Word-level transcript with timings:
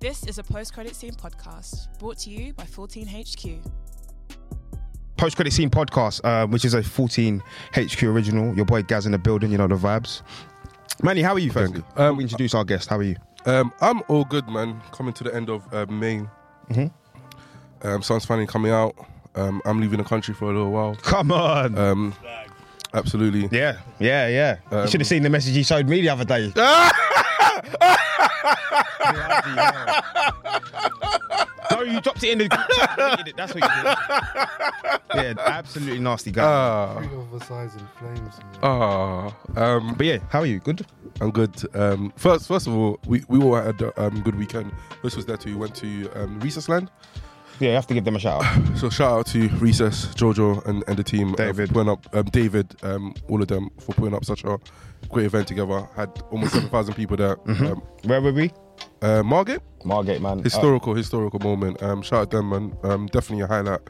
This 0.00 0.24
is 0.26 0.38
a 0.38 0.44
post 0.44 0.74
credit 0.74 0.94
scene 0.94 1.12
podcast 1.14 1.88
brought 1.98 2.18
to 2.18 2.30
you 2.30 2.52
by 2.52 2.64
14HQ. 2.64 3.58
Post 5.16 5.34
credit 5.34 5.52
scene 5.52 5.70
podcast, 5.70 6.20
uh, 6.22 6.46
which 6.46 6.64
is 6.64 6.74
a 6.74 6.82
14 6.82 7.42
HQ 7.74 8.02
original. 8.04 8.54
Your 8.54 8.64
boy 8.64 8.82
Gaz 8.84 9.06
in 9.06 9.12
the 9.12 9.18
building, 9.18 9.50
you 9.50 9.58
know 9.58 9.66
the 9.66 9.74
vibes. 9.74 10.22
Manny, 11.02 11.22
how 11.22 11.32
are 11.34 11.38
you, 11.40 11.50
firstly? 11.50 11.82
Um, 11.96 12.16
we 12.16 12.22
introduce 12.24 12.54
our 12.54 12.64
guest. 12.64 12.88
How 12.88 12.98
are 12.98 13.02
you? 13.02 13.16
Um, 13.46 13.72
I'm 13.80 14.02
all 14.08 14.24
good, 14.24 14.48
man. 14.48 14.80
Coming 14.92 15.12
to 15.14 15.24
the 15.24 15.34
end 15.34 15.48
of 15.50 15.62
uh, 15.74 15.86
May. 15.86 16.22
Mhm. 16.70 16.92
Um, 17.82 18.02
sun's 18.02 18.24
finally 18.24 18.46
coming 18.46 18.70
out. 18.72 18.94
Um, 19.34 19.60
I'm 19.64 19.80
leaving 19.80 19.98
the 19.98 20.04
country 20.04 20.34
for 20.34 20.44
a 20.44 20.48
little 20.48 20.70
while. 20.70 20.94
Come 20.96 21.32
on. 21.32 21.76
Um, 21.76 22.14
absolutely. 22.94 23.48
yeah, 23.56 23.78
yeah, 23.98 24.28
yeah. 24.28 24.56
you 24.70 24.76
Um, 24.78 24.88
should 24.88 25.00
have 25.00 25.08
seen 25.08 25.22
the 25.24 25.30
message 25.30 25.54
he 25.54 25.62
showed 25.64 25.88
me 25.88 26.00
the 26.00 26.08
other 26.08 26.24
day. 26.24 26.52
no, 31.70 31.82
you 31.82 32.00
dropped 32.00 32.22
it 32.22 32.30
in 32.30 32.38
the 32.38 32.48
group 32.48 32.66
chat. 32.76 32.96
deleted 32.96 33.28
it. 33.28 33.36
That's 33.36 33.54
what 33.54 33.62
you 33.62 33.68
did. 33.68 35.36
Yeah, 35.38 35.42
absolutely 35.46 35.98
nasty 36.00 36.30
guy. 36.30 36.42
Ah, 36.44 36.98
Three 36.98 37.08
oversizing 37.08 37.88
flames. 37.98 38.38
man. 38.38 38.58
ah. 38.62 39.34
Um, 39.56 39.94
but 39.94 40.06
yeah, 40.06 40.18
how 40.30 40.40
are 40.40 40.46
you? 40.46 40.60
Good. 40.60 40.86
I'm 41.20 41.30
good. 41.30 41.54
Um, 41.76 42.12
first, 42.16 42.46
first 42.48 42.66
of 42.66 42.74
all, 42.76 42.98
we 43.06 43.22
we 43.28 43.38
all 43.42 43.54
had 43.56 43.80
a 43.80 44.02
um, 44.02 44.20
good 44.22 44.36
weekend. 44.36 44.72
This 45.02 45.16
was 45.16 45.26
there 45.26 45.36
too. 45.36 45.50
We 45.54 45.56
went 45.56 45.74
to 45.76 46.10
um, 46.14 46.40
Recess 46.40 46.68
Land. 46.68 46.90
Yeah, 47.60 47.70
you 47.70 47.74
have 47.74 47.88
to 47.88 47.94
give 47.94 48.04
them 48.04 48.14
a 48.14 48.20
shout 48.20 48.44
out. 48.44 48.78
So 48.78 48.88
shout 48.88 49.18
out 49.18 49.26
to 49.28 49.48
Recess, 49.58 50.14
Jojo, 50.14 50.64
and, 50.66 50.84
and 50.86 50.96
the 50.96 51.02
team. 51.02 51.32
uh, 51.32 51.36
David. 51.36 51.68
for 51.68 51.74
putting 51.74 51.90
up 51.90 52.06
um, 52.14 52.24
David, 52.26 52.76
um, 52.84 53.14
all 53.28 53.42
of 53.42 53.48
them 53.48 53.68
for 53.80 53.94
putting 53.94 54.14
up 54.14 54.24
such 54.24 54.44
a 54.44 54.58
great 55.08 55.26
event 55.26 55.48
together. 55.48 55.88
Had 55.96 56.22
almost 56.30 56.52
seven 56.52 56.68
thousand 56.68 56.94
people 56.94 57.16
there. 57.16 57.36
Um, 57.48 57.82
Where 58.04 58.20
were 58.22 58.32
we? 58.32 58.52
Uh, 59.02 59.22
Margate, 59.22 59.60
Margate, 59.84 60.20
man. 60.20 60.42
historical, 60.42 60.94
historical 60.94 61.38
moment. 61.40 61.82
Um, 61.82 62.02
shout 62.02 62.20
out 62.20 62.30
them, 62.30 62.50
man. 62.50 62.76
Um, 62.82 63.06
definitely 63.06 63.44
a 63.44 63.46
highlight 63.46 63.80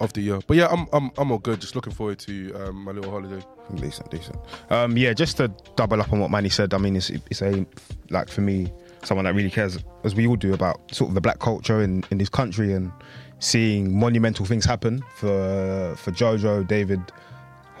of 0.00 0.12
the 0.12 0.20
year. 0.20 0.40
But 0.46 0.56
yeah, 0.56 0.68
I'm 0.70 0.86
I'm 0.92 1.10
I'm 1.18 1.30
all 1.32 1.38
good. 1.38 1.60
Just 1.60 1.74
looking 1.74 1.92
forward 1.92 2.18
to 2.20 2.52
um, 2.54 2.84
my 2.84 2.92
little 2.92 3.10
holiday. 3.10 3.44
Decent, 3.76 4.10
decent. 4.10 4.36
Um, 4.70 4.96
yeah, 4.96 5.12
just 5.12 5.36
to 5.36 5.48
double 5.76 6.00
up 6.00 6.12
on 6.12 6.20
what 6.20 6.30
Manny 6.30 6.48
said, 6.48 6.74
I 6.74 6.78
mean, 6.78 6.96
it's, 6.96 7.10
it's 7.10 7.40
a, 7.40 7.64
like 8.10 8.28
for 8.28 8.40
me, 8.40 8.72
someone 9.04 9.24
that 9.24 9.34
really 9.34 9.50
cares, 9.50 9.78
as 10.04 10.14
we 10.14 10.26
all 10.26 10.36
do, 10.36 10.52
about 10.52 10.80
sort 10.92 11.08
of 11.10 11.14
the 11.14 11.20
black 11.20 11.38
culture 11.38 11.80
in, 11.80 12.04
in 12.10 12.18
this 12.18 12.28
country 12.28 12.72
and 12.72 12.90
seeing 13.38 13.98
monumental 13.98 14.44
things 14.44 14.64
happen 14.64 15.02
for 15.14 15.94
for 15.96 16.10
Jojo, 16.10 16.66
David, 16.66 17.00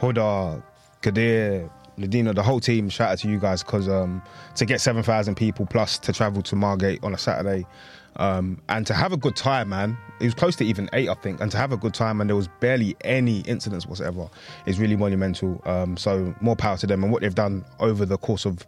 Huda, 0.00 0.62
Kadir, 1.02 1.68
Ladina, 2.00 2.34
the 2.34 2.42
whole 2.42 2.60
team. 2.60 2.88
Shout 2.88 3.10
out 3.10 3.18
to 3.18 3.28
you 3.28 3.38
guys 3.38 3.62
because 3.62 3.88
um, 3.88 4.22
to 4.56 4.64
get 4.64 4.80
7,000 4.80 5.34
people 5.36 5.66
plus 5.66 5.98
to 5.98 6.12
travel 6.12 6.42
to 6.42 6.56
Margate 6.56 7.02
on 7.04 7.14
a 7.14 7.18
Saturday 7.18 7.66
um, 8.16 8.60
and 8.68 8.86
to 8.86 8.94
have 8.94 9.12
a 9.12 9.16
good 9.16 9.36
time, 9.36 9.68
man. 9.68 9.96
It 10.20 10.24
was 10.24 10.34
close 10.34 10.56
to 10.56 10.64
even 10.64 10.90
eight, 10.92 11.08
I 11.08 11.14
think, 11.14 11.40
and 11.40 11.50
to 11.52 11.56
have 11.56 11.72
a 11.72 11.76
good 11.76 11.94
time, 11.94 12.20
and 12.20 12.28
there 12.28 12.36
was 12.36 12.48
barely 12.60 12.96
any 13.02 13.40
incidents 13.40 13.86
whatsoever, 13.86 14.28
is 14.66 14.78
really 14.78 14.96
monumental. 14.96 15.60
Um, 15.64 15.96
so 15.96 16.34
more 16.40 16.56
power 16.56 16.76
to 16.78 16.86
them 16.86 17.02
and 17.04 17.12
what 17.12 17.22
they've 17.22 17.34
done 17.34 17.64
over 17.78 18.04
the 18.04 18.18
course 18.18 18.44
of, 18.44 18.66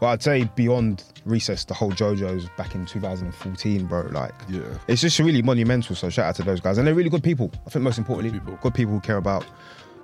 well, 0.00 0.12
I'd 0.12 0.22
say 0.22 0.44
beyond 0.54 1.02
recess, 1.26 1.64
the 1.64 1.74
whole 1.74 1.90
JoJo's 1.90 2.48
back 2.56 2.74
in 2.74 2.86
2014, 2.86 3.86
bro. 3.86 4.02
Like, 4.12 4.32
Yeah. 4.48 4.60
it's 4.86 5.02
just 5.02 5.18
really 5.18 5.42
monumental. 5.42 5.94
So 5.96 6.08
shout 6.08 6.26
out 6.26 6.36
to 6.36 6.42
those 6.42 6.60
guys, 6.60 6.78
and 6.78 6.86
they're 6.86 6.94
really 6.94 7.10
good 7.10 7.24
people. 7.24 7.50
I 7.66 7.70
think 7.70 7.82
most 7.82 7.98
importantly, 7.98 8.30
Good 8.38 8.44
people. 8.46 8.58
good 8.62 8.74
people 8.74 8.94
who 8.94 9.00
care 9.00 9.16
about 9.18 9.44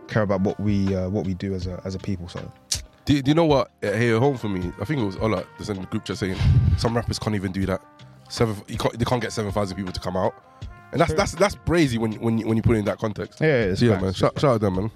care 0.08 0.22
about 0.22 0.40
what 0.42 0.58
we 0.60 0.94
uh, 0.94 1.08
what 1.08 1.24
we 1.26 1.34
do 1.34 1.54
as 1.54 1.66
a 1.66 1.80
as 1.84 1.94
a 1.94 1.98
people. 1.98 2.28
So 2.28 2.40
Do, 3.04 3.20
do 3.20 3.30
you 3.30 3.34
know 3.34 3.44
what? 3.44 3.70
uh, 3.82 3.92
Here 3.92 4.16
at 4.16 4.22
home 4.22 4.36
for 4.36 4.48
me, 4.48 4.72
I 4.80 4.84
think 4.84 5.00
it 5.00 5.04
was 5.04 5.16
Ola 5.16 5.44
that's 5.58 5.68
in 5.68 5.80
the 5.80 5.86
group 5.86 6.04
chat 6.04 6.18
saying 6.18 6.36
some 6.78 6.96
rappers 6.96 7.18
can't 7.18 7.34
even 7.36 7.52
do 7.52 7.66
that. 7.66 7.82
Seven, 8.28 8.56
you 8.68 8.78
can't, 8.78 8.98
they 8.98 9.04
can't 9.04 9.20
get 9.20 9.32
seven 9.32 9.52
thousand 9.52 9.76
people 9.76 9.92
to 9.92 10.00
come 10.00 10.16
out, 10.16 10.34
and 10.92 11.00
that's 11.00 11.12
that's 11.14 11.32
that's 11.32 11.54
brazy 11.56 11.98
when 11.98 12.12
when 12.14 12.38
you, 12.38 12.46
when 12.48 12.56
you 12.56 12.62
put 12.62 12.76
it 12.76 12.78
in 12.80 12.84
that 12.86 12.98
context. 12.98 13.40
yeah, 13.40 13.64
it's 13.64 13.80
So 13.80 13.86
yeah, 13.86 14.00
man. 14.00 14.12
Shout, 14.14 14.40
shout 14.40 14.54
out 14.54 14.60
them, 14.62 14.74
man. 14.76 14.90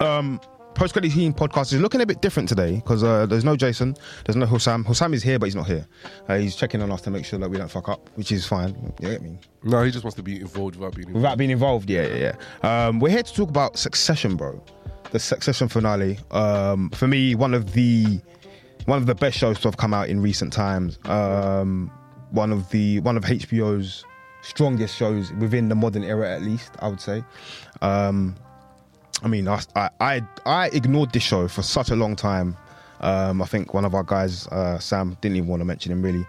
Um, 0.00 0.40
Post 0.74 0.94
Credit 0.94 1.12
Team 1.12 1.32
podcast 1.34 1.72
is 1.72 1.80
looking 1.80 2.00
a 2.00 2.06
bit 2.06 2.22
different 2.22 2.48
today 2.48 2.76
because 2.76 3.04
uh, 3.04 3.26
there's 3.26 3.44
no 3.44 3.56
Jason, 3.56 3.94
there's 4.24 4.36
no 4.36 4.46
Hussam. 4.46 4.84
Hussam 4.84 5.12
is 5.14 5.22
here, 5.22 5.38
but 5.38 5.46
he's 5.46 5.54
not 5.54 5.66
here. 5.66 5.86
Uh, 6.28 6.36
he's 6.38 6.56
checking 6.56 6.80
on 6.82 6.90
us 6.90 7.02
to 7.02 7.10
make 7.10 7.24
sure 7.24 7.38
that 7.38 7.48
we 7.48 7.58
don't 7.58 7.70
fuck 7.70 7.88
up, 7.88 8.08
which 8.14 8.32
is 8.32 8.46
fine. 8.46 8.92
You 9.00 9.10
get 9.10 9.22
me? 9.22 9.38
No, 9.62 9.82
he 9.82 9.90
just 9.90 10.04
wants 10.04 10.16
to 10.16 10.22
be 10.22 10.40
involved 10.40 10.76
without 10.76 10.94
being 10.94 11.08
involved. 11.08 11.22
Without 11.22 11.38
being 11.38 11.50
involved, 11.50 11.90
yeah, 11.90 12.06
yeah, 12.06 12.34
yeah. 12.62 12.86
Um, 12.86 13.00
we're 13.00 13.10
here 13.10 13.22
to 13.22 13.34
talk 13.34 13.48
about 13.48 13.78
Succession, 13.78 14.36
bro. 14.36 14.62
The 15.10 15.18
Succession 15.18 15.68
finale. 15.68 16.18
Um, 16.30 16.90
for 16.90 17.06
me, 17.06 17.34
one 17.34 17.54
of 17.54 17.72
the 17.74 18.20
one 18.86 18.98
of 18.98 19.06
the 19.06 19.14
best 19.14 19.38
shows 19.38 19.60
to 19.60 19.68
have 19.68 19.76
come 19.76 19.94
out 19.94 20.08
in 20.08 20.20
recent 20.20 20.52
times. 20.52 20.98
Um, 21.04 21.90
one 22.30 22.50
of 22.50 22.70
the 22.70 23.00
one 23.00 23.16
of 23.16 23.24
HBO's 23.24 24.04
strongest 24.42 24.96
shows 24.96 25.32
within 25.34 25.68
the 25.68 25.74
modern 25.74 26.02
era, 26.02 26.30
at 26.30 26.42
least 26.42 26.72
I 26.80 26.88
would 26.88 27.00
say. 27.00 27.22
Um, 27.80 28.34
I 29.22 29.28
mean, 29.28 29.48
I, 29.48 29.60
I 29.76 30.22
I 30.44 30.68
ignored 30.68 31.12
this 31.12 31.22
show 31.22 31.48
for 31.48 31.62
such 31.62 31.90
a 31.90 31.96
long 31.96 32.16
time. 32.16 32.56
Um, 33.00 33.42
I 33.42 33.46
think 33.46 33.74
one 33.74 33.84
of 33.84 33.94
our 33.94 34.04
guys, 34.04 34.46
uh, 34.48 34.78
Sam, 34.78 35.16
didn't 35.20 35.36
even 35.36 35.48
want 35.48 35.60
to 35.60 35.64
mention 35.64 35.92
him 35.92 36.02
really. 36.02 36.24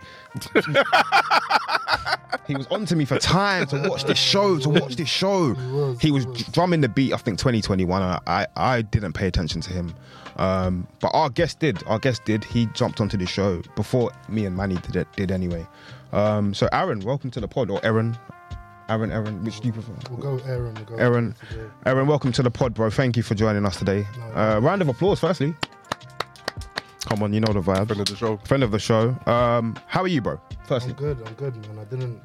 he 2.47 2.55
was 2.55 2.65
on 2.67 2.85
to 2.85 2.95
me 2.95 3.05
for 3.05 3.19
time 3.19 3.67
to 3.67 3.87
watch 3.87 4.05
this 4.05 4.17
show, 4.17 4.57
to 4.59 4.69
watch 4.69 4.95
this 4.95 5.07
show. 5.09 5.53
He 6.01 6.11
was. 6.11 6.25
drumming 6.51 6.81
the 6.81 6.89
beat. 6.89 7.13
I 7.13 7.17
think 7.17 7.37
2021. 7.37 8.01
and 8.01 8.19
I 8.25 8.47
I 8.55 8.81
didn't 8.81 9.13
pay 9.13 9.27
attention 9.27 9.61
to 9.61 9.71
him, 9.71 9.93
um, 10.37 10.87
but 10.99 11.09
our 11.09 11.29
guest 11.29 11.59
did. 11.59 11.83
Our 11.87 11.99
guest 11.99 12.25
did. 12.25 12.43
He 12.43 12.65
jumped 12.67 12.99
onto 13.01 13.17
the 13.17 13.25
show 13.25 13.61
before 13.75 14.11
me 14.27 14.45
and 14.45 14.55
Manny 14.57 14.75
did 14.77 14.95
it. 14.95 15.07
Did 15.15 15.31
anyway. 15.31 15.65
Um, 16.11 16.53
so 16.53 16.67
Aaron, 16.71 16.99
welcome 17.01 17.31
to 17.31 17.39
the 17.39 17.47
pod, 17.47 17.69
or 17.71 17.83
Aaron, 17.83 18.17
Aaron, 18.93 19.11
Aaron. 19.11 19.43
Which 19.43 19.59
do 19.59 19.67
you 19.67 19.73
prefer? 19.73 19.91
We'll 20.11 20.37
go 20.37 20.43
Aaron. 20.45 20.75
We'll 20.75 20.85
go 20.85 20.95
Aaron. 20.97 21.35
today. 21.49 21.67
Aaron, 21.87 22.05
welcome 22.07 22.31
to 22.33 22.43
the 22.43 22.51
pod, 22.51 22.75
bro. 22.75 22.89
Thank 22.91 23.17
you 23.17 23.23
for 23.23 23.33
joining 23.33 23.65
us 23.65 23.77
today. 23.77 24.05
Uh, 24.35 24.59
round 24.61 24.81
of 24.83 24.87
applause, 24.87 25.19
firstly. 25.19 25.55
Come 27.05 27.23
on, 27.23 27.33
you 27.33 27.39
know 27.39 27.51
the 27.51 27.59
vibe. 27.61 27.87
Friend 27.87 28.01
of 28.01 28.05
the 28.07 28.15
show. 28.15 28.37
Friend 28.45 28.63
of 28.63 28.71
the 28.71 28.79
show. 28.79 29.15
Um, 29.25 29.75
how 29.87 30.01
are 30.01 30.07
you, 30.07 30.21
bro? 30.21 30.39
I'm 30.51 30.65
Firstly, 30.67 30.93
good. 30.93 31.17
I'm 31.25 31.33
good, 31.33 31.55
man. 31.67 31.79
I 31.79 31.83
didn't. 31.85 32.21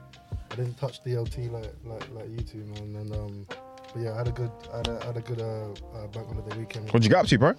I 0.51 0.55
didn't 0.56 0.75
touch 0.79 1.03
DLT 1.05 1.51
like 1.51 1.73
like 1.84 2.09
like 2.12 2.29
you 2.31 2.39
two, 2.41 2.59
man. 2.59 2.97
And 2.97 3.15
um, 3.15 3.47
but 3.95 4.03
yeah, 4.03 4.12
I 4.15 4.19
had 4.19 4.29
a 4.29 4.33
good. 4.33 4.50
I 4.73 4.77
had 4.79 4.89
a, 4.89 5.00
I 5.03 5.06
had 5.06 5.17
a 5.17 5.21
good 5.21 5.41
uh, 5.41 5.71
uh, 5.97 6.06
bank 6.09 6.27
holiday 6.29 6.59
weekend. 6.59 6.87
what'd 6.87 7.03
you 7.05 7.11
get 7.11 7.21
up 7.21 7.27
to, 7.27 7.39
bro? 7.39 7.55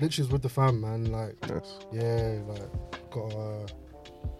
Literally 0.00 0.26
was 0.26 0.32
with 0.32 0.42
the 0.42 0.48
fam, 0.50 0.80
man. 0.82 1.10
Like 1.10 1.36
Yes. 1.48 1.78
yeah, 1.92 2.38
like 2.46 3.10
got 3.10 3.32
a 3.32 3.66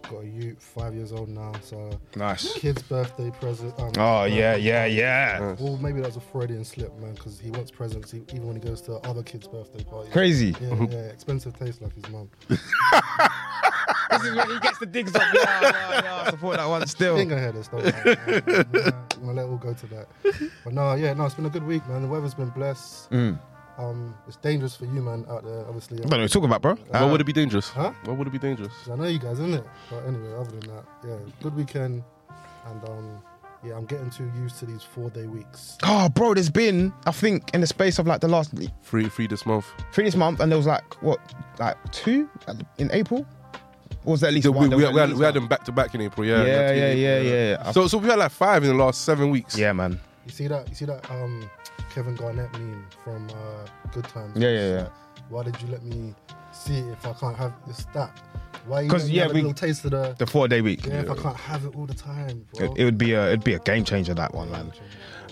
got 0.09 0.23
a 0.23 0.27
youth, 0.27 0.61
five 0.61 0.93
years 0.93 1.11
old 1.13 1.29
now. 1.29 1.53
So 1.63 1.89
Nice. 2.15 2.53
kid's 2.57 2.81
birthday 2.81 3.31
present. 3.39 3.73
Um, 3.79 3.91
Oh 3.97 4.21
uh, 4.21 4.25
yeah, 4.25 4.55
yeah, 4.55 4.85
yeah. 4.85 5.37
Nice. 5.41 5.59
Well, 5.59 5.77
maybe 5.77 6.01
that 6.01 6.07
was 6.07 6.17
a 6.17 6.21
Freudian 6.21 6.63
slip, 6.65 6.97
man, 6.99 7.13
because 7.13 7.39
he 7.39 7.49
wants 7.51 7.71
presents 7.71 8.13
e- 8.13 8.23
even 8.33 8.47
when 8.47 8.55
he 8.55 8.61
goes 8.61 8.81
to 8.83 8.93
other 9.07 9.23
kids' 9.23 9.47
birthday 9.47 9.83
parties. 9.83 10.11
Crazy. 10.11 10.55
Yeah, 10.61 10.87
yeah, 10.89 10.97
expensive 11.07 11.57
taste 11.57 11.81
like 11.81 11.93
his 11.95 12.09
mum. 12.09 12.29
This 12.49 14.23
is 14.23 14.35
where 14.35 14.45
he 14.45 14.59
gets 14.59 14.77
the 14.79 14.85
digs 14.85 15.15
up. 15.15 15.21
Yeah, 15.33 15.59
yeah, 15.61 16.01
yeah. 16.03 16.23
I 16.25 16.29
support 16.31 16.57
that 16.57 16.65
one 16.67 16.85
still. 16.87 17.15
Think 17.15 17.31
ahead 17.31 17.55
of 17.55 17.63
stuff. 17.65 17.81
I'm 17.85 19.25
gonna 19.25 19.33
let 19.33 19.45
it 19.45 19.49
all 19.49 19.57
go 19.57 19.73
to 19.73 19.87
that. 19.87 20.07
But 20.65 20.73
no, 20.73 20.95
yeah, 20.95 21.13
no, 21.13 21.25
it's 21.25 21.35
been 21.35 21.45
a 21.45 21.49
good 21.49 21.63
week, 21.65 21.87
man. 21.87 22.01
The 22.01 22.07
weather's 22.09 22.33
been 22.33 22.49
blessed. 22.49 23.09
Mm. 23.11 23.39
Um, 23.81 24.13
it's 24.27 24.37
dangerous 24.37 24.75
for 24.75 24.85
you, 24.85 25.01
man, 25.01 25.25
out 25.29 25.43
there. 25.43 25.65
Obviously, 25.67 25.97
I 25.97 26.01
don't 26.01 26.09
know 26.11 26.17
what 26.17 26.19
you're 26.21 26.27
talking 26.29 26.49
about, 26.49 26.61
bro. 26.61 26.75
Why 26.89 27.03
would 27.11 27.21
it 27.21 27.23
be 27.25 27.33
dangerous? 27.33 27.69
Huh? 27.69 27.91
Why 28.05 28.13
would 28.13 28.27
it 28.27 28.31
be 28.31 28.37
dangerous? 28.39 28.71
'Cause 28.83 28.89
I 28.91 28.95
know 28.95 29.07
you 29.07 29.17
guys, 29.19 29.33
isn't 29.39 29.53
it? 29.55 29.63
But 29.89 30.05
anyway, 30.07 30.33
other 30.39 30.51
than 30.51 30.59
that, 30.69 30.83
yeah, 31.07 31.15
good 31.41 31.55
weekend, 31.55 32.03
and 32.67 32.89
um, 32.89 33.17
yeah, 33.65 33.75
I'm 33.75 33.85
getting 33.85 34.09
too 34.11 34.29
used 34.37 34.59
to 34.59 34.65
these 34.65 34.83
four 34.83 35.09
day 35.09 35.25
weeks. 35.25 35.77
Oh, 35.83 36.09
bro, 36.09 36.33
there's 36.35 36.49
been, 36.51 36.93
I 37.07 37.11
think, 37.11 37.53
in 37.55 37.61
the 37.61 37.67
space 37.67 37.97
of 37.99 38.05
like 38.07 38.21
the 38.21 38.27
last 38.27 38.53
Free, 38.83 39.09
free 39.09 39.25
this 39.27 39.45
month. 39.45 39.65
three 39.93 40.05
this 40.05 40.15
month, 40.15 40.39
and 40.41 40.51
there 40.51 40.57
was 40.57 40.67
like, 40.67 40.83
what, 41.01 41.19
like 41.59 41.75
two 41.91 42.29
in 42.77 42.91
April? 42.91 43.25
Or 44.05 44.11
was 44.13 44.21
there 44.21 44.29
at 44.29 44.33
least 44.33 44.45
So 44.45 44.51
one? 44.51 44.63
we, 44.63 44.69
There 44.69 44.77
we, 44.77 44.83
was 44.85 44.93
we, 44.93 44.99
at 44.99 45.01
had, 45.01 45.09
least 45.09 45.19
we 45.19 45.25
had 45.25 45.33
one. 45.35 45.41
them 45.43 45.47
back 45.49 45.63
to 45.65 45.71
back 45.71 45.93
in 45.95 46.01
April. 46.01 46.25
Yeah. 46.25 46.43
Yeah, 46.43 46.45
yeah, 46.45 46.71
in 46.91 46.97
yeah, 46.97 47.15
April, 47.15 47.33
yeah, 47.33 47.49
yeah. 47.65 47.71
So, 47.71 47.87
so 47.87 47.97
we 47.99 48.07
had 48.09 48.17
like 48.19 48.31
five 48.31 48.63
in 48.63 48.69
the 48.75 48.83
last 48.83 49.01
seven 49.01 49.29
weeks. 49.29 49.57
Yeah, 49.57 49.73
man. 49.73 49.99
You 50.31 50.35
see 50.37 50.47
that? 50.47 50.69
You 50.69 50.75
see 50.75 50.85
that? 50.85 51.11
Um, 51.11 51.49
Kevin 51.93 52.15
Garnett 52.15 52.53
meme 52.53 52.85
from 53.03 53.27
uh, 53.31 53.67
Good 53.91 54.05
Times. 54.05 54.31
Yeah, 54.37 54.49
yeah, 54.49 54.69
yeah. 54.69 54.87
Why 55.27 55.43
did 55.43 55.61
you 55.61 55.67
let 55.67 55.83
me 55.83 56.15
see 56.53 56.77
it 56.77 56.87
if 56.93 57.05
I 57.05 57.11
can't 57.11 57.35
have 57.35 57.51
this 57.67 57.85
that? 57.93 58.17
Why 58.65 58.81
you 58.81 58.89
'Cause, 58.89 59.03
let 59.03 59.09
me 59.09 59.15
yeah, 59.17 59.21
have 59.23 59.31
a 59.31 59.33
we- 59.33 59.41
little 59.41 59.53
taste 59.53 59.83
of 59.83 59.91
the? 59.91 60.15
The 60.17 60.25
four 60.25 60.47
day 60.47 60.61
week. 60.61 60.85
Yeah, 60.85 61.01
if 61.01 61.09
I 61.09 61.15
can't 61.15 61.35
have 61.35 61.65
it 61.65 61.75
all 61.75 61.85
the 61.85 61.93
time, 61.93 62.45
bro. 62.55 62.71
It, 62.71 62.77
it 62.79 62.85
would 62.85 62.97
be 62.97 63.11
a 63.11 63.27
it'd 63.27 63.43
be 63.43 63.55
a 63.55 63.59
game 63.59 63.83
changer 63.83 64.13
that 64.13 64.33
one, 64.33 64.49
man. 64.51 64.71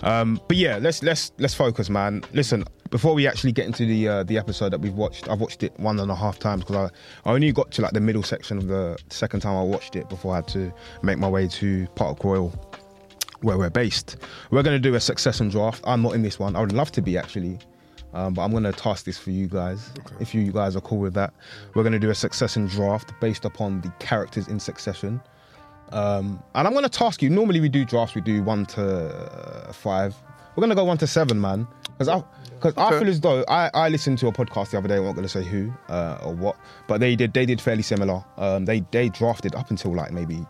Um, 0.02 0.38
but 0.48 0.58
yeah, 0.58 0.76
let's 0.76 1.02
let's 1.02 1.32
let's 1.38 1.54
focus, 1.54 1.88
man. 1.88 2.22
Listen, 2.34 2.64
before 2.90 3.14
we 3.14 3.26
actually 3.26 3.52
get 3.52 3.64
into 3.64 3.86
the 3.86 4.06
uh, 4.06 4.22
the 4.24 4.36
episode 4.36 4.70
that 4.74 4.80
we've 4.82 4.94
watched, 4.94 5.30
I've 5.30 5.40
watched 5.40 5.62
it 5.62 5.72
one 5.80 5.98
and 5.98 6.10
a 6.10 6.14
half 6.14 6.38
times 6.38 6.60
because 6.64 6.90
I, 7.24 7.30
I 7.30 7.32
only 7.32 7.52
got 7.52 7.70
to 7.72 7.82
like 7.82 7.92
the 7.92 8.00
middle 8.00 8.22
section 8.22 8.58
of 8.58 8.66
the 8.66 8.98
second 9.08 9.40
time 9.40 9.56
I 9.56 9.62
watched 9.62 9.96
it 9.96 10.10
before 10.10 10.32
I 10.32 10.36
had 10.36 10.48
to 10.48 10.70
make 11.02 11.16
my 11.16 11.28
way 11.28 11.48
to 11.48 11.86
Park 11.94 12.22
Royal, 12.24 12.50
where 13.42 13.58
we're 13.58 13.70
based. 13.70 14.16
We're 14.50 14.62
gonna 14.62 14.78
do 14.78 14.94
a 14.94 15.00
succession 15.00 15.48
draft. 15.48 15.82
I'm 15.84 16.02
not 16.02 16.14
in 16.14 16.22
this 16.22 16.38
one. 16.38 16.56
I 16.56 16.60
would 16.60 16.72
love 16.72 16.92
to 16.92 17.02
be 17.02 17.18
actually. 17.18 17.58
Um, 18.12 18.34
but 18.34 18.42
I'm 18.42 18.50
going 18.50 18.64
to 18.64 18.72
task 18.72 19.04
this 19.04 19.18
for 19.18 19.30
you 19.30 19.46
guys. 19.46 19.90
If 20.18 20.34
you 20.34 20.50
guys 20.50 20.74
are 20.74 20.80
cool 20.80 20.98
with 20.98 21.14
that, 21.14 21.32
we're 21.74 21.84
going 21.84 21.92
to 21.92 21.98
do 21.98 22.10
a 22.10 22.14
succession 22.14 22.66
draft 22.66 23.12
based 23.20 23.44
upon 23.44 23.82
the 23.82 23.90
characters 24.00 24.48
in 24.48 24.58
succession. 24.58 25.20
Um, 25.92 26.42
and 26.54 26.66
I'm 26.66 26.72
going 26.72 26.84
to 26.84 26.90
task 26.90 27.22
you. 27.22 27.30
Normally 27.30 27.60
we 27.60 27.68
do 27.68 27.84
drafts. 27.84 28.14
We 28.14 28.20
do 28.20 28.42
one 28.42 28.66
to 28.66 29.10
uh, 29.10 29.72
five. 29.72 30.16
We're 30.56 30.62
going 30.62 30.70
to 30.70 30.76
go 30.76 30.84
one 30.84 30.98
to 30.98 31.06
seven, 31.06 31.40
man. 31.40 31.66
Because 31.84 32.08
I, 32.08 32.24
because 32.54 32.74
I 32.76 32.98
feel 32.98 33.08
as 33.08 33.20
though 33.20 33.44
I, 33.48 33.70
I 33.74 33.88
listened 33.88 34.18
to 34.18 34.26
a 34.28 34.32
podcast 34.32 34.70
the 34.70 34.78
other 34.78 34.88
day. 34.88 34.96
I'm 34.96 35.04
not 35.04 35.14
going 35.14 35.26
to 35.26 35.28
say 35.28 35.44
who 35.44 35.72
uh, 35.88 36.18
or 36.22 36.34
what, 36.34 36.56
but 36.88 37.00
they 37.00 37.16
did 37.16 37.32
they 37.32 37.46
did 37.46 37.60
fairly 37.60 37.82
similar. 37.82 38.24
Um, 38.36 38.64
they 38.64 38.80
they 38.90 39.08
drafted 39.08 39.54
up 39.54 39.70
until 39.70 39.94
like 39.94 40.12
maybe 40.12 40.46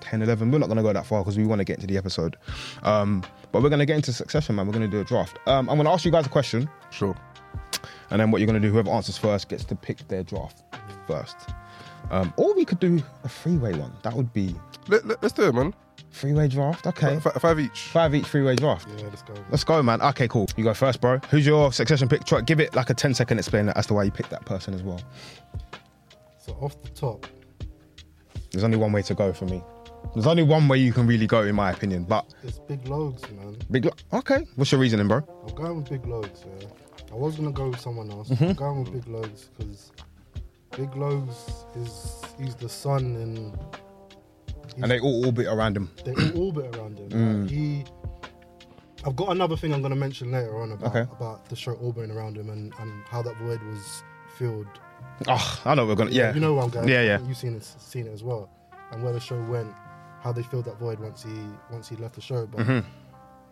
10, 0.00 0.22
11. 0.22 0.50
We're 0.50 0.58
not 0.58 0.66
going 0.66 0.76
to 0.78 0.82
go 0.82 0.92
that 0.92 1.06
far 1.06 1.22
because 1.22 1.36
we 1.36 1.44
want 1.46 1.60
to 1.60 1.64
get 1.64 1.76
into 1.76 1.86
the 1.86 1.96
episode. 1.98 2.36
Um, 2.82 3.22
but 3.52 3.62
we're 3.62 3.68
going 3.70 3.78
to 3.80 3.86
get 3.86 3.96
into 3.96 4.12
succession, 4.12 4.56
man. 4.56 4.66
We're 4.66 4.72
going 4.72 4.90
to 4.90 4.96
do 4.96 5.00
a 5.00 5.04
draft. 5.04 5.38
Um, 5.46 5.68
I'm 5.68 5.76
going 5.76 5.86
to 5.86 5.90
ask 5.92 6.04
you 6.04 6.10
guys 6.12 6.26
a 6.26 6.30
question. 6.30 6.68
Sure. 6.90 7.16
And 8.10 8.20
then 8.20 8.30
what 8.30 8.40
you're 8.40 8.46
going 8.46 8.60
to 8.60 8.66
do, 8.66 8.72
whoever 8.72 8.90
answers 8.90 9.18
first 9.18 9.48
gets 9.48 9.64
to 9.64 9.74
pick 9.76 10.06
their 10.08 10.22
draft 10.22 10.62
first. 11.06 11.36
Um, 12.10 12.32
or 12.36 12.54
we 12.54 12.64
could 12.64 12.80
do 12.80 13.02
a 13.24 13.28
freeway 13.28 13.74
one. 13.74 13.92
That 14.02 14.14
would 14.14 14.32
be 14.32 14.54
Let, 14.88 15.06
let, 15.06 15.22
us 15.22 15.32
do 15.32 15.42
it, 15.42 15.54
man. 15.54 15.74
freeway 16.10 16.48
draft. 16.48 16.86
Okay. 16.86 17.16
F- 17.16 17.40
five 17.40 17.60
each. 17.60 17.80
Five 17.80 18.14
each 18.14 18.26
freeway 18.26 18.56
draft. 18.56 18.88
Yeah, 18.96 19.04
let's 19.08 19.22
go. 19.22 19.34
Let's 19.50 19.64
go, 19.64 19.82
man. 19.82 20.00
Okay, 20.00 20.26
cool. 20.28 20.46
You 20.56 20.64
go 20.64 20.72
first, 20.72 21.00
bro. 21.02 21.18
Who's 21.30 21.44
your 21.46 21.70
succession 21.72 22.08
pick? 22.08 22.24
Try, 22.24 22.40
give 22.40 22.60
it 22.60 22.74
like 22.74 22.88
a 22.88 22.94
10 22.94 23.12
second 23.14 23.38
explainer 23.38 23.72
as 23.76 23.86
to 23.88 23.94
why 23.94 24.04
you 24.04 24.10
picked 24.10 24.30
that 24.30 24.46
person 24.46 24.72
as 24.72 24.82
well. 24.82 25.00
So 26.38 26.52
off 26.62 26.80
the 26.82 26.88
top, 26.90 27.26
There's 28.52 28.64
only 28.64 28.78
one 28.78 28.92
way 28.92 29.02
to 29.02 29.14
go 29.14 29.34
for 29.34 29.44
me. 29.44 29.62
There's 30.14 30.26
only 30.26 30.42
one 30.42 30.68
way 30.68 30.78
you 30.78 30.92
can 30.92 31.06
really 31.06 31.26
go, 31.26 31.42
in 31.42 31.54
my 31.54 31.70
opinion. 31.70 32.04
But 32.04 32.26
it's 32.42 32.58
Big 32.60 32.86
Logs, 32.88 33.22
man. 33.32 33.56
big. 33.70 33.84
Lo- 33.84 33.92
Okay. 34.12 34.46
What's 34.56 34.72
your 34.72 34.80
reasoning, 34.80 35.06
bro? 35.08 35.22
I'm 35.46 35.54
going 35.54 35.76
with 35.76 35.90
Big 35.90 36.06
Logs. 36.06 36.44
Yeah. 36.60 36.68
I 37.12 37.14
was 37.14 37.36
gonna 37.36 37.52
go 37.52 37.68
with 37.70 37.80
someone 37.80 38.10
else. 38.10 38.28
Mm-hmm. 38.28 38.44
I'm 38.44 38.52
going 38.54 38.84
with 38.84 38.92
Big 38.92 39.06
Logs 39.08 39.50
because 39.56 39.92
Big 40.76 40.94
Logs 40.96 41.36
is 41.76 42.22
he's 42.40 42.54
the 42.54 42.68
son 42.68 43.16
and 43.16 43.58
And 44.82 44.90
they 44.90 45.00
all 45.00 45.24
orbit 45.26 45.46
around 45.46 45.76
him. 45.76 45.90
they 46.04 46.12
all 46.14 46.46
orbit 46.46 46.76
around 46.76 46.98
him. 46.98 47.08
Like, 47.42 47.50
he. 47.50 47.84
I've 49.06 49.14
got 49.16 49.30
another 49.30 49.56
thing 49.56 49.72
I'm 49.72 49.80
gonna 49.82 49.94
mention 49.96 50.32
later 50.32 50.58
on 50.60 50.72
about 50.72 50.88
Okay. 50.96 51.10
about 51.12 51.48
the 51.48 51.56
show 51.56 51.72
orbiting 51.72 52.10
around 52.10 52.36
him 52.36 52.50
and, 52.50 52.72
and 52.80 53.04
how 53.04 53.22
that 53.22 53.36
void 53.36 53.62
was 53.62 54.02
filled. 54.36 54.66
Oh, 55.28 55.60
I 55.64 55.74
know 55.74 55.86
we're 55.86 55.94
gonna. 55.94 56.10
Yeah. 56.10 56.34
You 56.34 56.40
know 56.40 56.54
where 56.54 56.64
I'm 56.64 56.70
going. 56.70 56.88
Yeah, 56.88 57.02
yeah. 57.02 57.18
You've 57.26 57.36
seen 57.36 57.54
it, 57.54 57.64
seen 57.64 58.06
it 58.06 58.12
as 58.12 58.22
well, 58.24 58.50
and 58.92 59.02
where 59.02 59.12
the 59.12 59.20
show 59.20 59.40
went, 59.42 59.72
how 60.20 60.32
they 60.32 60.42
filled 60.42 60.64
that 60.66 60.78
void 60.78 60.98
once 61.00 61.22
he 61.22 61.30
once 61.70 61.88
he 61.88 61.96
left 61.96 62.14
the 62.14 62.20
show. 62.20 62.46
But 62.46 62.66
Mhm. 62.66 62.84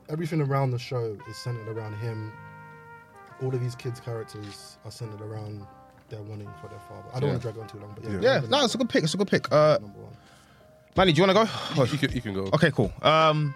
everything 0.09 0.41
around 0.41 0.71
the 0.73 0.79
show 0.79 1.17
is 1.29 1.37
centered 1.37 1.69
around 1.69 1.95
him. 1.95 2.33
All 3.43 3.55
of 3.55 3.61
these 3.61 3.75
kids' 3.75 4.01
characters 4.01 4.79
are 4.85 4.91
centered 4.91 5.21
around 5.21 5.67
their 6.09 6.23
wanting 6.23 6.49
for 6.61 6.69
their 6.69 6.79
father. 6.89 7.09
I 7.15 7.21
don't 7.21 7.25
Yeah. 7.25 7.29
want 7.35 7.43
to 7.43 7.53
drag 7.53 7.59
on 7.63 7.69
too 7.69 7.79
long, 7.79 7.93
but 7.95 8.05
yeah. 8.05 8.19
Yeah. 8.21 8.41
Yeah. 8.43 8.49
No, 8.49 8.65
it's 8.65 8.75
a 8.75 8.79
good 8.79 8.89
pick. 8.89 9.05
It's 9.05 9.15
a 9.15 9.17
good 9.17 9.29
pick. 9.29 9.51
Uh, 9.53 9.79
number 9.81 9.99
one. 10.01 10.17
Manny, 10.97 11.13
do 11.13 11.21
you 11.21 11.27
want 11.27 11.49
to 11.49 11.75
go? 11.77 11.83
You, 11.85 11.99
can, 11.99 12.13
you 12.13 12.21
can 12.23 12.33
go. 12.35 12.45
Okay, 12.55 12.71
cool. 12.71 12.91
Um, 13.03 13.55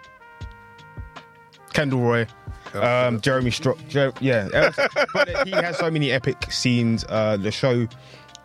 Kendall 1.73 2.01
Roy, 2.01 2.27
um, 2.73 3.21
Jeremy 3.21 3.49
Strock. 3.51 3.77
Jer- 3.87 4.11
yeah, 4.19 4.47
but 5.13 5.29
he 5.47 5.51
has 5.51 5.77
so 5.77 5.89
many 5.89 6.11
epic 6.11 6.51
scenes. 6.51 7.05
Uh, 7.07 7.37
the 7.37 7.49
show 7.51 7.87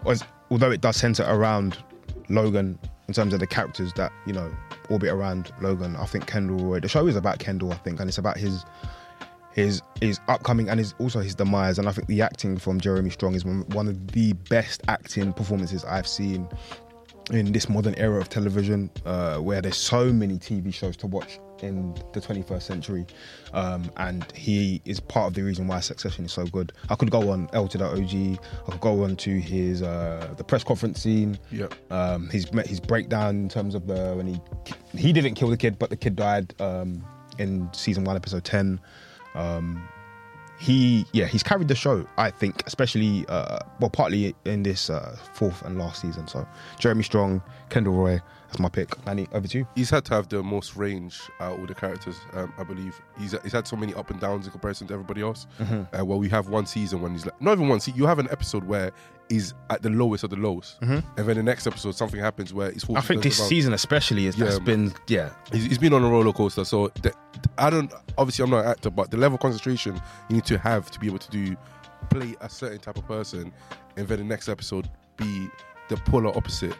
was, 0.05 0.23
although 0.51 0.71
it 0.71 0.81
does 0.81 0.97
center 0.97 1.25
around 1.29 1.77
Logan 2.29 2.79
in 3.08 3.14
terms 3.14 3.32
of 3.32 3.41
the 3.41 3.47
characters 3.47 3.93
that 3.94 4.12
you 4.26 4.32
know 4.32 4.53
orbit 4.91 5.11
around 5.11 5.53
Logan. 5.61 5.97
I 5.97 6.06
think 6.06 6.26
Kendall. 6.26 6.81
The 6.81 6.88
show 6.88 7.06
is 7.06 7.17
about 7.17 7.38
Kendall, 7.38 7.73
I 7.73 7.76
think, 7.76 8.00
and 8.00 8.08
it's 8.08 8.19
about 8.19 8.37
his 8.37 8.64
his 9.53 9.82
his 10.00 10.20
upcoming 10.29 10.69
and 10.69 10.79
his 10.79 10.94
also 10.99 11.20
his 11.20 11.35
demise. 11.35 11.79
And 11.79 11.88
I 11.88 11.93
think 11.93 12.08
the 12.08 12.23
acting 12.23 12.58
from 12.58 12.81
Jeremy 12.81 13.11
Strong 13.11 13.35
is 13.35 13.44
one 13.44 13.88
of 13.88 14.12
the 14.12 14.32
best 14.50 14.82
acting 14.88 15.32
performances 15.32 15.85
I've 15.85 16.08
seen 16.08 16.49
in 17.31 17.52
this 17.52 17.69
modern 17.69 17.94
era 17.96 18.20
of 18.20 18.28
television, 18.28 18.90
uh, 19.05 19.38
where 19.38 19.61
there's 19.61 19.76
so 19.76 20.12
many 20.12 20.38
TV 20.38 20.73
shows 20.73 20.96
to 20.99 21.06
watch 21.06 21.40
in 21.62 21.94
the 22.12 22.20
21st 22.20 22.62
century, 22.62 23.06
um, 23.52 23.90
and 23.96 24.31
he 24.32 24.81
is 24.84 25.00
part 25.00 25.28
of 25.28 25.34
the 25.34 25.43
reason 25.43 25.67
why 25.67 25.81
Succession 25.81 26.25
is 26.25 26.32
so 26.32 26.44
good. 26.46 26.73
I 26.88 26.94
could 26.94 27.11
go 27.11 27.31
on 27.31 27.49
L 27.52 27.67
to 27.69 27.78
the 27.78 27.87
OG. 27.87 28.38
I 28.67 28.70
could 28.70 28.81
go 28.81 29.05
on 29.05 29.17
to 29.17 29.40
his 29.40 29.82
uh, 29.82 30.34
the 30.37 30.44
press 30.44 30.62
conference 30.62 31.02
scene. 31.02 31.38
Yeah. 31.50 31.69
Um, 31.90 32.28
his 32.28 32.46
his 32.67 32.81
breakdown 32.81 33.37
in 33.37 33.49
terms 33.49 33.75
of 33.75 33.87
the 33.87 34.14
when 34.14 34.26
he 34.26 34.40
he 34.96 35.12
didn't 35.12 35.34
kill 35.34 35.49
the 35.49 35.56
kid, 35.56 35.79
but 35.79 35.90
the 35.90 35.96
kid 35.96 36.17
died 36.17 36.55
um, 36.61 37.05
in 37.38 37.69
season 37.72 38.05
one, 38.05 38.17
episode 38.17 38.44
ten. 38.44 38.81
Um, 39.34 39.88
he 40.58 41.06
yeah 41.12 41.26
he's 41.26 41.43
carried 41.43 41.69
the 41.69 41.75
show 41.75 42.06
I 42.17 42.31
think 42.31 42.62
especially 42.67 43.26
uh, 43.29 43.58
well 43.81 43.91
partly 43.91 44.35
in 44.44 44.62
this 44.62 44.91
uh, 44.91 45.17
fourth 45.35 45.62
and 45.62 45.79
last 45.79 46.00
season. 46.03 46.26
So 46.29 46.47
Jeremy 46.79 47.03
Strong, 47.03 47.43
Kendall 47.69 47.94
Roy, 47.94 48.20
that's 48.47 48.58
my 48.58 48.69
pick. 48.69 49.05
Manny, 49.05 49.26
over 49.32 49.47
to 49.49 49.58
you. 49.58 49.69
He's 49.75 49.91
had 49.91 50.05
to 50.06 50.14
have 50.14 50.29
the 50.29 50.43
most 50.43 50.76
range 50.76 51.20
out 51.41 51.55
of 51.55 51.61
all 51.61 51.67
the 51.67 51.75
characters, 51.75 52.17
um, 52.32 52.53
I 52.58 52.64
believe. 52.64 53.00
He's 53.19 53.35
he's 53.43 53.53
had 53.53 53.67
so 53.67 53.76
many 53.76 53.93
up 53.94 54.11
and 54.11 54.20
downs 54.20 54.47
in 54.47 54.53
comparison 54.53 54.87
to 54.88 54.94
everybody 54.94 55.20
else. 55.20 55.47
Mm-hmm. 55.58 55.94
Uh, 55.94 56.05
well, 56.05 56.19
we 56.19 56.29
have 56.29 56.49
one 56.49 56.67
season 56.67 57.00
when 57.00 57.12
he's 57.12 57.26
like, 57.26 57.41
not 57.41 57.53
even 57.53 57.69
one 57.69 57.81
season, 57.81 57.99
you 57.99 58.06
have 58.06 58.19
an 58.19 58.29
episode 58.31 58.64
where 58.64 58.93
he's 59.28 59.55
at 59.70 59.82
the 59.82 59.90
lowest 59.90 60.23
of 60.25 60.31
the 60.31 60.37
lows. 60.37 60.76
And 60.81 61.02
then 61.17 61.37
the 61.37 61.43
next 61.43 61.67
episode, 61.67 61.94
something 61.94 62.20
happens 62.20 62.55
where 62.55 62.70
he's 62.70 62.84
Mm-hmm. 62.84 62.96
I 62.96 63.00
think 63.00 63.23
this 63.23 63.37
season 63.49 63.73
especially 63.73 64.26
is 64.26 64.38
Yeah, 64.38 64.44
that's 64.46 64.56
man. 64.58 64.64
been 64.64 64.94
yeah 65.08 65.31
He's, 65.52 65.64
he's 65.64 65.78
been 65.78 65.93
on 65.93 66.05
a 66.05 66.08
roller 66.08 66.32
coaster. 66.32 66.64
So 66.64 66.88
the, 67.02 67.12
I 67.58 67.70
don't. 67.70 67.93
Obviously, 68.19 68.44
I'm 68.44 68.50
not 68.50 68.64
an 68.64 68.70
actor, 68.70 68.90
but 68.90 69.11
the 69.11 69.17
level 69.17 69.34
of 69.37 69.40
concentration 69.43 70.00
you 70.28 70.37
need 70.37 70.44
to 70.46 70.58
have 70.58 70.90
to 70.93 71.00
be 71.00 71.06
able 71.06 71.19
to 71.19 71.31
do 71.31 71.56
play 72.11 72.34
a 72.40 72.49
certain 72.49 72.78
type 72.78 72.96
of 72.96 73.06
person, 73.06 73.52
and 73.96 74.06
then 74.06 74.19
the 74.19 74.25
next 74.25 74.49
episode 74.49 74.88
be 75.17 75.49
the 75.88 75.96
polar 75.99 76.37
opposite. 76.37 76.76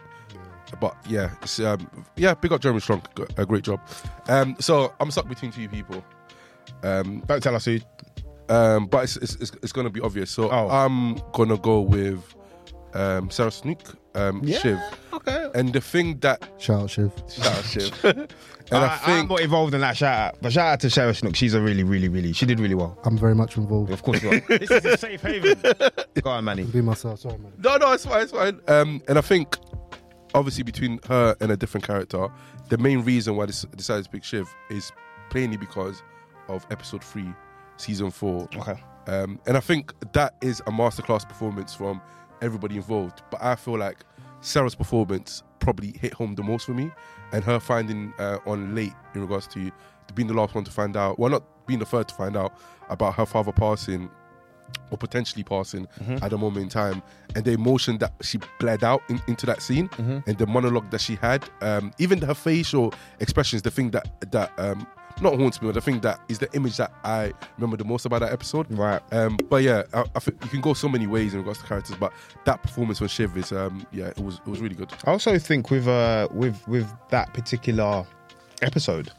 But 0.81 0.95
yeah, 1.07 1.31
it's, 1.41 1.59
um, 1.59 1.89
yeah, 2.17 2.33
big 2.33 2.51
up 2.51 2.61
Jeremy 2.61 2.79
Strong, 2.81 3.01
a 3.37 3.45
great 3.45 3.63
job. 3.63 3.79
Um, 4.27 4.55
so 4.59 4.93
I'm 4.99 5.09
stuck 5.11 5.27
between 5.29 5.51
two 5.51 5.69
people, 5.69 6.03
um, 6.83 7.21
don't 7.25 7.41
tell 7.41 7.55
us 7.55 7.65
who 7.65 7.79
um, 8.49 8.85
but 8.85 9.03
it's, 9.03 9.17
it's, 9.17 9.35
it's, 9.35 9.51
it's 9.63 9.71
going 9.73 9.85
to 9.85 9.91
be 9.91 9.99
obvious. 10.01 10.31
So 10.31 10.49
Oh. 10.49 10.69
I'm 10.69 11.15
gonna 11.33 11.57
go 11.57 11.81
with 11.81 12.33
um, 12.93 13.29
Sarah 13.29 13.51
Snook, 13.51 13.95
um, 14.15 14.45
Shiv, 14.45 14.79
okay 15.13 15.49
and 15.55 15.73
the 15.73 15.81
thing 15.81 16.19
that 16.19 16.49
Shout 16.57 16.83
out 16.83 16.89
Shiv. 16.89 17.11
shout 17.29 17.47
out 17.47 17.65
Shiv, 17.65 18.05
and 18.05 18.27
I, 18.71 18.93
I, 18.93 18.97
think 18.97 19.19
am 19.19 19.27
not 19.27 19.41
involved 19.41 19.73
in 19.73 19.81
that 19.81 19.95
shout 19.97 20.17
out 20.17 20.37
but 20.41 20.51
shout 20.53 20.73
out 20.73 20.79
to 20.81 20.89
Sarah 20.89 21.13
Snook 21.13 21.35
she's 21.35 21.53
a 21.53 21.61
really 21.61 21.83
really 21.83 22.09
really 22.09 22.33
she 22.33 22.45
did 22.45 22.59
really 22.59 22.75
well 22.75 22.97
I'm 23.03 23.17
very 23.17 23.35
much 23.35 23.57
involved. 23.57 23.91
of 23.91 24.03
course 24.03 24.23
you 24.23 24.29
are. 24.29 24.39
this 24.47 24.71
is 24.71 24.85
a 24.85 24.97
safe 24.97 25.21
haven 25.21 25.61
go 26.21 26.29
on 26.31 26.43
Manny 26.43 26.63
Be 26.63 26.81
myself. 26.81 27.19
Sorry, 27.21 27.37
man. 27.37 27.53
No, 27.57 27.77
no, 27.77 27.91
it's 27.93 28.05
fine, 28.05 28.21
it's 28.23 28.31
fine. 28.31 28.59
Um, 28.67 29.01
and 29.07 29.17
I 29.17 29.21
think, 29.21 29.57
obviously, 30.33 30.63
between 30.63 30.99
her 31.07 31.35
and 31.39 31.51
a 31.51 31.57
different 31.57 31.85
character, 31.85 32.27
the 32.69 32.77
main 32.77 33.01
reason 33.01 33.35
why 33.35 33.45
this 33.45 33.65
decided 33.75 34.05
to 34.05 34.09
pick 34.09 34.23
Shiv 34.23 34.53
is 34.69 34.91
plainly 35.29 35.57
because 35.57 36.03
of 36.47 36.65
episode 36.71 37.03
three, 37.03 37.29
season 37.77 38.11
four. 38.11 38.47
okay 38.57 38.81
Um, 39.07 39.39
and 39.47 39.57
I 39.57 39.59
think 39.59 39.93
that 40.13 40.35
is 40.41 40.59
a 40.61 40.71
masterclass 40.71 41.27
performance 41.27 41.73
from 41.73 42.01
everybody 42.41 42.75
involved. 42.75 43.21
But 43.31 43.43
I 43.43 43.55
feel 43.55 43.77
like 43.77 43.97
Sarah's 44.41 44.75
performance 44.75 45.43
probably 45.59 45.93
hit 45.99 46.13
home 46.13 46.35
the 46.35 46.43
most 46.43 46.65
for 46.65 46.73
me, 46.73 46.91
and 47.33 47.43
her 47.43 47.59
finding 47.59 48.13
uh, 48.19 48.37
on 48.45 48.75
late 48.75 48.93
in 49.13 49.21
regards 49.21 49.47
to 49.47 49.71
being 50.15 50.27
the 50.27 50.33
last 50.33 50.55
one 50.55 50.63
to 50.63 50.71
find 50.71 50.95
out, 50.95 51.19
well, 51.19 51.29
not 51.29 51.43
being 51.67 51.79
the 51.79 51.85
first 51.85 52.09
to 52.09 52.15
find 52.15 52.37
out 52.37 52.57
about 52.89 53.15
her 53.15 53.25
father 53.25 53.51
passing 53.51 54.09
or 54.91 54.97
potentially 54.97 55.43
passing 55.43 55.87
at 56.21 56.31
a 56.33 56.37
moment 56.37 56.63
in 56.63 56.69
time, 56.69 57.01
and 57.35 57.43
the 57.45 57.51
emotion 57.51 57.97
that 57.99 58.13
she 58.21 58.37
bled 58.59 58.83
out 58.83 59.01
in, 59.09 59.21
into 59.27 59.45
that 59.45 59.61
scene, 59.61 59.89
and 59.97 60.37
the 60.37 60.45
monologue 60.47 60.89
that 60.91 61.01
she 61.01 61.15
had, 61.15 61.43
um, 61.61 61.91
even 61.99 62.21
her 62.21 62.33
facial 62.33 62.93
expressions, 63.19 63.61
the 63.61 63.71
thing 63.71 63.91
that 63.91 64.07
that 64.31 64.51
um, 64.57 64.85
not 65.21 65.37
haunts 65.37 65.61
me, 65.61 65.67
but 65.67 65.73
the 65.73 65.81
thing 65.81 65.99
that 66.01 66.19
is 66.29 66.39
the 66.39 66.51
image 66.53 66.77
that 66.77 66.91
I 67.03 67.33
remember 67.57 67.77
the 67.77 67.85
most 67.85 68.05
about 68.05 68.21
that 68.21 68.31
episode. 68.31 68.67
right 68.71 69.01
Um, 69.11 69.37
but 69.49 69.63
yeah, 69.63 69.83
I, 69.93 70.03
I 70.15 70.19
think 70.19 70.43
you 70.43 70.49
can 70.49 70.61
go 70.61 70.73
so 70.73 70.87
many 70.87 71.07
ways 71.07 71.33
in 71.33 71.39
regards 71.39 71.59
to 71.59 71.65
characters, 71.65 71.95
but 71.99 72.13
that 72.45 72.61
performance 72.61 72.99
from 72.99 73.07
Shiv 73.07 73.35
is, 73.37 73.51
um, 73.51 73.85
yeah, 73.91 74.07
it 74.07 74.19
was 74.19 74.39
it 74.45 74.49
was 74.49 74.59
really 74.59 74.75
good. 74.75 74.91
I 75.05 75.11
also 75.11 75.37
think 75.39 75.69
with 75.69 75.87
uh 75.87 76.27
with 76.31 76.67
with 76.67 76.87
that 77.09 77.33
particular 77.33 78.05
episode, 78.61 79.11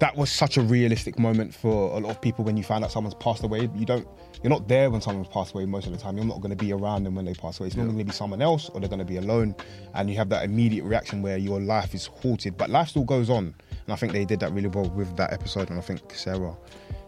that 0.00 0.16
was 0.16 0.30
such 0.30 0.56
a 0.56 0.62
realistic 0.62 1.18
moment 1.18 1.54
for 1.54 1.96
a 1.96 2.00
lot 2.00 2.10
of 2.10 2.20
people 2.20 2.44
when 2.44 2.56
you 2.56 2.64
find 2.64 2.84
out 2.84 2.92
someone's 2.92 3.14
passed 3.14 3.42
away. 3.42 3.68
You 3.74 3.86
don't 3.86 4.06
you're 4.42 4.50
not 4.50 4.68
there 4.68 4.90
when 4.90 5.00
someone's 5.00 5.28
passed 5.28 5.54
away 5.54 5.64
most 5.64 5.86
of 5.86 5.92
the 5.92 5.98
time. 5.98 6.18
You're 6.18 6.26
not 6.26 6.42
going 6.42 6.50
to 6.50 6.56
be 6.56 6.70
around 6.70 7.04
them 7.04 7.14
when 7.14 7.24
they 7.24 7.32
pass 7.32 7.58
away. 7.58 7.68
It's 7.68 7.76
normally 7.76 7.94
going 7.94 8.06
to 8.06 8.12
be 8.12 8.16
someone 8.16 8.42
else 8.42 8.68
or 8.68 8.80
they're 8.80 8.90
going 8.90 8.98
to 8.98 9.04
be 9.04 9.16
alone, 9.16 9.54
and 9.94 10.10
you 10.10 10.16
have 10.16 10.28
that 10.28 10.44
immediate 10.44 10.84
reaction 10.84 11.22
where 11.22 11.38
your 11.38 11.60
life 11.60 11.94
is 11.94 12.06
halted, 12.06 12.58
but 12.58 12.68
life 12.68 12.88
still 12.88 13.04
goes 13.04 13.30
on. 13.30 13.54
And 13.84 13.92
I 13.92 13.96
think 13.96 14.12
they 14.12 14.24
did 14.24 14.40
that 14.40 14.52
really 14.52 14.68
well 14.68 14.88
with 14.90 15.14
that 15.16 15.32
episode, 15.32 15.70
and 15.70 15.78
I 15.78 15.82
think 15.82 16.14
Sarah 16.14 16.56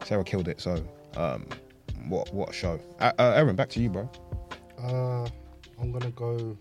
Sarah 0.05 0.25
killed 0.25 0.49
it. 0.49 0.61
So 0.61 0.83
um, 1.17 1.47
what 2.09 2.33
what 2.33 2.51
a 2.51 2.53
show. 2.53 2.79
Uh, 3.01 3.13
uh, 3.19 3.33
Aaron, 3.37 3.57
back 3.57 3.71
to 3.71 3.81
you, 3.81 3.89
bro. 3.91 4.11
Uh, 4.83 5.27
I'm 5.81 5.93
gonna 5.93 6.11
go. 6.11 6.57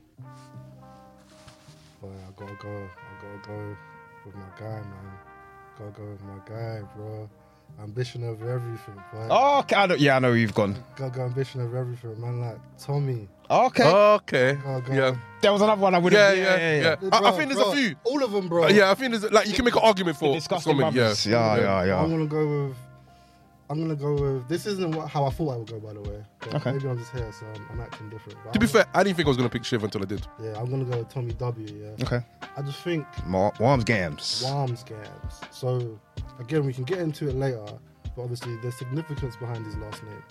Boy, 2.02 2.10
I 2.10 2.32
gotta 2.40 2.56
go. 2.62 2.70
I 2.70 3.22
gotta 3.22 3.48
go 3.48 3.78
with 4.26 4.36
my 4.36 4.50
guy, 4.60 4.82
man. 4.82 5.12
Gotta 5.78 5.92
go 5.92 6.10
with 6.10 6.24
my 6.24 6.40
guy, 6.48 6.82
bro. 6.96 7.30
ambition 7.82 8.24
over 8.24 8.50
everything. 8.50 8.96
Right? 9.14 9.28
Oh. 9.30 9.66
I 9.76 9.86
know, 9.88 9.96
yeah, 9.96 10.16
I 10.16 10.20
know 10.20 10.30
where 10.30 10.38
you've 10.38 10.54
gone. 10.54 10.76
Got, 10.96 11.14
got 11.14 11.26
ambition 11.26 11.62
over 11.62 11.78
everything, 11.78 12.20
man. 12.22 12.40
Like 12.42 12.58
Tommy. 12.78 13.28
Okay. 13.50 13.84
Okay. 13.84 14.58
Oh, 14.66 14.82
God. 14.82 14.96
yeah. 14.96 15.16
there 15.42 15.52
was 15.54 15.62
another 15.62 15.82
one 15.82 15.94
I 15.96 15.98
would 16.00 16.12
Yeah, 16.14 16.30
have. 16.30 16.38
yeah, 16.38 16.82
yeah. 16.82 16.96
I, 17.12 17.18
I 17.18 17.20
Bro, 17.22 17.32
think 17.38 17.52
there's 17.52 17.62
bro, 17.64 17.72
a 17.72 17.76
few. 17.76 17.96
All 18.04 18.24
of 18.24 18.32
them, 18.32 18.48
bro. 18.48 18.64
Uh, 18.66 18.68
yeah, 18.70 18.90
I 18.92 18.96
think 18.96 19.12
there's 19.12 19.32
like 19.32 19.48
you 19.48 19.54
can 19.54 19.66
make 19.66 19.76
an 19.76 19.82
argument 19.84 20.18
for 20.18 20.34
Disgusting 20.34 20.72
something. 20.72 20.86
Yeah. 20.88 20.92
brothers. 20.92 21.26
Yeah, 21.26 21.56
yeah, 21.58 21.84
yeah. 21.86 22.00
I'm 22.02 22.10
gonna 22.10 22.26
go 22.26 22.68
with. 22.68 22.78
I'm 23.70 23.80
gonna 23.82 23.96
go 23.96 24.14
with. 24.14 24.48
This 24.48 24.66
isn't 24.68 24.96
what, 24.96 25.08
how 25.10 25.26
I 25.26 25.30
thought 25.32 25.54
I 25.54 25.58
would 25.58 25.68
go, 25.70 25.80
by 25.80 25.94
the 25.94 26.02
way. 26.02 26.24
But 26.40 26.56
Okay. 26.56 26.72
Maybe 26.74 26.88
I'm 26.88 26.98
just 27.00 27.12
here, 27.12 27.32
so 27.32 27.46
I'm, 27.48 27.66
I'm 27.72 27.82
acting 27.82 28.10
different. 28.10 28.38
But 28.44 28.54
To 28.54 28.60
be 28.60 28.66
I'm- 28.66 28.74
fair, 28.74 28.86
I 28.94 29.04
didn't 29.04 29.16
think 29.18 29.26
I 29.28 29.30
was 29.30 29.38
gonna 29.38 29.50
pick 29.50 29.64
Shiv 29.66 29.84
until 29.84 30.02
I 30.02 30.06
did. 30.06 30.26
yeah, 30.42 30.54
I'm 30.60 30.70
gonna 30.70 30.86
go 30.86 30.98
with 31.00 31.10
Tommy 31.10 31.34
W. 31.34 31.68
Yeah, 31.98 32.06
Okay. 32.06 32.22
I 32.58 32.62
just 32.62 32.80
think 32.82 33.06
Mar- 33.26 33.54
Worms 33.60 33.84
Games. 33.84 34.44
Worm 34.46 34.68
games. 34.68 35.42
So 35.52 36.00
again, 36.40 36.66
we 36.66 36.74
can 36.74 36.84
get 36.84 37.00
into 37.00 37.28
it 37.28 37.36
later, 37.36 37.66
but 38.16 38.22
obviously 38.22 38.56
there's 38.58 38.76
significance 38.76 39.36
behind 39.36 39.66
his 39.66 39.76
last 39.78 40.04
name. 40.04 40.24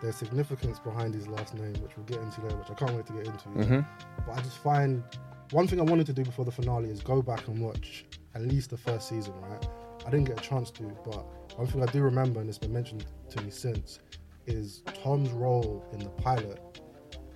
There's 0.00 0.16
significance 0.16 0.78
behind 0.78 1.14
his 1.14 1.28
last 1.28 1.54
name, 1.54 1.74
which 1.82 1.96
we'll 1.96 2.06
get 2.06 2.20
into 2.20 2.40
later, 2.42 2.56
which 2.56 2.70
I 2.70 2.74
can't 2.74 2.92
wait 2.94 3.06
to 3.06 3.12
get 3.12 3.26
into. 3.26 3.48
Mhm. 3.50 3.86
But 4.26 4.38
I 4.38 4.40
just 4.40 4.58
find 4.58 5.02
one 5.50 5.66
thing 5.66 5.78
I 5.80 5.84
wanted 5.84 6.06
to 6.06 6.12
do 6.12 6.24
before 6.24 6.44
the 6.44 6.50
finale 6.52 6.88
is 6.90 7.00
go 7.02 7.20
back 7.22 7.46
and 7.48 7.60
watch 7.60 8.06
at 8.34 8.42
least 8.42 8.70
the 8.70 8.76
first 8.78 9.08
season, 9.08 9.34
right? 9.42 9.68
I 10.06 10.10
didn't 10.10 10.24
get 10.24 10.38
a 10.38 10.42
chance 10.42 10.70
to, 10.72 10.84
but 11.04 11.58
one 11.58 11.66
thing 11.66 11.82
I 11.82 11.86
do 11.86 12.02
remember, 12.02 12.40
and 12.40 12.48
it's 12.48 12.58
been 12.58 12.72
mentioned 12.72 13.04
to 13.30 13.42
me 13.42 13.50
since, 13.50 13.98
is 14.46 14.82
Tom's 15.02 15.30
role 15.30 15.84
in 15.92 15.98
the 15.98 16.08
pilot. 16.10 16.60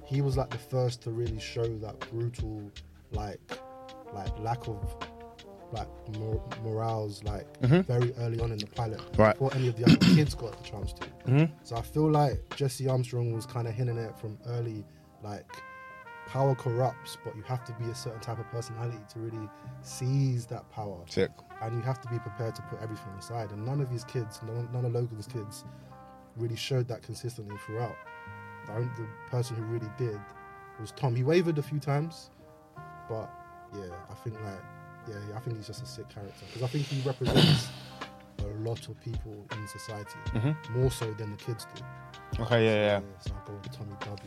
He 0.04 0.20
was 0.22 0.36
like 0.36 0.50
the 0.50 0.58
first 0.58 1.02
to 1.02 1.10
really 1.10 1.40
show 1.40 1.66
that 1.78 1.98
brutal, 2.10 2.70
like, 3.10 3.40
like 4.14 4.38
lack 4.38 4.66
of 4.68 4.96
like 5.74 5.88
mor- 6.18 6.42
morals, 6.62 7.22
like 7.24 7.46
very 7.60 8.14
early 8.18 8.40
on 8.40 8.50
in 8.52 8.58
the 8.58 8.66
pilot, 8.66 9.00
Right. 9.18 9.32
before 9.34 9.52
any 9.54 9.68
of 9.68 9.76
the 9.76 9.84
other 9.84 9.96
kids 10.14 10.34
got 10.34 10.56
the 10.56 10.62
chance 10.64 10.92
to. 10.94 11.06
Mhm. 11.26 11.50
So 11.62 11.76
I 11.76 11.82
feel 11.82 12.10
like 12.10 12.38
Jesse 12.56 12.88
Armstrong 12.88 13.32
was 13.32 13.44
kind 13.46 13.68
of 13.68 13.74
hinting 13.74 13.98
it 13.98 14.16
from 14.18 14.38
early, 14.46 14.84
like 15.22 15.44
power 16.26 16.54
corrupts, 16.54 17.18
but 17.24 17.36
you 17.36 17.42
have 17.42 17.64
to 17.66 17.72
be 17.74 17.84
a 17.90 17.94
certain 17.94 18.20
type 18.20 18.38
of 18.38 18.46
personality 18.50 18.98
to 19.12 19.18
really 19.20 19.48
seize 19.82 20.46
that 20.46 20.68
power, 20.70 20.98
Sick. 21.06 21.30
and 21.60 21.74
you 21.76 21.82
have 21.82 22.00
to 22.00 22.08
be 22.08 22.18
prepared 22.18 22.54
to 22.54 22.62
put 22.62 22.80
everything 22.80 23.12
aside. 23.18 23.50
And 23.52 23.64
none 23.66 23.80
of 23.80 23.90
these 23.90 24.04
kids, 24.04 24.40
none, 24.42 24.68
none 24.72 24.84
of 24.86 24.92
Logan's 24.92 25.26
kids, 25.26 25.64
really 26.36 26.56
showed 26.56 26.88
that 26.88 27.02
consistently 27.02 27.56
throughout. 27.66 27.94
The, 28.66 28.80
the 28.96 29.06
person 29.30 29.56
who 29.56 29.64
really 29.64 29.90
did 29.98 30.18
was 30.80 30.92
Tom. 30.92 31.14
He 31.14 31.22
wavered 31.22 31.58
a 31.58 31.62
few 31.62 31.78
times, 31.78 32.30
but 33.08 33.30
yeah, 33.74 33.94
I 34.10 34.14
think 34.14 34.40
like 34.42 34.60
yeah, 35.08 35.36
I 35.36 35.40
think 35.40 35.56
he's 35.56 35.66
just 35.66 35.82
a 35.82 35.86
sick 35.86 36.08
character 36.08 36.44
because 36.46 36.62
I 36.62 36.66
think 36.66 36.86
he 36.86 37.00
represents 37.06 37.68
a 38.40 38.46
lot 38.68 38.88
of 38.88 39.00
people 39.02 39.34
in 39.52 39.68
society 39.68 40.18
more 40.70 40.90
so 40.90 41.10
than 41.12 41.30
the 41.30 41.36
kids 41.36 41.66
do. 41.74 41.82
Okay, 42.42 42.64
yeah, 42.64 42.74
yeah. 42.74 43.00
so 43.20 43.32
I 43.34 43.46
go 43.46 43.54
with 43.54 43.72
Tommy 43.72 43.94
W. 44.00 44.18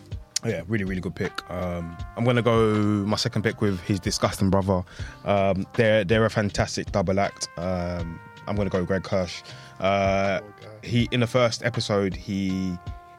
Yeah, 0.45 0.61
really, 0.67 0.83
really 0.85 1.01
good 1.01 1.15
pick. 1.15 1.31
Um, 1.49 1.97
I'm 2.15 2.23
gonna 2.23 2.41
go 2.43 2.73
my 3.05 3.17
second 3.17 3.41
pick 3.41 3.59
with 3.59 3.79
his 3.81 3.99
disgusting 3.99 4.49
brother. 4.49 4.83
Um, 5.25 5.65
they're 5.73 6.03
they're 6.03 6.25
a 6.25 6.29
fantastic 6.29 6.91
double 6.91 7.19
act. 7.19 7.49
Um, 7.57 8.19
I'm 8.47 8.55
gonna 8.55 8.69
go 8.69 8.85
Greg 8.85 9.05
Hirsch. 9.07 9.41
Uh, 9.79 10.39
Okay. 10.59 10.87
he 10.87 11.07
in 11.11 11.19
the 11.19 11.27
first 11.27 11.63
episode 11.63 12.15
he 12.15 12.77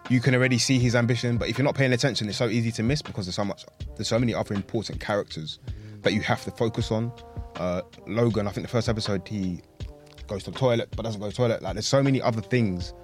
you 0.08 0.20
can 0.20 0.34
already 0.34 0.56
see 0.58 0.78
his 0.78 0.94
ambition, 0.96 1.36
but 1.36 1.48
if 1.48 1.58
you're 1.58 1.64
not 1.66 1.74
paying 1.74 1.92
attention, 1.92 2.28
it's 2.28 2.38
so 2.38 2.48
easy 2.48 2.72
to 2.72 2.82
miss 2.82 3.02
because 3.02 3.26
there's 3.26 3.34
so 3.36 3.44
much 3.44 3.66
there's 3.96 4.08
so 4.08 4.18
many 4.18 4.32
other 4.32 4.54
important 4.54 5.00
characters 5.00 5.58
that 6.02 6.12
you 6.14 6.20
have 6.22 6.42
to 6.44 6.50
focus 6.52 6.90
on. 6.92 7.12
Uh, 7.58 7.82
Logan, 8.06 8.46
I 8.46 8.52
think 8.52 8.66
the 8.66 8.70
first 8.70 8.88
episode 8.88 9.26
he 9.26 9.60
goes 10.26 10.44
to 10.44 10.50
the 10.50 10.58
toilet 10.58 10.88
but 10.94 11.02
doesn't 11.02 11.20
go 11.20 11.26
to 11.26 11.30
the 11.30 11.36
toilet. 11.36 11.62
Like 11.62 11.74
there's 11.74 11.86
so 11.86 12.02
many 12.02 12.22
other 12.22 12.40
things 12.40 12.94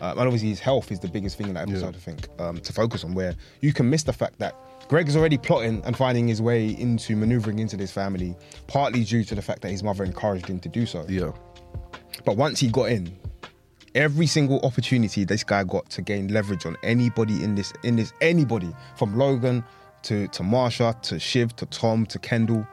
uh, 0.00 0.10
and 0.10 0.20
obviously 0.20 0.48
his 0.48 0.60
health 0.60 0.92
is 0.92 1.00
the 1.00 1.08
biggest 1.08 1.38
thing 1.38 1.48
in 1.48 1.54
that 1.54 1.68
episode, 1.68 1.94
I 1.96 1.98
think, 1.98 2.28
um, 2.38 2.58
to 2.58 2.72
focus 2.72 3.04
on. 3.04 3.14
Where 3.14 3.34
you 3.60 3.72
can 3.72 3.88
miss 3.88 4.02
the 4.02 4.12
fact 4.12 4.38
that 4.38 4.54
Greg's 4.88 5.16
already 5.16 5.38
plotting 5.38 5.82
and 5.84 5.96
finding 5.96 6.28
his 6.28 6.42
way 6.42 6.68
into 6.68 7.16
maneuvering 7.16 7.58
into 7.58 7.76
this 7.76 7.90
family, 7.90 8.36
partly 8.66 9.04
due 9.04 9.24
to 9.24 9.34
the 9.34 9.42
fact 9.42 9.62
that 9.62 9.70
his 9.70 9.82
mother 9.82 10.04
encouraged 10.04 10.46
him 10.46 10.60
to 10.60 10.68
do 10.68 10.86
so. 10.86 11.04
Yeah. 11.08 11.32
But 12.24 12.36
once 12.36 12.60
he 12.60 12.68
got 12.68 12.90
in, 12.90 13.16
every 13.94 14.26
single 14.26 14.60
opportunity 14.60 15.24
this 15.24 15.42
guy 15.42 15.64
got 15.64 15.88
to 15.90 16.02
gain 16.02 16.28
leverage 16.28 16.66
on 16.66 16.76
anybody 16.82 17.42
in 17.42 17.54
this, 17.54 17.72
in 17.82 17.96
this, 17.96 18.12
anybody 18.20 18.74
from 18.96 19.16
Logan 19.16 19.64
to 20.02 20.28
to 20.28 20.42
Marcia 20.42 20.94
to 21.02 21.18
Shiv 21.18 21.56
to 21.56 21.66
Tom 21.66 22.04
to 22.06 22.18
Kendall 22.18 22.66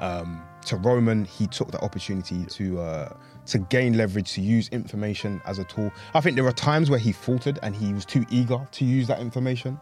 um, 0.00 0.42
to 0.64 0.76
Roman, 0.76 1.24
he 1.24 1.46
took 1.46 1.70
that 1.72 1.82
opportunity 1.82 2.44
to 2.46 2.80
uh, 2.80 3.12
to 3.46 3.58
gain 3.58 3.96
leverage, 3.96 4.32
to 4.32 4.40
use 4.40 4.68
information 4.68 5.40
as 5.46 5.58
a 5.58 5.64
tool. 5.64 5.92
I 6.14 6.20
think 6.20 6.36
there 6.36 6.46
are 6.46 6.52
times 6.52 6.90
where 6.90 6.98
he 6.98 7.12
faltered 7.12 7.58
and 7.62 7.76
he 7.76 7.92
was 7.92 8.04
too 8.04 8.24
eager 8.30 8.66
to 8.72 8.84
use 8.84 9.06
that 9.08 9.20
information. 9.20 9.78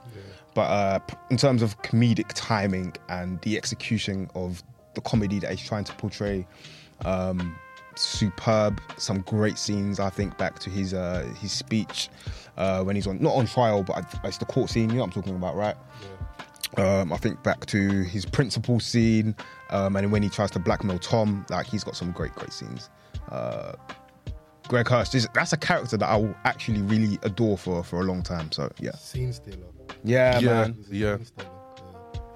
But 0.54 0.62
uh, 0.62 0.98
in 1.30 1.36
terms 1.36 1.62
of 1.62 1.80
comedic 1.82 2.32
timing 2.34 2.94
and 3.08 3.40
the 3.42 3.56
execution 3.56 4.28
of 4.34 4.62
the 4.94 5.00
comedy 5.00 5.38
that 5.38 5.50
he's 5.50 5.66
trying 5.66 5.84
to 5.84 5.92
portray, 5.94 6.46
um, 7.04 7.56
superb. 7.94 8.80
Some 8.96 9.20
great 9.22 9.58
scenes. 9.58 10.00
I 10.00 10.10
think 10.10 10.36
back 10.38 10.58
to 10.60 10.70
his 10.70 10.94
uh, 10.94 11.28
his 11.40 11.52
speech 11.52 12.08
uh, 12.56 12.82
when 12.82 12.96
he's 12.96 13.06
on 13.06 13.20
not 13.20 13.34
on 13.34 13.46
trial, 13.46 13.82
but 13.82 14.04
it's 14.24 14.38
the 14.38 14.44
court 14.44 14.70
scene. 14.70 14.90
You 14.90 14.96
know 14.96 15.00
what 15.02 15.06
I'm 15.06 15.12
talking 15.12 15.36
about, 15.36 15.56
right? 15.56 15.76
Um, 16.78 17.12
I 17.12 17.16
think 17.18 17.42
back 17.42 17.66
to 17.66 18.02
his 18.02 18.24
principal 18.24 18.80
scene, 18.80 19.34
um, 19.70 19.96
and 19.96 20.10
when 20.10 20.22
he 20.22 20.28
tries 20.30 20.50
to 20.52 20.58
blackmail 20.58 20.98
Tom, 20.98 21.44
like 21.50 21.66
he's 21.66 21.84
got 21.84 21.96
some 21.96 22.12
great, 22.12 22.32
great 22.34 22.52
scenes. 22.52 22.88
Uh, 23.30 23.74
Greg 24.68 24.88
Hirsch, 24.88 25.14
is, 25.14 25.28
that's 25.34 25.52
a 25.52 25.56
character 25.56 25.96
that 25.98 26.08
I 26.08 26.16
will 26.16 26.34
actually 26.44 26.80
really 26.82 27.18
adore 27.24 27.58
for 27.58 27.82
for 27.84 28.00
a 28.00 28.04
long 28.04 28.22
time. 28.22 28.50
So 28.52 28.70
yeah, 28.80 28.92
Scene 28.92 29.32
stealer. 29.32 29.66
yeah, 30.04 30.38
Yeah. 30.38 30.46
man. 30.48 30.76
Yeah. 30.90 31.16
scene 31.16 31.24
stealer, 31.26 31.48
yeah. 31.48 31.48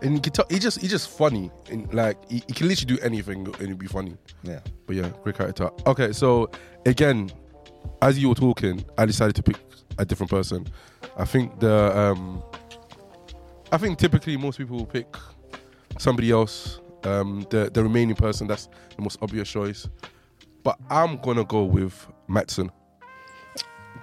And 0.02 0.14
you 0.14 0.20
can 0.20 0.32
tell 0.34 0.44
he 0.50 0.58
just 0.58 0.78
he's 0.80 0.90
just 0.90 1.08
funny. 1.08 1.50
And 1.70 1.92
like 1.94 2.18
he, 2.28 2.42
he 2.46 2.52
can 2.52 2.68
literally 2.68 2.96
do 2.96 3.02
anything 3.02 3.46
and 3.46 3.56
it'd 3.62 3.78
be 3.78 3.86
funny. 3.86 4.16
Yeah. 4.42 4.60
But 4.86 4.96
yeah, 4.96 5.10
great 5.22 5.36
character. 5.38 5.70
Okay, 5.86 6.12
so 6.12 6.50
again, 6.84 7.30
as 8.02 8.18
you 8.18 8.28
were 8.28 8.34
talking, 8.34 8.84
I 8.98 9.06
decided 9.06 9.34
to 9.36 9.42
pick 9.42 9.56
a 9.96 10.04
different 10.04 10.28
person. 10.28 10.66
I 11.16 11.24
think 11.24 11.58
the 11.60 11.96
um 11.98 12.42
I 13.72 13.78
think 13.78 13.98
typically 13.98 14.36
most 14.36 14.58
people 14.58 14.76
will 14.78 14.86
pick 14.86 15.06
somebody 15.98 16.30
else. 16.30 16.80
Um 17.04 17.46
the 17.50 17.70
the 17.72 17.82
remaining 17.82 18.16
person 18.16 18.46
that's 18.46 18.68
the 18.96 19.02
most 19.02 19.18
obvious 19.22 19.48
choice. 19.50 19.88
But 20.62 20.78
I'm 20.90 21.18
gonna 21.18 21.44
go 21.44 21.64
with 21.64 22.06
Matsson. 22.28 22.70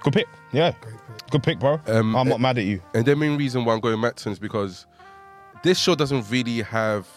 Good 0.02 0.14
pick. 0.14 0.28
Yeah, 0.52 0.72
pick. 0.72 0.94
good 1.30 1.44
pick, 1.44 1.60
bro. 1.60 1.80
Um, 1.88 2.16
I'm 2.16 2.28
not 2.28 2.40
mad 2.42 2.58
at 2.58 2.66
you. 2.66 2.82
And 2.94 3.06
the 3.06 3.16
main 3.16 3.38
reason 3.38 3.64
why 3.66 3.74
I'm 3.74 3.80
going 3.80 4.00
Matsson 4.00 4.32
is 4.32 4.40
because 4.40 4.86
this 5.64 5.78
show 5.80 5.96
doesn't 5.96 6.30
really 6.30 6.62
have 6.62 7.08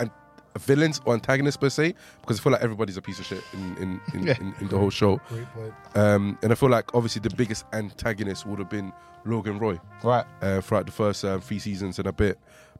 an, 0.00 0.10
villains 0.58 1.00
or 1.04 1.14
antagonists 1.14 1.56
per 1.56 1.68
se, 1.68 1.94
because 2.20 2.40
I 2.40 2.42
feel 2.42 2.52
like 2.52 2.62
everybody's 2.62 2.96
a 2.96 3.02
piece 3.02 3.18
of 3.20 3.26
shit 3.26 3.42
in 3.52 3.76
in, 3.76 4.00
in, 4.14 4.26
Yeah. 4.26 4.34
in, 4.40 4.54
in 4.60 4.68
the 4.68 4.78
whole 4.78 4.90
show. 4.90 5.20
Great 5.28 5.46
point. 5.52 5.72
Um, 5.94 6.38
and 6.42 6.50
I 6.52 6.54
feel 6.56 6.68
like 6.70 6.94
obviously 6.94 7.20
the 7.20 7.34
biggest 7.34 7.64
antagonist 7.72 8.44
would 8.46 8.58
have 8.58 8.70
been 8.70 8.92
Logan 9.24 9.58
Roy 9.58 9.78
Right. 10.02 10.24
uh, 10.42 10.60
throughout 10.60 10.86
the 10.86 10.92
first 10.92 11.24
uh, 11.24 11.38
three 11.38 11.58
seasons 11.58 11.98
and 11.98 12.08
a 12.08 12.12
bit. 12.12 12.38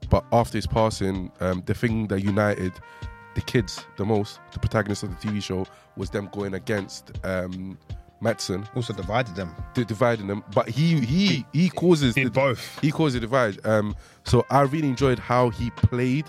But 0.08 0.24
after 0.32 0.56
his 0.58 0.66
passing, 0.66 1.30
um, 1.40 1.62
the 1.66 1.74
thing 1.74 2.06
that 2.08 2.22
united 2.22 2.72
the 3.34 3.40
kids 3.42 3.84
the 3.96 4.04
most, 4.04 4.40
the 4.52 4.58
protagonists 4.58 5.02
of 5.04 5.10
the 5.10 5.16
TV 5.28 5.42
show, 5.42 5.66
was 5.96 6.10
them 6.10 6.28
going 6.32 6.54
against 6.54 7.12
um, 7.24 7.78
Matsson, 8.22 8.66
Also 8.74 8.92
divided 8.92 9.34
them. 9.36 9.54
di- 9.74 9.84
dividing 9.84 10.26
them. 10.26 10.42
But 10.54 10.68
he 10.68 11.00
he 11.00 11.44
he 11.52 11.68
causes 11.70 12.14
the, 12.14 12.28
both. 12.28 12.78
he 12.82 12.90
caused 12.90 13.14
the 13.16 13.20
divide. 13.20 13.64
Um, 13.66 13.94
so 14.24 14.44
I 14.50 14.62
really 14.62 14.88
enjoyed 14.88 15.18
how 15.18 15.50
he 15.50 15.70
played 15.70 16.26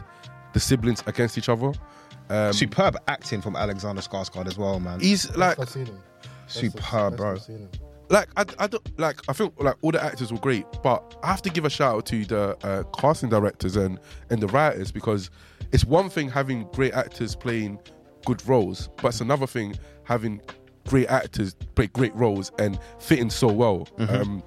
the 0.54 0.60
siblings 0.60 1.02
against 1.08 1.38
each 1.38 1.50
other. 1.50 1.74
Um, 2.30 2.54
Superb 2.54 2.96
acting 3.08 3.42
from 3.42 3.56
Alexander 3.58 4.02
Skarsgård 4.02 4.48
as 4.48 4.58
well, 4.58 4.80
man. 4.80 5.00
he's 5.02 5.36
like 5.36 5.60
I've. 5.60 5.74
Best 5.74 5.92
Superb, 6.48 7.18
bro. 7.18 7.38
I've 8.12 8.20
seen 8.20 8.28
him. 8.28 8.36
like 8.36 8.60
I, 8.60 8.64
I 8.64 8.68
don't 8.68 9.00
like 9.00 9.22
I 9.30 9.34
feel 9.34 9.54
like 9.60 9.76
all 9.82 9.92
the 9.92 10.04
actors 10.04 10.32
were 10.32 10.40
great, 10.40 10.66
but 10.84 11.16
I 11.24 11.28
have 11.28 11.42
to 11.44 11.50
give 11.50 11.66
a 11.66 11.70
shout 11.70 11.96
out 11.96 12.06
to 12.08 12.26
the 12.26 12.58
uh, 12.66 12.84
casting 13.00 13.30
directors 13.30 13.76
and 13.76 14.00
and 14.30 14.42
the 14.42 14.48
writers 14.48 14.92
because 14.92 15.30
it's 15.72 15.86
one 15.86 16.10
thing 16.10 16.30
having 16.30 16.68
great 16.74 16.94
actors 16.94 17.36
playing 17.36 17.80
good 18.26 18.46
roles, 18.48 18.90
but 18.98 19.08
it's 19.10 19.22
another 19.22 19.48
thing 19.48 19.76
having 20.04 20.42
great 20.88 21.08
actors 21.08 21.54
play 21.76 21.88
great 21.88 22.14
roles 22.16 22.52
and 22.60 22.80
fitting 23.00 23.30
so 23.30 23.48
well. 23.48 23.88
Um, 24.00 24.44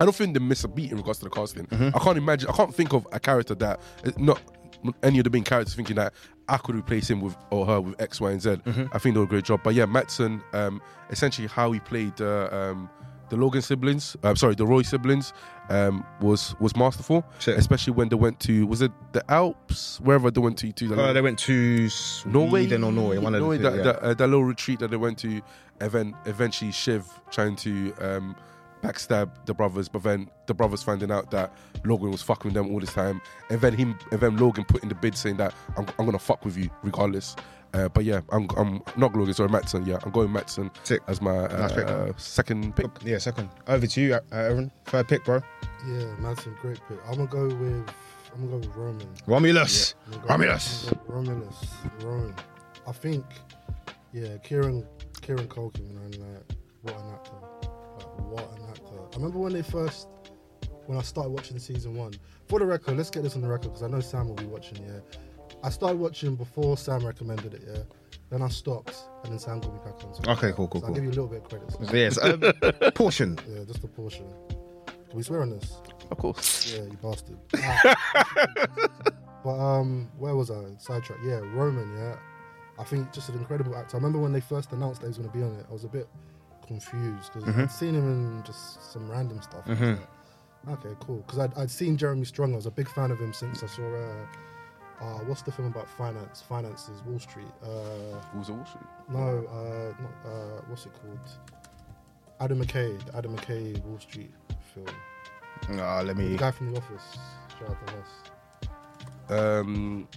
I 0.00 0.04
don't 0.04 0.14
think 0.14 0.34
they 0.34 0.40
miss 0.40 0.64
a 0.64 0.68
beat 0.68 0.90
in 0.90 0.96
regards 0.96 1.18
to 1.20 1.24
the 1.24 1.30
casting. 1.30 1.66
I 1.94 1.98
can't 1.98 2.18
imagine. 2.18 2.48
I 2.48 2.52
can't 2.52 2.74
think 2.74 2.92
of 2.92 3.06
a 3.12 3.20
character 3.20 3.54
that 3.56 3.80
not 4.18 4.40
any 5.02 5.18
of 5.18 5.24
the 5.24 5.30
main 5.30 5.44
characters 5.44 5.74
thinking 5.74 5.96
that 5.96 6.12
I 6.48 6.56
could 6.58 6.76
replace 6.76 7.10
him 7.10 7.20
with 7.20 7.36
or 7.50 7.66
her 7.66 7.80
with 7.80 8.00
X, 8.00 8.20
Y, 8.20 8.30
and 8.30 8.40
Z. 8.40 8.50
I 8.92 8.98
think 8.98 9.14
they 9.14 9.20
did 9.20 9.22
a 9.22 9.26
great 9.26 9.44
job. 9.44 9.60
But 9.62 9.74
yeah, 9.74 9.86
Matsson, 9.86 10.42
um, 10.52 10.80
essentially 11.10 11.48
how 11.48 11.72
he 11.72 11.80
played 11.80 12.20
uh, 12.20 12.48
um, 12.50 12.90
the 13.28 13.36
Logan 13.36 13.62
siblings, 13.62 14.16
uh, 14.22 14.34
sorry, 14.34 14.54
the 14.54 14.66
Roy 14.66 14.82
siblings, 14.82 15.32
um, 15.68 16.04
was 16.20 16.54
was 16.60 16.74
masterful. 16.76 17.24
Shit. 17.38 17.58
Especially 17.58 17.92
when 17.92 18.08
they 18.08 18.16
went 18.16 18.40
to 18.40 18.66
was 18.66 18.80
it 18.82 18.92
the 19.12 19.22
Alps, 19.30 20.00
wherever 20.00 20.30
they 20.30 20.40
went 20.40 20.58
to 20.58 20.72
to 20.72 20.88
the 20.88 21.00
Uh, 21.00 21.12
they 21.12 21.20
went 21.20 21.38
to 21.40 21.88
Norway 22.26 22.62
Sweden 22.62 22.84
or 22.84 22.92
Norway. 22.92 23.18
One 23.18 23.34
of 23.34 23.40
Norway, 23.40 23.58
the 23.58 23.70
that, 23.70 23.76
yeah. 23.76 23.82
that, 23.82 23.98
uh, 24.02 24.14
that 24.14 24.26
little 24.26 24.44
retreat 24.44 24.78
that 24.80 24.90
they 24.90 24.96
went 24.96 25.18
to, 25.18 25.42
and 25.80 25.92
then 25.92 26.16
eventually 26.24 26.72
Shiv 26.72 27.04
trying 27.30 27.56
to 27.56 27.92
um, 28.00 28.36
backstab 28.82 29.44
the 29.46 29.54
brothers, 29.54 29.88
but 29.88 30.02
then 30.02 30.28
the 30.46 30.54
brothers 30.54 30.82
finding 30.82 31.10
out 31.10 31.30
that 31.30 31.52
Logan 31.84 32.10
was 32.10 32.22
fucking 32.22 32.48
with 32.50 32.54
them 32.54 32.72
all 32.72 32.80
this 32.80 32.92
time, 32.92 33.20
and 33.50 33.60
then 33.60 33.74
him 33.74 33.98
and 34.12 34.20
then 34.20 34.36
Logan 34.36 34.64
put 34.64 34.82
in 34.82 34.88
the 34.88 34.94
bid 34.94 35.16
saying 35.16 35.36
that 35.38 35.54
I'm, 35.76 35.86
I'm 35.98 36.04
gonna 36.06 36.18
fuck 36.18 36.44
with 36.44 36.56
you 36.56 36.70
regardless. 36.82 37.36
Uh, 37.74 37.86
but 37.88 38.04
yeah, 38.04 38.22
I'm, 38.30 38.48
I'm 38.56 38.80
not 38.96 39.14
Logan, 39.14 39.34
sorry, 39.34 39.50
Matsson. 39.50 39.84
Yeah, 39.84 39.98
I'm 40.02 40.10
going 40.10 40.32
Matsson 40.32 40.70
Sick. 40.84 41.02
as 41.06 41.20
my 41.20 41.36
uh, 41.36 41.56
Nice 41.58 41.72
pick. 41.74 41.86
uh, 41.86 42.12
second 42.16 42.74
pick. 42.74 42.86
Yeah, 43.04 43.18
second. 43.18 43.50
Over 43.66 43.86
to 43.86 44.00
you, 44.00 44.14
uh, 44.14 44.20
Aaron. 44.32 44.70
Third 44.86 45.06
pick, 45.08 45.22
bro. 45.24 45.42
Yeah, 45.86 46.04
Matsson, 46.18 46.56
great 46.62 46.80
pick. 46.88 46.98
I'm 47.06 47.16
gonna 47.16 47.26
go 47.26 47.44
with 47.46 47.88
I'm 48.34 48.48
gonna 48.48 48.50
go 48.52 48.56
with 48.68 48.76
Roman. 48.76 49.08
Romulus. 49.26 49.94
I'm 50.06 50.12
gonna 50.12 50.22
go- 50.22 50.28
Romulus. 50.30 50.84
I'm 50.88 50.94
gonna 50.94 51.06
go 51.08 51.14
Romulus. 51.14 51.66
Roman. 52.02 52.34
I 52.86 52.92
think, 52.92 53.24
yeah, 54.14 54.38
Kieran 54.38 54.86
Kieran 55.20 55.46
Culkin, 55.48 55.92
man, 55.94 56.10
like 56.12 56.56
what 56.82 56.94
an 56.94 57.10
actor. 57.12 57.32
What 58.22 58.50
an 58.58 58.64
actor. 58.68 59.00
I 59.12 59.16
remember 59.16 59.38
when 59.38 59.52
they 59.52 59.62
first 59.62 60.08
when 60.86 60.96
I 60.98 61.02
started 61.02 61.30
watching 61.30 61.58
season 61.58 61.94
one. 61.94 62.14
For 62.48 62.58
the 62.58 62.64
record, 62.66 62.96
let's 62.96 63.10
get 63.10 63.22
this 63.22 63.34
on 63.36 63.42
the 63.42 63.48
record 63.48 63.68
because 63.68 63.82
I 63.82 63.88
know 63.88 64.00
Sam 64.00 64.28
will 64.28 64.34
be 64.34 64.46
watching. 64.46 64.82
Yeah, 64.84 65.00
I 65.62 65.70
started 65.70 65.98
watching 65.98 66.34
before 66.34 66.76
Sam 66.76 67.04
recommended 67.04 67.54
it. 67.54 67.62
Yeah, 67.66 67.82
then 68.30 68.42
I 68.42 68.48
stopped, 68.48 68.96
and 69.24 69.32
then 69.32 69.38
Sam 69.38 69.60
got 69.60 69.72
me 69.74 69.80
back 69.84 70.02
on. 70.04 70.14
So 70.14 70.30
Okay, 70.32 70.52
cool, 70.52 70.68
cool, 70.68 70.80
so 70.80 70.86
I'll 70.86 70.94
give 70.94 71.04
you 71.04 71.10
a 71.10 71.16
little 71.18 71.26
bit 71.28 71.42
of 71.42 71.48
credit. 71.48 71.70
So, 71.72 71.94
Yes. 71.94 72.18
Um, 72.18 72.40
portion. 72.94 73.38
yeah, 73.48 73.64
just 73.64 73.84
a 73.84 73.88
portion. 73.88 74.26
Can 74.86 75.16
we 75.16 75.22
swear 75.22 75.42
on 75.42 75.50
this? 75.50 75.78
Of 76.10 76.18
course. 76.18 76.72
Yeah, 76.74 76.84
you 76.84 76.98
bastard. 77.02 77.38
but 79.44 79.50
um, 79.58 80.10
where 80.18 80.34
was 80.36 80.50
I? 80.50 80.62
Sidetrack. 80.78 81.18
Yeah, 81.24 81.40
Roman. 81.54 81.96
Yeah, 81.96 82.16
I 82.78 82.84
think 82.84 83.12
just 83.12 83.28
an 83.28 83.36
incredible 83.38 83.76
actor. 83.76 83.96
I 83.96 83.98
remember 83.98 84.18
when 84.18 84.32
they 84.32 84.40
first 84.40 84.72
announced 84.72 85.00
that 85.00 85.06
he 85.06 85.08
was 85.08 85.18
going 85.18 85.30
to 85.30 85.36
be 85.36 85.42
on 85.42 85.54
it. 85.54 85.66
I 85.68 85.72
was 85.72 85.84
a 85.84 85.88
bit 85.88 86.08
confused 86.68 87.32
because 87.32 87.48
I'd 87.56 87.70
seen 87.72 87.94
him 87.94 88.06
in 88.38 88.42
just 88.44 88.92
some 88.92 89.10
random 89.10 89.42
stuff. 89.42 89.64
Mhm. 89.66 89.98
like, 90.66 90.84
okay, 90.84 90.94
cool. 91.00 91.18
Because 91.26 91.38
I'd, 91.40 91.54
I'd 91.58 91.70
seen 91.70 91.96
Jeremy 91.96 92.24
Strong. 92.24 92.52
I 92.52 92.56
was 92.56 92.66
a 92.66 92.70
big 92.70 92.88
fan 92.88 93.10
of 93.10 93.18
him 93.18 93.32
since 93.32 93.62
I 93.62 93.66
saw. 93.66 93.82
Uh, 93.82 94.26
uh, 95.00 95.18
what's 95.26 95.42
the 95.42 95.50
film 95.52 95.68
about 95.68 95.88
finance? 95.88 96.42
Finances, 96.42 97.02
Wall 97.06 97.18
Street. 97.20 97.46
Uh, 97.62 98.20
the 98.44 98.52
Wall 98.52 98.66
Street? 98.66 98.84
no, 99.08 99.46
uh, 99.48 100.02
not, 100.02 100.32
uh, 100.32 100.60
what's 100.68 100.86
it 100.86 100.92
called? 101.00 101.18
Adam 102.40 102.60
McKay. 102.62 103.04
the 103.06 103.16
Adam 103.16 103.36
McKay 103.36 103.82
Wall 103.84 103.98
Street 103.98 104.32
film. 104.74 104.86
Ah, 105.80 106.00
let 106.04 106.16
The 106.16 106.22
me. 106.22 106.36
guy 106.36 106.50
from 106.52 106.70
The 106.72 106.78
Office. 106.78 107.18
Shout 107.58 107.70
out 107.70 107.86
to 107.86 107.94
us. 107.98 108.10
Um, 109.30 110.08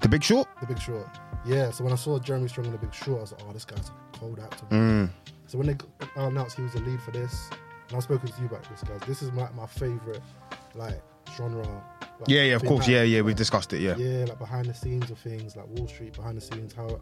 The 0.00 0.08
Big 0.08 0.22
Short. 0.22 0.48
The 0.60 0.66
Big 0.66 0.78
Short. 0.80 1.06
Yeah, 1.46 1.70
so 1.70 1.84
when 1.84 1.92
I 1.92 1.96
saw 1.96 2.18
Jeremy 2.18 2.48
Strong 2.48 2.66
in 2.66 2.72
The 2.72 2.78
Big 2.78 2.94
Short, 2.94 3.18
I 3.18 3.20
was 3.22 3.32
like, 3.32 3.42
oh, 3.48 3.52
this 3.52 3.64
guy's 3.64 3.88
a 3.88 3.92
cold 4.22 4.40
actor. 4.40 4.66
Mm. 4.70 5.10
So 5.46 5.58
when 5.58 5.66
they 5.66 5.76
announced 6.16 6.56
he 6.56 6.62
was 6.62 6.72
the 6.72 6.80
lead 6.80 7.00
for 7.02 7.10
this, 7.10 7.50
and 7.88 7.96
I've 7.96 8.02
spoken 8.04 8.30
to 8.30 8.40
you 8.40 8.46
about 8.46 8.68
this, 8.70 8.82
guys, 8.82 9.00
this 9.06 9.22
is 9.22 9.32
my, 9.32 9.50
my 9.50 9.66
favorite, 9.66 10.22
like, 10.74 11.02
genre. 11.36 11.66
Like, 12.20 12.28
Yeah, 12.28 12.42
yeah, 12.42 12.54
of 12.54 12.64
course. 12.64 12.88
Yeah, 12.88 13.02
yeah. 13.02 13.20
We've 13.22 13.36
discussed 13.36 13.72
it. 13.72 13.80
Yeah. 13.80 13.96
Yeah, 13.96 14.26
like 14.26 14.38
behind 14.38 14.66
the 14.66 14.74
scenes 14.74 15.10
of 15.10 15.18
things, 15.18 15.56
like 15.56 15.66
Wall 15.68 15.88
Street, 15.88 16.14
behind 16.14 16.36
the 16.36 16.40
scenes, 16.40 16.72
how, 16.72 17.00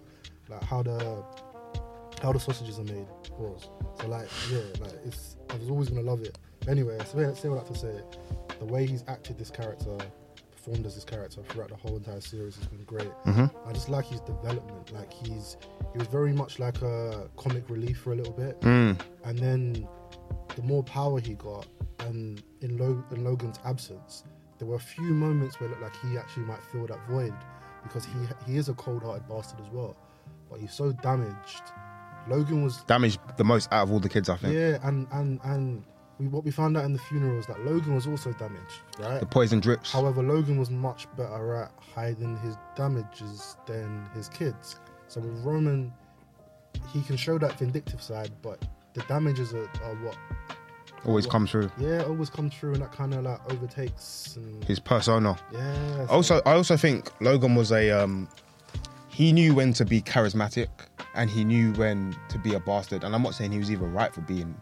like, 0.48 0.62
how 0.64 0.82
the, 0.82 1.22
how 2.22 2.32
the 2.32 2.40
sausages 2.40 2.78
are 2.78 2.84
made. 2.84 3.06
Pause. 3.36 3.68
So 4.00 4.08
like, 4.08 4.28
yeah, 4.50 4.58
like 4.80 4.94
it's, 5.04 5.36
I 5.50 5.56
was 5.56 5.70
always 5.70 5.88
gonna 5.90 6.02
love 6.02 6.22
it. 6.22 6.38
Anyway, 6.68 6.98
so 7.10 7.18
let's 7.18 7.40
say 7.40 7.48
what 7.48 7.56
I 7.56 7.64
have 7.64 7.72
to 7.72 7.78
say. 7.78 8.00
The 8.58 8.66
way 8.66 8.86
he's 8.86 9.04
acted 9.08 9.38
this 9.38 9.50
character, 9.50 9.96
performed 10.70 10.86
as 10.86 10.94
this 10.94 11.04
character 11.04 11.42
throughout 11.48 11.68
the 11.68 11.76
whole 11.76 11.96
entire 11.96 12.20
series 12.20 12.56
has 12.56 12.66
been 12.68 12.84
great. 12.84 13.10
Mhm. 13.26 13.50
I 13.66 13.72
just 13.72 13.88
like 13.88 14.06
his 14.06 14.20
development. 14.20 14.92
Like 14.92 15.12
he's 15.12 15.56
he 15.92 15.98
was 15.98 16.06
very 16.08 16.32
much 16.32 16.58
like 16.58 16.80
a 16.82 17.28
comic 17.36 17.68
relief 17.68 17.98
for 17.98 18.12
a 18.12 18.16
little 18.16 18.32
bit, 18.32 18.60
Mm. 18.60 19.00
and 19.24 19.38
then 19.38 19.88
the 20.54 20.62
more 20.62 20.82
power 20.84 21.18
he 21.20 21.34
got, 21.34 21.66
and 22.00 22.42
in, 22.60 22.78
Lo- 22.78 23.04
in 23.10 23.24
Logan's 23.24 23.58
absence, 23.64 24.24
there 24.58 24.68
were 24.68 24.76
a 24.76 24.86
few 24.94 25.12
moments 25.12 25.58
where 25.58 25.68
it 25.68 25.72
looked 25.80 25.82
like 25.82 25.96
he 25.96 26.16
actually 26.18 26.44
might 26.44 26.62
fill 26.70 26.86
that 26.86 27.00
void 27.08 27.34
because 27.82 28.04
he 28.04 28.12
he 28.46 28.56
is 28.58 28.68
a 28.68 28.74
cold-hearted 28.74 29.28
bastard 29.28 29.60
as 29.60 29.70
well, 29.72 29.96
but 30.48 30.60
he's 30.60 30.72
so 30.72 30.92
damaged. 30.92 31.62
Logan 32.28 32.62
was 32.62 32.82
Damaged 32.84 33.18
the 33.38 33.45
most 33.45 33.73
out 33.73 33.84
of 33.84 33.92
all 33.92 33.99
the 33.99 34.08
kids, 34.08 34.28
I 34.28 34.36
think. 34.36 34.54
yeah, 34.54 34.78
and 34.86 35.06
and 35.12 35.40
and 35.42 35.84
we, 36.21 36.28
what 36.28 36.45
we 36.45 36.50
found 36.50 36.76
out 36.76 36.85
in 36.85 36.93
the 36.93 36.99
funeral 36.99 37.39
is 37.39 37.47
that 37.47 37.65
Logan 37.65 37.95
was 37.95 38.06
also 38.06 38.30
damaged, 38.35 38.83
right? 38.99 39.19
The 39.21 39.26
poison 39.26 39.59
drips. 39.59 39.91
However, 39.93 40.23
Logan 40.23 40.59
was 40.59 40.71
much 40.71 41.06
better 41.17 41.54
at 41.56 41.73
hiding 41.95 42.37
his 42.39 42.56
damages 42.76 43.56
than 43.67 44.06
his 44.15 44.28
kids. 44.28 44.76
So 45.09 45.21
with 45.21 45.43
Roman, 45.43 45.93
he 46.93 47.02
can 47.02 47.17
show 47.17 47.39
that 47.39 47.59
vindictive 47.59 48.02
side, 48.02 48.30
but 48.43 48.63
the 48.93 49.00
damages 49.09 49.54
are, 49.54 49.69
are 49.83 49.95
what 50.04 50.17
Always 51.06 51.26
come 51.26 51.47
through. 51.47 51.71
yeah 51.78 52.02
always 52.02 52.28
come 52.28 52.50
through, 52.50 52.75
and 52.75 52.83
that 52.83 52.93
kind 52.93 53.15
of 53.15 53.25
like 53.25 53.41
overtakes 53.50 54.37
and 54.37 54.63
His 54.65 54.78
persona. 54.78 55.39
yeah. 55.50 56.06
so- 56.06 56.13
Also, 56.13 56.43
I 56.45 56.52
also 56.52 56.76
think 56.76 57.11
Logan 57.23 57.54
was 57.54 57.73
a. 57.73 57.91
Um, 57.91 58.28
he 59.09 59.33
knew 59.33 59.54
when 59.54 59.73
to 59.75 59.85
be 59.87 60.02
charismatic, 60.02 60.69
and 61.15 61.30
he 61.30 61.43
knew 61.45 61.73
when 61.73 62.15
to 62.28 62.39
be 62.39 62.52
a 62.54 62.61
bastard. 62.61 63.02
And 63.04 63.15
I'm 63.15 63.23
not 63.23 63.35
saying 63.35 63.50
he 63.52 63.59
was 63.59 63.71
even 63.71 63.93
right 63.95 64.13
for 64.15 64.21
being 64.21 64.54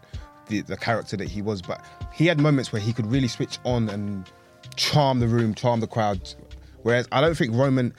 the, 0.49 0.61
the 0.61 0.77
character 0.77 1.15
that 1.17 1.29
he 1.29 1.41
was, 1.41 1.61
but 1.61 1.83
he 2.13 2.25
had 2.25 2.39
moments 2.39 2.73
where 2.73 2.81
he 2.81 2.91
could 2.91 3.07
really 3.07 3.27
switch 3.27 3.57
on 3.63 3.89
and 3.89 4.29
charm 4.75 5.19
the 5.19 5.27
room, 5.27 5.53
charm 5.55 5.79
the 5.79 5.87
crowd. 5.87 6.33
Whereas 6.83 7.07
I 7.11 7.21
don't 7.21 7.35
think 7.35 7.55
Roman 7.55 7.93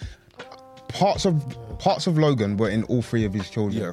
parts 0.89 1.25
of 1.25 1.43
parts 1.79 2.07
of 2.07 2.19
Logan 2.19 2.57
were 2.57 2.69
in 2.69 2.85
all 2.85 3.03
three 3.03 3.25
of 3.25 3.33
his 3.33 3.49
children. 3.49 3.83
Yeah. 3.83 3.93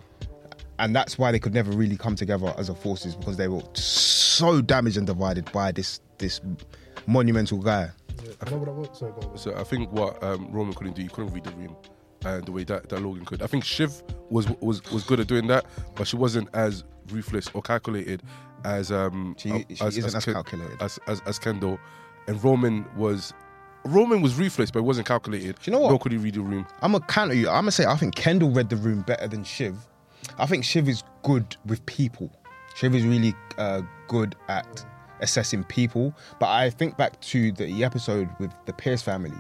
And 0.80 0.96
that's 0.96 1.18
why 1.18 1.32
they 1.32 1.40
could 1.40 1.54
never 1.54 1.72
really 1.72 1.98
come 1.98 2.16
together 2.16 2.54
as 2.58 2.70
a 2.70 2.76
forces 2.76 3.16
because 3.16 3.38
they 3.38 3.48
were 3.48 3.64
so 3.74 4.62
damaged 4.62 4.98
and 4.98 5.08
divided 5.08 5.52
by 5.52 5.72
this 5.72 6.02
this 6.18 6.42
monumental 7.08 7.60
guy. 7.60 7.90
yeah, 8.24 8.32
I 8.42 8.46
I. 8.46 8.94
Sorry. 8.94 9.14
So 9.36 9.56
I 9.56 9.64
think 9.64 9.92
what 9.92 10.22
um, 10.24 10.52
Roman 10.52 10.74
couldn't 10.74 10.96
do, 10.96 11.02
he 11.02 11.08
couldn't 11.08 11.34
read 11.34 11.46
the 11.46 11.52
room, 11.52 11.76
and 12.26 12.46
the 12.46 12.52
way 12.52 12.64
that, 12.66 12.90
that 12.90 13.02
Logan 13.02 13.26
could. 13.26 13.42
I 13.42 13.48
think 13.48 13.64
Shiv 13.64 14.04
was 14.30 14.48
was 14.62 14.84
was 14.92 15.04
good 15.04 15.20
at 15.20 15.28
doing 15.28 15.48
that, 15.48 15.66
but 15.96 16.08
she 16.08 16.16
wasn't 16.16 16.50
as 16.54 16.84
ruthless 17.12 17.50
or 17.54 17.62
calculated 17.62 18.22
as 18.64 18.92
um 18.92 19.36
She, 19.38 19.52
uh, 19.52 19.60
she 19.70 20.00
isn't 20.00 20.16
as, 20.16 20.26
Ken- 20.26 20.34
calculated. 20.34 20.82
as, 20.82 21.00
as 21.08 21.22
as 21.26 21.40
Kendall, 21.40 21.80
and 22.28 22.44
Roman 22.44 22.86
was. 22.96 23.34
Roman 23.86 24.22
was 24.22 24.36
ruthless, 24.36 24.70
but 24.70 24.80
he 24.80 24.86
wasn't 24.86 25.08
calculated. 25.08 25.56
Do 25.56 25.62
you 25.66 25.72
know 25.72 25.80
what? 25.80 25.90
Nor 25.92 26.00
could 26.00 26.12
he 26.12 26.18
read 26.18 26.34
the 26.34 26.42
room. 26.42 26.68
I'm 26.82 26.92
gonna 26.92 27.06
counter 27.06 27.36
you. 27.36 27.48
I'm 27.48 27.62
gonna 27.62 27.72
say 27.72 27.86
I 27.86 27.96
think 27.96 28.16
Kendall 28.16 28.52
read 28.52 28.70
the 28.70 28.76
room 28.76 29.02
better 29.02 29.28
than 29.30 29.46
Shiv. 29.46 29.78
I 30.38 30.46
think 30.46 30.66
Shiv 30.66 30.90
is 30.90 31.04
good 31.24 31.56
with 31.66 31.86
people. 31.86 32.30
Shiv 32.76 32.94
is 32.96 33.06
really 33.06 33.34
uh, 33.58 33.84
good 34.10 34.36
at 34.50 34.86
assessing 35.22 35.64
people. 35.64 36.14
But 36.38 36.50
I 36.50 36.70
think 36.70 36.98
back 36.98 37.22
to 37.22 37.52
the 37.54 37.84
episode 37.86 38.28
with 38.40 38.52
the 38.66 38.74
Pierce 38.74 39.02
family, 39.02 39.32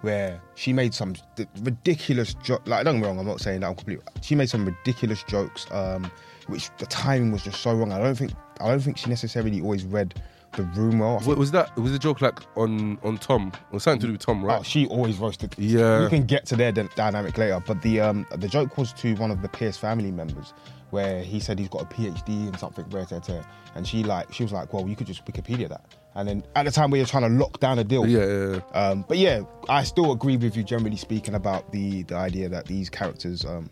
where 0.00 0.40
she 0.56 0.72
made 0.72 0.92
some 0.92 1.14
ridiculous 1.62 2.34
joke. 2.34 2.62
Like 2.66 2.84
don't 2.84 2.96
get 2.96 3.02
me 3.02 3.06
wrong, 3.06 3.18
I'm 3.20 3.26
not 3.26 3.40
saying 3.40 3.60
that 3.60 3.68
I'm 3.68 3.74
completely. 3.76 4.04
She 4.22 4.34
made 4.34 4.50
some 4.50 4.64
ridiculous 4.64 5.22
jokes, 5.24 5.66
um, 5.70 6.10
which 6.48 6.70
the 6.78 6.86
timing 6.86 7.32
was 7.32 7.42
just 7.42 7.60
so 7.60 7.74
wrong. 7.74 7.92
I 7.92 7.98
don't 7.98 8.14
think 8.16 8.32
I 8.60 8.68
don't 8.68 8.80
think 8.80 8.96
she 8.98 9.08
necessarily 9.10 9.60
always 9.60 9.84
read 9.84 10.14
the 10.52 10.62
room 10.62 11.00
well. 11.00 11.18
What 11.20 11.36
was 11.36 11.50
that? 11.50 11.76
Was 11.76 11.90
the 11.92 11.98
joke 11.98 12.20
like 12.20 12.38
on 12.56 12.98
on 13.02 13.18
Tom 13.18 13.52
or 13.72 13.80
something 13.80 14.00
to 14.02 14.06
do 14.06 14.12
with 14.12 14.20
Tom, 14.20 14.44
Oh, 14.44 14.46
right? 14.46 14.64
she 14.66 14.86
always 14.86 15.18
roasted. 15.18 15.54
Yeah. 15.58 16.02
we 16.04 16.08
can 16.08 16.24
get 16.26 16.46
to 16.46 16.56
their 16.56 16.70
d- 16.72 16.88
dynamic 16.94 17.36
later. 17.38 17.60
But 17.66 17.82
the 17.82 18.00
um 18.00 18.26
the 18.36 18.48
joke 18.48 18.78
was 18.78 18.92
to 18.94 19.14
one 19.16 19.30
of 19.30 19.42
the 19.42 19.48
Pierce 19.48 19.76
family 19.76 20.12
members, 20.12 20.54
where 20.90 21.22
he 21.22 21.40
said 21.40 21.58
he's 21.58 21.68
got 21.68 21.82
a 21.82 21.86
PhD 21.86 22.46
in 22.48 22.56
something, 22.56 22.84
rare, 22.90 23.06
rare, 23.10 23.20
rare. 23.28 23.44
and 23.74 23.86
she 23.86 24.04
like 24.04 24.32
she 24.32 24.44
was 24.44 24.52
like, 24.52 24.72
well, 24.72 24.88
you 24.88 24.94
could 24.94 25.08
just 25.08 25.24
Wikipedia 25.26 25.68
that. 25.68 25.84
And 26.16 26.28
then 26.28 26.44
at 26.54 26.64
the 26.64 26.70
time 26.70 26.92
we 26.92 27.00
were 27.00 27.04
trying 27.06 27.24
to 27.24 27.36
lock 27.44 27.58
down 27.58 27.80
a 27.80 27.82
deal. 27.84 28.06
yeah, 28.06 28.24
yeah, 28.24 28.60
yeah. 28.72 28.80
Um, 28.80 29.04
but 29.08 29.18
yeah, 29.18 29.40
I 29.68 29.82
still 29.82 30.12
agree 30.12 30.36
with 30.36 30.56
you 30.56 30.62
generally 30.62 30.96
speaking 30.96 31.34
about 31.34 31.72
the 31.72 32.04
the 32.04 32.14
idea 32.14 32.48
that 32.50 32.66
these 32.66 32.88
characters 32.88 33.44
um 33.44 33.68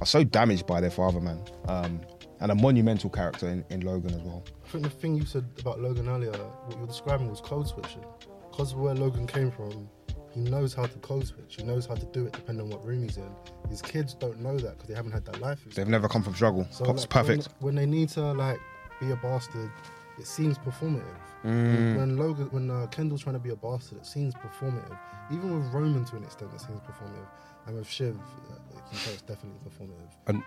are 0.00 0.06
so 0.06 0.24
damaged 0.24 0.66
by 0.66 0.80
their 0.80 0.90
father, 0.90 1.20
man. 1.20 1.40
Um, 1.68 2.00
and 2.40 2.52
a 2.52 2.54
monumental 2.54 3.10
character 3.10 3.48
in, 3.48 3.64
in 3.70 3.80
Logan 3.80 4.12
as 4.14 4.22
well. 4.22 4.44
I 4.64 4.68
think 4.68 4.84
the 4.84 4.90
thing 4.90 5.14
you 5.14 5.24
said 5.24 5.44
about 5.60 5.80
Logan 5.80 6.08
earlier, 6.08 6.32
what 6.32 6.76
you're 6.76 6.86
describing 6.86 7.30
was 7.30 7.40
code 7.40 7.68
switching. 7.68 8.04
Because 8.50 8.72
of 8.72 8.78
where 8.78 8.94
Logan 8.94 9.26
came 9.26 9.50
from, 9.50 9.88
he 10.32 10.40
knows 10.40 10.74
how 10.74 10.86
to 10.86 10.98
code 10.98 11.26
switch. 11.26 11.56
He 11.56 11.62
knows 11.62 11.86
how 11.86 11.94
to 11.94 12.06
do 12.06 12.26
it 12.26 12.32
depending 12.32 12.64
on 12.66 12.70
what 12.70 12.84
room 12.84 13.02
he's 13.02 13.16
in. 13.16 13.30
His 13.70 13.80
kids 13.80 14.14
don't 14.14 14.40
know 14.40 14.56
that 14.58 14.72
because 14.72 14.88
they 14.88 14.94
haven't 14.94 15.12
had 15.12 15.24
that 15.26 15.40
life 15.40 15.58
experience. 15.58 15.76
They've 15.76 15.88
never 15.88 16.08
come 16.08 16.22
from 16.22 16.34
struggle. 16.34 16.66
So 16.70 16.84
Pops 16.84 17.02
like, 17.02 17.10
perfect. 17.10 17.48
When, 17.60 17.74
when 17.74 17.74
they 17.76 17.86
need 17.86 18.08
to 18.10 18.32
like 18.32 18.58
be 19.00 19.12
a 19.12 19.16
bastard, 19.16 19.70
it 20.18 20.26
seems 20.26 20.58
performative. 20.58 21.04
Mm. 21.44 21.96
When 21.96 22.16
Logan, 22.16 22.48
when 22.50 22.70
uh, 22.70 22.86
Kendall's 22.88 23.22
trying 23.22 23.34
to 23.34 23.40
be 23.40 23.50
a 23.50 23.56
bastard, 23.56 23.98
it 23.98 24.06
seems 24.06 24.34
performative. 24.34 24.98
Even 25.30 25.58
with 25.58 25.72
Roman 25.72 26.04
to 26.06 26.16
an 26.16 26.24
extent, 26.24 26.50
it 26.54 26.60
seems 26.60 26.80
performative. 26.80 27.28
And 27.66 27.76
with 27.76 27.88
Shiv, 27.88 28.16
uh, 28.16 28.54
you 28.74 28.80
can 28.90 28.98
tell 28.98 29.12
it's 29.12 29.22
definitely 29.22 29.60
performative. 29.68 30.42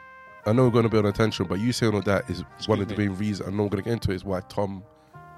I 0.47 0.53
know 0.53 0.63
we're 0.63 0.71
going 0.71 0.83
to 0.83 0.89
build 0.89 1.05
on 1.05 1.09
attention, 1.11 1.45
but 1.45 1.59
you 1.59 1.71
saying 1.73 1.93
all 1.93 2.01
that 2.01 2.29
is 2.29 2.43
one 2.67 2.79
of 2.79 2.87
the 2.87 2.95
me. 2.95 3.07
main 3.07 3.17
reasons. 3.17 3.47
I 3.47 3.51
know 3.51 3.63
we're 3.63 3.69
going 3.69 3.83
to 3.83 3.89
get 3.89 3.93
into 3.93 4.11
it. 4.11 4.15
Is 4.15 4.23
why 4.25 4.41
Tom 4.49 4.83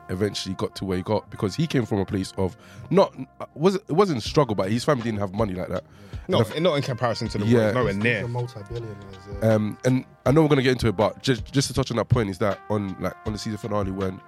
eventually 0.10 0.56
got 0.56 0.76
to 0.76 0.86
where 0.86 0.98
he 0.98 1.04
got 1.04 1.30
because 1.30 1.54
he 1.56 1.67
came 1.67 1.86
from 1.86 2.00
a 2.00 2.06
place 2.06 2.34
of 2.38 2.58
not 2.89 3.13
was 3.54 3.76
it 3.76 3.89
wasn't 3.91 4.22
struggle, 4.24 4.56
but 4.56 4.72
his 4.72 4.84
family 4.84 5.04
didn't 5.04 5.19
have 5.19 5.34
money 5.34 5.54
like 5.54 5.67
that. 5.69 5.84
Not, 6.28 6.60
not 6.62 6.76
in 6.76 6.84
comparison 6.84 7.28
to 7.30 7.38
the 7.39 7.45
Yeah. 7.45 7.58
world, 7.58 7.76
nowhere 7.76 7.93
These 7.93 8.04
near. 8.04 8.26
are 8.26 8.28
multi-billionaires. 8.28 8.95
Yeah. 9.41 9.50
Um, 9.54 9.78
and 9.86 10.06
I 10.26 10.32
know 10.32 10.41
we're 10.43 10.48
gonna 10.50 10.62
get 10.63 10.72
into 10.74 10.88
it, 10.88 10.95
but 10.98 11.22
just 11.22 11.52
just 11.52 11.67
to 11.69 11.74
touch 11.74 11.91
on 11.91 11.98
that 11.98 12.10
point 12.10 12.30
is 12.30 12.38
that 12.39 12.60
on 12.69 12.95
like 13.00 13.13
on 13.26 13.34
the 13.34 13.39
season 13.39 13.58
finale 13.58 13.91
when 13.91 14.19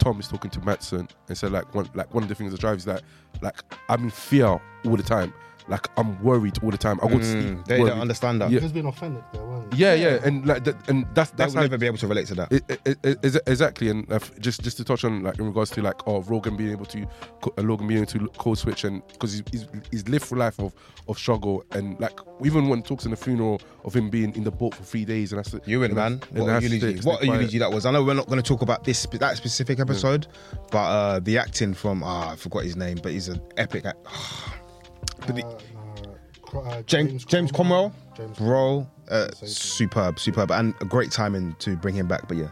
Tom 0.00 0.18
is 0.18 0.26
talking 0.28 0.50
to 0.50 0.60
Matsson 0.60 1.06
and 1.28 1.38
said 1.38 1.52
like 1.52 1.72
one 1.74 1.88
like 1.94 2.12
one 2.12 2.22
of 2.24 2.28
the 2.28 2.34
things 2.34 2.50
that 2.52 2.60
drives 2.60 2.84
that 2.86 3.02
like 3.42 3.62
I'm 3.88 4.04
in 4.04 4.10
fear 4.10 4.46
all 4.84 4.96
the 4.96 5.02
time, 5.02 5.32
like 5.68 5.86
I'm 5.96 6.20
worried 6.22 6.58
all 6.64 6.70
the 6.70 6.78
time. 6.78 6.98
I 7.02 7.06
would 7.06 7.24
sleep. 7.24 7.44
Mm, 7.44 7.64
they 7.66 7.78
worried. 7.80 7.90
don't 7.90 8.00
understand 8.00 8.40
that. 8.40 8.50
Yeah. 8.50 8.58
He 8.60 8.64
was 8.64 8.72
being 8.72 8.86
authentic 8.86 9.22
there, 9.32 9.42
weren't 9.44 9.72
he? 9.74 9.80
Yeah, 9.80 9.94
yeah, 9.94 10.18
and 10.24 10.44
like 10.46 10.64
that, 10.64 10.88
and 10.88 11.06
that's 11.14 11.30
They 11.30 11.36
that's 11.36 11.52
will 11.54 11.58
how 11.58 11.62
never 11.62 11.78
be 11.78 11.86
able 11.86 11.98
to 11.98 12.08
relate 12.08 12.26
to 12.28 12.34
that. 12.34 12.52
I- 12.52 12.90
I- 12.90 12.96
I- 13.10 13.16
is- 13.22 13.40
exactly, 13.46 13.88
and 13.88 14.10
uh, 14.10 14.18
just 14.40 14.62
just 14.62 14.76
to 14.78 14.84
touch 14.84 15.04
on 15.04 15.22
like 15.22 15.38
in 15.38 15.46
regards 15.46 15.70
to 15.72 15.82
like 15.82 16.00
oh 16.08 16.22
Rogan 16.22 16.56
being 16.56 16.72
able 16.72 16.86
to 16.86 17.06
co- 17.40 17.54
uh, 17.56 17.62
Logan 17.62 17.86
being 17.86 18.00
able 18.02 18.10
to 18.12 18.26
code 18.38 18.58
switch 18.58 18.82
and 18.84 19.06
because 19.12 19.32
he's, 19.34 19.42
he's 19.52 19.66
he's 19.92 20.08
lived 20.08 20.24
through 20.24 20.38
life 20.40 20.58
of 20.58 20.74
of 21.08 21.18
struggle 21.18 21.64
and 21.72 21.98
like 22.00 22.18
even 22.44 22.68
when 22.68 22.82
talks 22.82 23.04
in 23.04 23.10
the 23.12 23.16
funeral 23.16 23.60
of 23.84 23.94
him 23.94 24.10
being 24.10 24.34
in 24.36 24.44
the 24.44 24.50
boat 24.50 24.74
for 24.74 24.82
three 24.82 25.04
days 25.04 25.32
and 25.32 25.38
that's 25.38 25.50
the, 25.50 25.60
You 25.66 25.82
and 25.84 25.92
and 25.92 25.96
man, 25.96 26.12
and 26.30 26.38
what 26.40 26.48
a 26.48 26.52
that's 26.52 26.64
eulogy! 26.68 27.00
What 27.08 27.22
a 27.22 27.26
eulogy 27.26 27.58
that 27.58 27.70
was. 27.72 27.86
I 27.86 27.90
know 27.92 28.02
we're 28.02 28.14
not 28.14 28.26
going 28.26 28.42
to 28.42 28.46
talk 28.48 28.62
about 28.62 28.82
this 28.84 29.06
that 29.06 29.36
specific 29.36 29.78
episode, 29.90 30.26
but 30.70 30.78
uh, 30.78 31.18
the 31.20 31.38
acting 31.38 31.74
from 31.74 32.02
ah, 32.02 32.30
I 32.32 32.36
forgot 32.36 32.64
his 32.64 32.76
name, 32.76 32.98
but 33.02 33.12
he's 33.12 33.28
an 33.28 33.40
epic. 33.56 33.84
Act- 33.86 34.06
Did 35.26 35.38
he- 35.38 35.42
Uh, 35.44 36.58
uh, 36.58 36.82
James 36.82 37.24
James 37.24 37.52
Cromwell, 37.52 37.92
James 38.16 38.36
bro, 38.38 38.86
uh, 39.08 39.28
superb, 39.44 40.18
superb, 40.18 40.50
and 40.50 40.74
a 40.80 40.84
great 40.84 41.10
timing 41.12 41.54
to 41.60 41.76
bring 41.76 41.94
him 41.94 42.08
back. 42.08 42.26
But 42.26 42.38
yeah, 42.38 42.48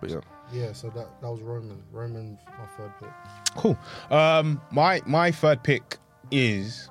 But 0.00 0.10
yeah, 0.10 0.20
Yeah, 0.52 0.72
so 0.72 0.90
that 0.90 1.20
that 1.20 1.28
was 1.30 1.40
Roman. 1.42 1.82
Roman, 1.90 2.38
my 2.46 2.66
third 2.78 2.92
pick. 3.00 3.08
cool. 3.56 3.76
Um, 4.10 4.60
my 4.70 5.02
my 5.06 5.32
third 5.32 5.62
pick 5.64 5.96
is 6.30 6.88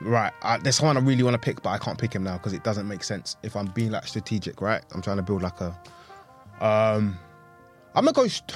right. 0.00 0.32
Uh, 0.42 0.56
there's 0.62 0.76
someone 0.76 0.96
I 0.96 1.00
really 1.00 1.22
want 1.22 1.34
to 1.34 1.38
pick, 1.38 1.62
but 1.62 1.70
I 1.70 1.78
can't 1.78 1.98
pick 1.98 2.14
him 2.14 2.22
now 2.22 2.38
because 2.38 2.52
it 2.54 2.64
doesn't 2.64 2.88
make 2.88 3.04
sense. 3.04 3.36
If 3.42 3.54
I'm 3.56 3.66
being 3.66 3.90
like 3.90 4.06
strategic, 4.06 4.60
right? 4.62 4.82
I'm 4.94 5.02
trying 5.02 5.16
to 5.18 5.22
build 5.22 5.42
like 5.42 5.60
a. 5.60 5.78
Um, 6.64 7.18
I'm 7.94 8.04
gonna 8.04 8.12
go. 8.12 8.28
st- 8.28 8.54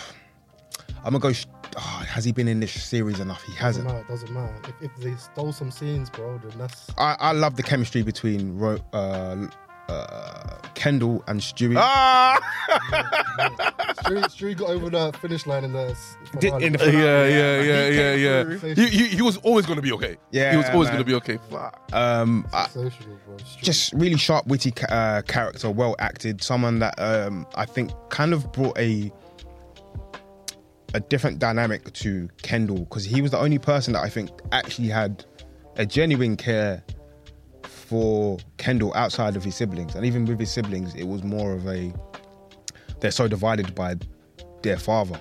I'm 1.05 1.13
gonna 1.13 1.19
go. 1.19 1.33
st- 1.33 1.53
oh, 1.77 1.81
has 2.09 2.25
he 2.25 2.33
been 2.33 2.49
in 2.49 2.61
this 2.61 2.73
series 2.73 3.19
enough? 3.21 3.43
He 3.45 3.53
Doesn't 3.59 3.85
hasn't. 3.87 4.09
Doesn't 4.09 4.31
matter. 4.33 4.55
If, 4.81 4.91
if 4.91 4.97
they 5.03 5.15
stole 5.17 5.53
some 5.53 5.71
scenes, 5.71 6.11
bro, 6.11 6.39
then 6.39 6.59
that's 6.59 6.91
I, 6.99 7.17
I 7.19 7.33
love 7.33 7.57
the 7.57 7.63
chemistry 7.63 8.03
between 8.03 8.57
Ro- 8.59 8.79
uh, 8.93 9.47
uh, 9.89 10.59
Kendall 10.75 11.25
and 11.27 11.41
Stewy. 11.41 11.75
Ah! 11.77 12.39
Stewy, 14.03 14.23
Stewy 14.25 14.57
got 14.57 14.71
over 14.71 14.91
the 14.91 15.13
finish 15.21 15.47
line 15.47 15.65
in 15.65 15.73
the 15.73 15.91
s- 15.91 16.17
Did- 16.39 16.55
in 16.63 16.73
the 16.75 16.79
yeah, 16.79 16.85
finale, 16.91 17.03
yeah, 17.03 17.27
yeah, 17.27 17.89
yeah, 17.91 18.15
he 18.15 18.25
yeah, 18.25 18.45
yeah. 18.75 18.75
He, 18.75 18.87
he, 18.89 19.09
he 19.17 19.23
was 19.23 19.37
always 19.39 19.67
gonna 19.67 19.83
be 19.83 19.93
okay. 19.93 20.17
Yeah, 20.31 20.53
he 20.53 20.57
was 20.57 20.69
always 20.71 20.89
man. 20.89 20.97
gonna 20.97 21.05
be 21.05 21.15
okay. 21.15 21.39
Um, 21.93 22.47
I, 22.53 22.69
Sensational, 22.69 23.19
bro. 23.27 23.37
Stewy. 23.37 23.63
just 23.63 23.93
really 23.95 24.17
sharp, 24.17 24.47
witty 24.47 24.73
uh, 24.89 25.23
character, 25.23 25.71
well 25.71 25.97
acted. 25.99 26.43
Someone 26.43 26.79
that 26.81 26.95
um, 26.99 27.47
I 27.55 27.65
think 27.65 27.91
kind 28.11 28.33
of 28.33 28.51
brought 28.53 28.79
a 28.79 29.11
a 30.95 31.01
different 31.01 31.39
dynamic 31.39 31.93
to 31.95 32.29
Kendall 32.43 32.81
because 32.81 33.05
he 33.05 33.23
was 33.23 33.31
the 33.31 33.39
only 33.39 33.59
person 33.59 33.95
that 33.95 34.03
I 34.03 34.09
think 34.09 34.31
actually 34.53 34.89
had 34.89 35.25
a 35.77 35.87
genuine 35.87 36.37
care 36.37 36.83
for 37.65 38.39
Kendall 38.57 38.93
outside 38.95 39.37
of 39.37 39.45
his 39.45 39.55
siblings, 39.55 39.95
and 39.95 40.05
even 40.05 40.25
with 40.25 40.41
his 40.41 40.51
siblings, 40.51 40.95
it 40.95 41.05
was 41.05 41.23
more 41.23 41.53
of 41.53 41.67
a 41.67 41.93
they're 43.01 43.11
so 43.11 43.27
divided 43.29 43.75
by 43.75 43.97
their 44.63 44.79
father 44.79 45.21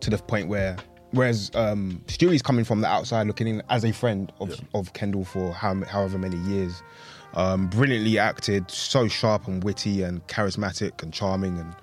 to 0.00 0.10
the 0.10 0.18
point 0.18 0.48
where. 0.48 0.76
Whereas 1.12 1.50
um, 1.54 2.02
Stewy's 2.08 2.42
coming 2.42 2.64
from 2.64 2.80
the 2.82 2.88
outside, 2.88 3.26
looking 3.26 3.46
in 3.46 3.62
as 3.70 3.84
a 3.84 3.92
friend 3.92 4.30
of, 4.40 4.60
of 4.74 4.92
Kendall 4.92 5.24
for 5.24 5.52
how, 5.52 5.82
however 5.84 6.18
many 6.18 6.36
years, 6.38 6.82
um, 7.34 7.68
brilliantly 7.68 8.18
acted, 8.18 8.70
so 8.70 9.08
sharp 9.08 9.46
and 9.46 9.62
witty 9.62 10.02
and 10.02 10.26
charismatic 10.26 11.02
and 11.02 11.14
charming, 11.14 11.58
and 11.58 11.74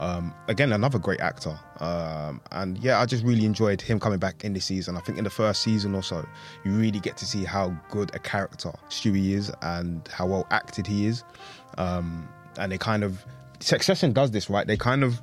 um, 0.00 0.34
again 0.48 0.72
another 0.72 0.98
great 0.98 1.20
actor. 1.20 1.58
Um, 1.80 2.40
and 2.52 2.78
yeah, 2.78 3.00
I 3.00 3.06
just 3.06 3.24
really 3.24 3.44
enjoyed 3.44 3.80
him 3.80 3.98
coming 3.98 4.18
back 4.18 4.44
in 4.44 4.52
this 4.52 4.64
season. 4.64 4.96
I 4.96 5.00
think 5.00 5.18
in 5.18 5.24
the 5.24 5.30
first 5.30 5.62
season 5.62 5.94
or 5.94 6.02
so, 6.02 6.26
you 6.64 6.72
really 6.72 7.00
get 7.00 7.16
to 7.18 7.26
see 7.26 7.44
how 7.44 7.76
good 7.90 8.14
a 8.14 8.18
character 8.18 8.72
Stewy 8.88 9.30
is 9.30 9.52
and 9.62 10.06
how 10.08 10.26
well 10.26 10.46
acted 10.50 10.86
he 10.86 11.06
is. 11.06 11.24
Um, 11.76 12.28
and 12.58 12.72
they 12.72 12.78
kind 12.78 13.04
of 13.04 13.24
Succession 13.60 14.12
does 14.12 14.30
this 14.30 14.48
right. 14.48 14.66
They 14.66 14.76
kind 14.76 15.02
of 15.02 15.20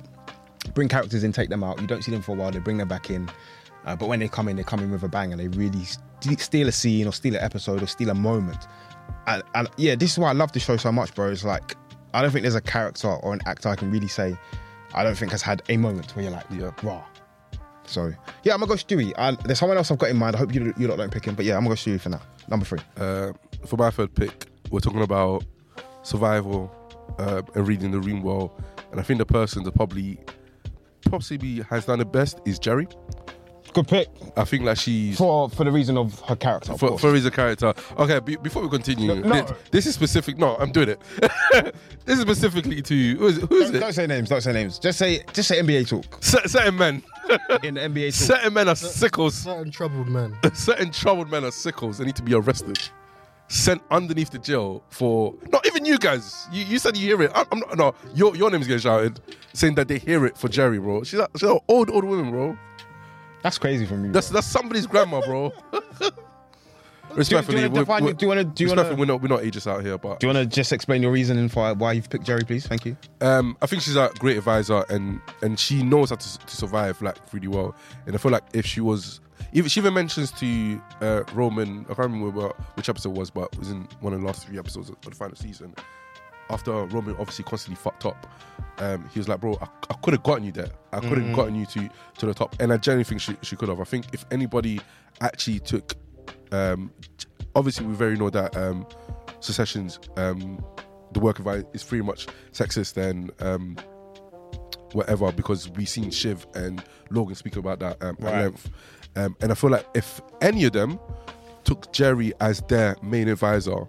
bring 0.74 0.88
characters 0.88 1.24
in, 1.24 1.32
take 1.32 1.48
them 1.48 1.64
out. 1.64 1.80
You 1.80 1.86
don't 1.86 2.02
see 2.02 2.10
them 2.10 2.22
for 2.22 2.32
a 2.32 2.34
while. 2.34 2.50
They 2.50 2.58
bring 2.58 2.76
them 2.76 2.88
back 2.88 3.08
in, 3.10 3.30
uh, 3.86 3.96
but 3.96 4.08
when 4.08 4.20
they 4.20 4.28
come 4.28 4.48
in, 4.48 4.56
they 4.56 4.62
come 4.62 4.80
in 4.80 4.90
with 4.90 5.02
a 5.02 5.08
bang, 5.08 5.32
and 5.32 5.40
they 5.40 5.48
really 5.48 5.84
st- 5.84 6.40
steal 6.40 6.68
a 6.68 6.72
scene 6.72 7.06
or 7.06 7.12
steal 7.12 7.34
an 7.34 7.40
episode 7.40 7.82
or 7.82 7.86
steal 7.86 8.10
a 8.10 8.14
moment. 8.14 8.66
And, 9.26 9.42
and 9.54 9.68
yeah, 9.76 9.94
this 9.94 10.12
is 10.12 10.18
why 10.18 10.30
I 10.30 10.32
love 10.32 10.52
the 10.52 10.60
show 10.60 10.76
so 10.76 10.92
much, 10.92 11.14
bro. 11.14 11.30
It's 11.30 11.44
like 11.44 11.76
I 12.12 12.22
don't 12.22 12.30
think 12.30 12.42
there's 12.42 12.54
a 12.54 12.60
character 12.60 13.08
or 13.08 13.32
an 13.32 13.40
actor 13.46 13.68
I 13.68 13.76
can 13.76 13.90
really 13.90 14.08
say 14.08 14.36
I 14.94 15.02
don't 15.04 15.16
think 15.16 15.32
has 15.32 15.42
had 15.42 15.62
a 15.68 15.76
moment 15.76 16.14
where 16.16 16.24
you're 16.24 16.32
like, 16.32 16.46
Yeah. 16.50 16.70
raw. 16.82 17.02
So 17.84 18.12
yeah, 18.42 18.54
I'm 18.54 18.60
gonna 18.60 18.68
go 18.70 18.74
Stewy. 18.74 19.12
And 19.16 19.38
there's 19.38 19.58
someone 19.58 19.76
else 19.78 19.90
I've 19.90 19.98
got 19.98 20.10
in 20.10 20.16
mind. 20.16 20.34
I 20.36 20.38
hope 20.40 20.54
you 20.54 20.74
you 20.76 20.88
lot 20.88 20.96
don't 20.98 21.10
pick 21.12 21.24
him, 21.24 21.34
but 21.34 21.44
yeah, 21.44 21.56
I'm 21.56 21.64
gonna 21.64 21.74
go 21.76 21.80
Stewy 21.80 22.00
for 22.00 22.08
now. 22.08 22.20
Number 22.48 22.64
three. 22.66 22.80
Uh, 22.96 23.32
for 23.66 23.76
my 23.76 23.90
third 23.90 24.14
pick, 24.14 24.46
we're 24.70 24.80
talking 24.80 25.02
about 25.02 25.44
survival 26.02 26.70
uh, 27.18 27.42
and 27.54 27.66
reading 27.68 27.90
the 27.90 28.00
room 28.00 28.22
well. 28.22 28.52
And 28.90 29.00
I 29.00 29.02
think 29.02 29.18
the 29.18 29.26
person 29.26 29.62
that 29.64 29.74
probably 29.74 30.18
possibly 31.10 31.62
has 31.70 31.86
done 31.86 31.98
the 32.00 32.04
best 32.04 32.40
is 32.44 32.58
Gerri. 32.58 32.92
Good 33.76 33.88
pick 33.88 34.08
I 34.38 34.44
think 34.44 34.64
like 34.64 34.78
she's 34.78 35.18
for 35.18 35.50
for 35.50 35.64
the 35.64 35.70
reason 35.70 35.98
of 35.98 36.18
her 36.20 36.34
character. 36.36 36.72
of 36.72 36.80
for, 36.80 36.88
course. 36.88 37.00
for 37.02 37.12
his 37.14 37.28
character. 37.28 37.74
Okay, 37.98 38.20
be, 38.20 38.36
before 38.36 38.62
we 38.62 38.70
continue, 38.70 39.14
No, 39.16 39.20
no. 39.20 39.42
This, 39.42 39.52
this 39.70 39.86
is 39.86 39.94
specific. 39.94 40.38
No, 40.38 40.56
I'm 40.56 40.72
doing 40.72 40.88
it. 40.88 41.00
this 42.06 42.16
is 42.16 42.20
specifically 42.22 42.80
to 42.80 43.16
who 43.16 43.26
is 43.26 43.36
it? 43.38 43.44
Who 43.50 43.56
is 43.56 43.66
don't, 43.66 43.76
it? 43.76 43.80
don't 43.80 43.92
say 43.92 44.06
names. 44.06 44.30
Don't 44.30 44.40
say 44.40 44.52
names. 44.54 44.78
Just 44.78 44.98
say 44.98 45.22
just 45.34 45.48
say 45.48 45.60
NBA 45.60 45.88
talk. 45.88 46.24
Cer- 46.24 46.48
Certain 46.48 46.74
men, 46.76 47.02
In 47.62 47.74
the 47.74 47.80
NBA 47.82 48.06
talk. 48.06 48.14
certain 48.14 48.54
men 48.54 48.68
are 48.70 48.74
sickles. 48.76 49.34
certain 49.34 49.70
troubled 49.70 50.08
men. 50.08 50.34
Certain 50.54 50.90
troubled 50.90 51.30
men 51.30 51.44
are 51.44 51.50
sickles. 51.50 51.98
They 51.98 52.06
need 52.06 52.16
to 52.16 52.22
be 52.22 52.32
arrested, 52.34 52.78
sent 53.48 53.82
underneath 53.90 54.30
the 54.30 54.38
jail 54.38 54.82
for. 54.88 55.34
Not 55.52 55.66
even 55.66 55.84
you 55.84 55.98
guys. 55.98 56.46
You, 56.50 56.64
you 56.64 56.78
said 56.78 56.96
you 56.96 57.06
hear 57.08 57.22
it. 57.22 57.30
I'm, 57.34 57.44
I'm 57.52 57.58
not. 57.58 57.76
No, 57.76 57.94
your 58.14 58.34
your 58.36 58.50
name's 58.50 58.66
getting 58.66 58.80
shouted, 58.80 59.20
saying 59.52 59.74
that 59.74 59.88
they 59.88 59.98
hear 59.98 60.24
it 60.24 60.38
for 60.38 60.48
Gerri, 60.48 60.80
bro. 60.80 61.04
She's 61.04 61.20
a, 61.20 61.28
she's 61.36 61.42
an 61.50 61.58
old 61.68 61.90
old 61.90 62.04
woman, 62.04 62.30
bro. 62.30 62.56
That's 63.42 63.58
crazy 63.58 63.86
from 63.86 64.04
you. 64.04 64.12
That's 64.12 64.28
that's 64.28 64.46
somebody's 64.46 64.86
grandma, 64.86 65.20
bro. 65.20 65.52
do, 67.14 67.24
do 67.32 67.36
you 67.36 67.36
want 67.36 67.46
to 67.86 68.04
we're- 68.04 68.12
Do 68.14 68.24
you 68.24 68.28
want 68.28 68.38
to? 68.40 68.44
Do 68.44 68.64
you 68.64 68.74
want 68.74 68.88
to? 68.88 68.94
we're 68.96 69.04
not 69.06 69.22
we're 69.22 69.28
not 69.28 69.42
ages 69.42 69.66
out 69.66 69.82
here, 69.82 69.96
but 69.98 70.20
Do 70.20 70.26
you 70.26 70.34
want 70.34 70.50
to 70.50 70.54
just 70.54 70.72
explain 70.72 71.02
your 71.02 71.12
reasoning 71.12 71.48
for 71.48 71.72
why 71.74 71.92
you've 71.92 72.10
picked 72.10 72.26
Gerri, 72.26 72.46
please? 72.46 72.66
Thank 72.66 72.84
you. 72.84 72.96
Um, 73.20 73.56
I 73.62 73.66
think 73.66 73.82
she's 73.82 73.96
a 73.96 74.10
great 74.18 74.36
advisor, 74.36 74.84
and 74.90 75.20
and 75.42 75.58
she 75.58 75.82
knows 75.82 76.10
how 76.10 76.16
to, 76.16 76.38
to 76.38 76.56
survive 76.56 77.00
like 77.00 77.16
really 77.32 77.48
well. 77.48 77.74
And 78.06 78.14
I 78.14 78.18
feel 78.18 78.32
like 78.32 78.42
if 78.52 78.66
she 78.66 78.80
was, 78.80 79.20
even 79.52 79.68
she 79.68 79.80
even 79.80 79.94
mentions 79.94 80.30
to 80.32 80.82
uh, 81.00 81.22
Roman, 81.32 81.82
I 81.84 81.94
can't 81.94 82.10
remember 82.10 82.48
which 82.74 82.88
episode 82.88 83.10
it 83.10 83.18
was, 83.18 83.30
but 83.30 83.48
it 83.52 83.58
was 83.58 83.70
in 83.70 83.88
one 84.00 84.12
of 84.12 84.20
the 84.20 84.26
last 84.26 84.46
three 84.46 84.58
episodes 84.58 84.90
of 84.90 85.00
the 85.00 85.10
final 85.12 85.36
season. 85.36 85.74
After 86.50 86.72
Roman 86.86 87.16
obviously 87.18 87.44
constantly 87.44 87.76
fucked 87.82 88.06
up, 88.06 88.26
um, 88.78 89.08
he 89.12 89.18
was 89.18 89.28
like, 89.28 89.40
"Bro, 89.40 89.58
I, 89.60 89.66
I 89.90 89.94
could 90.02 90.12
have 90.14 90.22
gotten 90.22 90.44
you 90.44 90.52
there. 90.52 90.70
I 90.92 91.00
could 91.00 91.18
have 91.18 91.34
gotten 91.34 91.54
you 91.56 91.66
to 91.66 91.88
to 92.18 92.26
the 92.26 92.34
top." 92.34 92.54
And 92.60 92.72
I 92.72 92.76
genuinely 92.76 93.04
think 93.04 93.20
she, 93.20 93.36
she 93.42 93.56
could 93.56 93.68
have. 93.68 93.80
I 93.80 93.84
think 93.84 94.06
if 94.12 94.24
anybody 94.30 94.80
actually 95.20 95.58
took, 95.60 95.94
um, 96.52 96.92
obviously 97.54 97.86
we 97.86 97.94
very 97.94 98.16
know 98.16 98.30
that 98.30 98.56
um, 98.56 98.86
Succession's, 99.40 99.98
um, 100.16 100.64
the 101.12 101.20
work 101.20 101.38
of 101.38 101.46
is 101.74 101.82
pretty 101.82 102.04
much 102.04 102.26
sexist 102.52 102.96
and 102.96 103.30
um, 103.40 103.76
whatever 104.92 105.32
because 105.32 105.68
we've 105.70 105.88
seen 105.88 106.10
Shiv 106.10 106.46
and 106.54 106.82
Logan 107.10 107.34
speak 107.34 107.56
about 107.56 107.80
that 107.80 108.02
um, 108.02 108.16
Right. 108.20 108.34
at 108.34 108.42
length. 108.42 108.70
Um, 109.16 109.36
and 109.40 109.50
I 109.50 109.54
feel 109.54 109.70
like 109.70 109.86
if 109.94 110.20
any 110.40 110.64
of 110.64 110.72
them 110.72 110.98
took 111.64 111.92
Gerri 111.92 112.32
as 112.40 112.60
their 112.68 112.96
main 113.02 113.28
advisor 113.28 113.86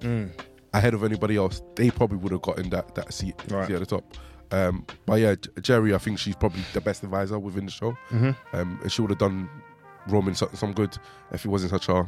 ahead 0.74 0.94
of 0.94 1.04
anybody 1.04 1.38
else, 1.38 1.62
they 1.76 1.90
probably 1.92 2.18
would 2.18 2.32
have 2.32 2.42
gotten 2.42 2.70
that 2.72 2.96
that 2.96 3.14
seat, 3.14 3.36
Right. 3.50 3.68
seat 3.68 3.74
at 3.76 3.80
the 3.80 3.86
top. 3.86 4.04
Um, 4.52 4.86
but 5.06 5.20
yeah, 5.20 5.36
Gerri, 5.36 5.94
I 5.94 5.98
think 5.98 6.20
she's 6.20 6.36
probably 6.36 6.62
the 6.74 6.80
best 6.82 7.04
advisor 7.04 7.38
within 7.38 7.66
the 7.66 7.72
show, 7.72 7.98
um, 8.12 8.36
and 8.82 8.92
she 8.92 9.02
would 9.02 9.12
have 9.12 9.20
done 9.20 9.50
Roman 10.08 10.36
some, 10.36 10.72
good 10.74 10.98
if 11.32 11.42
he 11.44 11.50
wasn't 11.50 11.72
such 11.72 11.90
a 11.90 12.06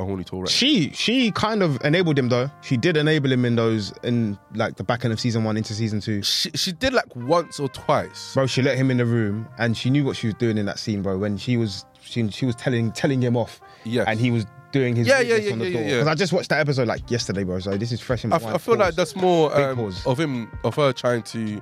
a 0.00 0.04
horny 0.04 0.22
Tourette. 0.22 0.48
She 0.50 0.90
she 0.90 1.32
kind 1.32 1.60
of 1.62 1.78
enabled 1.84 2.16
him 2.18 2.28
though. 2.28 2.48
She 2.62 2.76
did 2.76 2.96
enable 2.96 3.32
him 3.32 3.44
in 3.44 3.56
those 3.56 3.92
in 4.04 4.38
like 4.54 4.76
the 4.76 4.84
back 4.84 5.04
end 5.04 5.12
of 5.12 5.18
season 5.18 5.42
one 5.44 5.56
into 5.56 5.72
season 5.74 6.00
two. 6.00 6.22
She, 6.22 6.50
she 6.54 6.70
did 6.72 6.92
like 6.92 7.16
once 7.16 7.58
or 7.58 7.68
twice. 7.68 8.34
Bro, 8.34 8.46
she 8.46 8.62
let 8.62 8.76
him 8.76 8.92
in 8.92 8.98
the 8.98 9.06
room 9.06 9.48
and 9.58 9.76
she 9.76 9.90
knew 9.90 10.04
what 10.04 10.16
she 10.16 10.28
was 10.28 10.34
doing 10.34 10.56
in 10.56 10.66
that 10.66 10.78
scene, 10.78 11.02
bro. 11.02 11.18
When 11.18 11.36
she 11.36 11.56
was 11.56 11.84
she, 12.00 12.28
she 12.30 12.46
was 12.46 12.54
telling 12.54 12.92
telling 12.92 13.20
him 13.20 13.36
off, 13.36 13.60
Yes. 13.84 14.06
and 14.08 14.20
he 14.20 14.30
was 14.30 14.46
doing 14.72 14.96
his 14.96 15.06
Yeah, 15.06 15.20
yeah, 15.20 15.36
yeah, 15.36 15.52
on 15.52 15.58
the 15.58 15.66
yeah, 15.66 15.72
door. 15.72 15.82
yeah, 15.82 15.88
yeah. 15.88 15.94
Because 15.96 16.08
I 16.08 16.14
just 16.14 16.32
watched 16.32 16.48
that 16.50 16.60
episode 16.60 16.88
like 16.88 17.10
yesterday, 17.10 17.44
bro. 17.44 17.58
So 17.60 17.76
this 17.76 17.92
is 17.92 18.00
fresh 18.00 18.24
in 18.24 18.30
my 18.30 18.36
I, 18.36 18.38
f- 18.38 18.42
mind. 18.44 18.54
I 18.54 18.58
feel 18.58 18.76
like 18.76 18.94
that's 18.94 19.16
more 19.16 19.54
um, 19.58 19.92
of 20.06 20.18
him, 20.20 20.50
of 20.64 20.74
her 20.76 20.92
trying 20.92 21.22
to. 21.24 21.60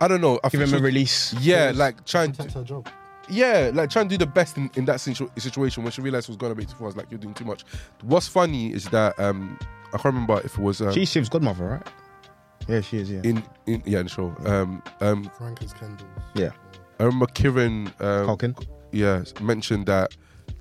I 0.00 0.08
don't 0.08 0.20
know. 0.20 0.40
I 0.42 0.48
give 0.48 0.60
him 0.60 0.70
she 0.70 0.76
a 0.76 0.80
release. 0.80 1.32
Yeah, 1.34 1.68
Pause. 1.68 1.78
like 1.78 2.04
trying 2.06 2.32
to. 2.32 2.42
Her 2.50 2.64
job. 2.64 2.88
Yeah, 3.28 3.70
like 3.72 3.88
trying 3.88 4.08
to 4.08 4.18
do 4.18 4.24
the 4.24 4.30
best 4.30 4.56
in, 4.56 4.68
in 4.74 4.84
that 4.86 5.00
situ- 5.00 5.30
situation 5.38 5.84
when 5.84 5.92
she 5.92 6.00
realized 6.02 6.28
it 6.28 6.32
was 6.32 6.36
going 6.36 6.50
to 6.52 6.56
be 6.56 6.64
too 6.64 6.74
far. 6.76 6.82
I 6.82 6.86
was 6.86 6.96
like, 6.96 7.10
you're 7.10 7.20
doing 7.20 7.34
too 7.34 7.44
much. 7.44 7.64
What's 8.02 8.26
funny 8.26 8.72
is 8.72 8.86
that 8.86 9.18
um, 9.20 9.58
I 9.88 9.98
can't 9.98 10.06
remember 10.06 10.40
if 10.44 10.58
it 10.58 10.58
was 10.58 10.82
um, 10.82 10.92
she's 10.92 11.08
Shiv's 11.10 11.28
godmother, 11.28 11.64
right? 11.64 11.86
Yeah, 12.68 12.80
she 12.80 12.98
is. 12.98 13.10
Yeah. 13.10 13.20
in, 13.24 13.42
in 13.66 13.82
yeah 13.86 14.00
in 14.00 14.06
the 14.06 14.10
show. 14.10 14.34
Um, 14.44 14.82
um, 15.00 15.30
Frank 15.38 15.62
is 15.62 15.72
Kendall's. 15.72 16.08
yeah. 16.34 16.50
I 17.00 17.04
remember 17.04 17.26
Kieran 17.26 17.88
um, 18.00 18.26
Culkin. 18.28 18.66
yeah 18.92 19.24
mentioned 19.40 19.86
that 19.86 20.14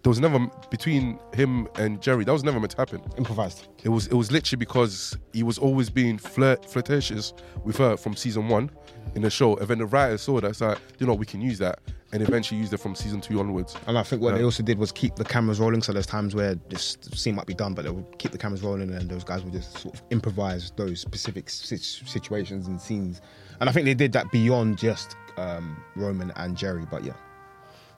there 0.04 0.10
was 0.10 0.20
never 0.20 0.48
between 0.70 1.20
him 1.34 1.68
and 1.76 2.02
Gerri. 2.02 2.26
That 2.26 2.34
was 2.34 2.44
never 2.44 2.60
meant 2.60 2.72
to 2.72 2.78
happen. 2.78 3.02
Improvised. 3.18 3.68
It 3.84 3.90
was 3.90 4.08
it 4.08 4.14
was 4.14 4.32
literally 4.32 4.60
because 4.60 5.18
he 5.34 5.44
was 5.44 5.58
always 5.58 5.90
being 5.90 6.18
flirt, 6.18 6.66
flirtatious 6.66 7.34
with 7.64 7.78
her 7.78 7.98
from 7.98 8.16
season 8.16 8.48
one 8.48 8.72
in 9.16 9.22
the 9.22 9.30
show, 9.30 9.56
and 9.58 9.68
then 9.68 9.78
the 9.78 9.86
writers 9.86 10.22
saw 10.22 10.40
that. 10.42 10.56
so 10.56 10.70
like, 10.70 10.80
you 11.00 11.06
know, 11.06 11.14
we 11.14 11.26
can 11.26 11.40
use 11.40 11.60
that, 11.60 11.80
and 12.14 12.24
eventually 12.24 12.60
used 12.60 12.74
it 12.74 12.78
from 12.78 12.96
season 12.96 13.22
two 13.22 13.40
onwards. 13.40 13.76
And 13.86 13.98
I 13.98 14.04
think 14.04 14.22
what 14.24 14.34
they 14.36 14.44
also 14.44 14.64
did 14.64 14.80
was 14.80 14.92
keep 14.92 15.16
the 15.16 15.26
cameras 15.26 15.60
rolling. 15.60 15.84
So 15.84 15.94
there's 15.94 16.08
times 16.08 16.34
where 16.34 16.56
this 16.70 16.98
scene 17.14 17.36
might 17.36 17.48
be 17.48 17.54
done, 17.54 17.76
but 17.76 17.84
they 17.86 17.92
would 17.92 18.18
keep 18.18 18.32
the 18.32 18.38
cameras 18.40 18.64
rolling, 18.64 18.92
and 18.92 19.10
those 19.10 19.24
guys 19.24 19.44
would 19.44 19.54
just 19.54 19.78
sort 19.80 19.94
of 19.94 20.02
improvise 20.10 20.72
those 20.78 21.00
specific 21.00 21.50
situations 21.50 22.68
and 22.68 22.82
scenes. 22.82 23.22
And 23.60 23.70
I 23.70 23.74
think 23.74 23.86
they 23.86 23.94
did 23.94 24.14
that 24.14 24.32
beyond 24.32 24.80
just 24.80 25.16
um, 25.38 25.84
Roman 25.96 26.32
and 26.38 26.58
Gerri. 26.58 26.90
But 26.90 27.04
yeah, 27.04 27.14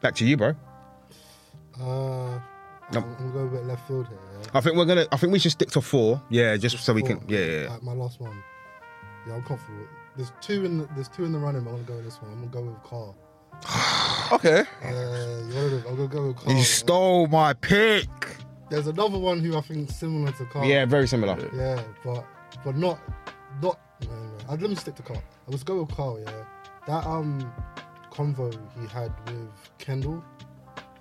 back 0.02 0.16
to 0.16 0.26
you, 0.26 0.36
bro. 0.36 0.54
Uh, 1.82 2.40
I'm, 2.92 3.04
I'm 3.20 3.32
going 3.32 3.48
a 3.48 3.52
bit 3.52 3.66
left 3.66 3.88
field 3.88 4.08
here. 4.08 4.18
Yeah? 4.42 4.48
I 4.54 4.62
think 4.62 4.76
we're 4.78 4.86
gonna. 4.86 5.08
I 5.12 5.18
think 5.18 5.34
we 5.34 5.40
should 5.40 5.52
stick 5.52 5.72
to 5.72 5.82
four. 5.82 6.22
Yeah, 6.30 6.56
just 6.58 6.78
so 6.80 6.94
we 6.94 7.02
Four. 7.02 7.10
can. 7.18 7.26
Yeah, 7.28 7.40
yeah. 7.40 7.62
yeah. 7.64 7.70
Like, 7.72 7.84
my 7.84 7.94
last 7.94 8.20
one. 8.20 8.44
Yeah, 9.28 9.36
I'm 9.36 9.44
comfortable. 9.44 9.86
There's 10.16 10.32
two 10.42 10.66
in 10.66 10.78
the, 10.80 10.88
there's 10.96 11.08
two 11.08 11.24
in 11.26 11.32
the 11.32 11.40
running. 11.40 11.64
But 11.64 11.72
I'm 11.72 11.76
gonna 11.78 11.88
go 11.88 11.96
with 11.96 12.06
this 12.06 12.22
one. 12.22 12.32
I'm 12.32 12.50
gonna 12.50 12.66
go 12.66 12.72
with 12.72 12.84
Carl. 12.84 13.16
Okay, 14.32 14.62
Uh, 14.84 14.88
you 14.90 15.54
wanted 15.56 15.84
to- 15.84 15.90
I'm 15.90 15.96
gonna 15.96 16.08
go 16.08 16.28
with 16.28 16.38
Carl. 16.38 16.52
You 16.52 16.58
yeah. 16.58 16.64
stole 16.64 17.28
my 17.28 17.54
pick. 17.54 18.08
There's 18.70 18.88
another 18.88 19.20
one 19.20 19.40
who 19.42 19.56
I 19.56 19.62
think 19.62 19.90
is 19.90 19.96
similar 19.96 20.32
to 20.32 20.46
Carl. 20.46 20.66
Yeah, 20.66 20.86
very 20.86 21.08
similar. 21.08 21.38
Yeah, 21.56 21.82
but 22.04 22.26
but 22.66 22.76
not 22.76 23.00
not. 23.62 23.80
No, 24.02 24.10
no. 24.10 24.54
Uh, 24.54 24.58
let 24.60 24.70
me 24.70 24.76
stick 24.76 24.96
to 24.96 25.04
Carl. 25.04 25.22
I 25.48 25.52
was 25.52 25.64
go 25.64 25.82
with 25.84 25.96
Carl. 25.96 26.20
Yeah, 26.20 26.32
that 26.88 27.06
um 27.06 27.52
convo 28.12 28.52
he 28.80 28.88
had 28.88 29.12
with 29.28 29.50
Kendall. 29.78 30.24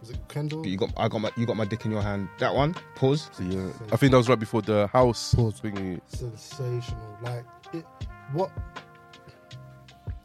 Was 0.02 0.10
it 0.10 0.18
Kendall? 0.28 0.66
You 0.66 0.76
got. 0.76 0.92
I 0.98 1.08
got 1.08 1.20
my. 1.20 1.30
You 1.36 1.46
got 1.46 1.56
my 1.56 1.64
dick 1.64 1.84
in 1.86 1.90
your 1.92 2.02
hand. 2.02 2.28
That 2.38 2.54
one. 2.54 2.74
Pause. 2.96 3.30
so 3.32 3.42
yeah, 3.44 3.68
I 3.92 3.96
think 3.96 4.10
that 4.12 4.18
was 4.18 4.28
right 4.28 4.38
before 4.38 4.60
the 4.60 4.86
house 4.88 5.34
Pause. 5.34 5.60
thingy. 5.62 6.00
sensational. 6.08 7.18
Like 7.22 7.44
it, 7.72 7.86
what 8.32 8.50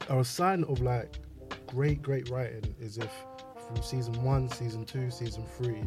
a 0.09 0.23
sign 0.23 0.63
of 0.65 0.81
like 0.81 1.13
great, 1.67 2.01
great 2.01 2.29
writing 2.29 2.75
is 2.79 2.97
if 2.97 3.11
from 3.67 3.81
season 3.83 4.13
one, 4.23 4.49
season 4.49 4.83
two, 4.85 5.11
season 5.11 5.45
three, 5.57 5.83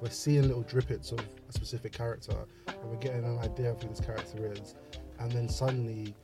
we're 0.00 0.08
seeing 0.10 0.42
little 0.42 0.64
drippets 0.64 1.12
of 1.12 1.18
a 1.20 1.52
specific 1.52 1.92
character, 1.92 2.36
and 2.68 2.76
we're 2.90 2.96
getting 2.96 3.24
an 3.24 3.38
idea 3.40 3.70
of 3.72 3.82
who 3.82 3.88
this 3.88 4.00
character 4.00 4.52
is, 4.52 4.74
and 5.18 5.30
then 5.32 5.48
suddenly, 5.48 6.14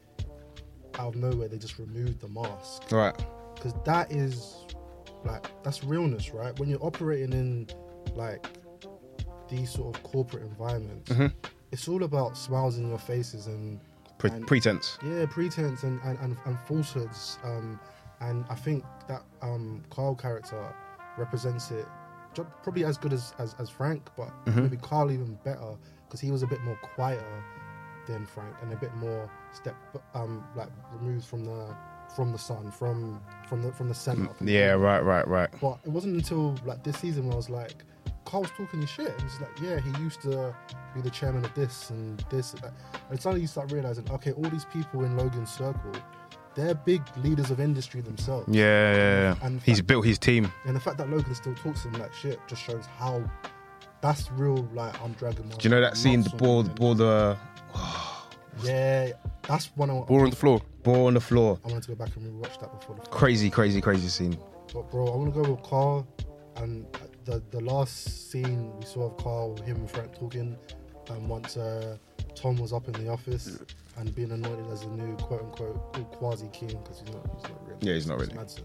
out 0.98 1.08
of 1.08 1.16
nowhere, 1.16 1.48
they 1.48 1.58
just 1.58 1.78
remove 1.78 2.18
the 2.20 2.28
mask 2.28 2.90
Right. 2.92 3.14
because 3.56 3.74
that 3.84 4.10
is 4.12 4.64
like 5.24 5.46
that's 5.62 5.84
realness, 5.84 6.32
right? 6.32 6.58
When 6.58 6.68
you're 6.68 6.84
operating 6.84 7.32
in 7.32 7.68
like 8.14 8.46
these 9.48 9.70
sort 9.70 9.96
of 9.96 10.02
corporate 10.02 10.44
environments, 10.44 11.10
Mhm. 11.10 11.32
it's 11.72 11.88
all 11.88 12.04
about 12.04 12.36
smiles 12.36 12.78
in 12.78 12.88
your 12.88 12.98
faces 12.98 13.46
and 13.46 13.80
Pre- 14.18 14.30
And- 14.30 14.46
pretense. 14.46 14.98
yeah, 15.02 15.24
pretense 15.26 15.82
and 15.82 16.00
and, 16.02 16.18
and, 16.18 16.36
and 16.44 16.58
falsehoods. 16.60 17.38
Um, 17.42 17.80
and 18.20 18.44
I 18.50 18.54
think 18.54 18.84
that 19.08 19.22
um, 19.42 19.82
Carl 19.90 20.14
character 20.14 20.74
represents 21.16 21.70
it 21.70 21.86
probably 22.62 22.84
as 22.84 22.96
good 22.98 23.12
as 23.12 23.34
as, 23.38 23.54
as 23.58 23.68
Frank, 23.70 24.08
but 24.16 24.28
Mhm. 24.46 24.56
maybe 24.62 24.76
Carl 24.76 25.10
even 25.10 25.38
better 25.42 25.74
because 26.06 26.20
he 26.20 26.30
was 26.30 26.42
a 26.42 26.46
bit 26.46 26.60
more 26.62 26.76
quieter 26.94 27.44
than 28.06 28.26
Frank 28.26 28.54
and 28.62 28.72
a 28.72 28.76
bit 28.76 28.94
more 28.96 29.30
step 29.52 29.74
um 30.14 30.44
like 30.56 30.68
removed 30.92 31.24
from 31.26 31.44
the 31.44 31.74
from 32.16 32.32
the 32.32 32.38
sun 32.38 32.70
from 32.70 33.20
from 33.48 33.62
the 33.62 33.72
from 33.72 33.88
the 33.88 33.94
center. 33.94 34.28
Yeah. 34.40 34.72
Right. 34.72 35.00
Right. 35.00 35.26
Right. 35.26 35.48
But 35.60 35.78
it 35.84 35.90
wasn't 35.90 36.16
until 36.16 36.54
like 36.64 36.82
this 36.82 36.98
season 36.98 37.24
where 37.26 37.34
I 37.34 37.36
was 37.36 37.50
like, 37.50 37.74
Carl's 38.24 38.50
talking 38.56 38.80
his 38.80 38.90
shit. 38.90 39.14
He's 39.20 39.40
like, 39.40 39.60
yeah, 39.60 39.78
he 39.80 40.02
used 40.02 40.20
to 40.22 40.54
be 40.94 41.00
the 41.00 41.10
chairman 41.10 41.44
of 41.44 41.54
this 41.54 41.90
and 41.90 42.24
this. 42.30 42.52
And, 42.54 42.62
that. 42.64 42.72
and 43.10 43.20
suddenly 43.20 43.42
you 43.42 43.46
start 43.46 43.72
realizing, 43.72 44.08
okay, 44.10 44.32
all 44.32 44.44
these 44.44 44.64
people 44.66 45.04
in 45.04 45.16
Logan's 45.16 45.50
circle, 45.52 45.92
they're 46.54 46.74
big 46.74 47.02
leaders 47.18 47.50
of 47.50 47.60
industry 47.60 48.00
themselves. 48.00 48.46
Yeah. 48.54 48.64
Yeah. 48.64 48.96
yeah. 49.40 49.46
And 49.46 49.60
He's 49.62 49.78
fact- 49.78 49.86
built 49.88 50.04
his 50.06 50.18
team. 50.18 50.52
And 50.66 50.74
the 50.76 50.80
fact 50.80 50.98
that 50.98 51.08
Logan 51.10 51.34
still 51.34 51.54
talks 51.54 51.82
to 51.82 51.88
him 51.88 52.00
like 52.00 52.12
shit 52.14 52.38
just 52.48 52.62
shows 52.62 52.86
how 52.98 53.22
that's 54.00 54.30
real. 54.32 54.68
Like 54.74 55.00
I'm 55.02 55.12
dragging. 55.12 55.48
Do 55.48 55.56
you 55.62 55.70
know 55.70 55.80
that 55.80 55.96
scene? 55.96 56.22
The 56.22 56.30
ball. 56.30 56.62
The 56.64 56.70
ball. 56.70 56.94
The 56.94 57.36
Yeah, 58.62 59.10
that's 59.46 59.66
one 59.76 59.90
I, 59.90 60.00
Ball 60.00 60.22
on 60.22 60.30
the 60.30 60.36
floor. 60.36 60.60
ball 60.82 61.06
on 61.06 61.14
the 61.14 61.20
floor. 61.20 61.58
I 61.64 61.68
wanted 61.68 61.82
to 61.84 61.88
go 61.90 61.94
back 61.94 62.14
and 62.16 62.26
rewatch 62.26 62.60
that 62.60 62.72
before 62.78 62.96
the. 62.96 63.02
Crazy. 63.02 63.50
Crazy. 63.50 63.80
Crazy 63.80 64.08
scene. 64.08 64.36
But 64.72 64.90
bro, 64.90 65.06
I 65.08 65.16
want 65.16 65.34
to 65.34 65.42
go 65.42 65.50
with 65.52 65.62
Carl, 65.62 66.06
and 66.56 66.86
the 67.24 67.42
the 67.50 67.60
last 67.60 68.30
scene 68.30 68.72
we 68.78 68.84
saw 68.84 69.06
of 69.06 69.16
Carl, 69.16 69.56
him 69.62 69.76
and 69.76 69.90
Frank 69.90 70.18
talking, 70.18 70.56
and 71.08 71.28
once 71.28 71.56
uh, 71.56 71.96
Tom 72.34 72.56
was 72.56 72.72
up 72.72 72.86
in 72.86 73.04
the 73.04 73.10
office 73.10 73.58
and 73.96 74.14
being 74.14 74.30
anointed 74.30 74.70
as 74.72 74.82
the 74.82 74.88
new 74.88 75.16
quote 75.16 75.42
unquote 75.42 76.12
quasi 76.12 76.48
king 76.52 76.68
because 76.68 77.00
he's 77.00 77.12
not 77.14 77.26
he's 77.34 77.42
not 77.50 77.66
really. 77.66 77.78
Yeah, 77.80 77.94
he's 77.94 78.06
not 78.06 78.18
really. 78.20 78.34
Matsson. 78.34 78.64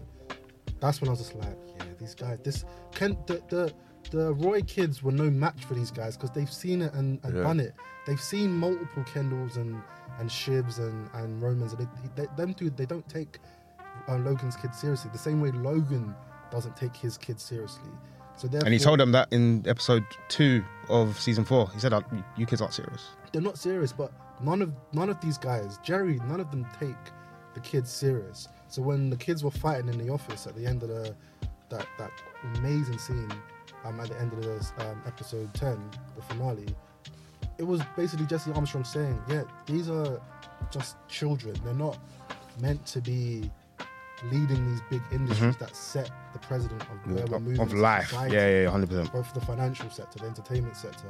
That's 0.78 1.00
when 1.00 1.08
I 1.08 1.12
was 1.12 1.20
just 1.20 1.34
like, 1.34 1.56
yeah, 1.78 1.84
these 1.98 2.14
guys, 2.14 2.38
this 2.44 2.64
can 2.92 3.16
the 3.26 3.42
the. 3.48 3.72
The 4.10 4.34
Roy 4.34 4.62
kids 4.62 5.02
were 5.02 5.12
no 5.12 5.30
match 5.30 5.64
for 5.64 5.74
these 5.74 5.90
guys 5.90 6.16
because 6.16 6.30
they've 6.30 6.52
seen 6.52 6.82
it 6.82 6.92
and, 6.94 7.18
and 7.24 7.36
Yeah. 7.36 7.42
done 7.42 7.60
it. 7.60 7.74
They've 8.06 8.20
seen 8.20 8.52
multiple 8.52 9.04
Kendalls 9.04 9.56
and 9.56 9.82
and 10.18 10.30
Shivs 10.30 10.78
and 10.78 11.08
and 11.14 11.42
Romans. 11.42 11.72
And 11.72 11.86
they, 12.14 12.22
they, 12.22 12.28
them 12.36 12.54
two, 12.54 12.70
they 12.70 12.86
don't 12.86 13.06
take 13.08 13.38
uh, 14.08 14.16
Logan's 14.18 14.56
kids 14.56 14.78
seriously. 14.78 15.10
The 15.12 15.18
same 15.18 15.40
way 15.40 15.50
Logan 15.50 16.14
doesn't 16.50 16.76
take 16.76 16.94
his 16.96 17.18
kids 17.18 17.42
seriously. 17.42 17.90
So 18.36 18.48
And 18.52 18.68
he 18.68 18.78
told 18.78 19.00
them 19.00 19.12
that 19.12 19.28
in 19.32 19.64
episode 19.66 20.04
two 20.28 20.62
of 20.90 21.18
season 21.18 21.44
four. 21.44 21.70
He 21.70 21.80
said, 21.80 21.92
"Uh, 21.94 22.02
"You 22.36 22.44
kids 22.46 22.60
aren't 22.60 22.74
serious." 22.74 23.08
they're 23.32 23.42
not 23.42 23.58
serious. 23.58 23.92
But 23.92 24.12
none 24.40 24.62
of 24.62 24.72
none 24.92 25.08
of 25.10 25.20
these 25.20 25.38
guys, 25.38 25.78
Gerri, 25.78 26.18
none 26.28 26.40
of 26.40 26.50
them 26.50 26.66
take 26.78 26.96
the 27.54 27.60
kids 27.60 27.90
serious. 27.90 28.48
So 28.68 28.82
when 28.82 29.10
the 29.10 29.16
kids 29.16 29.42
were 29.42 29.50
fighting 29.50 29.88
in 29.88 29.98
the 29.98 30.10
office 30.12 30.46
at 30.46 30.54
the 30.54 30.66
end 30.66 30.82
of 30.82 30.90
the 30.90 31.14
that 31.70 31.86
that 31.98 32.10
amazing 32.56 32.98
scene 32.98 33.32
um, 33.86 34.00
at 34.00 34.08
the 34.08 34.18
end 34.20 34.32
of 34.32 34.42
the 34.42 34.56
um, 34.88 35.02
episode 35.06 35.52
ten, 35.54 35.78
the 36.16 36.22
finale, 36.22 36.66
it 37.58 37.64
was 37.66 37.80
basically 37.96 38.26
Jesse 38.26 38.52
Armstrong 38.52 38.84
saying, 38.84 39.18
"Yeah, 39.28 39.42
these 39.66 39.88
are 39.88 40.20
just 40.70 40.96
children. 41.08 41.54
They're 41.64 41.74
not 41.74 41.98
meant 42.60 42.84
to 42.86 43.00
be." 43.00 43.50
Leading 44.32 44.70
these 44.70 44.80
big 44.88 45.02
industries 45.12 45.58
that 45.58 45.76
set 45.76 46.10
the 46.32 46.38
president 46.38 46.80
of 46.80 47.12
where 47.12 47.26
we're 47.26 47.38
moving 47.38 47.60
Of 47.60 47.74
life. 47.74 48.08
society 48.08 48.34
Yeah. 48.34 48.62
Yeah. 48.62 48.70
Hundred 48.70 48.88
percent. 48.88 49.12
both 49.12 49.34
the 49.34 49.42
financial 49.42 49.90
sector, 49.90 50.20
the 50.20 50.24
entertainment 50.24 50.74
sector, 50.74 51.06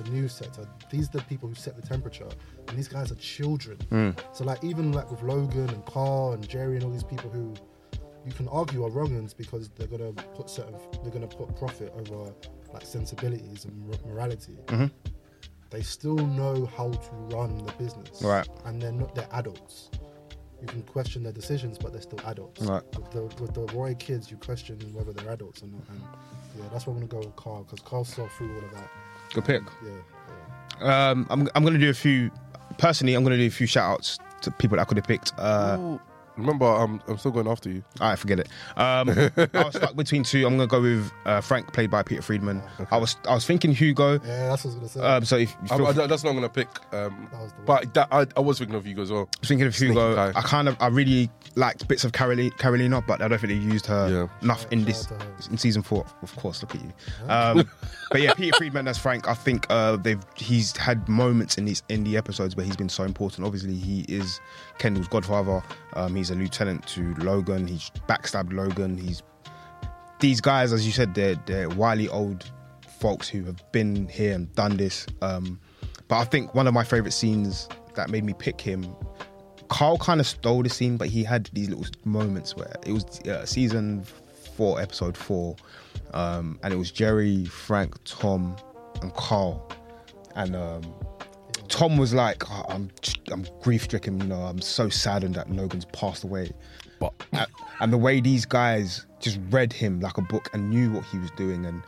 the 0.00 0.08
news 0.10 0.32
sector. 0.32 0.64
These 0.88 1.08
are 1.08 1.18
the 1.18 1.22
people 1.24 1.48
who 1.48 1.56
set 1.56 1.74
the 1.74 1.82
temperature, 1.82 2.28
and 2.68 2.78
these 2.78 2.86
guys 2.86 3.10
are 3.10 3.16
children. 3.16 3.78
Mm. 3.90 4.16
So 4.32 4.44
like 4.44 4.62
even 4.62 4.92
like 4.92 5.10
with 5.10 5.20
Logan 5.24 5.68
and 5.68 5.84
Carl 5.84 6.34
and 6.34 6.48
Gerri 6.48 6.76
and 6.76 6.84
all 6.84 6.90
these 6.90 7.02
people 7.02 7.28
who 7.28 7.54
you 8.26 8.32
can 8.32 8.48
argue 8.48 8.84
are 8.84 8.90
wrongins 8.90 9.34
because 9.36 9.68
they're 9.70 9.86
gonna 9.88 10.12
put 10.12 10.48
certain 10.50 10.74
they're 11.02 11.12
gonna 11.12 11.26
put 11.26 11.54
profit 11.56 11.92
over 11.96 12.32
like 12.72 12.84
sensibilities 12.84 13.64
and 13.64 13.76
mor- 13.86 13.98
morality. 14.12 14.56
Mhm. 14.66 14.90
They 15.70 15.82
still 15.82 16.16
know 16.16 16.66
how 16.76 16.90
to 16.90 17.10
run 17.34 17.58
the 17.64 17.72
business, 17.72 18.22
Right. 18.22 18.48
And 18.64 18.80
they're 18.80 18.92
not 18.92 19.14
they're 19.14 19.28
adults. 19.32 19.90
You 20.60 20.68
can 20.68 20.82
question 20.82 21.22
their 21.22 21.32
decisions, 21.32 21.76
but 21.78 21.92
they're 21.92 22.00
still 22.00 22.20
adults. 22.26 22.62
Right. 22.62 22.82
With 22.96 23.10
the, 23.10 23.22
with 23.42 23.52
the 23.54 23.66
Roy 23.76 23.94
kids, 23.96 24.30
you 24.30 24.36
question 24.38 24.78
whether 24.94 25.12
they're 25.12 25.30
adults 25.32 25.62
or 25.62 25.66
not. 25.66 25.82
And 25.90 26.00
yeah, 26.56 26.64
that's 26.72 26.86
why 26.86 26.92
I'm 26.94 27.00
gonna 27.00 27.08
go 27.08 27.18
with 27.28 27.36
Carl 27.36 27.64
because 27.64 27.80
Carl 27.80 28.04
saw 28.04 28.26
through 28.28 28.54
all 28.56 28.64
of 28.64 28.70
that. 28.72 28.88
Good 29.34 29.44
pick. 29.44 29.62
Yeah, 29.84 29.90
yeah. 30.80 31.10
Um, 31.10 31.26
I'm, 31.30 31.48
I'm 31.54 31.62
going 31.62 31.74
to 31.74 31.80
do 31.80 31.90
a 31.90 31.94
few. 31.94 32.30
Personally, 32.78 33.14
I'm 33.14 33.22
going 33.24 33.36
to 33.36 33.42
do 33.42 33.46
a 33.46 33.50
few 33.50 33.66
shout 33.66 33.90
outs 33.92 34.18
to 34.42 34.50
people 34.52 34.76
that 34.76 34.82
I 34.82 34.84
could 34.84 34.96
have 34.96 35.06
picked. 35.06 35.32
Uh, 35.38 35.76
Ooh, 35.78 36.00
Remember, 36.36 36.66
I'm 36.66 37.00
I'm 37.06 37.18
still 37.18 37.30
going 37.30 37.46
after 37.46 37.70
you. 37.70 37.84
All 38.00 38.08
right, 38.10 38.18
forget 38.18 38.40
it. 38.40 38.48
Um, 38.76 39.08
I 39.54 39.64
was 39.64 39.74
stuck 39.76 39.94
between 39.96 40.22
two. 40.24 40.46
I'm 40.46 40.56
gonna 40.56 40.66
go 40.66 40.80
with 40.80 41.10
uh, 41.26 41.40
Frank, 41.40 41.72
played 41.72 41.90
by 41.90 42.02
Peter 42.02 42.22
Friedman. 42.22 42.62
I 42.90 42.96
was 42.96 43.16
I 43.28 43.34
was 43.34 43.46
thinking 43.46 43.72
Hugo. 43.72 44.14
Yeah, 44.14 44.48
that's 44.48 44.64
what 44.64 44.74
I 44.76 44.78
was 44.80 44.94
gonna 44.94 45.04
say. 45.06 45.16
Um, 45.16 45.24
so 45.24 45.36
if 45.36 45.50
you 45.70 45.76
I, 45.84 45.88
I, 45.88 45.88
I 46.04 46.06
that's 46.06 46.24
not 46.24 46.32
gonna 46.32 46.48
pick. 46.48 46.68
Um, 46.92 47.28
That 47.32 47.40
was 47.40 47.52
the 47.52 47.62
but 47.64 47.94
that, 47.94 48.08
I, 48.10 48.26
I 48.36 48.40
was 48.40 48.58
thinking 48.58 48.74
of 48.76 48.86
you 48.86 49.00
as 49.00 49.12
well. 49.12 49.28
was 49.40 49.48
thinking 49.48 49.66
of 49.66 49.74
Hugo. 49.76 50.14
guy. 50.14 50.32
I 50.38 50.42
kind 50.42 50.68
of 50.68 50.76
I 50.80 50.88
really 50.88 51.30
liked 51.56 51.86
bits 51.86 52.04
of 52.04 52.12
Karolina, 52.12 52.50
Karolina 52.52 53.06
but 53.06 53.22
I 53.22 53.28
don't 53.28 53.38
think 53.38 53.52
they 53.52 53.72
used 53.72 53.86
her 53.86 54.08
Yeah. 54.08 54.28
enough 54.42 54.66
in 54.72 54.84
this 54.84 55.10
out 55.12 55.20
to 55.20 55.26
her. 55.26 55.32
in 55.50 55.58
season 55.58 55.82
four. 55.82 56.04
Of 56.22 56.34
course, 56.36 56.62
look 56.62 56.74
at 56.74 56.82
you. 56.82 56.92
Um, 57.28 57.70
but 58.10 58.20
yeah, 58.22 58.34
Peter 58.34 58.56
Friedman 58.56 58.88
as 58.88 58.98
Frank. 58.98 59.28
I 59.28 59.34
think 59.34 59.66
uh, 59.70 59.96
they've 59.96 60.20
he's 60.34 60.76
had 60.76 61.08
moments 61.08 61.58
in 61.58 61.64
these 61.64 61.82
in 61.88 62.02
the 62.04 62.16
episodes 62.16 62.56
where 62.56 62.66
he's 62.66 62.76
been 62.76 62.88
so 62.88 63.04
important. 63.04 63.46
Obviously, 63.46 63.74
he 63.74 64.00
is 64.08 64.40
Kendall's 64.78 65.06
godfather. 65.08 65.62
Um, 65.94 66.16
he's 66.16 66.23
a 66.30 66.34
lieutenant 66.34 66.86
to 66.88 67.14
Logan. 67.14 67.66
He's 67.66 67.90
backstabbed 68.08 68.52
Logan. 68.52 68.96
He's 68.96 69.22
these 70.20 70.40
guys, 70.40 70.72
as 70.72 70.86
you 70.86 70.92
said, 70.92 71.14
they're 71.14 71.36
they're 71.46 71.68
wily 71.68 72.08
old 72.08 72.50
folks 72.98 73.28
who 73.28 73.44
have 73.44 73.60
been 73.72 74.08
here 74.08 74.34
and 74.34 74.52
done 74.54 74.76
this. 74.76 75.06
Um, 75.20 75.60
but 76.08 76.16
I 76.16 76.24
think 76.24 76.54
one 76.54 76.66
of 76.66 76.74
my 76.74 76.84
favorite 76.84 77.12
scenes 77.12 77.68
that 77.94 78.10
made 78.10 78.24
me 78.24 78.34
pick 78.34 78.60
him. 78.60 78.94
Carl 79.68 79.98
kind 79.98 80.20
of 80.20 80.26
stole 80.26 80.62
the 80.62 80.68
scene, 80.68 80.96
but 80.96 81.08
he 81.08 81.24
had 81.24 81.48
these 81.52 81.68
little 81.68 81.86
moments 82.04 82.54
where 82.54 82.74
it 82.86 82.92
was 82.92 83.04
uh, 83.22 83.46
season 83.46 84.04
four, 84.56 84.80
episode 84.80 85.16
four, 85.16 85.56
um, 86.12 86.58
and 86.62 86.72
it 86.72 86.76
was 86.76 86.90
Jerry, 86.90 87.44
Frank, 87.46 87.96
Tom, 88.04 88.56
and 89.00 89.12
Carl, 89.14 89.70
and 90.36 90.54
um, 90.54 90.82
Tom 91.68 91.96
was 91.96 92.14
like, 92.14 92.50
"Oh, 92.50 92.64
"I'm 92.68 92.90
I'm 93.30 93.46
grief 93.62 93.84
stricken, 93.84 94.20
you 94.20 94.26
know, 94.26 94.42
I'm 94.42 94.60
so 94.60 94.88
saddened 94.88 95.34
that 95.34 95.50
Logan's 95.50 95.86
passed 95.86 96.24
away." 96.24 96.52
But 97.00 97.12
and, 97.32 97.46
and 97.80 97.92
the 97.92 97.98
way 97.98 98.20
these 98.20 98.44
guys 98.44 99.06
just 99.20 99.38
read 99.50 99.72
him 99.72 100.00
like 100.00 100.18
a 100.18 100.22
book 100.22 100.50
and 100.52 100.70
knew 100.70 100.92
what 100.92 101.04
he 101.06 101.18
was 101.18 101.30
doing 101.32 101.64
and 101.64 101.82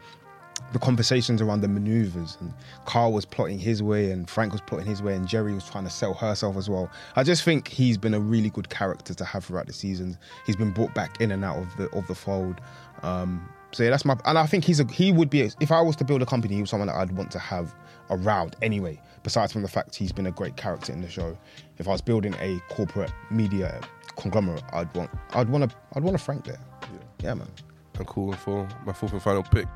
the 0.73 0.79
conversations 0.79 1.41
around 1.41 1.61
the 1.61 1.69
maneuvers 1.69 2.37
and 2.41 2.53
Karl 2.87 3.13
was 3.13 3.25
plotting 3.25 3.59
his 3.59 3.83
way 3.83 4.11
and 4.11 4.29
Frank 4.29 4.53
was 4.53 4.61
plotting 4.61 4.87
his 4.87 5.03
way 5.03 5.15
and 5.15 5.27
Gerri 5.27 5.55
was 5.55 5.69
trying 5.69 5.85
to 5.85 5.91
sell 5.91 6.15
herself 6.15 6.57
as 6.57 6.69
well. 6.69 6.91
I 7.15 7.23
just 7.23 7.45
think 7.45 7.69
he's 7.69 7.97
been 7.97 8.15
a 8.15 8.21
really 8.21 8.51
good 8.51 8.69
character 8.69 9.15
to 9.15 9.25
have 9.25 9.45
throughout 9.45 9.67
the 9.67 9.73
seasons. 9.73 10.17
He's 10.45 10.57
been 10.57 10.73
brought 10.73 10.95
back 10.95 11.21
in 11.21 11.31
and 11.31 11.45
out 11.45 11.59
of 11.59 11.77
the 11.77 11.89
of 11.91 12.07
the 12.09 12.15
fold. 12.15 12.61
Um, 13.03 13.49
so 13.73 13.85
yeah, 13.85 13.91
that's 13.91 14.05
my 14.05 14.17
and 14.25 14.39
I 14.39 14.47
think 14.47 14.65
he's 14.65 14.81
a 14.81 14.85
he 14.87 15.13
would 15.13 15.31
be 15.31 15.43
if 15.61 15.71
I 15.71 15.81
was 15.81 15.97
to 15.97 16.05
build 16.05 16.23
a 16.23 16.27
company, 16.27 16.55
he 16.55 16.61
was 16.63 16.71
someone 16.71 16.89
that 16.89 16.97
I'd 16.97 17.13
want 17.13 17.31
to 17.33 17.39
have 17.39 17.75
around 18.11 18.57
anyway. 18.63 19.01
Besides 19.27 19.53
from 19.53 19.63
the 19.63 19.69
fact 19.69 19.97
he's 19.97 20.13
been 20.13 20.29
a 20.29 20.31
great 20.31 20.57
character 20.57 20.93
in 20.93 21.01
the 21.01 21.09
show, 21.09 21.37
if 21.79 21.89
I 21.89 21.91
was 21.91 22.01
building 22.01 22.37
a 22.39 22.61
corporate 22.69 23.11
media 23.29 23.81
conglomerate, 24.15 24.63
I'd 24.73 24.95
want 24.95 25.11
I'd 25.31 25.49
want 25.49 25.69
to 25.69 25.77
I'd 25.97 26.05
want 26.05 26.15
a 26.15 26.19
Frank 26.19 26.45
there. 26.45 26.61
Yeah, 27.25 27.35
man. 27.35 27.49
and 27.99 28.07
cool 28.07 28.31
And 28.31 28.39
for 28.39 28.69
my 28.87 28.93
fourth 28.93 29.13
and 29.15 29.21
final 29.21 29.43
pick. 29.43 29.67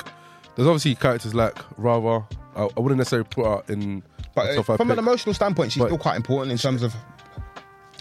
There's 0.54 0.68
obviously 0.68 0.94
characters 0.94 1.34
like 1.34 1.58
Rava. 1.76 2.24
I, 2.54 2.68
I 2.76 2.80
wouldn't 2.80 2.98
necessarily 2.98 3.26
put 3.28 3.44
her 3.44 3.64
in. 3.72 4.04
But 4.36 4.56
uh, 4.56 4.62
from 4.62 4.92
an 4.92 5.00
emotional 5.00 5.34
standpoint, 5.34 5.72
she's 5.72 5.82
still 5.82 5.98
quite 5.98 6.14
important 6.14 6.52
in 6.52 6.58
terms 6.58 6.84
of. 6.84 6.94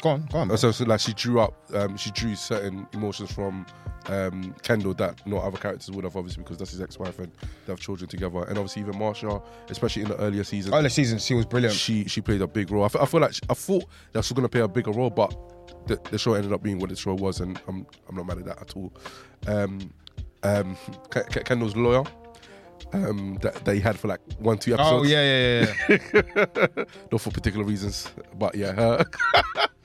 Go 0.01 0.09
on, 0.09 0.29
go 0.31 0.37
on. 0.37 0.55
So, 0.55 0.71
so, 0.71 0.85
like 0.85 0.99
she 0.99 1.13
drew 1.13 1.39
up, 1.39 1.55
um, 1.73 1.97
she 1.97 2.11
drew 2.11 2.35
certain 2.35 2.85
emotions 2.93 3.31
from 3.31 3.65
um, 4.07 4.55
Kendall 4.63 4.93
that 4.95 5.25
no 5.27 5.37
other 5.37 5.57
characters 5.57 5.91
would 5.91 6.03
have, 6.03 6.15
obviously, 6.15 6.43
because 6.43 6.57
that's 6.57 6.71
his 6.71 6.81
ex-wife 6.81 7.19
and 7.19 7.31
they 7.65 7.71
have 7.71 7.79
children 7.79 8.09
together. 8.09 8.39
And 8.43 8.57
obviously, 8.57 8.81
even 8.81 8.97
Marcia, 8.97 9.41
especially 9.69 10.03
in 10.03 10.07
the 10.09 10.17
earlier 10.17 10.43
seasons, 10.43 10.73
Early 10.73 10.89
season, 10.89 11.19
she 11.19 11.33
was 11.33 11.45
brilliant. 11.45 11.75
she 11.75 12.05
she 12.05 12.21
played 12.21 12.41
a 12.41 12.47
big 12.47 12.71
role. 12.71 12.83
I 12.83 13.01
I 13.01 13.05
feel 13.05 13.19
like 13.21 13.33
she, 13.33 13.41
I 13.49 13.53
thought 13.53 13.85
that 14.13 14.23
she 14.23 14.33
was 14.33 14.37
going 14.39 14.43
to 14.43 14.49
play 14.49 14.61
a 14.61 14.67
bigger 14.67 14.91
role, 14.91 15.09
but 15.09 15.35
the, 15.87 15.99
the 16.11 16.17
show 16.17 16.33
ended 16.33 16.53
up 16.53 16.63
being 16.63 16.79
what 16.79 16.89
the 16.89 16.95
show 16.95 17.13
was, 17.13 17.39
and 17.41 17.59
I'm 17.67 17.85
I'm 18.07 18.15
not 18.15 18.25
mad 18.25 18.37
at 18.39 18.45
that 18.45 18.61
at 18.61 18.75
all. 18.75 18.93
Um, 19.47 19.91
um, 20.43 20.75
Ke- 21.09 21.27
Ke- 21.29 21.43
Kendall's 21.43 21.75
lawyer. 21.75 22.03
Um, 22.93 23.37
that, 23.41 23.55
that 23.65 23.75
he 23.75 23.81
had 23.81 23.99
for 23.99 24.07
like 24.07 24.21
one, 24.39 24.57
two 24.57 24.73
episodes. 24.73 25.01
Oh 25.01 25.03
yeah, 25.03 25.23
yeah, 25.23 25.73
yeah. 25.89 25.97
yeah. 26.13 26.83
not 27.11 27.21
for 27.21 27.31
particular 27.31 27.65
reasons, 27.65 28.09
but 28.37 28.55
yeah, 28.55 28.73
her. 28.73 29.05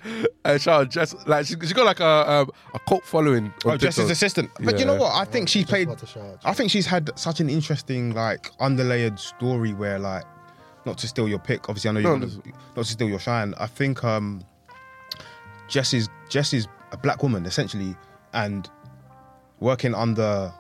and 0.45 0.61
shout 0.61 0.91
Jess, 0.91 1.15
like 1.27 1.47
she, 1.47 1.55
she 1.65 1.75
got 1.75 1.87
like 1.87 2.01
a 2.01 2.31
um, 2.31 2.51
a 2.75 2.79
cult 2.81 3.05
following. 3.05 3.53
On 3.65 3.73
oh, 3.73 3.77
Jess's 3.77 4.11
assistant. 4.11 4.51
But 4.61 4.79
you 4.79 4.85
know 4.85 4.97
what? 4.97 5.15
I 5.15 5.25
think 5.25 5.49
she's 5.49 5.65
played. 5.65 5.89
about 5.89 5.99
to 5.99 6.07
shout 6.07 6.23
out. 6.23 6.39
I 6.45 6.53
think 6.53 6.71
she's 6.71 6.87
had 6.87 7.11
such 7.19 7.41
an 7.41 7.49
interesting, 7.49 8.13
like, 8.15 8.51
underlayered 8.59 9.19
story 9.19 9.73
where, 9.73 9.99
like, 9.99 10.25
not 10.87 10.99
to 10.99 11.09
steal 11.09 11.29
your 11.29 11.39
pick. 11.39 11.69
Obviously, 11.69 11.91
I 11.91 11.93
know 11.93 12.01
you 12.01 12.05
No, 12.05 12.13
want 12.13 12.31
to, 12.31 12.53
not 12.77 12.85
to 12.85 12.93
steal 12.93 13.09
your 13.09 13.19
shine. 13.19 13.55
I 13.59 13.67
think 13.67 14.05
um, 14.05 14.45
Jess 15.69 15.95
is 15.95 16.09
Jess 16.29 16.53
is 16.53 16.69
a 16.93 16.97
black 16.97 17.23
woman 17.23 17.47
essentially, 17.47 17.97
and 18.33 18.69
working 19.61 19.95
under 19.95 20.53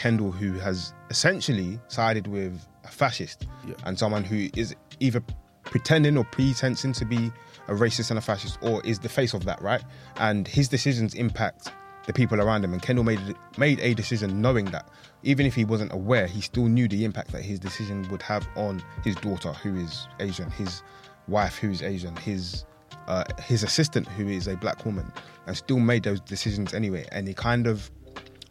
Kendall, 0.00 0.32
who 0.32 0.52
has 0.66 0.94
essentially 1.10 1.78
sided 1.88 2.26
with 2.26 2.54
a 2.84 2.88
fascist 2.88 3.46
Yeah. 3.68 3.74
and 3.84 3.98
someone 3.98 4.24
who 4.24 4.48
is 4.56 4.74
either 4.98 5.22
pretending 5.64 6.16
or 6.16 6.24
pretensing 6.24 6.92
to 6.94 7.04
be 7.04 7.30
a 7.68 7.74
racist 7.74 8.08
and 8.10 8.18
a 8.18 8.22
fascist, 8.22 8.58
or 8.62 8.82
is 8.86 8.98
the 8.98 9.10
face 9.10 9.34
of 9.34 9.44
that, 9.44 9.60
right? 9.60 9.82
And 10.16 10.48
his 10.48 10.68
decisions 10.68 11.12
impact 11.14 11.70
the 12.06 12.14
people 12.14 12.40
around 12.40 12.64
him. 12.64 12.72
And 12.72 12.80
Kendall 12.80 13.04
made 13.04 13.20
made 13.58 13.78
a 13.80 13.92
decision 13.92 14.40
knowing 14.40 14.64
that, 14.76 14.88
even 15.22 15.44
if 15.44 15.54
he 15.54 15.66
wasn't 15.66 15.92
aware, 15.92 16.26
he 16.26 16.40
still 16.40 16.66
knew 16.66 16.88
the 16.88 17.04
impact 17.04 17.30
that 17.32 17.42
his 17.42 17.58
decision 17.58 18.08
would 18.10 18.22
have 18.22 18.48
on 18.56 18.82
his 19.04 19.14
daughter, 19.16 19.52
who 19.52 19.76
is 19.76 20.08
Asian, 20.18 20.50
his 20.50 20.82
wife, 21.28 21.58
who 21.58 21.70
is 21.70 21.82
Asian, 21.82 22.16
his 22.16 22.64
uh, 23.06 23.24
his 23.42 23.62
assistant, 23.62 24.08
who 24.16 24.26
is 24.28 24.46
a 24.48 24.56
black 24.56 24.86
woman, 24.86 25.12
and 25.46 25.56
still 25.56 25.78
made 25.78 26.02
those 26.04 26.20
decisions 26.20 26.72
anyway. 26.72 27.04
And 27.12 27.28
he 27.28 27.34
kind 27.34 27.66
of 27.66 27.90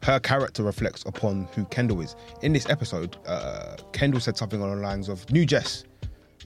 her 0.04 0.20
character 0.20 0.64
reflects 0.64 1.04
upon 1.06 1.48
who 1.56 1.66
Kendall 1.66 2.02
is. 2.02 2.16
In 2.42 2.54
this 2.54 2.70
episode, 2.70 3.18
uh, 3.28 3.76
Kendall 3.92 4.20
said 4.22 4.38
something 4.38 4.62
on 4.62 4.70
the 4.70 4.82
lines 4.82 5.10
of 5.10 5.30
"New 5.32 5.46
Jess," 5.46 5.84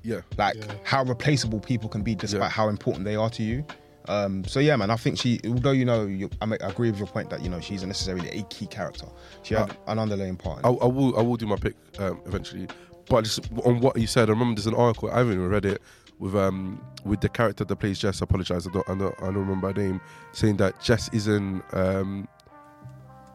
Yeah, 0.04 0.20
like 0.38 0.56
Yeah. 0.56 0.74
how 0.84 1.04
replaceable 1.04 1.60
people 1.62 1.88
can 1.88 2.02
be 2.02 2.14
despite 2.16 2.42
Yeah. 2.42 2.50
how 2.50 2.68
important 2.70 3.06
they 3.06 3.16
are 3.16 3.30
to 3.30 3.44
you. 3.44 3.64
Um, 4.10 4.44
so 4.44 4.60
yeah, 4.60 4.76
man, 4.76 4.90
I 4.92 4.98
think 4.98 5.18
she, 5.18 5.40
although 5.48 5.72
you 5.72 5.86
know, 5.86 6.06
you, 6.06 6.30
I, 6.42 6.46
make, 6.46 6.62
I 6.62 6.68
agree 6.68 6.90
with 6.92 7.00
your 7.00 7.08
point 7.08 7.30
that 7.30 7.42
you 7.42 7.50
know 7.50 7.62
she's 7.62 7.86
necessarily 7.86 8.28
a 8.32 8.44
key 8.44 8.66
character. 8.68 9.06
She 9.44 9.54
had 9.54 9.78
an 9.88 9.98
underlying 10.00 10.36
part. 10.36 10.60
I. 10.66 10.68
I 10.70 10.86
will 10.88 11.18
I 11.18 11.22
will 11.22 11.38
do 11.38 11.46
my 11.48 11.56
pick 11.56 11.76
um, 12.00 12.20
eventually, 12.26 12.68
but 13.08 13.24
just 13.24 13.50
on 13.64 13.80
what 13.80 13.98
you 13.98 14.08
said, 14.08 14.28
I 14.30 14.34
remember 14.34 14.56
there's 14.56 14.68
an 14.68 14.76
article 14.76 15.10
I 15.10 15.20
haven't 15.20 15.34
even 15.36 15.48
read 15.48 15.64
it 15.66 15.82
with 16.20 16.36
um 16.36 16.84
with 17.06 17.22
the 17.22 17.30
character 17.30 17.64
that 17.64 17.76
plays 17.78 17.98
Jess. 18.00 18.22
I 18.22 18.26
apologize, 18.26 18.68
I 18.68 18.72
don't 18.72 18.90
I 18.90 18.96
don't, 18.96 19.16
I 19.22 19.26
don't 19.28 19.38
remember 19.38 19.68
her 19.72 19.74
name, 19.82 20.02
saying 20.34 20.58
that 20.58 20.82
Jess 20.82 21.10
isn't 21.14 21.64
um 21.74 22.28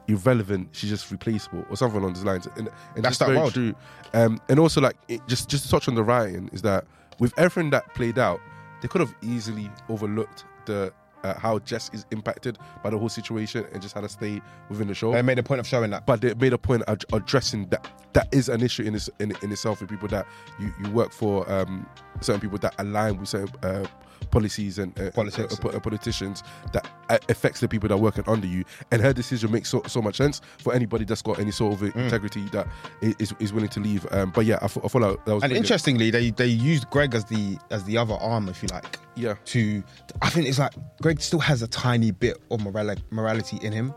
irrelevant, 0.08 0.68
she's 0.72 0.90
just 0.90 1.10
replaceable 1.10 1.64
or 1.70 1.76
something 1.76 2.00
along 2.00 2.14
those 2.14 2.24
lines. 2.24 2.48
And, 2.56 2.68
and 2.96 3.04
That's 3.04 3.18
that 3.18 3.28
very 3.28 3.50
true. 3.50 3.74
Um, 4.14 4.40
and 4.48 4.58
also 4.58 4.80
like 4.80 4.96
it, 5.08 5.20
just 5.28 5.48
just 5.48 5.64
to 5.64 5.70
touch 5.70 5.86
on 5.88 5.94
the 5.94 6.02
writing 6.02 6.48
is 6.52 6.62
that 6.62 6.84
with 7.20 7.32
everything 7.38 7.70
that 7.70 7.94
played 7.94 8.18
out, 8.18 8.40
they 8.80 8.88
could 8.88 9.00
have 9.00 9.14
easily 9.22 9.70
overlooked 9.88 10.44
the. 10.66 10.92
Uh, 11.24 11.36
how 11.36 11.58
Jess 11.58 11.90
is 11.92 12.06
impacted 12.12 12.58
by 12.84 12.90
the 12.90 12.96
whole 12.96 13.08
situation 13.08 13.66
and 13.72 13.82
just 13.82 13.92
had 13.92 14.02
to 14.02 14.08
stay 14.08 14.40
within 14.68 14.86
the 14.86 14.94
show 14.94 15.10
They 15.12 15.20
made 15.20 15.40
a 15.40 15.42
point 15.42 15.58
of 15.58 15.66
showing 15.66 15.90
that. 15.90 16.06
but 16.06 16.20
they 16.20 16.32
made 16.34 16.52
a 16.52 16.58
point 16.58 16.82
of 16.82 17.00
addressing 17.12 17.66
that 17.70 17.90
that 18.12 18.28
is 18.32 18.48
an 18.48 18.62
issue 18.62 18.84
in, 18.84 18.92
this, 18.92 19.10
in 19.18 19.34
in 19.42 19.50
itself 19.50 19.80
with 19.80 19.90
people 19.90 20.06
that 20.10 20.28
you, 20.60 20.72
you 20.80 20.88
work 20.92 21.10
for 21.10 21.50
um, 21.50 21.88
certain 22.20 22.40
people 22.40 22.56
that 22.58 22.72
align 22.78 23.18
with 23.18 23.28
certain 23.28 23.52
uh, 23.64 23.84
policies 24.30 24.78
and 24.78 24.98
uh, 25.00 25.10
Politics. 25.10 25.54
uh, 25.54 25.56
po- 25.60 25.70
uh, 25.70 25.80
politicians 25.80 26.42
that 26.72 26.88
uh, 27.10 27.18
affects 27.28 27.60
the 27.60 27.68
people 27.68 27.88
that 27.88 27.94
are 27.94 27.98
working 27.98 28.24
under 28.26 28.46
you 28.46 28.64
and 28.92 29.00
her 29.02 29.12
decision 29.12 29.50
makes 29.50 29.68
so, 29.68 29.82
so 29.86 30.00
much 30.02 30.16
sense 30.16 30.40
for 30.58 30.74
anybody 30.74 31.04
that's 31.04 31.22
got 31.22 31.38
any 31.38 31.50
sort 31.50 31.72
of 31.74 31.78
Mm. 31.80 31.94
integrity 31.96 32.42
that 32.52 32.66
is, 33.00 33.32
is 33.38 33.52
willing 33.52 33.68
to 33.70 33.80
leave 33.80 34.06
um, 34.12 34.30
but 34.34 34.44
yeah 34.44 34.58
I, 34.60 34.64
f- 34.66 34.78
I 34.84 34.88
feel 34.88 35.00
like 35.02 35.24
that 35.24 35.34
was 35.34 35.42
And 35.44 35.52
interestingly, 35.52 36.10
they 36.10 36.30
they 36.30 36.46
used 36.46 36.88
Greg 36.90 37.14
as 37.14 37.24
the 37.24 37.56
as 37.70 37.84
the 37.84 37.96
other 37.96 38.14
arm, 38.14 38.48
if 38.48 38.62
you 38.62 38.68
like. 38.72 38.98
yeah 39.16 39.34
To 39.46 39.82
I 40.22 40.28
think 40.30 40.46
it's 40.48 40.58
like 40.58 40.72
Greg 41.00 41.20
still 41.20 41.38
has 41.40 41.62
a 41.62 41.68
tiny 41.68 42.10
bit 42.10 42.36
of 42.50 42.60
morali- 42.60 43.02
morality 43.10 43.58
in 43.62 43.72
him. 43.72 43.94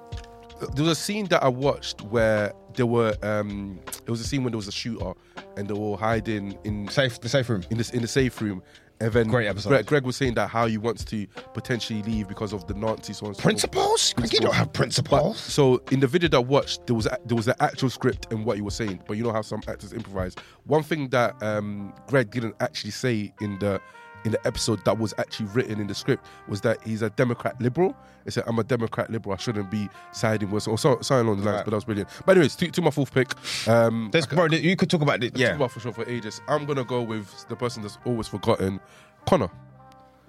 there 0.75 0.83
was 0.85 0.97
a 0.97 1.01
scene 1.01 1.25
that 1.27 1.43
I 1.43 1.47
watched 1.47 2.01
where 2.03 2.53
there 2.75 2.85
were 2.85 3.15
um, 3.23 3.79
it 4.05 4.09
was 4.09 4.21
a 4.21 4.23
scene 4.23 4.43
when 4.43 4.51
there 4.51 4.57
was 4.57 4.67
a 4.67 4.71
shooter 4.71 5.13
and 5.57 5.67
they 5.67 5.73
were 5.73 5.79
all 5.81 5.97
hiding 5.97 6.57
in 6.63 6.87
Safe 6.87 7.19
the 7.19 7.27
safe 7.29 7.49
room. 7.49 7.63
in 7.71 7.77
this 7.77 7.89
in 7.91 8.01
the 8.01 8.07
safe 8.07 8.39
room. 8.41 8.61
And 9.01 9.11
then 9.11 9.27
Great 9.29 9.47
episode. 9.47 9.69
Greg, 9.69 9.85
Greg 9.87 10.03
was 10.05 10.15
saying 10.15 10.35
that 10.35 10.47
how 10.47 10.67
he 10.67 10.77
wants 10.77 11.03
to 11.05 11.25
potentially 11.53 12.03
leave 12.03 12.27
because 12.27 12.53
of 12.53 12.67
the 12.67 12.75
Nazis. 12.75 13.17
So 13.17 13.25
on 13.25 13.33
so. 13.33 13.41
Principles? 13.41 14.13
Greg, 14.13 14.31
you 14.31 14.39
don't 14.39 14.53
have 14.53 14.67
But, 14.67 14.73
principles. 14.75 15.39
so 15.39 15.81
in 15.91 15.99
the 15.99 16.07
video 16.07 16.29
that 16.29 16.37
I 16.37 16.39
watched, 16.41 16.85
there 16.85 16.95
was 16.95 17.07
a, 17.07 17.17
there 17.25 17.35
was 17.35 17.47
the 17.47 17.61
actual 17.63 17.89
script 17.89 18.31
and 18.31 18.45
what 18.45 18.57
he 18.57 18.61
was 18.61 18.75
saying. 18.75 19.01
But 19.07 19.17
you 19.17 19.23
know 19.23 19.31
how 19.33 19.41
some 19.41 19.61
actors 19.67 19.91
improvise. 19.91 20.35
One 20.65 20.83
thing 20.83 21.09
that 21.09 21.41
um, 21.41 21.93
Greg 22.07 22.29
didn't 22.29 22.55
actually 22.59 22.91
say 22.91 23.33
in 23.41 23.57
the 23.59 23.81
in 24.25 24.31
the 24.31 24.47
episode 24.47 24.83
that 24.85 24.97
was 24.97 25.13
actually 25.17 25.47
written 25.47 25.79
in 25.79 25.87
the 25.87 25.95
script 25.95 26.25
was 26.47 26.61
that 26.61 26.77
he's 26.83 27.01
a 27.01 27.09
Democrat 27.11 27.59
liberal. 27.61 27.95
He 28.25 28.31
said, 28.31 28.43
"I'm 28.47 28.59
a 28.59 28.63
Democrat 28.63 29.09
liberal. 29.09 29.33
I 29.33 29.37
shouldn't 29.37 29.71
be 29.71 29.89
siding 30.11 30.51
with 30.51 30.67
or 30.67 30.77
so, 30.77 30.99
something 31.01 31.27
along 31.27 31.39
the 31.39 31.45
lines." 31.45 31.55
Right. 31.57 31.65
But 31.65 31.71
that 31.71 31.77
was 31.77 31.85
brilliant. 31.85 32.09
But 32.25 32.33
anyways, 32.37 32.55
to, 32.57 32.69
to 32.71 32.81
my 32.81 32.91
fourth 32.91 33.13
pick. 33.13 33.33
Um, 33.67 34.09
There's, 34.11 34.27
bro, 34.27 34.45
you 34.45 34.75
could 34.75 34.89
talk 34.89 35.01
about 35.01 35.23
it. 35.23 35.33
Talk 35.33 35.39
Yeah, 35.41 35.55
about 35.55 35.71
for 35.71 35.79
sure 35.79 35.91
for 35.93 36.07
ages. 36.07 36.41
I'm 36.47 36.65
gonna 36.65 36.83
go 36.83 37.01
with 37.01 37.47
the 37.49 37.55
person 37.55 37.81
that's 37.81 37.97
always 38.05 38.27
forgotten, 38.27 38.79
Connor. 39.27 39.49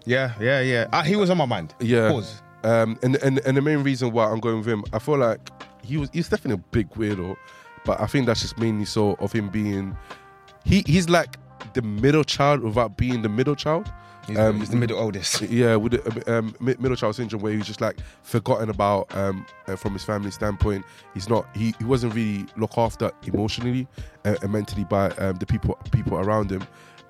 yeah, 0.05 0.35
yeah, 0.41 0.61
yeah. 0.61 0.89
Uh, 0.93 1.03
he 1.03 1.17
was 1.17 1.31
on 1.31 1.37
my 1.39 1.47
mind. 1.47 1.75
Yeah. 1.81 2.11
Pause. 2.11 2.43
Um, 2.65 2.99
and, 3.03 3.17
and 3.17 3.41
and 3.41 3.57
the 3.57 3.61
main 3.63 3.79
reason 3.83 4.13
why 4.13 4.27
I'm 4.31 4.39
going 4.41 4.59
with 4.59 4.69
him, 4.69 4.85
I 4.93 4.99
feel 5.01 5.19
like 5.19 5.41
he 5.85 5.97
was 5.97 6.09
he's 6.13 6.29
definitely 6.29 6.63
a 6.63 6.69
big 6.71 6.89
weirdo, 6.91 7.37
but 7.85 8.01
I 8.01 8.07
think 8.07 8.27
that's 8.27 8.41
just 8.41 8.57
mainly 8.59 8.85
so 8.85 9.15
of 9.15 9.33
him 9.33 9.49
being 9.49 9.97
he 10.65 10.85
he's 10.87 11.09
like 11.09 11.39
the 11.75 11.83
middle 11.83 12.25
child 12.25 12.63
without 12.63 12.97
being 12.97 13.23
the 13.23 13.29
middle 13.29 13.57
child. 13.57 13.91
He's, 14.27 14.39
Um, 14.39 14.61
he's 14.61 14.71
the 14.71 14.77
middle 14.77 14.99
oldest. 14.99 15.41
Yeah, 15.51 15.77
with 15.77 15.93
the, 15.93 16.39
um, 16.39 16.55
middle 16.61 16.95
child 16.97 17.17
syndrome, 17.17 17.43
where 17.43 17.53
he's 17.53 17.67
just 17.67 17.81
like 17.81 17.99
forgotten 18.23 18.71
about 18.71 19.15
um, 19.17 19.45
uh, 19.67 19.77
from 19.77 19.95
his 19.95 20.05
family 20.05 20.31
standpoint. 20.31 20.85
He's 21.15 21.29
not. 21.29 21.47
He, 21.57 21.75
he 21.79 21.85
wasn't 21.85 22.15
really 22.15 22.47
looked 22.57 22.79
after 22.79 23.11
emotionally 23.25 23.89
uh, 24.25 24.37
and 24.43 24.53
mentally 24.53 24.85
by 24.85 25.11
um, 25.11 25.37
the 25.37 25.47
people 25.47 25.77
people 25.91 26.19
around 26.19 26.51
him. 26.51 26.63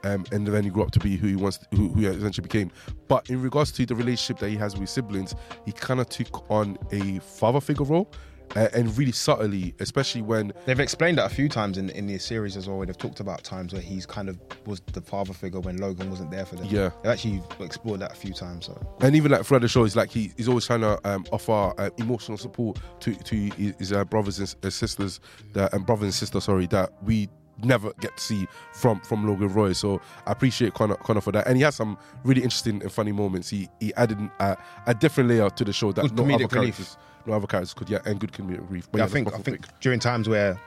Um, 0.05 0.25
and 0.33 0.47
then 0.47 0.65
he 0.65 0.71
grew 0.71 0.83
up 0.83 0.91
to 0.93 0.99
be 0.99 1.17
who 1.17 1.29
he 1.29 1.37
wants, 1.37 1.61
who, 1.71 1.89
who 1.91 2.01
he 2.01 2.07
essentially 2.07 2.43
became. 2.43 2.73
But 3.07 3.31
in 3.31 3.41
regards 3.41 3.71
to 3.73 3.87
the 3.87 3.95
relationship 3.95 4.41
that 4.41 4.51
he 4.51 4.57
has 4.57 4.77
with 4.77 4.89
siblings, 4.89 5.35
he 5.65 5.71
kind 5.71 6.01
of 6.01 6.09
took 6.09 6.51
on 6.51 6.77
a 6.91 7.21
father 7.21 7.61
figure 7.61 7.85
role, 7.85 8.11
and 8.55 8.97
really 8.97 9.13
subtly, 9.13 9.75
especially 9.81 10.23
when 10.23 10.53
They've 10.67 10.81
explained 10.81 11.19
that 11.19 11.27
a 11.31 11.35
few 11.35 11.49
times 11.49 11.79
in 11.79 11.91
in 11.91 12.07
the 12.07 12.19
series 12.19 12.57
as 12.57 12.69
well. 12.69 12.79
Where 12.79 12.87
they've 12.87 12.97
talked 12.97 13.21
about 13.21 13.45
times 13.45 13.73
where 13.73 13.83
he's 13.83 14.07
kind 14.07 14.29
of 14.29 14.39
was 14.67 14.81
the 14.93 15.01
father 15.01 15.33
figure 15.33 15.61
when 15.61 15.79
Logan 15.79 16.11
wasn't 16.11 16.31
there 16.31 16.45
for 16.45 16.57
them. 16.57 16.67
Yeah. 16.67 16.91
they've 17.03 17.13
actually 17.13 17.43
explored 17.61 18.01
that 18.01 18.13
a 18.13 18.17
few 18.17 18.33
times. 18.33 18.67
So 18.67 18.87
and 19.01 19.17
even 19.17 19.33
like 19.33 19.45
throughout 19.45 19.63
the 19.63 19.69
show, 19.69 19.85
he's 19.85 19.97
like 19.97 20.11
he, 20.11 20.33
he's 20.37 20.49
always 20.49 20.67
trying 20.67 20.83
to 20.83 20.99
um, 21.09 21.25
offer 21.33 21.73
uh, 21.79 21.91
emotional 21.99 22.39
support 22.39 22.79
to 23.01 23.15
to 23.15 23.37
his, 23.37 23.93
uh, 23.93 24.05
brothers 24.05 24.39
and 24.39 24.55
uh, 24.65 24.71
sisters 24.71 25.21
that 25.53 25.73
and 25.73 25.87
brothers 25.87 26.05
and 26.05 26.15
sisters, 26.15 26.45
sorry, 26.45 26.67
that 26.67 26.93
we 27.03 27.29
never 27.65 27.93
get 28.01 28.17
to 28.17 28.23
see 28.23 28.49
from 28.73 29.01
from 29.01 29.27
Logan 29.27 29.53
Roy. 29.53 29.73
So 29.73 30.01
I 30.27 30.33
appreciate 30.33 30.75
Connor, 30.75 30.97
Connor 30.97 31.21
for 31.21 31.33
that, 31.33 31.47
and 31.47 31.57
he 31.57 31.63
has 31.63 31.77
some 31.77 31.99
really 32.25 32.43
interesting 32.43 32.83
and 32.83 32.93
funny 32.93 33.13
moments. 33.13 33.51
He 33.51 33.69
he 33.81 33.95
added 33.95 34.19
uh, 34.41 34.57
a 34.87 34.95
different 34.95 35.31
layer 35.31 35.51
to 35.51 35.65
the 35.65 35.73
show 35.73 35.93
that 35.93 36.03
Good 36.03 36.17
no 36.17 36.25
other 36.25 36.45
comedic 36.45 36.53
relief. 36.53 36.97
No 37.27 37.35
other 37.35 37.47
characters 37.47 37.75
could. 37.75 37.91
Yeah, 37.91 38.01
and 38.05 38.19
good 38.19 38.33
comedic 38.33 38.69
relief. 38.69 38.89
But 38.91 38.99
yeah, 38.99 39.05
I 39.05 39.09
think 39.09 39.29
I 39.29 39.39
think 39.39 39.67
pick. 39.67 39.81
during 39.81 40.01
times 40.01 40.29
where 40.29 40.59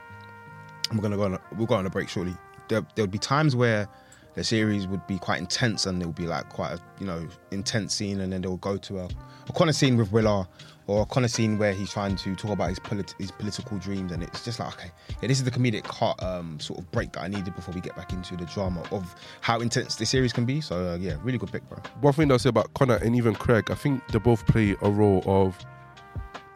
we're 0.92 1.00
gonna 1.00 1.16
go 1.16 1.24
on, 1.24 1.34
a, 1.34 1.40
we'll 1.56 1.66
go 1.66 1.74
on 1.74 1.86
a 1.86 1.90
break 1.90 2.08
shortly. 2.08 2.34
There 2.68 2.86
there 2.94 3.04
would 3.04 3.10
be 3.10 3.18
times 3.18 3.54
where 3.56 3.88
the 4.34 4.44
series 4.44 4.86
would 4.86 5.04
be 5.06 5.18
quite 5.18 5.40
intense 5.40 5.86
and 5.86 6.00
it 6.00 6.06
would 6.06 6.14
be 6.14 6.26
like 6.26 6.48
quite 6.50 6.74
a 6.74 6.80
you 7.00 7.06
know 7.06 7.26
intense 7.50 7.94
scene, 7.94 8.20
and 8.20 8.32
then 8.32 8.42
they'll 8.42 8.58
go 8.58 8.76
to 8.76 9.00
a, 9.00 9.04
a 9.48 9.62
of 9.68 9.74
scene 9.74 9.96
with 9.96 10.12
Willa 10.12 10.48
or 10.86 11.06
a 11.10 11.20
of 11.20 11.30
scene 11.30 11.58
where 11.58 11.72
he's 11.72 11.90
trying 11.90 12.14
to 12.14 12.36
talk 12.36 12.52
about 12.52 12.68
his 12.68 12.78
polit- 12.78 13.14
his 13.18 13.30
political 13.32 13.78
dreams, 13.78 14.12
and 14.12 14.22
it's 14.22 14.44
just 14.44 14.60
like 14.60 14.74
okay, 14.74 14.90
yeah, 15.20 15.28
this 15.28 15.38
is 15.38 15.44
the 15.44 15.50
comedic 15.50 15.82
cut, 15.84 16.22
um, 16.22 16.60
sort 16.60 16.78
of 16.78 16.90
break 16.92 17.12
that 17.12 17.22
I 17.22 17.28
needed 17.28 17.54
before 17.56 17.74
we 17.74 17.80
get 17.80 17.96
back 17.96 18.12
into 18.12 18.36
the 18.36 18.44
drama 18.44 18.82
of 18.92 19.14
how 19.40 19.60
intense 19.60 19.96
the 19.96 20.06
series 20.06 20.32
can 20.32 20.44
be. 20.44 20.60
So 20.60 20.90
uh, 20.90 20.96
yeah, 20.96 21.16
really 21.22 21.38
good 21.38 21.50
pick, 21.50 21.68
bro. 21.68 21.78
one 22.00 22.12
thing 22.12 22.30
I'll 22.30 22.38
say 22.38 22.50
about 22.50 22.72
Connor 22.74 22.96
and 22.96 23.16
even 23.16 23.34
Craig, 23.34 23.70
I 23.70 23.74
think 23.74 24.06
they 24.08 24.18
both 24.18 24.46
play 24.46 24.76
a 24.82 24.90
role 24.90 25.22
of 25.26 25.58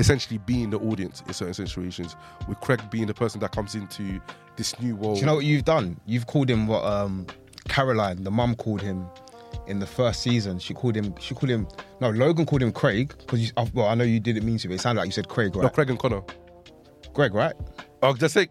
essentially 0.00 0.38
being 0.38 0.70
the 0.70 0.78
audience 0.78 1.22
in 1.26 1.32
certain 1.32 1.54
situations. 1.54 2.16
With 2.48 2.60
Craig 2.60 2.80
being 2.90 3.06
the 3.06 3.14
person 3.14 3.40
that 3.40 3.52
comes 3.52 3.74
into 3.74 4.20
this 4.56 4.78
new 4.80 4.96
world. 4.96 5.16
Do 5.16 5.20
you 5.20 5.26
know 5.26 5.36
what 5.36 5.44
you've 5.44 5.64
done? 5.64 6.00
You've 6.06 6.26
called 6.26 6.50
him 6.50 6.66
what 6.66 6.84
um, 6.84 7.26
Caroline, 7.68 8.24
the 8.24 8.30
mum, 8.30 8.56
called 8.56 8.82
him 8.82 9.06
in 9.66 9.78
the 9.78 9.86
first 9.86 10.22
season. 10.22 10.58
She 10.58 10.74
called 10.74 10.96
him. 10.96 11.14
She 11.20 11.34
called 11.34 11.50
him. 11.50 11.68
No, 12.00 12.10
Logan 12.10 12.46
called 12.46 12.62
him 12.62 12.72
Craig 12.72 13.14
because. 13.18 13.52
Well, 13.74 13.86
I 13.86 13.94
know 13.94 14.04
you 14.04 14.18
didn't 14.18 14.44
mean 14.44 14.58
to, 14.58 14.68
but 14.68 14.74
it 14.74 14.80
sounded 14.80 15.00
like 15.00 15.06
you 15.06 15.12
said 15.12 15.28
Craig, 15.28 15.54
right? 15.54 15.64
no, 15.64 15.68
Craig 15.68 15.90
and 15.90 15.98
Connor. 15.98 16.22
Greg, 17.12 17.34
right? 17.34 17.54
Oh, 18.02 18.14
just 18.14 18.34
say, 18.34 18.48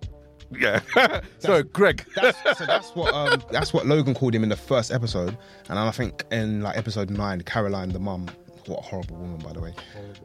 yeah. 0.52 0.82
so 1.40 1.64
Greg. 1.64 2.06
That's, 2.16 2.38
so 2.58 2.66
that's 2.66 2.90
what 2.92 3.14
um, 3.14 3.42
that's 3.52 3.74
what 3.74 3.86
Logan 3.86 4.14
called 4.14 4.36
him 4.36 4.44
in 4.44 4.50
the 4.50 4.56
first 4.56 4.92
episode, 4.92 5.38
and 5.70 5.78
then 5.78 5.78
I 5.78 5.92
think 5.92 6.24
in 6.32 6.62
like 6.62 6.78
episode 6.78 7.10
nine, 7.10 7.42
Caroline, 7.42 7.90
the 7.90 8.00
mum, 8.00 8.28
what 8.70 8.80
a 8.80 8.84
horrible 8.84 9.18
woman 9.18 9.38
by 9.40 9.52
the 9.54 9.60
way, 9.60 9.74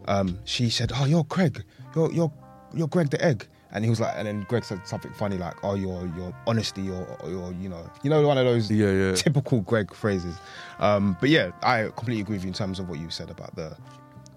um, 0.07 0.39
she 0.45 0.71
said, 0.71 0.93
"Oh, 0.95 1.05
you're 1.07 1.25
Greg, 1.25 1.65
you're 1.97 2.13
you're 2.13 2.33
you're 2.75 2.89
Greg 2.89 3.11
the 3.11 3.25
egg," 3.25 3.47
and 3.73 3.85
he 3.85 3.91
was 3.91 4.01
like, 4.01 4.15
and 4.17 4.27
then 4.29 4.47
Greg 4.49 4.65
said 4.65 4.81
something 4.87 5.13
funny 5.15 5.37
like, 5.39 5.55
"Oh, 5.65 5.75
your 5.75 6.07
your 6.17 6.35
honesty, 6.47 6.89
or 6.91 7.07
your 7.27 7.53
you 7.55 7.69
know, 7.69 7.91
you 8.03 8.11
know, 8.11 8.27
one 8.27 8.39
of 8.39 8.45
those 8.45 8.71
Yeah, 8.71 8.91
yeah. 8.91 9.15
typical 9.15 9.61
Greg 9.63 9.93
phrases." 9.95 10.37
Um, 10.79 11.17
but 11.21 11.31
yeah, 11.31 11.51
I 11.63 11.85
completely 11.97 12.21
agree 12.21 12.37
with 12.37 12.45
you 12.45 12.49
in 12.49 12.55
terms 12.55 12.79
of 12.79 12.89
what 12.89 12.99
you 12.99 13.11
said 13.11 13.31
about 13.31 13.55
the, 13.57 13.77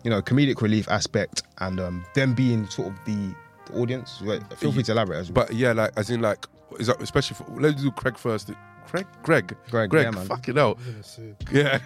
you 0.03 0.09
know, 0.09 0.21
comedic 0.21 0.61
relief 0.61 0.87
aspect 0.89 1.43
and 1.59 1.79
um, 1.79 2.05
them 2.13 2.33
being 2.33 2.67
sort 2.67 2.89
of 2.89 2.95
the, 3.05 3.33
the 3.65 3.79
audience. 3.79 4.21
Wait, 4.21 4.41
Feel 4.57 4.71
free 4.71 4.83
to 4.83 4.91
elaborate 4.91 5.17
as 5.19 5.31
well. 5.31 5.45
But 5.45 5.55
yeah, 5.55 5.73
like 5.73 5.91
as 5.97 6.09
in 6.09 6.21
like, 6.21 6.45
is 6.79 6.87
that 6.87 7.01
especially 7.01 7.35
for, 7.37 7.45
let's 7.59 7.81
do 7.81 7.91
Craig 7.91 8.17
first. 8.17 8.51
Craig, 8.87 9.05
Greg, 9.23 9.55
Greg, 9.69 9.89
Greg. 9.89 10.03
yeah, 10.05 10.11
man. 10.11 10.25
fucking 10.27 10.55
hell. 10.55 10.77
I'm 10.79 10.91
gonna 10.91 11.03
see. 11.03 11.33
Yeah. 11.51 11.79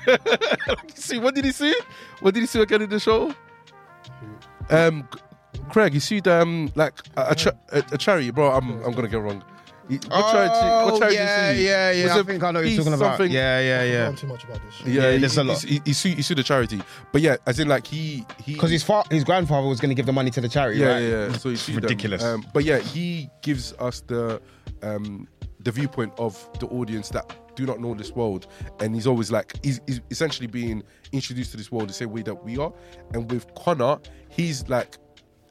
see, 0.96 1.18
what 1.20 1.34
did 1.36 1.46
he 1.46 1.52
see? 1.52 1.76
What 2.20 2.34
did 2.34 2.42
he 2.42 2.48
see 2.48 2.62
again 2.62 2.82
in 2.84 2.90
the 2.90 3.00
show? 3.00 3.34
Um, 4.70 5.08
Craig, 5.70 5.94
you 5.94 6.00
see 6.00 6.22
um 6.22 6.72
like 6.76 6.94
a, 7.18 7.28
a, 7.32 7.36
cha- 7.36 7.52
a, 7.72 7.84
a 7.92 7.98
charity, 7.98 8.32
bro. 8.32 8.52
I'm 8.52 8.82
I'm 8.84 8.94
gonna 8.94 9.08
get 9.08 9.20
wrong. 9.22 9.44
He- 9.90 9.96
What 10.08 10.32
charity? 10.32 10.92
What 10.92 11.00
charity 11.00 11.18
Oh, 11.18 11.22
yeah, 11.24 11.50
you 11.52 11.58
see? 11.58 11.66
yeah, 11.66 11.92
yeah. 11.92 12.04
Was 12.04 12.12
I 12.12 12.24
think 12.24 12.44
I 12.44 12.52
know 12.52 12.60
what 12.60 12.66
you're 12.66 12.70
peace 12.70 12.78
talking 12.78 12.94
about. 12.94 13.18
something? 13.18 13.32
Yeah, 13.32 13.60
yeah, 13.60 13.80
I 13.80 13.84
yeah. 13.86 13.98
don't 14.06 14.12
know 14.14 14.18
too 14.22 14.28
much 14.28 14.44
about 14.46 14.62
this. 14.64 14.82
Yeah, 14.86 15.02
Yeah, 15.04 15.12
he- 15.14 15.18
there's 15.18 15.38
a 15.38 15.44
lot. 15.44 15.62
He, 15.62 15.82
he, 15.84 15.94
sued, 15.94 16.16
he 16.16 16.22
sued 16.22 16.38
the 16.38 16.44
charity, 16.44 16.82
but 17.12 17.22
yeah, 17.22 17.36
as 17.46 17.60
in 17.60 17.68
like 17.68 17.86
he 17.88 18.24
he 18.44 18.54
Because 18.54 18.72
his 18.72 18.84
fa- 18.84 19.04
his 19.10 19.24
grandfather 19.24 19.68
was 19.68 19.80
going 19.82 19.90
to 19.90 19.96
give 19.96 20.06
the 20.06 20.14
money 20.14 20.30
to 20.32 20.40
the 20.40 20.48
charity, 20.50 20.80
yeah, 20.80 20.88
right? 20.94 21.00
yeah, 21.00 21.28
yeah. 21.28 21.34
So 21.34 21.50
he 21.50 21.56
sued 21.58 21.76
them. 21.76 21.82
ridiculous. 21.84 22.24
Um, 22.24 22.46
but 22.54 22.64
yeah, 22.64 22.78
he 22.80 23.30
gives 23.42 23.74
us 23.80 24.02
the 24.02 24.42
um, 24.84 25.28
the 25.64 25.72
viewpoint 25.72 26.14
of 26.18 26.50
the 26.60 26.68
audience 26.68 27.10
that 27.10 27.36
do 27.56 27.66
not 27.66 27.80
know 27.80 27.94
this 27.94 28.12
world, 28.12 28.48
and 28.80 28.96
he's 28.96 29.08
always 29.08 29.32
like 29.32 29.54
he's, 29.64 29.82
he's 29.88 30.02
essentially 30.10 30.48
being 30.48 30.84
introduced 31.12 31.52
to 31.52 31.58
this 31.58 31.72
world 31.72 31.90
the 31.90 31.94
same 31.94 32.12
way 32.12 32.22
that 32.22 32.36
we 32.44 32.58
are. 32.58 32.72
And 33.14 33.30
with 33.32 33.54
Connor, 33.56 34.00
he's 34.30 34.68
like. 34.70 34.98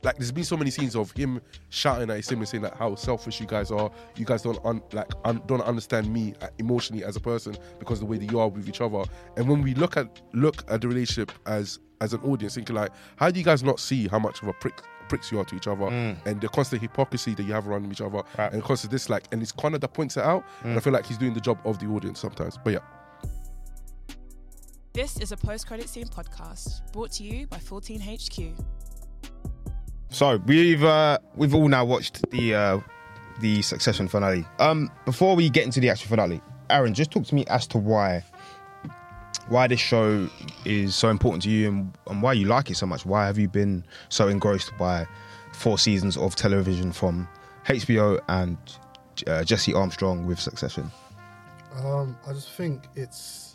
Like 0.02 0.16
there's 0.16 0.32
been 0.32 0.44
so 0.44 0.56
many 0.56 0.70
scenes 0.70 0.96
of 0.96 1.12
him 1.12 1.42
shouting 1.68 2.08
at 2.08 2.16
his 2.16 2.24
siblings, 2.24 2.48
saying 2.48 2.62
like 2.62 2.74
how 2.74 2.94
selfish 2.94 3.38
you 3.38 3.44
guys 3.44 3.70
are. 3.70 3.90
You 4.16 4.24
guys 4.24 4.40
don't 4.40 4.58
un- 4.64 4.80
like 4.92 5.10
un- 5.26 5.42
don't 5.44 5.60
understand 5.60 6.10
me 6.10 6.32
uh, 6.40 6.48
emotionally 6.58 7.04
as 7.04 7.16
a 7.16 7.20
person 7.20 7.54
because 7.78 8.00
the 8.00 8.06
way 8.06 8.16
that 8.16 8.32
you 8.32 8.40
are 8.40 8.48
with 8.48 8.66
each 8.66 8.80
other. 8.80 9.02
And 9.36 9.46
when 9.46 9.60
we 9.60 9.74
look 9.74 9.98
at 9.98 10.22
look 10.32 10.64
at 10.70 10.80
the 10.80 10.88
relationship 10.88 11.32
as 11.44 11.80
as 12.00 12.14
an 12.14 12.20
audience, 12.20 12.54
thinking 12.54 12.76
like, 12.76 12.92
how 13.16 13.30
do 13.30 13.38
you 13.38 13.44
guys 13.44 13.62
not 13.62 13.78
see 13.78 14.08
how 14.08 14.18
much 14.18 14.40
of 14.40 14.48
a 14.48 14.54
prick 14.54 14.80
pricks 15.10 15.30
you 15.30 15.38
are 15.40 15.44
to 15.44 15.54
each 15.56 15.66
other 15.66 15.86
and 16.24 16.40
the 16.40 16.48
constant 16.48 16.80
hypocrisy 16.80 17.34
that 17.34 17.42
you 17.42 17.52
have 17.52 17.66
around 17.68 17.90
each 17.92 18.00
other 18.00 18.22
Right. 18.38 18.52
and 18.52 18.62
constant 18.62 18.90
dislike 18.92 19.24
and 19.32 19.42
it's 19.42 19.52
Connor 19.52 19.78
that 19.78 19.92
points 19.92 20.16
it 20.16 20.24
out 20.24 20.42
and 20.64 20.76
I 20.78 20.80
feel 20.80 20.92
like 20.94 21.04
he's 21.04 21.18
doing 21.18 21.34
the 21.34 21.40
job 21.40 21.58
of 21.64 21.78
the 21.78 21.86
audience 21.86 22.20
sometimes 22.20 22.56
but 22.64 22.72
yeah 22.72 22.84
This 24.92 25.18
is 25.20 25.32
a 25.32 25.36
post 25.36 25.66
credit 25.66 25.88
scene 25.88 26.06
podcast 26.06 26.80
brought 26.92 27.12
to 27.12 27.22
you 27.22 27.46
by 27.46 27.58
14HQ. 27.58 28.52
So 30.08 30.36
we've 30.46 30.82
uh, 30.82 31.18
we've 31.36 31.54
all 31.54 31.68
now 31.68 31.84
watched 31.84 32.28
the 32.30 32.54
uh, 32.54 32.80
the 33.40 33.62
Succession 33.62 34.08
finale. 34.08 34.44
Um, 34.58 34.90
before 35.04 35.36
we 35.36 35.48
get 35.48 35.64
into 35.64 35.78
the 35.80 35.88
actual 35.88 36.08
finale, 36.10 36.40
Aaron, 36.68 36.92
just 36.94 37.12
talk 37.12 37.24
to 37.26 37.34
me 37.36 37.44
as 37.46 37.66
to 37.68 37.78
why 37.78 38.24
why 39.50 39.66
this 39.66 39.80
show 39.80 40.28
is 40.64 40.94
so 40.94 41.10
important 41.10 41.42
to 41.42 41.50
you 41.50 41.68
and, 41.68 41.92
and 42.06 42.22
why 42.22 42.32
you 42.32 42.46
like 42.46 42.70
it 42.70 42.76
so 42.76 42.86
much. 42.86 43.04
Why 43.04 43.26
have 43.26 43.36
you 43.36 43.48
been 43.48 43.84
so 44.08 44.28
engrossed 44.28 44.72
by 44.78 45.06
four 45.52 45.76
seasons 45.76 46.16
of 46.16 46.36
television 46.36 46.92
from 46.92 47.28
HBO 47.66 48.20
and 48.28 48.56
uh, 49.26 49.42
Jesse 49.44 49.74
Armstrong 49.74 50.26
with 50.26 50.38
Succession? 50.38 50.90
Um, 51.76 52.16
I 52.26 52.32
just 52.32 52.50
think 52.52 52.84
it's 52.94 53.49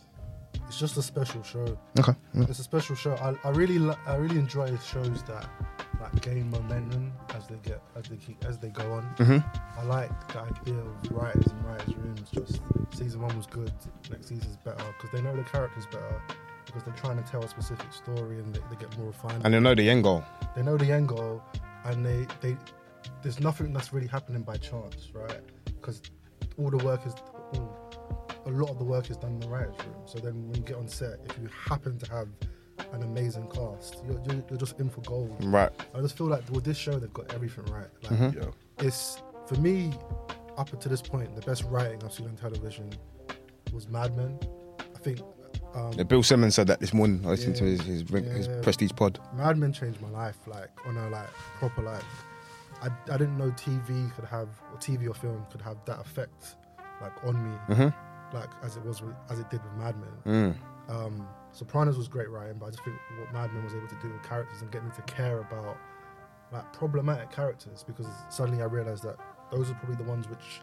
it's 0.68 0.80
just 0.80 0.98
a 0.98 1.02
special 1.02 1.44
show. 1.44 1.78
Okay. 2.00 2.14
It's 2.34 2.60
a 2.60 2.64
special 2.64 2.96
show. 2.96 3.14
I, 3.16 3.36
I 3.48 3.52
really 3.52 3.80
li- 3.80 3.96
I 4.06 4.16
really 4.16 4.40
enjoy 4.40 4.76
shows 4.78 5.24
that 5.24 5.48
like 6.02 6.22
gain 6.22 6.50
momentum 6.50 7.14
as 7.36 7.48
they 7.48 7.56
get 7.64 7.82
as 7.96 8.06
they 8.06 8.18
keep 8.18 8.44
as 8.46 8.58
they 8.58 8.70
go 8.70 8.92
on. 8.94 9.04
Mm-hmm. 9.18 9.80
I 9.80 9.84
like 9.84 10.28
the 10.34 10.40
idea 10.42 10.76
of 10.80 11.12
writers 11.12 11.48
and 11.48 11.66
writers' 11.66 11.96
rooms. 11.96 12.30
Just 12.32 12.62
season 12.92 13.22
one 13.22 13.36
was 13.38 13.46
good, 13.46 13.72
next 14.12 14.28
season's 14.28 14.58
better 14.58 14.84
because 14.98 15.12
they 15.12 15.22
know 15.22 15.36
the 15.36 15.44
characters 15.44 15.86
better 15.88 16.22
because 16.66 16.84
they're 16.84 16.96
trying 16.96 17.22
to 17.24 17.30
tell 17.30 17.44
a 17.44 17.48
specific 17.48 17.94
story 17.94 18.40
and 18.40 18.54
they, 18.54 18.60
they 18.70 18.76
get 18.78 18.98
more 18.98 19.08
refined. 19.08 19.42
And 19.46 19.54
they 19.54 19.60
know 19.60 19.76
the 19.76 19.90
end 19.90 20.04
goal. 20.04 20.24
they 20.56 20.64
know 20.64 20.78
the 20.78 20.92
end 20.92 21.08
goal, 21.08 21.42
and 21.86 22.06
they 22.06 22.28
they 22.42 22.58
there's 23.22 23.40
nothing 23.40 23.72
that's 23.74 23.94
really 23.94 24.08
happening 24.08 24.42
by 24.42 24.58
chance, 24.58 25.10
right? 25.14 25.42
Because 25.66 26.02
all 26.58 26.70
the 26.70 26.84
work 26.84 27.06
is 27.06 27.14
all, 27.54 28.25
a 28.46 28.50
lot 28.52 28.70
of 28.70 28.78
the 28.78 28.84
work 28.86 29.10
is 29.10 29.18
done 29.18 29.32
in 29.34 29.40
the 29.40 29.48
writers' 29.50 29.76
room. 29.86 29.96
So 30.06 30.20
then 30.20 30.48
when 30.48 30.56
you 30.56 30.62
get 30.62 30.78
on 30.78 30.88
set, 30.88 31.20
if 31.30 31.38
you 31.42 31.50
happen 31.68 31.98
to 32.00 32.12
have 32.12 32.28
an 32.94 33.04
amazing 33.04 33.48
cast, 33.48 33.98
you're, 34.08 34.22
you're, 34.28 34.44
you're 34.50 34.58
just 34.60 34.80
in 34.80 34.90
for 34.90 35.02
gold. 35.02 35.36
Right. 35.44 35.72
I 35.96 36.02
just 36.02 36.18
feel 36.18 36.28
like 36.28 36.48
with 36.52 36.64
this 36.64 36.78
show, 36.78 37.00
they've 37.00 37.12
got 37.14 37.34
everything 37.34 37.66
right. 37.66 37.88
Like 38.04 38.12
Mm-hmm. 38.20 38.40
yeah 38.40 38.46
it's 38.80 39.22
for 39.48 39.56
me 39.56 39.94
up 40.58 40.72
until 40.74 40.90
this 40.90 41.02
point, 41.02 41.34
the 41.36 41.42
best 41.42 41.64
writing 41.66 42.02
I've 42.04 42.14
seen 42.14 42.28
on 42.28 42.36
television 42.36 42.90
was 43.74 43.88
Mad 43.88 44.16
Men. 44.16 44.38
I 44.96 45.00
think 45.00 45.20
um, 45.74 45.92
Yeah, 45.94 46.04
Bill 46.04 46.24
Simmons 46.24 46.56
said 46.56 46.68
that 46.68 46.80
this 46.80 46.94
morning. 46.94 47.22
I 47.26 47.30
listened 47.30 47.56
to 47.58 47.66
Yeah. 47.66 47.82
his 47.84 48.06
his, 48.10 48.26
his 48.26 48.48
Yeah. 48.48 48.60
Prestige 48.62 48.92
pod. 48.96 49.20
Mad 49.36 49.58
Men 49.58 49.74
changed 49.74 50.02
my 50.02 50.10
life, 50.10 50.38
like 50.48 50.70
on 50.86 50.96
a 50.98 51.10
like 51.10 51.28
proper 51.60 51.82
like. 51.82 52.04
I, 52.82 52.88
I 53.12 53.18
didn't 53.18 53.38
know 53.38 53.50
TV 53.52 54.14
could 54.16 54.26
have 54.26 54.50
or 54.72 54.78
TV 54.78 55.10
or 55.10 55.14
film 55.14 55.46
could 55.52 55.62
have 55.62 55.78
that 55.86 56.00
effect, 56.00 56.56
like 57.02 57.14
on 57.26 57.42
me. 57.44 57.58
Mhm. 57.76 57.94
Like 58.34 58.50
as 58.64 58.78
it 58.78 58.86
was 58.86 59.02
with, 59.02 59.16
as 59.30 59.40
it 59.40 59.50
did 59.50 59.62
with 59.64 59.74
Mad 59.74 59.96
Men. 60.26 60.56
Mm. 60.90 60.96
Um, 60.96 61.28
Sopranos 61.52 61.98
was 61.98 62.08
great 62.08 62.30
writing, 62.30 62.58
but 62.60 62.68
I 62.68 62.70
just 62.72 62.84
think 62.84 62.98
what 63.20 63.32
Mad 63.34 63.54
Men 63.54 63.64
was 63.64 63.74
able 63.74 63.88
to 63.88 63.96
do 64.02 64.12
with 64.12 64.24
characters 64.24 64.62
and 64.62 64.72
get 64.72 64.84
me 64.84 64.92
to 64.96 65.02
care 65.04 65.40
about 65.40 65.78
like 66.52 66.72
problematic 66.74 67.32
characters 67.32 67.84
because 67.86 68.08
suddenly 68.30 68.62
I 68.62 68.66
realized 68.66 69.04
that 69.04 69.18
those 69.52 69.70
are 69.72 69.74
probably 69.76 69.96
the 69.96 70.10
ones 70.10 70.30
which 70.30 70.62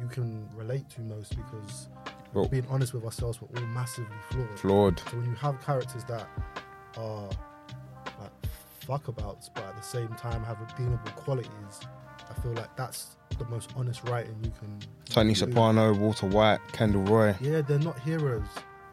you 0.00 0.06
can 0.08 0.48
relate 0.54 0.88
to 0.90 1.00
most 1.02 1.36
because 1.36 1.88
Well- 2.32 2.48
being 2.48 2.66
honest 2.68 2.94
with 2.94 3.04
ourselves, 3.04 3.40
we're 3.40 3.60
all 3.60 3.66
massively 3.68 4.16
flawed. 4.30 4.58
Flawed. 4.58 4.98
So 5.10 5.16
when 5.18 5.26
you 5.26 5.34
have 5.36 5.60
characters 5.64 6.04
that 6.04 6.28
are 6.96 7.28
like 8.20 8.32
fuckabouts, 8.86 9.50
but 9.54 9.64
at 9.64 9.76
the 9.76 9.82
same 9.82 10.08
time 10.14 10.42
have 10.44 10.58
redeemable 10.60 11.12
qualities, 11.12 11.80
I 12.30 12.34
feel 12.40 12.52
like 12.52 12.74
that's 12.76 13.16
the 13.44 13.50
most 13.50 13.70
honest 13.76 14.02
writing 14.08 14.36
you 14.42 14.52
can. 14.58 14.78
Tony 15.08 15.30
do. 15.34 15.40
Soprano, 15.40 15.94
Walter 15.94 16.26
White, 16.26 16.60
Kendall 16.72 17.02
Roy. 17.02 17.34
Yeah, 17.40 17.60
they're 17.62 17.78
not 17.78 17.98
heroes, 18.00 18.46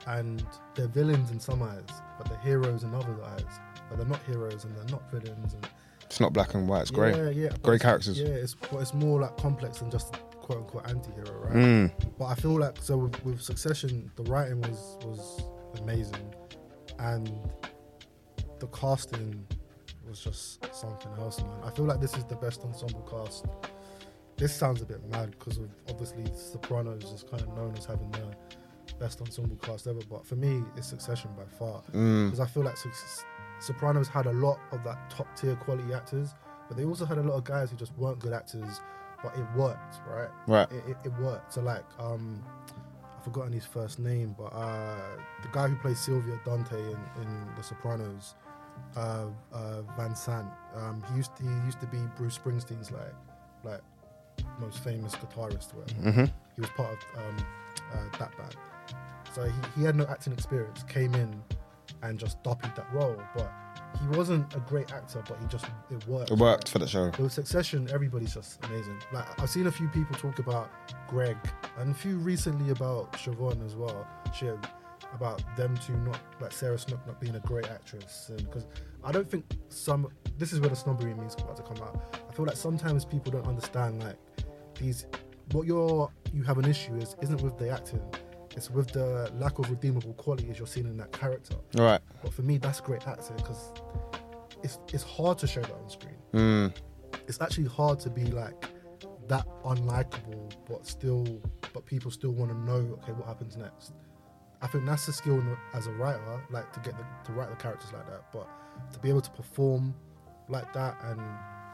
and 0.07 0.43
they're 0.75 0.87
villains 0.87 1.31
in 1.31 1.39
some 1.39 1.61
eyes, 1.61 1.83
but 2.17 2.27
they're 2.29 2.39
heroes 2.39 2.83
in 2.83 2.93
other 2.93 3.15
eyes. 3.23 3.43
But 3.89 3.97
they're 3.97 4.07
not 4.07 4.21
heroes 4.27 4.65
and 4.65 4.75
they're 4.75 4.91
not 4.91 5.09
villains. 5.11 5.53
And 5.55 5.67
It's 6.03 6.19
not 6.19 6.31
black 6.33 6.53
and 6.53 6.67
white. 6.67 6.81
It's 6.81 6.91
great. 6.91 7.15
Yeah, 7.15 7.29
yeah. 7.29 7.45
it's- 7.47 7.81
characters. 7.81 8.19
Yeah, 8.19 8.27
it's 8.27 8.53
but 8.55 8.79
it's 8.81 8.93
more 8.93 9.21
like 9.21 9.35
complex 9.37 9.79
than 9.79 9.89
just 9.89 10.13
quote 10.41 10.59
unquote 10.59 10.87
anti-hero, 10.87 11.39
right? 11.45 11.53
Mm. 11.55 11.91
But 12.19 12.25
I 12.25 12.35
feel 12.35 12.59
like 12.59 12.77
so 12.81 12.97
with, 12.97 13.23
with 13.25 13.41
Succession, 13.41 14.11
the 14.15 14.23
writing 14.23 14.61
was 14.61 14.97
was 15.05 15.43
amazing, 15.81 16.33
and 16.99 17.31
the 18.59 18.67
casting 18.67 19.45
was 20.07 20.19
just 20.21 20.63
something 20.75 21.11
else, 21.19 21.39
man. 21.41 21.49
I 21.63 21.71
feel 21.71 21.85
like 21.85 21.99
this 22.01 22.15
is 22.15 22.25
the 22.25 22.35
best 22.35 22.61
ensemble 22.63 23.01
cast. 23.01 23.45
This 24.39 24.55
sounds 24.55 24.81
a 24.81 24.85
bit 24.85 25.03
mad 25.09 25.31
because 25.31 25.57
of 25.57 25.69
obviously 25.89 26.23
Sopranos 26.35 27.03
is 27.11 27.23
kind 27.29 27.41
of 27.43 27.49
known 27.55 27.75
as 27.77 27.85
having 27.85 28.09
the 28.11 28.95
best 28.99 29.21
ensemble 29.21 29.57
cast 29.57 29.85
ever, 29.87 29.99
but 30.09 30.25
for 30.25 30.35
me, 30.35 30.63
it's 30.77 30.87
Succession 30.87 31.29
by 31.37 31.43
far 31.57 31.81
Mm. 31.93 32.25
because 32.27 32.39
I 32.39 32.45
feel 32.47 32.63
like 32.63 32.77
Suc- 32.77 33.25
Sopranos 33.59 34.07
had 34.07 34.25
a 34.25 34.31
lot 34.33 34.59
of 34.71 34.83
that 34.85 35.09
top 35.09 35.27
tier 35.35 35.55
quality 35.57 35.93
actors, 35.93 36.33
but 36.67 36.77
they 36.77 36.85
also 36.85 37.05
had 37.05 37.17
a 37.17 37.23
lot 37.23 37.35
of 37.35 37.43
guys 37.43 37.69
who 37.71 37.77
just 37.77 37.93
weren't 37.97 38.19
good 38.19 38.33
actors, 38.33 38.81
but 39.21 39.35
it 39.37 39.45
worked, 39.55 39.95
right? 40.07 40.29
Right. 40.47 40.71
It, 40.71 40.83
it, 40.91 40.97
it 41.05 41.13
worked. 41.19 41.53
So 41.53 41.61
like, 41.61 41.83
um, 41.99 42.41
I've 43.17 43.23
forgotten 43.25 43.51
his 43.51 43.65
first 43.65 43.99
name, 43.99 44.33
but 44.37 44.53
uh, 44.53 44.95
the 45.41 45.49
guy 45.51 45.67
who 45.67 45.75
plays 45.75 45.99
Silvio 45.99 46.39
Dante 46.45 46.77
in, 46.79 46.97
in 47.21 47.47
The 47.57 47.63
Sopranos, 47.63 48.35
uh, 48.95 49.25
uh, 49.51 49.81
Van 49.97 50.15
Zandt. 50.15 50.49
Um, 50.75 51.03
he 51.11 51.17
used 51.17 51.31
he 51.41 51.47
used 51.65 51.81
to 51.81 51.87
be 51.87 51.97
Bruce 52.17 52.37
Springsteen's 52.37 52.91
like 52.91 53.13
like 53.65 53.81
most 54.59 54.83
famous 54.83 55.13
guitarist. 55.15 55.73
or 55.73 55.79
Whatever. 55.81 56.11
hmm 56.11 56.25
He 56.55 56.61
was 56.61 56.69
part 56.71 56.91
of 56.91 57.19
um, 57.23 57.45
uh, 57.93 58.17
that 58.17 58.37
band. 58.37 58.55
So 59.33 59.43
he, 59.43 59.79
he 59.79 59.83
had 59.85 59.95
no 59.95 60.05
acting 60.07 60.33
experience, 60.33 60.83
came 60.83 61.13
in 61.13 61.41
and 62.01 62.17
just 62.19 62.41
doppied 62.43 62.75
that 62.75 62.91
role. 62.93 63.21
But 63.35 63.51
he 64.01 64.07
wasn't 64.17 64.53
a 64.55 64.59
great 64.59 64.91
actor, 64.93 65.23
but 65.27 65.37
he 65.39 65.47
just, 65.47 65.65
it 65.91 66.07
worked. 66.07 66.31
It 66.31 66.37
worked 66.37 66.69
for 66.69 66.79
the 66.79 66.87
show. 66.87 67.09
But 67.11 67.19
with 67.19 67.33
Succession, 67.33 67.87
everybody's 67.91 68.33
just 68.33 68.63
amazing. 68.65 68.97
Like 69.11 69.25
I've 69.41 69.49
seen 69.49 69.67
a 69.67 69.71
few 69.71 69.87
people 69.89 70.15
talk 70.15 70.39
about 70.39 70.69
Greg 71.07 71.37
and 71.77 71.91
a 71.91 71.93
few 71.93 72.17
recently 72.17 72.71
about 72.71 73.13
Siobhan 73.13 73.65
as 73.65 73.75
well. 73.75 74.07
Shiv, 74.33 74.59
about 75.13 75.41
them 75.57 75.75
two 75.85 75.97
not 75.97 76.19
like 76.39 76.51
Sarah 76.51 76.77
Snook 76.77 77.05
not 77.07 77.19
being 77.19 77.35
a 77.35 77.39
great 77.39 77.67
actress, 77.67 78.29
and 78.29 78.37
because 78.45 78.67
I 79.03 79.11
don't 79.11 79.27
think 79.29 79.43
some 79.69 80.07
this 80.37 80.53
is 80.53 80.59
where 80.59 80.69
the 80.69 80.75
snobbery 80.75 81.13
means 81.15 81.33
about 81.33 81.57
to 81.57 81.63
come 81.63 81.77
out. 81.81 82.15
I 82.29 82.33
feel 82.33 82.45
like 82.45 82.55
sometimes 82.57 83.05
people 83.05 83.31
don't 83.31 83.47
understand 83.47 84.03
like 84.03 84.17
these 84.79 85.05
what 85.51 85.65
you're 85.67 86.09
you 86.33 86.43
have 86.43 86.57
an 86.57 86.65
issue 86.65 86.95
is 86.95 87.15
isn't 87.21 87.41
with 87.41 87.57
the 87.57 87.69
acting. 87.69 88.01
It's 88.55 88.69
with 88.69 88.91
the 88.91 89.31
lack 89.35 89.59
of 89.59 89.69
redeemable 89.69 90.13
qualities 90.13 90.57
you're 90.57 90.67
seeing 90.67 90.87
in 90.87 90.97
that 90.97 91.11
character. 91.11 91.55
Right. 91.75 92.01
But 92.23 92.33
for 92.33 92.41
me, 92.41 92.57
that's 92.57 92.81
great 92.81 93.07
acting 93.07 93.35
because 93.37 93.71
it's 94.63 94.79
it's 94.91 95.03
hard 95.03 95.37
to 95.39 95.47
show 95.47 95.61
that 95.61 95.71
on 95.73 95.89
screen 95.89 96.15
Mm. 96.33 96.71
it's 97.27 97.41
actually 97.41 97.65
hard 97.65 97.99
to 98.01 98.09
be 98.09 98.25
like 98.25 98.53
that 99.27 99.45
unlikable, 99.63 100.51
but 100.67 100.85
still, 100.85 101.25
but 101.73 101.85
people 101.85 102.11
still 102.11 102.31
want 102.31 102.51
to 102.51 102.57
know, 102.57 102.97
okay, 103.01 103.11
what 103.13 103.27
happens 103.27 103.57
next. 103.57 103.93
I 104.61 104.67
think 104.67 104.85
that's 104.85 105.05
the 105.05 105.13
skill 105.13 105.41
as 105.73 105.87
a 105.87 105.91
writer, 105.93 106.43
like 106.51 106.71
to 106.73 106.79
get 106.81 106.97
the, 106.97 107.05
to 107.25 107.31
write 107.33 107.49
the 107.49 107.55
characters 107.55 107.91
like 107.93 108.05
that, 108.07 108.31
but 108.33 108.47
to 108.93 108.99
be 108.99 109.09
able 109.09 109.21
to 109.21 109.29
perform 109.31 109.95
like 110.49 110.71
that, 110.73 110.97
and 111.03 111.21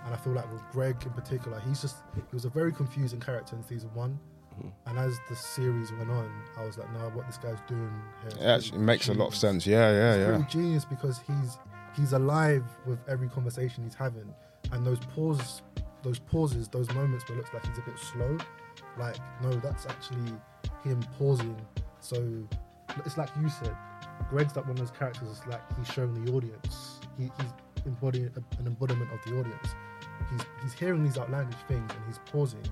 and 0.06 0.14
I 0.14 0.18
feel 0.18 0.34
like 0.34 0.51
with 0.51 0.62
Greg 0.72 0.95
in 1.03 1.12
particular, 1.12 1.60
he's 1.68 1.82
just 1.82 1.97
he 2.16 2.22
was 2.32 2.45
a 2.45 2.49
very 2.49 2.72
confusing 2.72 3.20
character 3.20 3.56
in 3.56 3.64
season 3.64 3.89
one, 3.93 4.20
mm-hmm. 4.58 4.70
and 4.89 4.99
as 4.99 5.18
the 5.30 5.36
series 5.36 5.91
went 5.93 6.12
on, 6.12 6.32
I 6.58 6.64
was 6.66 6.78
like, 6.78 6.91
no, 6.93 7.10
what 7.10 7.26
this 7.28 7.38
guy's 7.38 7.60
doing 7.68 7.91
here. 8.22 8.39
It 8.39 8.49
actually 8.49 8.80
makes 8.80 9.10
a 9.10 9.14
lot 9.14 9.28
of 9.28 9.36
sense. 9.36 9.66
Yeah, 9.66 9.91
yeah, 9.91 10.14
It's 10.14 10.20
yeah. 10.20 10.36
pretty 10.36 10.51
genius 10.51 10.86
because 10.86 11.20
he's 11.26 11.58
he's 11.95 12.14
alive 12.14 12.64
with 12.86 12.99
every 13.10 13.30
conversation 13.30 13.84
he's 13.84 13.95
having, 13.95 14.34
and 14.72 14.86
those 14.86 14.99
pauses, 15.16 15.64
those 16.03 16.20
pauses, 16.20 16.68
those 16.68 16.89
moments 16.93 17.28
where 17.28 17.38
it 17.38 17.41
looks 17.41 17.53
like 17.53 17.66
he's 17.66 17.78
a 17.80 17.82
bit 17.82 17.97
slow, 17.97 18.38
like 18.99 19.18
no, 19.41 19.51
that's 19.53 19.86
actually 19.88 20.34
him 20.84 21.01
pausing. 21.18 21.56
So 21.99 22.47
it's 23.06 23.18
like 23.18 23.30
you 23.41 23.49
said, 23.49 23.76
Greg's 24.30 24.56
like 24.56 24.66
one 24.66 24.74
of 24.74 24.78
those 24.78 24.91
characters. 24.91 25.30
It's 25.32 25.47
like 25.47 25.62
he's 25.78 25.88
showing 25.88 26.14
the 26.24 26.32
audience. 26.32 26.99
He, 27.18 27.24
he's 27.24 27.53
embodying 27.86 28.32
an 28.60 28.68
embodiment 28.68 29.12
of 29.12 29.20
the 29.26 29.39
audience. 29.39 29.76
He's 30.32 30.41
he's 30.63 30.74
hearing 30.74 31.03
these 31.03 31.18
outlandish 31.18 31.59
things 31.68 31.89
and 31.91 32.05
he's 32.07 32.20
pausing, 32.26 32.63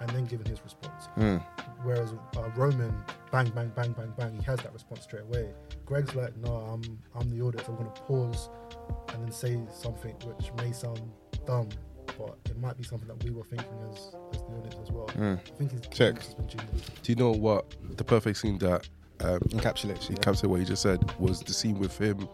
and 0.00 0.10
then 0.10 0.24
giving 0.26 0.46
his 0.46 0.62
response. 0.62 1.08
Mm. 1.16 1.42
Whereas 1.82 2.14
uh, 2.36 2.48
Roman, 2.56 2.94
bang, 3.30 3.50
bang, 3.50 3.70
bang, 3.76 3.92
bang, 3.92 4.12
bang, 4.16 4.34
he 4.38 4.42
has 4.44 4.58
that 4.60 4.72
response 4.72 5.02
straight 5.02 5.24
away. 5.24 5.50
Greg's 5.84 6.14
like, 6.14 6.34
no, 6.38 6.50
I'm, 6.50 6.98
I'm 7.14 7.28
the 7.28 7.44
audience. 7.44 7.68
I'm 7.68 7.76
gonna 7.76 7.90
pause 7.90 8.48
and 9.12 9.22
then 9.22 9.32
say 9.32 9.58
something 9.70 10.14
which 10.24 10.50
may 10.56 10.72
sound 10.72 11.02
dumb, 11.46 11.68
but 12.18 12.38
it 12.46 12.58
might 12.58 12.78
be 12.78 12.84
something 12.84 13.08
that 13.08 13.22
we 13.22 13.30
were 13.30 13.44
thinking 13.44 13.68
as, 13.92 14.14
as 14.32 14.40
the 14.40 14.54
audience 14.56 14.76
as 14.82 14.90
well. 14.90 15.08
Mm. 15.08 15.38
I 15.38 15.50
think 15.58 15.72
his 15.72 15.82
Check. 15.90 16.16
has 16.22 16.34
been 16.34 16.48
genius. 16.48 16.86
Do 17.02 17.12
you 17.12 17.16
know 17.16 17.32
what 17.32 17.74
the 17.96 18.04
perfect 18.04 18.38
scene 18.38 18.56
that 18.58 18.88
um, 19.20 19.38
Encapsulates. 19.40 20.10
Yeah. 20.10 20.16
encapsulated 20.16 20.46
what 20.46 20.60
you 20.60 20.66
just 20.66 20.82
said 20.82 21.00
was 21.20 21.40
the 21.40 21.52
scene 21.52 21.78
with 21.78 21.96
him 21.98 22.28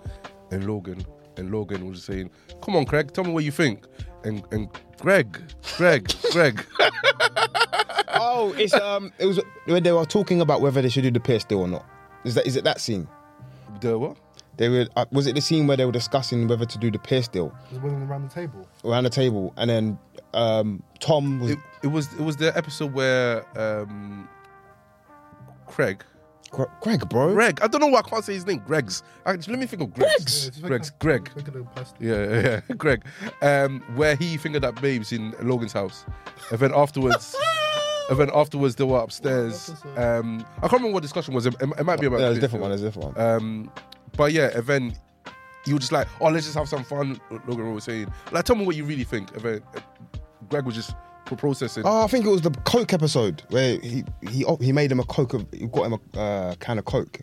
and 0.51 0.67
Logan. 0.67 1.05
And 1.41 1.51
Logan 1.51 1.89
was 1.89 2.05
saying, 2.05 2.31
"Come 2.63 2.77
on, 2.77 2.85
Craig, 2.85 3.13
tell 3.13 3.25
me 3.25 3.33
what 3.33 3.43
you 3.45 3.51
think." 3.51 3.85
And 4.25 4.45
and 4.53 4.69
Greg, 5.01 5.41
Greg, 5.77 6.13
Greg. 6.31 6.65
oh, 8.09 8.55
it's 8.57 8.75
um, 8.75 9.13
it 9.19 9.27
was 9.27 9.41
when 9.65 9.83
they 9.83 9.93
were 9.93 10.05
talking 10.05 10.41
about 10.41 10.61
whether 10.61 10.83
they 10.83 10.89
should 10.89 11.03
do 11.03 11.11
the 11.11 11.21
Pierce 11.21 11.45
deal 11.45 11.61
or 11.61 11.69
not. 11.69 11.85
Is 12.25 12.35
that 12.35 12.47
is 12.47 12.57
it 12.57 12.65
that 12.65 12.81
scene? 12.81 13.09
The 13.81 13.99
what? 13.99 14.17
They 14.57 14.69
were. 14.69 14.87
Uh, 14.95 15.07
was 15.11 15.27
it 15.27 15.35
the 15.35 15.41
scene 15.41 15.67
where 15.67 15.77
they 15.77 15.87
were 15.87 15.93
discussing 15.93 16.47
whether 16.47 16.67
to 16.67 16.79
do 16.79 16.91
the 16.91 16.99
Pierce 16.99 17.29
deal 17.29 17.55
There's 17.71 17.83
women 17.83 18.03
around 18.03 18.29
the 18.29 18.35
table. 18.35 18.69
around 18.85 19.05
the 19.05 19.11
table, 19.11 19.55
and 19.57 19.71
then 19.71 19.99
um, 20.35 20.83
Tom 20.99 21.41
was 21.41 21.53
It, 21.53 21.59
it 21.83 21.87
was 21.87 22.13
it 22.13 22.21
was 22.21 22.37
the 22.37 22.55
episode 22.57 22.93
where 22.93 23.45
um, 23.59 24.29
Craig, 25.67 26.05
Gre- 26.05 26.20
Greg, 26.51 27.09
bro. 27.09 27.33
Greg. 27.33 27.61
I 27.63 27.69
don't 27.69 27.81
know 27.81 27.87
why 27.87 28.01
I 28.01 28.03
can't 28.03 28.25
say 28.25 28.35
his 28.35 28.45
name. 28.45 28.59
Greg's. 28.67 29.03
Actually, 29.25 29.53
let 29.53 29.61
me 29.61 29.67
think 29.67 29.83
of 29.83 29.95
Greg's. 29.95 30.47
Yeah, 30.47 30.51
just 30.51 30.63
Greg's. 30.63 30.89
think 30.91 31.01
Greg. 31.01 31.31
think 31.33 31.49
of 31.49 31.95
Yeah, 32.01 32.25
yeah, 32.25 32.41
yeah. 32.69 32.75
Greg. 32.77 33.05
Um, 33.41 33.81
where 33.95 34.17
he 34.17 34.37
fingered 34.37 34.63
that 34.63 34.81
babes 34.83 35.13
in 35.13 35.33
Logan's 35.41 35.73
house, 35.73 36.05
and 36.51 36.59
then 36.59 36.73
afterwards. 36.75 37.37
And 38.11 38.19
then 38.19 38.31
afterwards, 38.35 38.75
they 38.75 38.83
were 38.83 38.99
upstairs. 38.99 39.73
Um, 39.97 40.45
I 40.57 40.63
can't 40.63 40.73
remember 40.73 40.95
what 40.95 41.03
discussion 41.05 41.33
was. 41.33 41.47
It, 41.47 41.55
it 41.61 41.85
might 41.85 42.01
be 42.01 42.07
about. 42.07 42.19
Yeah, 42.19 42.27
there's 42.27 42.39
a 42.39 42.41
different 42.41 42.63
one. 42.63 42.73
There's 42.73 42.83
a 42.83 42.87
different 42.87 43.17
one. 43.17 43.25
Um, 43.25 43.73
but 44.17 44.33
yeah, 44.33 44.51
and 44.53 44.67
then 44.67 44.97
you 45.65 45.75
were 45.75 45.79
just 45.79 45.93
like, 45.93 46.09
oh, 46.21 46.29
let's 46.29 46.45
just 46.45 46.59
have 46.59 46.69
some 46.69 46.83
fun. 46.83 47.21
Logan 47.47 47.73
was 47.73 47.85
saying, 47.85 48.13
like, 48.33 48.45
tell 48.45 48.57
me 48.57 48.67
what 48.67 48.75
you 48.75 48.85
really 48.85 49.05
think. 49.05 49.31
And 49.37 49.43
then 49.43 49.63
uh, 49.77 49.81
Greg 50.49 50.65
was 50.65 50.75
just 50.75 50.93
pro- 51.27 51.37
processing. 51.37 51.83
Oh, 51.87 52.05
I 52.05 52.07
think 52.07 52.25
it 52.27 52.31
was 52.31 52.43
the 52.43 52.51
Coke 52.65 52.93
episode 52.93 53.43
where 53.51 53.79
he 53.81 54.05
he 54.29 54.45
oh, 54.45 54.57
he 54.57 54.73
made 54.73 54.91
him 54.93 55.01
a 55.01 55.05
Coke. 55.05 55.35
Of, 55.35 55.47
he 55.53 55.67
got 55.67 55.87
him 55.87 55.99
a 56.15 56.19
uh, 56.19 56.55
can 56.57 56.79
of 56.79 56.85
Coke, 56.85 57.21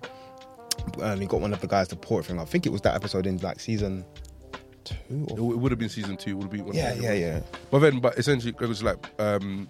and 1.01 1.21
he 1.21 1.27
got 1.27 1.41
one 1.41 1.53
of 1.53 1.61
the 1.61 1.67
guys 1.67 1.87
to 1.89 1.95
pour 1.95 2.19
it 2.19 2.23
for 2.23 2.33
him. 2.33 2.39
I 2.39 2.45
think 2.45 2.65
it 2.65 2.71
was 2.71 2.81
that 2.81 2.95
episode 2.95 3.25
in 3.27 3.37
like 3.37 3.59
season 3.59 4.05
two. 4.83 4.95
It, 5.09 5.31
Or, 5.31 5.35
w- 5.37 5.51
it 5.53 5.57
would 5.57 5.71
have 5.71 5.79
been 5.79 5.89
season 5.89 6.17
two. 6.17 6.35
Would 6.37 6.43
have 6.43 6.51
been 6.51 6.65
one 6.65 6.75
yeah, 6.75 6.93
yeah, 6.93 7.13
yeah. 7.13 7.39
But 7.71 7.79
then, 7.79 7.99
but 7.99 8.17
essentially, 8.17 8.53
it 8.59 8.67
was 8.67 8.83
like, 8.83 8.97
um, 9.19 9.69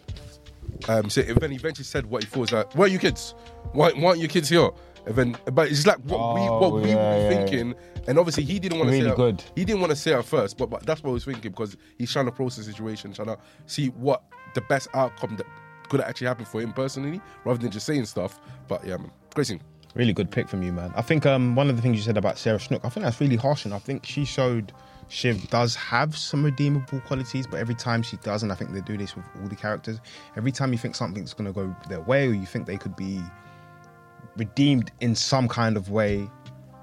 um, 0.87 1.09
so 1.09 1.21
then 1.21 1.51
he 1.51 1.57
eventually 1.57 1.85
said 1.85 2.05
what 2.05 2.23
he 2.23 2.29
thought 2.29 2.39
was 2.41 2.51
like, 2.51 2.75
where 2.75 2.85
are 2.85 2.91
you 2.91 2.99
kids? 2.99 3.33
Why, 3.73 3.91
why 3.91 4.09
aren't 4.09 4.19
your 4.19 4.29
kids 4.29 4.49
here? 4.49 4.69
And 5.05 5.15
then, 5.15 5.37
but 5.53 5.69
it's 5.71 5.87
like 5.87 5.97
what 5.99 6.35
we 6.35 6.41
Oh, 6.41 6.59
what 6.59 6.73
we 6.73 6.81
were 6.81 6.87
yeah, 6.87 7.29
thinking, 7.29 7.73
and 8.07 8.17
obviously 8.17 8.43
he 8.43 8.59
didn't 8.59 8.79
want 8.79 8.89
to 8.89 8.97
Really 8.97 9.09
say 9.09 9.15
good. 9.15 9.39
It, 9.39 9.51
he 9.55 9.65
didn't 9.65 9.81
want 9.81 9.91
to 9.91 9.95
say 9.95 10.17
it 10.17 10.25
first, 10.25 10.57
but, 10.57 10.69
but 10.69 10.85
that's 10.85 11.03
what 11.03 11.11
I 11.11 11.13
was 11.13 11.25
thinking 11.25 11.51
because 11.51 11.77
he's 11.97 12.11
trying 12.11 12.25
to 12.25 12.31
process 12.31 12.65
the 12.65 12.71
situation, 12.71 13.13
trying 13.13 13.27
to 13.27 13.37
see 13.65 13.87
what 13.89 14.23
the 14.53 14.61
best 14.61 14.87
outcome 14.93 15.35
that 15.37 15.45
could 15.89 16.01
actually 16.01 16.27
happen 16.27 16.45
for 16.45 16.61
him 16.61 16.73
personally, 16.73 17.21
rather 17.45 17.59
than 17.59 17.71
just 17.71 17.85
saying 17.85 18.05
stuff. 18.05 18.39
But 18.67 18.85
yeah, 18.85 18.97
man, 18.97 19.11
great 19.33 19.47
scene. 19.47 19.61
Really 19.95 20.13
good 20.13 20.29
pick 20.29 20.47
from 20.47 20.63
you, 20.63 20.71
man. 20.71 20.93
I 20.95 21.01
think 21.01 21.25
um, 21.25 21.55
one 21.55 21.69
of 21.69 21.75
the 21.75 21.81
things 21.81 21.97
you 21.97 22.03
said 22.03 22.17
about 22.17 22.37
Sarah 22.37 22.59
Snook, 22.59 22.85
I 22.85 22.89
think 22.89 23.03
that's 23.03 23.19
really 23.19 23.35
harsh, 23.35 23.65
and 23.65 23.73
I 23.73 23.79
think 23.79 24.05
she 24.05 24.25
showed 24.25 24.71
Shiv 25.09 25.49
does 25.49 25.75
have 25.75 26.15
some 26.17 26.43
redeemable 26.43 26.99
qualities, 27.01 27.47
but 27.47 27.59
every 27.59 27.75
time 27.75 28.03
she 28.03 28.17
doesn't, 28.17 28.51
I 28.51 28.55
think 28.55 28.73
they 28.73 28.81
do 28.81 28.97
this 28.97 29.15
with 29.15 29.25
all 29.41 29.47
the 29.47 29.55
characters. 29.55 29.99
Every 30.35 30.51
time 30.51 30.71
you 30.71 30.77
think 30.77 30.95
something's 30.95 31.33
going 31.33 31.51
to 31.51 31.53
go 31.53 31.75
their 31.89 32.01
way, 32.01 32.27
or 32.27 32.33
you 32.33 32.45
think 32.45 32.67
they 32.67 32.77
could 32.77 32.95
be 32.95 33.21
redeemed 34.35 34.91
in 34.99 35.15
some 35.15 35.47
kind 35.47 35.77
of 35.77 35.89
way. 35.89 36.29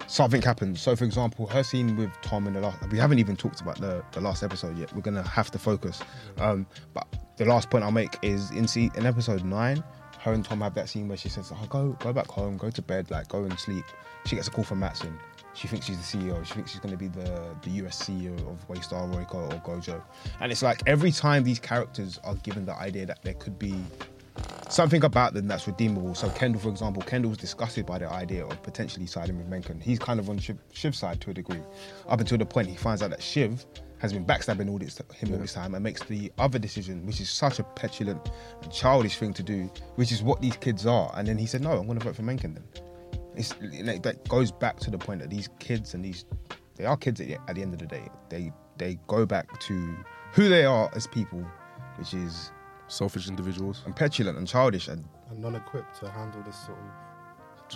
Something 0.06 0.42
happens. 0.42 0.80
So, 0.80 0.94
for 0.96 1.04
example, 1.04 1.46
her 1.46 1.62
scene 1.62 1.96
with 1.96 2.10
Tom 2.22 2.46
in 2.46 2.54
the 2.54 2.60
last, 2.60 2.90
we 2.90 2.98
haven't 2.98 3.18
even 3.18 3.36
talked 3.36 3.60
about 3.60 3.80
the, 3.80 4.04
the 4.12 4.20
last 4.20 4.42
episode 4.42 4.78
yet. 4.78 4.94
We're 4.94 5.02
going 5.02 5.16
to 5.16 5.22
have 5.22 5.50
to 5.52 5.58
focus. 5.58 6.00
Um, 6.38 6.66
but 6.92 7.06
the 7.36 7.44
last 7.44 7.70
point 7.70 7.84
I'll 7.84 7.90
make 7.90 8.16
is 8.22 8.50
in, 8.50 8.68
see, 8.68 8.90
in 8.96 9.06
episode 9.06 9.44
nine, 9.44 9.82
her 10.20 10.32
and 10.32 10.44
Tom 10.44 10.60
have 10.60 10.74
that 10.74 10.88
scene 10.88 11.08
where 11.08 11.16
she 11.16 11.28
says, 11.28 11.52
oh, 11.54 11.66
go, 11.66 11.96
go 12.00 12.12
back 12.12 12.28
home, 12.28 12.56
go 12.56 12.70
to 12.70 12.82
bed, 12.82 13.10
like, 13.10 13.28
go 13.28 13.44
and 13.44 13.58
sleep. 13.58 13.84
She 14.26 14.36
gets 14.36 14.48
a 14.48 14.50
call 14.50 14.64
from 14.64 14.80
Matsson. 14.80 15.18
She 15.54 15.68
thinks 15.68 15.86
she's 15.86 15.98
the 15.98 16.18
CEO. 16.18 16.44
She 16.44 16.54
thinks 16.54 16.72
she's 16.72 16.80
going 16.80 16.92
to 16.92 16.98
be 16.98 17.08
the, 17.08 17.54
the 17.62 17.70
US 17.84 18.02
CEO 18.02 18.34
of 18.50 18.66
Waystar, 18.68 19.12
Royco, 19.12 19.52
or 19.52 19.60
Gojo. 19.60 20.02
And 20.40 20.50
it's 20.50 20.62
like 20.62 20.82
every 20.86 21.12
time 21.12 21.44
these 21.44 21.58
characters 21.58 22.18
are 22.24 22.34
given 22.36 22.64
the 22.64 22.74
idea 22.74 23.06
that 23.06 23.22
there 23.22 23.34
could 23.34 23.58
be 23.58 23.74
something 24.68 25.04
about 25.04 25.34
them 25.34 25.46
that's 25.48 25.66
redeemable. 25.66 26.14
So 26.14 26.28
Kendall, 26.30 26.60
for 26.60 26.68
example, 26.68 27.02
Kendall 27.02 27.30
was 27.30 27.38
disgusted 27.38 27.86
by 27.86 27.98
the 27.98 28.10
idea 28.10 28.44
of 28.44 28.62
potentially 28.62 29.06
siding 29.06 29.38
with 29.38 29.46
Mencken. 29.46 29.80
He's 29.80 29.98
kind 29.98 30.18
of 30.18 30.28
on 30.28 30.38
Shiv, 30.38 30.58
Shiv's 30.72 30.98
side 30.98 31.20
to 31.22 31.30
a 31.30 31.34
degree, 31.34 31.60
up 32.08 32.20
until 32.20 32.38
the 32.38 32.46
point 32.46 32.68
he 32.68 32.76
finds 32.76 33.02
out 33.02 33.10
that 33.10 33.22
Shiv 33.22 33.64
has 33.98 34.12
been 34.12 34.24
backstabbing 34.24 34.68
all 34.68 34.78
this 34.78 35.00
him 35.14 35.32
all 35.32 35.38
this 35.38 35.54
time 35.54 35.74
and 35.74 35.82
makes 35.82 36.02
the 36.02 36.30
other 36.38 36.58
decision, 36.58 37.06
which 37.06 37.20
is 37.20 37.30
such 37.30 37.58
a 37.58 37.62
petulant 37.62 38.30
and 38.62 38.72
childish 38.72 39.16
thing 39.16 39.32
to 39.32 39.42
do, 39.42 39.70
which 39.94 40.12
is 40.12 40.22
what 40.22 40.42
these 40.42 40.56
kids 40.56 40.84
are. 40.84 41.10
And 41.14 41.26
then 41.26 41.38
he 41.38 41.46
said, 41.46 41.62
"No, 41.62 41.72
I'm 41.72 41.86
going 41.86 41.98
to 41.98 42.04
vote 42.04 42.16
for 42.16 42.22
Mencken." 42.22 42.54
Then 42.54 42.64
it's, 43.36 43.54
that 44.02 44.28
goes 44.28 44.52
back 44.52 44.78
to 44.80 44.90
the 44.90 44.98
point 44.98 45.20
that 45.20 45.30
these 45.30 45.48
kids 45.58 45.94
and 45.94 46.04
these 46.04 46.24
they 46.76 46.84
are 46.84 46.96
kids 46.96 47.20
at 47.20 47.28
the, 47.28 47.34
at 47.48 47.54
the 47.54 47.62
end 47.62 47.72
of 47.72 47.78
the 47.78 47.86
day. 47.86 48.08
They 48.28 48.52
they 48.76 48.98
go 49.06 49.24
back 49.24 49.60
to 49.60 49.96
who 50.32 50.48
they 50.48 50.64
are 50.64 50.90
as 50.94 51.06
people, 51.06 51.46
which 51.96 52.12
is 52.14 52.50
Selfish 52.94 53.28
individuals. 53.28 53.82
and 53.86 53.94
petulant 53.96 54.38
and 54.38 54.46
childish 54.46 54.88
and 54.88 55.04
and 55.30 55.38
non-equipped 55.40 55.98
to 56.00 56.08
handle 56.10 56.42
this 56.42 56.56
sort 56.66 56.78
of. 56.78 56.84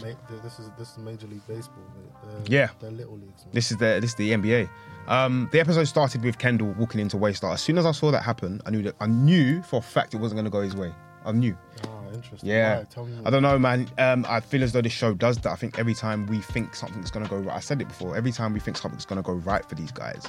ma- 0.02 0.40
This 0.42 0.58
is 0.60 0.70
this 0.78 0.92
is 0.92 0.98
Major 0.98 1.26
League 1.26 1.46
Baseball. 1.46 1.82
They're, 2.24 2.40
Yeah. 2.46 2.68
they're 2.80 2.90
little 2.90 3.14
leagues. 3.16 3.44
man. 3.44 3.52
This 3.52 3.70
is 3.70 3.76
the 3.78 3.98
this 4.00 4.10
is 4.10 4.16
the 4.16 4.32
NBA. 4.32 4.68
Um, 5.08 5.48
the 5.52 5.60
episode 5.60 5.84
started 5.84 6.22
with 6.22 6.36
Kendall 6.38 6.72
walking 6.78 7.00
into 7.00 7.16
Waystar. 7.16 7.52
As 7.54 7.62
soon 7.62 7.78
as 7.78 7.86
I 7.86 7.92
saw 7.92 8.10
that 8.10 8.22
happen, 8.22 8.60
I 8.66 8.70
knew 8.70 8.82
that 8.82 8.94
I 9.00 9.06
knew 9.06 9.62
for 9.62 9.76
a 9.78 9.82
fact 9.82 10.14
it 10.14 10.18
wasn't 10.18 10.36
going 10.36 10.44
to 10.44 10.50
go 10.50 10.60
his 10.60 10.76
way. 10.76 10.92
I 11.24 11.32
knew. 11.32 11.56
Ah, 11.86 12.08
interesting. 12.14 12.48
Yeah. 12.48 12.78
Why? 12.78 12.84
Tell 12.84 13.04
me. 13.06 13.18
I 13.24 13.30
don't 13.30 13.42
know, 13.42 13.58
man. 13.58 13.88
Um, 13.98 14.24
I 14.28 14.40
feel 14.40 14.62
as 14.62 14.72
though 14.72 14.82
this 14.82 14.92
show 14.92 15.14
does 15.14 15.36
that. 15.38 15.50
I 15.50 15.56
think 15.56 15.78
every 15.78 15.94
time 15.94 16.26
we 16.26 16.38
think 16.40 16.74
something's 16.74 17.10
going 17.10 17.24
to 17.24 17.30
go 17.30 17.38
right, 17.38 17.56
I 17.56 17.60
said 17.60 17.80
it 17.82 17.88
before. 17.88 18.16
Every 18.16 18.32
time 18.32 18.52
we 18.52 18.60
think 18.60 18.76
something's 18.76 19.04
going 19.04 19.20
to 19.22 19.26
go 19.26 19.32
right 19.32 19.64
for 19.68 19.74
these 19.74 19.90
guys, 19.92 20.22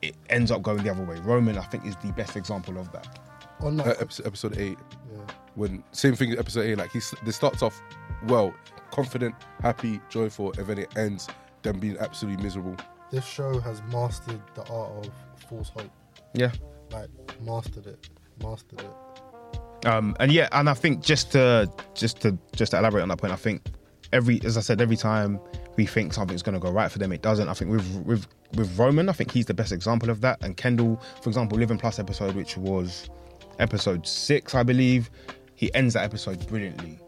it 0.00 0.14
ends 0.30 0.50
up 0.50 0.62
going 0.62 0.82
the 0.84 0.90
other 0.90 1.04
way. 1.04 1.18
Roman, 1.20 1.58
I 1.58 1.62
think, 1.62 1.84
is 1.86 1.96
the 1.96 2.12
best 2.12 2.36
example 2.36 2.78
of 2.78 2.92
that. 2.92 3.18
On 3.62 3.76
that, 3.76 3.86
Uh, 3.86 3.94
episode, 4.00 4.26
episode 4.26 4.58
eight, 4.58 4.78
yeah. 5.12 5.18
when 5.54 5.82
same 5.92 6.14
thing. 6.16 6.32
As 6.32 6.38
episode 6.38 6.62
eight, 6.66 6.78
like 6.78 6.90
he, 6.92 7.00
this 7.24 7.36
starts 7.36 7.62
off 7.62 7.80
well, 8.26 8.54
confident, 8.90 9.34
happy, 9.60 10.00
joyful, 10.08 10.52
and 10.58 10.66
then 10.66 10.78
it 10.78 10.96
ends 10.96 11.28
them 11.62 11.78
being 11.78 11.96
absolutely 11.98 12.42
miserable. 12.42 12.76
This 13.10 13.24
show 13.24 13.58
has 13.60 13.82
mastered 13.92 14.40
the 14.54 14.62
art 14.72 14.90
of 15.06 15.10
false 15.48 15.70
hope. 15.70 15.90
Yeah. 16.34 16.50
Like 16.92 17.08
mastered 17.42 17.86
it, 17.86 18.08
mastered 18.42 18.80
it. 18.80 19.86
Um, 19.86 20.16
and 20.20 20.30
yeah, 20.32 20.48
and 20.52 20.68
I 20.70 20.74
think 20.74 21.02
just 21.02 21.32
to 21.32 21.70
just 21.94 22.20
to 22.22 22.38
just 22.54 22.70
to 22.72 22.78
elaborate 22.78 23.02
on 23.02 23.08
that 23.08 23.18
point, 23.18 23.32
I 23.32 23.36
think 23.36 23.62
every 24.12 24.40
as 24.44 24.56
I 24.56 24.60
said, 24.60 24.80
every 24.80 24.96
time 24.96 25.40
we 25.76 25.86
think 25.86 26.12
something's 26.12 26.42
going 26.42 26.54
to 26.54 26.60
go 26.60 26.70
right 26.70 26.90
for 26.90 26.98
them, 26.98 27.12
it 27.12 27.22
doesn't. 27.22 27.48
I 27.48 27.54
think 27.54 27.70
with 27.70 27.96
with 28.04 28.26
with 28.56 28.78
Roman, 28.78 29.08
I 29.08 29.12
think 29.12 29.30
he's 29.30 29.46
the 29.46 29.54
best 29.54 29.72
example 29.72 30.10
of 30.10 30.20
that. 30.20 30.42
And 30.44 30.56
Kendall, 30.56 31.00
for 31.22 31.28
example, 31.30 31.58
Living 31.58 31.78
Plus 31.78 31.98
episode, 31.98 32.34
which 32.34 32.56
was 32.56 33.08
episode 33.58 34.06
six, 34.06 34.54
I 34.54 34.62
believe, 34.62 35.10
he 35.54 35.72
ends 35.74 35.94
that 35.94 36.04
episode 36.04 36.46
brilliantly. 36.48 36.98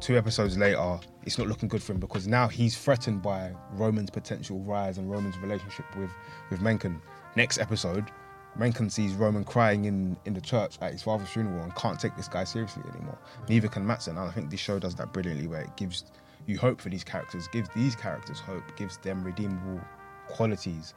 Two 0.00 0.16
episodes 0.16 0.56
later, 0.56 1.00
it's 1.24 1.38
not 1.38 1.48
looking 1.48 1.68
good 1.68 1.82
for 1.82 1.92
him 1.92 1.98
because 1.98 2.28
now 2.28 2.46
he's 2.46 2.76
threatened 2.78 3.22
by 3.22 3.52
Roman's 3.72 4.10
potential 4.10 4.60
rise 4.60 4.98
and 4.98 5.10
Roman's 5.10 5.36
relationship 5.38 5.84
with 5.96 6.10
with 6.50 6.60
Mencken. 6.60 7.02
Next 7.36 7.58
episode, 7.58 8.10
Mencken 8.56 8.90
sees 8.90 9.14
Roman 9.14 9.44
crying 9.44 9.84
in, 9.84 10.16
in 10.24 10.34
the 10.34 10.40
church 10.40 10.78
at 10.80 10.92
his 10.92 11.02
father's 11.02 11.28
funeral 11.28 11.62
and 11.62 11.74
can't 11.74 11.98
take 11.98 12.16
this 12.16 12.28
guy 12.28 12.44
seriously 12.44 12.82
anymore. 12.94 13.18
Neither 13.48 13.68
can 13.68 13.86
Matsson. 13.86 14.16
And 14.16 14.28
I 14.28 14.32
think 14.32 14.50
this 14.50 14.60
show 14.60 14.78
does 14.78 14.94
that 14.96 15.12
brilliantly 15.12 15.46
where 15.46 15.62
it 15.62 15.76
gives 15.76 16.04
you 16.46 16.58
hope 16.58 16.80
for 16.80 16.88
these 16.88 17.04
characters, 17.04 17.46
gives 17.48 17.68
these 17.74 17.94
characters 17.94 18.40
hope, 18.40 18.76
gives 18.76 18.96
them 18.98 19.22
redeemable 19.22 19.80
qualities, 20.28 20.94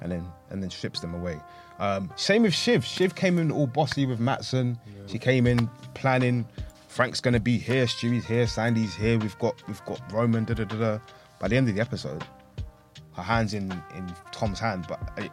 and 0.00 0.10
then 0.10 0.26
and 0.50 0.62
then 0.62 0.70
strips 0.70 1.00
them 1.00 1.14
away. 1.14 1.38
Um, 1.78 2.10
same 2.16 2.42
with 2.42 2.54
Shiv. 2.54 2.84
Shiv 2.84 3.14
came 3.14 3.38
in 3.38 3.50
all 3.50 3.66
bossy 3.66 4.06
with 4.06 4.20
Matsson. 4.20 4.78
She 5.06 5.18
came 5.18 5.46
in 5.46 5.68
planning. 5.94 6.46
Frank's 6.88 7.20
gonna 7.20 7.40
be 7.40 7.58
here, 7.58 7.86
Stewy's 7.88 8.24
here, 8.24 8.46
Sandy's 8.46 8.94
here. 8.94 9.18
We've 9.18 9.38
got 9.40 9.60
we've 9.66 9.84
got 9.84 10.00
Roman. 10.12 10.44
Da 10.44 10.54
da 10.54 10.64
da 10.64 10.76
da. 10.76 10.98
By 11.40 11.48
the 11.48 11.56
end 11.56 11.68
of 11.68 11.74
the 11.74 11.80
episode, 11.80 12.24
her 13.14 13.22
hands 13.22 13.52
in 13.52 13.72
in 13.96 14.14
Tom's 14.30 14.60
hand. 14.60 14.86
But 14.88 15.00
uh, 15.18 15.28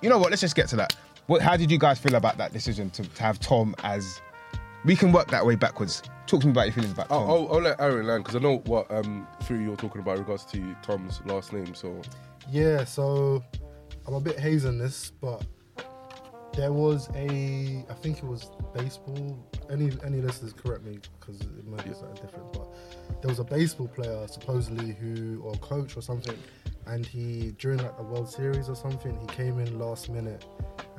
you 0.00 0.08
know 0.08 0.18
what? 0.18 0.30
Let's 0.30 0.40
just 0.42 0.54
get 0.54 0.68
to 0.68 0.76
that. 0.76 0.94
What? 1.26 1.42
How 1.42 1.56
did 1.56 1.70
you 1.70 1.78
guys 1.78 1.98
feel 1.98 2.14
about 2.14 2.36
that 2.38 2.52
decision 2.52 2.88
to, 2.90 3.02
to 3.02 3.22
have 3.22 3.40
Tom 3.40 3.74
as? 3.82 4.20
We 4.84 4.96
can 4.96 5.12
work 5.12 5.28
that 5.30 5.44
way 5.44 5.56
backwards. 5.56 6.02
Talk 6.26 6.40
to 6.40 6.46
me 6.46 6.52
about 6.52 6.66
your 6.66 6.72
feelings 6.74 6.92
about 6.92 7.08
Tom. 7.08 7.28
I'll, 7.28 7.48
I'll, 7.48 7.54
I'll 7.54 7.60
let 7.62 7.80
Aaron 7.80 8.06
land 8.06 8.24
because 8.24 8.36
I 8.36 8.38
know 8.40 8.58
what 8.66 8.88
um 8.90 9.26
theory 9.42 9.64
you're 9.64 9.76
talking 9.76 10.00
about 10.00 10.14
in 10.14 10.20
regards 10.20 10.44
to 10.46 10.76
Tom's 10.82 11.20
last 11.24 11.52
name. 11.52 11.74
So 11.74 12.00
Yeah, 12.50 12.84
so 12.84 13.42
I'm 14.06 14.14
a 14.14 14.20
bit 14.20 14.38
hazy 14.38 14.68
on 14.68 14.78
this, 14.78 15.10
but 15.20 15.44
there 16.54 16.72
was 16.72 17.08
a, 17.14 17.84
I 17.88 17.94
think 17.94 18.18
it 18.18 18.24
was 18.24 18.50
baseball. 18.74 19.38
Any 19.70 19.90
any 20.04 20.20
listeners 20.20 20.52
correct 20.52 20.84
me 20.84 20.98
because 21.18 21.40
it 21.40 21.66
might 21.66 21.84
be 21.84 21.94
something 21.94 22.14
different, 22.22 22.52
but 22.52 22.68
there 23.22 23.28
was 23.28 23.38
a 23.38 23.44
baseball 23.44 23.88
player 23.88 24.26
supposedly 24.28 24.92
who 24.92 25.40
or 25.42 25.54
coach 25.54 25.96
or 25.96 26.02
something, 26.02 26.36
and 26.86 27.06
he 27.06 27.52
during 27.58 27.78
like 27.78 27.96
the 27.96 28.02
World 28.02 28.28
Series 28.28 28.68
or 28.68 28.76
something, 28.76 29.18
he 29.20 29.26
came 29.28 29.58
in 29.58 29.78
last 29.78 30.10
minute, 30.10 30.44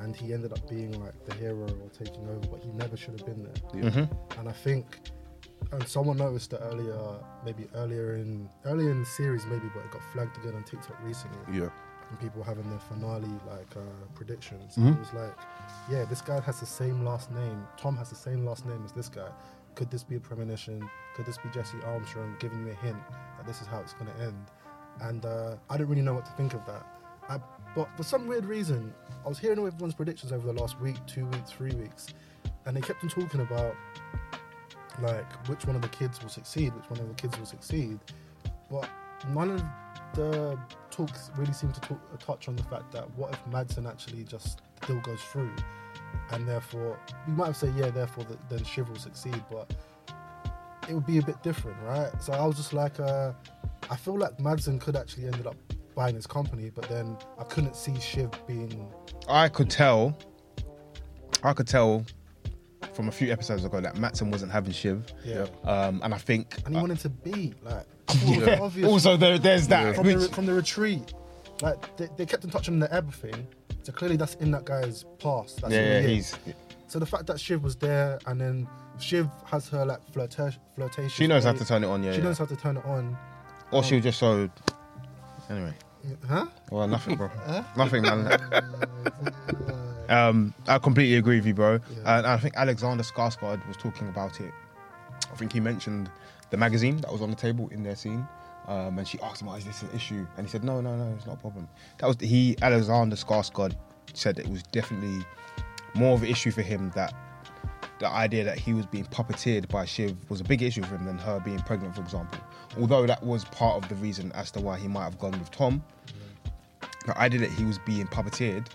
and 0.00 0.16
he 0.16 0.32
ended 0.32 0.52
up 0.52 0.68
being 0.68 0.92
like 1.00 1.24
the 1.24 1.34
hero 1.34 1.62
or 1.66 1.88
taking 1.90 2.24
over, 2.28 2.40
but 2.50 2.60
he 2.62 2.70
never 2.72 2.96
should 2.96 3.18
have 3.18 3.26
been 3.26 3.44
there. 3.44 3.82
yeah. 3.82 3.90
Mhm. 3.90 4.38
And 4.38 4.48
I 4.48 4.52
think, 4.52 4.98
and 5.72 5.86
someone 5.86 6.16
noticed 6.16 6.52
it 6.52 6.60
earlier, 6.62 6.98
maybe 7.44 7.66
earlier 7.74 8.16
in 8.16 8.48
earlier 8.64 8.90
in 8.90 9.00
the 9.00 9.06
series, 9.06 9.46
maybe, 9.46 9.68
but 9.74 9.84
it 9.84 9.90
got 9.92 10.02
flagged 10.12 10.36
again 10.38 10.54
on 10.56 10.64
TikTok 10.64 10.98
recently 11.04 11.60
yeah, 11.60 11.68
and 12.14 12.20
people 12.20 12.42
having 12.42 12.68
their 12.70 12.78
finale 12.78 13.28
like 13.48 13.76
uh, 13.76 13.80
predictions. 14.14 14.76
Mhm. 14.76 14.94
It 14.94 14.98
was 14.98 15.12
like, 15.14 15.34
yeah, 15.90 16.04
this 16.04 16.20
guy 16.20 16.40
has 16.40 16.60
the 16.60 16.66
same 16.66 17.04
last 17.04 17.30
name. 17.32 17.66
Tom 17.76 17.96
has 17.96 18.08
the 18.08 18.14
same 18.16 18.44
last 18.44 18.66
name 18.66 18.82
as 18.84 18.92
this 18.92 19.08
guy. 19.08 19.28
Could 19.74 19.90
this 19.90 20.04
be 20.04 20.16
a 20.16 20.20
premonition? 20.20 20.88
Could 21.16 21.26
this 21.26 21.38
be 21.38 21.48
Jesse 21.50 21.78
Armstrong 21.84 22.36
giving 22.38 22.64
you 22.64 22.70
a 22.70 22.74
hint 22.74 22.96
that 23.36 23.46
this 23.46 23.60
is 23.60 23.66
how 23.66 23.80
it's 23.80 23.94
going 23.94 24.06
to 24.14 24.22
end? 24.22 24.46
And 25.00 25.24
uh, 25.26 25.56
I 25.68 25.76
didn't 25.76 25.88
really 25.88 26.02
know 26.02 26.14
what 26.14 26.24
to 26.26 26.32
think 26.32 26.54
of 26.54 26.64
that. 26.66 26.86
I, 27.28 27.38
but 27.74 27.88
for 27.96 28.04
some 28.04 28.28
weird 28.28 28.44
reason, 28.44 28.94
I 29.24 29.28
was 29.28 29.38
hearing 29.38 29.58
everyone's 29.58 29.94
predictions 29.94 30.30
over 30.30 30.46
the 30.46 30.52
last 30.52 30.80
week, 30.80 30.96
two 31.06 31.26
weeks, 31.26 31.50
three 31.50 31.74
weeks, 31.74 32.06
and 32.66 32.76
they 32.76 32.80
kept 32.80 33.02
on 33.02 33.08
talking 33.10 33.40
about 33.40 33.74
like 35.02 35.48
which 35.48 35.66
one 35.66 35.74
of 35.74 35.82
the 35.82 35.88
kids 35.88 36.22
will 36.22 36.28
succeed, 36.28 36.72
which 36.74 36.88
one 36.88 37.00
of 37.00 37.08
the 37.08 37.14
kids 37.14 37.36
will 37.36 37.46
succeed. 37.46 37.98
But 38.70 38.88
none 39.30 39.50
of 39.50 39.64
the 40.14 40.58
talks 40.90 41.30
really 41.36 41.52
seem 41.52 41.72
to 41.72 41.80
talk, 41.80 42.00
uh, 42.12 42.16
touch 42.16 42.48
on 42.48 42.56
the 42.56 42.62
fact 42.64 42.92
that 42.92 43.08
what 43.16 43.32
if 43.32 43.46
Matsson 43.48 43.86
actually 43.86 44.24
just 44.24 44.60
still 44.82 45.00
goes 45.00 45.20
through, 45.20 45.50
and 46.30 46.48
therefore 46.48 46.98
we 47.26 47.32
might 47.34 47.46
have 47.46 47.56
said 47.56 47.74
yeah, 47.76 47.90
therefore 47.90 48.24
that 48.24 48.48
then 48.48 48.64
Shiv 48.64 48.88
will 48.88 48.96
succeed, 48.96 49.42
but 49.50 49.74
it 50.88 50.94
would 50.94 51.06
be 51.06 51.18
a 51.18 51.22
bit 51.22 51.42
different, 51.42 51.76
right? 51.82 52.10
So 52.22 52.32
I 52.32 52.44
was 52.44 52.56
just 52.56 52.72
like, 52.72 53.00
uh, 53.00 53.32
I 53.90 53.96
feel 53.96 54.18
like 54.18 54.38
Matsson 54.40 54.78
could 54.78 54.96
actually 54.96 55.26
ended 55.26 55.46
up 55.46 55.56
buying 55.94 56.14
his 56.14 56.26
company, 56.26 56.70
but 56.74 56.88
then 56.88 57.16
I 57.38 57.44
couldn't 57.44 57.76
see 57.76 57.98
Shiv 58.00 58.30
being 58.46 58.92
I 59.28 59.48
could 59.48 59.70
tell. 59.70 60.16
I 61.42 61.52
could 61.52 61.66
tell 61.68 62.04
from 62.94 63.08
a 63.08 63.12
few 63.12 63.32
episodes 63.32 63.64
ago 63.64 63.80
that 63.80 63.98
Matsson 63.98 64.30
wasn't 64.30 64.52
having 64.52 64.72
Shiv, 64.72 65.12
yeah, 65.24 65.46
um, 65.64 66.00
and 66.04 66.14
I 66.14 66.18
think 66.18 66.58
and 66.64 66.74
he 66.74 66.80
wanted 66.80 67.00
to 67.00 67.08
be 67.08 67.54
like 67.62 67.86
I 68.08 68.12
thought 68.14 68.46
it 68.46 68.60
was 68.60 68.76
yeah. 68.76 68.86
Also, 68.86 69.16
there, 69.16 69.38
there's 69.38 69.68
that. 69.68 69.96
from 69.96 70.06
the, 70.06 70.28
from 70.28 70.46
the 70.46 70.54
retreat. 70.54 71.12
Like 71.62 71.96
they, 71.96 72.08
they 72.16 72.26
kept 72.26 72.44
in 72.44 72.50
touch 72.50 72.68
on 72.68 72.78
the 72.80 72.92
Ebb 72.92 73.12
thing, 73.14 73.46
so 73.82 73.92
clearly 73.92 74.16
that's 74.16 74.34
in 74.36 74.50
that 74.50 74.64
guy's 74.64 75.04
past. 75.18 75.60
That's 75.60 75.72
yeah, 75.72 76.00
yeah, 76.00 76.00
he 76.02 76.14
he's. 76.16 76.36
So 76.88 76.98
the 76.98 77.06
fact 77.06 77.26
that 77.26 77.40
Shiv 77.40 77.62
was 77.62 77.76
there, 77.76 78.18
and 78.26 78.40
then 78.40 78.68
Shiv 78.98 79.28
has 79.46 79.68
her 79.68 79.84
like 79.84 80.00
flirta- 80.12 80.56
flirtation. 80.74 81.08
She 81.10 81.26
knows 81.26 81.44
how 81.44 81.52
to 81.52 81.64
turn 81.64 81.84
it 81.84 81.86
on. 81.88 82.02
Yeah, 82.02 82.12
She 82.12 82.18
yeah. 82.18 82.24
knows 82.24 82.38
how 82.38 82.44
to 82.46 82.56
turn 82.56 82.76
it 82.76 82.84
on. 82.84 83.16
Or 83.70 83.82
she'll 83.82 84.00
just 84.00 84.18
so. 84.18 84.50
Anyway, 85.48 85.74
Huh? 86.28 86.46
well, 86.70 86.88
nothing, 86.88 87.16
bro. 87.16 87.30
nothing, 87.76 88.02
man. 88.02 88.38
Um, 90.08 90.52
I 90.68 90.78
completely 90.78 91.16
agree 91.16 91.36
with 91.36 91.46
you, 91.46 91.54
bro. 91.54 91.72
Yeah. 92.02 92.18
And 92.18 92.26
I 92.26 92.36
think 92.36 92.54
Alexander 92.56 93.02
Skarsgård 93.02 93.66
was 93.66 93.76
talking 93.76 94.08
about 94.08 94.40
it. 94.40 94.52
I 95.32 95.36
think 95.36 95.52
he 95.52 95.60
mentioned 95.60 96.10
the 96.50 96.56
magazine 96.56 96.98
that 96.98 97.12
was 97.12 97.22
on 97.22 97.30
the 97.30 97.36
table 97.36 97.68
in 97.70 97.82
their 97.82 97.96
scene. 97.96 98.26
Um, 98.66 98.98
and 98.98 99.06
she 99.06 99.20
asked 99.20 99.42
him, 99.42 99.48
oh, 99.48 99.54
"Is 99.54 99.64
this 99.64 99.82
an 99.82 99.90
issue?" 99.94 100.26
And 100.36 100.46
he 100.46 100.50
said, 100.50 100.64
"No, 100.64 100.80
no, 100.80 100.96
no, 100.96 101.14
it's 101.14 101.26
not 101.26 101.34
a 101.34 101.40
problem." 101.40 101.68
That 101.98 102.06
was 102.06 102.16
he. 102.18 102.56
Alexander 102.62 103.16
Skarsgård 103.16 103.76
said 104.14 104.38
it 104.38 104.48
was 104.48 104.62
definitely 104.64 105.24
more 105.94 106.14
of 106.14 106.22
an 106.22 106.28
issue 106.28 106.50
for 106.50 106.62
him 106.62 106.90
that 106.94 107.14
the 107.98 108.08
idea 108.08 108.42
that 108.44 108.58
he 108.58 108.72
was 108.72 108.86
being 108.86 109.04
puppeteered 109.04 109.68
by 109.68 109.84
Shiv 109.84 110.16
was 110.28 110.40
a 110.40 110.44
big 110.44 110.62
issue 110.62 110.82
for 110.82 110.96
him 110.96 111.04
than 111.04 111.18
her 111.18 111.40
being 111.40 111.60
pregnant, 111.60 111.94
for 111.94 112.00
example. 112.00 112.40
Although 112.80 113.06
that 113.06 113.22
was 113.22 113.44
part 113.44 113.82
of 113.82 113.88
the 113.88 113.94
reason 113.96 114.32
as 114.32 114.50
to 114.52 114.60
why 114.60 114.78
he 114.78 114.88
might 114.88 115.04
have 115.04 115.18
gone 115.18 115.32
with 115.32 115.50
Tom. 115.50 115.84
The 117.06 117.16
idea 117.18 117.40
that 117.40 117.50
he 117.50 117.64
was 117.64 117.78
being 117.78 118.06
puppeteered, 118.06 118.68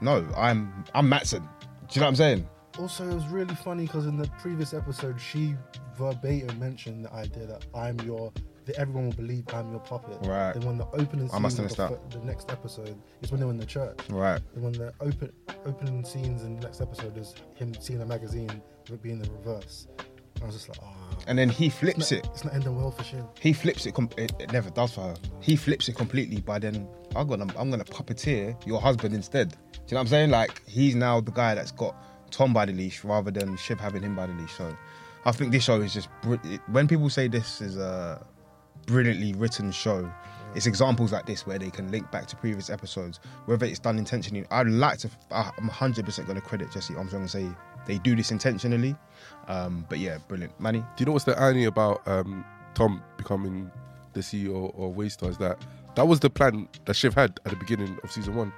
no, 0.00 0.26
I'm 0.36 0.84
I'm 0.94 1.08
Matsson. 1.08 1.42
Do 1.42 1.46
you 1.92 2.00
know 2.00 2.06
what 2.06 2.08
I'm 2.10 2.16
saying? 2.16 2.48
Also, 2.78 3.08
it 3.08 3.14
was 3.14 3.26
really 3.28 3.54
funny 3.54 3.84
because 3.84 4.06
in 4.06 4.16
the 4.16 4.28
previous 4.38 4.72
episode, 4.74 5.20
she 5.20 5.54
verbatim 5.98 6.58
mentioned 6.58 7.04
the 7.04 7.12
idea 7.12 7.46
that 7.46 7.66
I'm 7.74 7.98
your, 8.00 8.32
that 8.64 8.76
everyone 8.76 9.06
will 9.06 9.16
believe 9.16 9.44
I'm 9.52 9.70
your 9.70 9.80
puppet. 9.80 10.18
Right. 10.26 10.52
Then 10.52 10.64
when 10.64 10.78
the 10.78 10.86
opening 10.92 11.28
I 11.32 11.38
must 11.38 11.58
of 11.58 11.68
the, 11.68 11.98
the 12.10 12.24
next 12.24 12.50
episode 12.50 12.96
is 13.22 13.30
when 13.30 13.40
they're 13.40 13.50
in 13.50 13.58
the 13.58 13.66
church. 13.66 13.98
Right. 14.08 14.40
And 14.54 14.62
when 14.62 14.72
the 14.72 14.92
open 15.00 15.32
opening 15.66 16.04
scenes 16.04 16.42
in 16.42 16.56
the 16.56 16.66
next 16.66 16.80
episode 16.80 17.16
is 17.18 17.34
him 17.54 17.74
seeing 17.80 18.00
a 18.00 18.06
magazine 18.06 18.62
with 18.88 19.02
being 19.02 19.18
the 19.18 19.30
reverse. 19.30 19.88
I 20.42 20.46
was 20.46 20.54
just 20.54 20.68
like, 20.68 20.78
oh. 20.82 21.18
And 21.26 21.38
then 21.38 21.50
he 21.50 21.66
it's 21.66 21.76
flips 21.76 22.10
not, 22.10 22.12
it. 22.12 22.28
It's 22.32 22.44
not 22.44 22.54
ending 22.54 22.76
well 22.76 22.90
for 22.90 23.04
Shiv. 23.04 23.24
He 23.38 23.52
flips 23.52 23.84
it. 23.84 23.92
Com- 23.92 24.08
it, 24.16 24.32
it 24.38 24.52
never 24.52 24.70
does 24.70 24.94
for 24.94 25.02
her. 25.02 25.14
He 25.40 25.54
flips 25.54 25.88
it 25.88 25.96
completely 25.96 26.40
by 26.40 26.58
then. 26.58 26.88
I'm 27.14 27.26
gonna 27.28 27.52
I'm 27.58 27.70
gonna 27.70 27.84
puppeteer 27.84 28.56
your 28.66 28.80
husband 28.80 29.14
instead. 29.14 29.50
Do 29.50 29.56
you 29.56 29.94
know 29.94 29.96
what 29.96 30.00
I'm 30.00 30.06
saying? 30.06 30.30
Like 30.30 30.62
he's 30.66 30.94
now 30.94 31.20
the 31.20 31.32
guy 31.32 31.54
that's 31.54 31.72
got 31.72 31.94
Tom 32.30 32.52
by 32.52 32.64
the 32.64 32.72
leash 32.72 33.04
rather 33.04 33.30
than 33.30 33.56
Shiv 33.56 33.78
having 33.80 34.02
him 34.02 34.14
by 34.16 34.26
the 34.26 34.32
leash. 34.34 34.52
So 34.54 34.76
I 35.24 35.32
think 35.32 35.52
this 35.52 35.64
show 35.64 35.80
is 35.80 35.92
just 35.94 36.08
br- 36.22 36.36
when 36.68 36.88
people 36.88 37.10
say 37.10 37.28
this 37.28 37.60
is 37.60 37.76
a 37.76 38.24
brilliantly 38.86 39.34
written 39.34 39.70
show. 39.72 40.10
It's 40.54 40.66
examples 40.66 41.12
like 41.12 41.26
this 41.26 41.46
where 41.46 41.60
they 41.60 41.70
can 41.70 41.92
link 41.92 42.10
back 42.10 42.26
to 42.26 42.36
previous 42.36 42.70
episodes, 42.70 43.20
whether 43.46 43.66
it's 43.66 43.78
done 43.78 43.98
intentionally. 43.98 44.44
I'd 44.50 44.66
like 44.66 44.98
to. 44.98 45.10
I'm 45.30 45.66
100 45.68 46.04
percent 46.04 46.26
going 46.26 46.40
to 46.40 46.46
credit 46.46 46.72
Jesse 46.72 46.96
Armstrong 46.96 47.22
and 47.22 47.30
say 47.30 47.46
they 47.86 47.98
do 47.98 48.16
this 48.16 48.32
intentionally. 48.32 48.96
Um, 49.46 49.86
but 49.88 49.98
yeah, 49.98 50.18
brilliant, 50.26 50.58
Manny. 50.60 50.80
Do 50.80 50.86
you 50.98 51.06
know 51.06 51.12
what's 51.12 51.24
the 51.24 51.38
irony 51.38 51.66
about 51.66 52.06
um, 52.08 52.44
Tom 52.74 53.00
becoming 53.16 53.70
the 54.12 54.20
CEO 54.20 54.70
of 54.76 54.96
Waystar? 54.96 55.28
Is 55.30 55.38
that 55.38 55.58
that 55.94 56.06
was 56.06 56.20
the 56.20 56.30
plan 56.30 56.68
that 56.84 56.94
Shiv 56.94 57.14
had 57.14 57.38
at 57.44 57.50
the 57.50 57.56
beginning 57.56 57.98
of 58.02 58.10
season 58.10 58.34
one. 58.34 58.52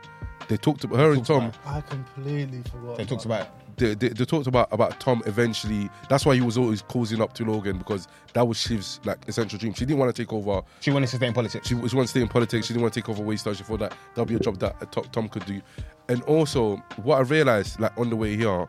They 0.49 0.57
talked 0.57 0.85
about 0.85 0.99
her 0.99 1.13
and 1.13 1.25
Tom. 1.25 1.47
about 1.47 1.59
I 1.67 1.81
completely 1.83 2.63
forgot. 2.71 2.97
They 2.97 3.05
talked 3.05 3.25
about 3.25 3.49
They, 3.77 3.95
they, 3.95 4.09
they 4.09 4.25
talked 4.25 4.47
about 4.47 4.69
about 4.73 5.01
Tom 5.01 5.23
eventually. 5.27 5.89
That's 6.09 6.27
why 6.27 6.35
he 6.35 6.41
was 6.41 6.59
always 6.59 6.83
causing 6.83 7.21
up 7.21 7.33
to 7.35 7.45
Logan 7.45 7.79
because 7.79 8.09
that 8.35 8.47
was 8.47 8.59
Shiv's 8.59 9.01
like 9.05 9.27
essential 9.29 9.59
dream. 9.59 9.75
She 9.75 9.85
didn't 9.85 9.99
want 9.99 10.15
to 10.15 10.23
take 10.23 10.33
over. 10.33 10.63
she 10.81 10.91
wanted 10.91 11.09
to 11.09 11.17
stay 11.17 11.27
in 11.27 11.33
politics. 11.33 11.69
She, 11.69 11.75
she 11.75 11.97
wanted 11.97 12.03
to 12.03 12.09
stay 12.09 12.21
in 12.21 12.29
politics. 12.29 12.67
She 12.67 12.73
didn't 12.73 12.83
want 12.83 12.95
to 12.95 13.01
take 13.01 13.09
over 13.09 13.23
Waystar. 13.23 13.57
She 13.57 13.65
thought 13.65 13.81
that 13.81 13.97
that'll 14.11 14.27
be 14.27 14.35
a 14.35 14.41
job 14.41 14.59
that 14.59 14.77
uh, 14.81 14.87
Tom, 14.87 15.05
Tom 15.13 15.29
could 15.29 15.45
do. 15.47 15.61
And 16.09 16.23
also, 16.23 16.77
what 17.03 17.17
I 17.17 17.21
realized 17.21 17.81
like 17.81 17.97
on 17.99 18.11
the 18.11 18.17
way 18.17 18.37
here 18.37 18.69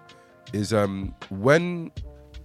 is 0.53 0.73
um 0.73 1.13
when 1.29 1.91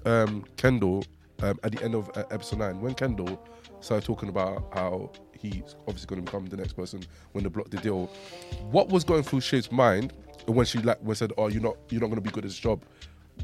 um 0.06 0.44
Kendall 0.56 1.04
um, 1.42 1.58
at 1.62 1.72
the 1.72 1.82
end 1.84 1.94
of 1.94 2.10
uh, 2.16 2.24
episode 2.30 2.58
nine 2.58 2.80
when 2.80 2.94
Kendall 2.94 3.40
started 3.80 4.04
talking 4.04 4.28
about 4.28 4.68
how 4.74 5.10
he's 5.38 5.76
obviously 5.86 6.06
going 6.06 6.24
to 6.24 6.30
become 6.30 6.46
the 6.46 6.56
next 6.56 6.72
person 6.72 7.00
when 7.32 7.44
they 7.44 7.50
block 7.50 7.70
the 7.70 7.76
deal. 7.78 8.06
What 8.70 8.88
was 8.88 9.04
going 9.04 9.22
through 9.22 9.40
Shiv's 9.40 9.70
mind 9.70 10.12
when 10.56 10.66
she 10.66 10.78
like 10.78 10.98
when 11.00 11.16
said, 11.16 11.32
"Oh, 11.38 11.48
you're 11.48 11.62
not 11.62 11.76
you're 11.90 12.00
not 12.00 12.06
going 12.08 12.16
to 12.16 12.22
be 12.22 12.30
good 12.30 12.44
at 12.44 12.50
this 12.50 12.58
job." 12.58 12.82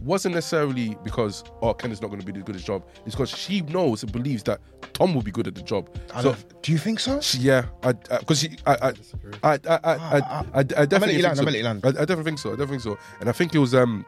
Wasn't 0.03 0.35
necessarily 0.35 0.97
because 1.05 1.45
oh 1.63 1.73
Ken 1.73 1.93
is 1.93 2.03
not 2.03 2.09
going 2.09 2.19
to 2.21 2.27
be 2.27 2.33
good 2.33 2.49
at 2.49 2.55
this 2.55 2.65
job. 2.65 2.85
It's 3.07 3.15
because 3.15 3.31
she 3.31 3.61
knows 3.61 4.03
and 4.03 4.11
believes 4.11 4.43
that 4.45 4.61
Tom 4.93 5.15
will 5.15 5.23
be 5.23 5.31
good 5.31 5.47
at 5.47 5.55
the 5.55 5.63
job. 5.63 5.89
I 6.13 6.23
So 6.23 6.33
don't- 6.33 6.63
do 6.63 6.73
you 6.73 6.79
think 6.79 6.99
so? 6.99 7.21
she- 7.21 7.39
yeah, 7.39 7.67
I 7.85 7.93
because 7.93 8.45
I 8.67 8.73
I. 8.73 8.89
I 8.89 9.53
I 9.53 9.59
I, 9.65 9.79
I, 9.85 10.19
I, 10.19 10.59
I 10.59 10.63
definitely 10.65 11.23
think 11.23 11.37
so. 11.37 11.43
I'll 11.47 11.53
let. 11.53 11.85
I, 11.85 11.89
I 11.89 12.05
definitely 12.05 12.25
think 12.25 12.39
so. 12.41 12.49
I 12.49 12.53
definitely 12.53 12.79
think 12.79 12.83
so. 12.83 12.99
And 13.21 13.29
I 13.29 13.33
think 13.33 13.55
it 13.55 13.59
was 13.59 13.75
um 13.75 14.05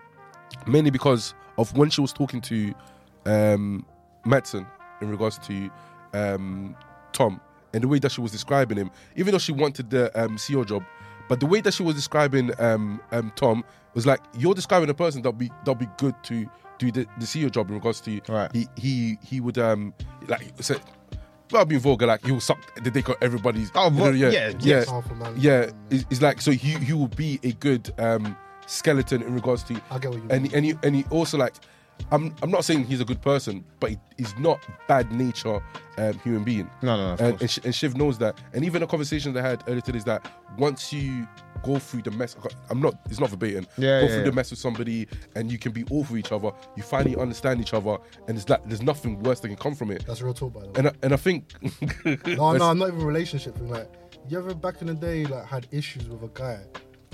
mainly 0.67 0.91
because 0.91 1.35
of 1.59 1.77
when 1.77 1.91
she 1.91 2.01
was 2.01 2.13
talking 2.13 2.41
to 2.43 2.75
um 3.27 3.87
Matsson 4.25 4.67
in 5.01 5.11
regards 5.11 5.39
to 5.39 5.71
um 6.15 6.75
Tom 7.13 7.41
and 7.73 7.83
the 7.85 7.89
way 7.89 7.99
that 7.99 8.11
she 8.11 8.21
was 8.21 8.33
describing 8.33 8.77
him, 8.79 8.91
even 9.17 9.33
though 9.33 9.39
she 9.39 9.53
wanted 9.53 9.91
the 9.91 10.11
um 10.21 10.37
CEO 10.37 10.67
job, 10.67 10.83
but 11.29 11.41
the 11.41 11.47
way 11.47 11.61
that 11.61 11.75
she 11.75 11.83
was 11.83 11.95
describing 11.95 12.51
um 12.61 13.01
um 13.13 13.33
Tom 13.37 13.65
was 13.95 14.07
like 14.07 14.21
you're 14.39 14.55
describing 14.55 14.89
a 14.91 14.95
person 14.95 15.23
that'll 15.23 15.33
be 15.33 15.51
that'll 15.61 15.75
be 15.75 15.89
good 15.99 16.15
to 16.25 16.47
do 16.79 16.93
the, 16.93 17.07
the 17.19 17.25
CEO 17.25 17.51
job 17.51 17.69
in 17.69 17.75
regards 17.75 18.01
to 18.03 18.21
Right. 18.29 18.51
he 18.55 18.69
he 18.77 19.19
he 19.23 19.41
would 19.41 19.59
um 19.59 19.95
like 20.29 20.53
say 20.61 20.77
without 21.51 21.69
being 21.69 21.81
vulgar, 21.81 22.07
like 22.07 22.25
he'll 22.27 22.41
suck 22.41 22.59
the 22.83 22.91
dick 22.91 23.09
of 23.09 23.17
everybody's. 23.23 23.71
Oh, 23.75 23.85
you 23.85 23.91
know, 23.97 24.03
well, 24.03 24.15
yeah, 24.17 24.29
yeah, 24.31 24.53
yeah, 24.61 24.85
yeah. 25.37 25.71
It's, 25.91 26.05
it's 26.11 26.21
like 26.23 26.41
so 26.41 26.51
he 26.51 26.71
he 26.79 26.93
will 26.93 27.07
be 27.09 27.39
a 27.43 27.53
good 27.53 27.93
um 27.99 28.37
skeleton 28.67 29.23
in 29.23 29.33
regards 29.35 29.63
to 29.65 29.81
I 29.91 29.99
get 29.99 30.11
what 30.11 30.23
you 30.23 30.27
and 30.29 30.43
mean. 30.43 30.53
and 30.55 30.65
he, 30.65 30.75
and 30.83 30.97
he 30.97 31.05
also 31.11 31.39
like 31.39 31.55
I'm 32.11 32.35
I'm 32.43 32.51
not 32.51 32.65
saying 32.65 32.85
he's 32.85 33.01
a 33.01 33.05
good 33.05 33.21
person, 33.21 33.65
but 33.81 33.91
he, 33.91 33.99
he's 34.17 34.37
not 34.39 34.65
bad 34.87 35.11
nature 35.13 35.61
um, 35.99 36.19
human 36.21 36.45
being. 36.45 36.71
No, 36.83 36.97
no, 36.97 37.07
no, 37.09 37.13
of 37.15 37.21
and, 37.21 37.31
course. 37.39 37.41
and, 37.41 37.51
Sh- 37.51 37.59
and 37.65 37.75
Shiv 37.75 37.97
knows 37.97 38.19
that. 38.19 38.39
And 38.53 38.65
even 38.65 38.81
the 38.81 38.87
conversation 38.87 39.37
I 39.37 39.43
had 39.43 39.65
earlier 39.67 39.81
today 39.81 39.99
is 39.99 40.05
that 40.05 40.31
once 40.59 40.93
you 40.93 41.27
go 41.63 41.79
through 41.79 42.03
the 42.03 42.11
mess, 42.13 42.37
I'm 42.71 42.81
not, 42.81 42.95
it's 43.07 43.19
not 43.19 43.31
verbatim. 43.31 43.67
Yeah, 43.77 44.01
go 44.01 44.07
yeah, 44.07 44.07
through 44.09 44.19
yeah. 44.19 44.25
the 44.25 44.33
mess 44.33 44.51
with 44.51 44.61
somebody, 44.61 45.09
and 45.35 45.51
you 45.51 45.59
can 45.59 45.73
be 45.73 45.85
all 45.91 46.05
for 46.05 46.17
each 46.17 46.33
other. 46.33 46.53
You 46.77 46.83
finally 46.83 47.17
understand 47.17 47.61
each 47.61 47.75
other, 47.75 47.97
and 48.29 48.37
it's 48.37 48.49
like 48.49 48.67
there's 48.67 48.83
nothing 48.83 49.23
worse 49.23 49.41
that 49.41 49.49
can 49.49 49.57
come 49.57 49.75
from 49.75 49.91
it. 49.91 50.05
That's 50.07 50.23
real 50.23 50.35
talk, 50.35 50.55
by 50.55 50.61
the 50.61 50.67
way. 50.67 50.73
And 50.77 50.89
I, 50.89 50.93
and 51.03 51.13
I 51.13 51.17
think 51.17 51.55
No, 52.27 52.53
no, 52.53 52.65
I'm 52.71 52.79
not 52.79 52.89
even 52.89 53.05
relationship 53.05 53.57
thing. 53.57 53.69
Like, 53.69 53.91
you 54.29 54.39
ever 54.39 54.55
back 54.55 54.81
in 54.81 54.89
the 54.89 54.95
day 54.95 55.25
like 55.27 55.47
had 55.47 55.67
issues 55.71 56.09
with 56.09 56.23
a 56.23 56.29
guy, 56.29 56.61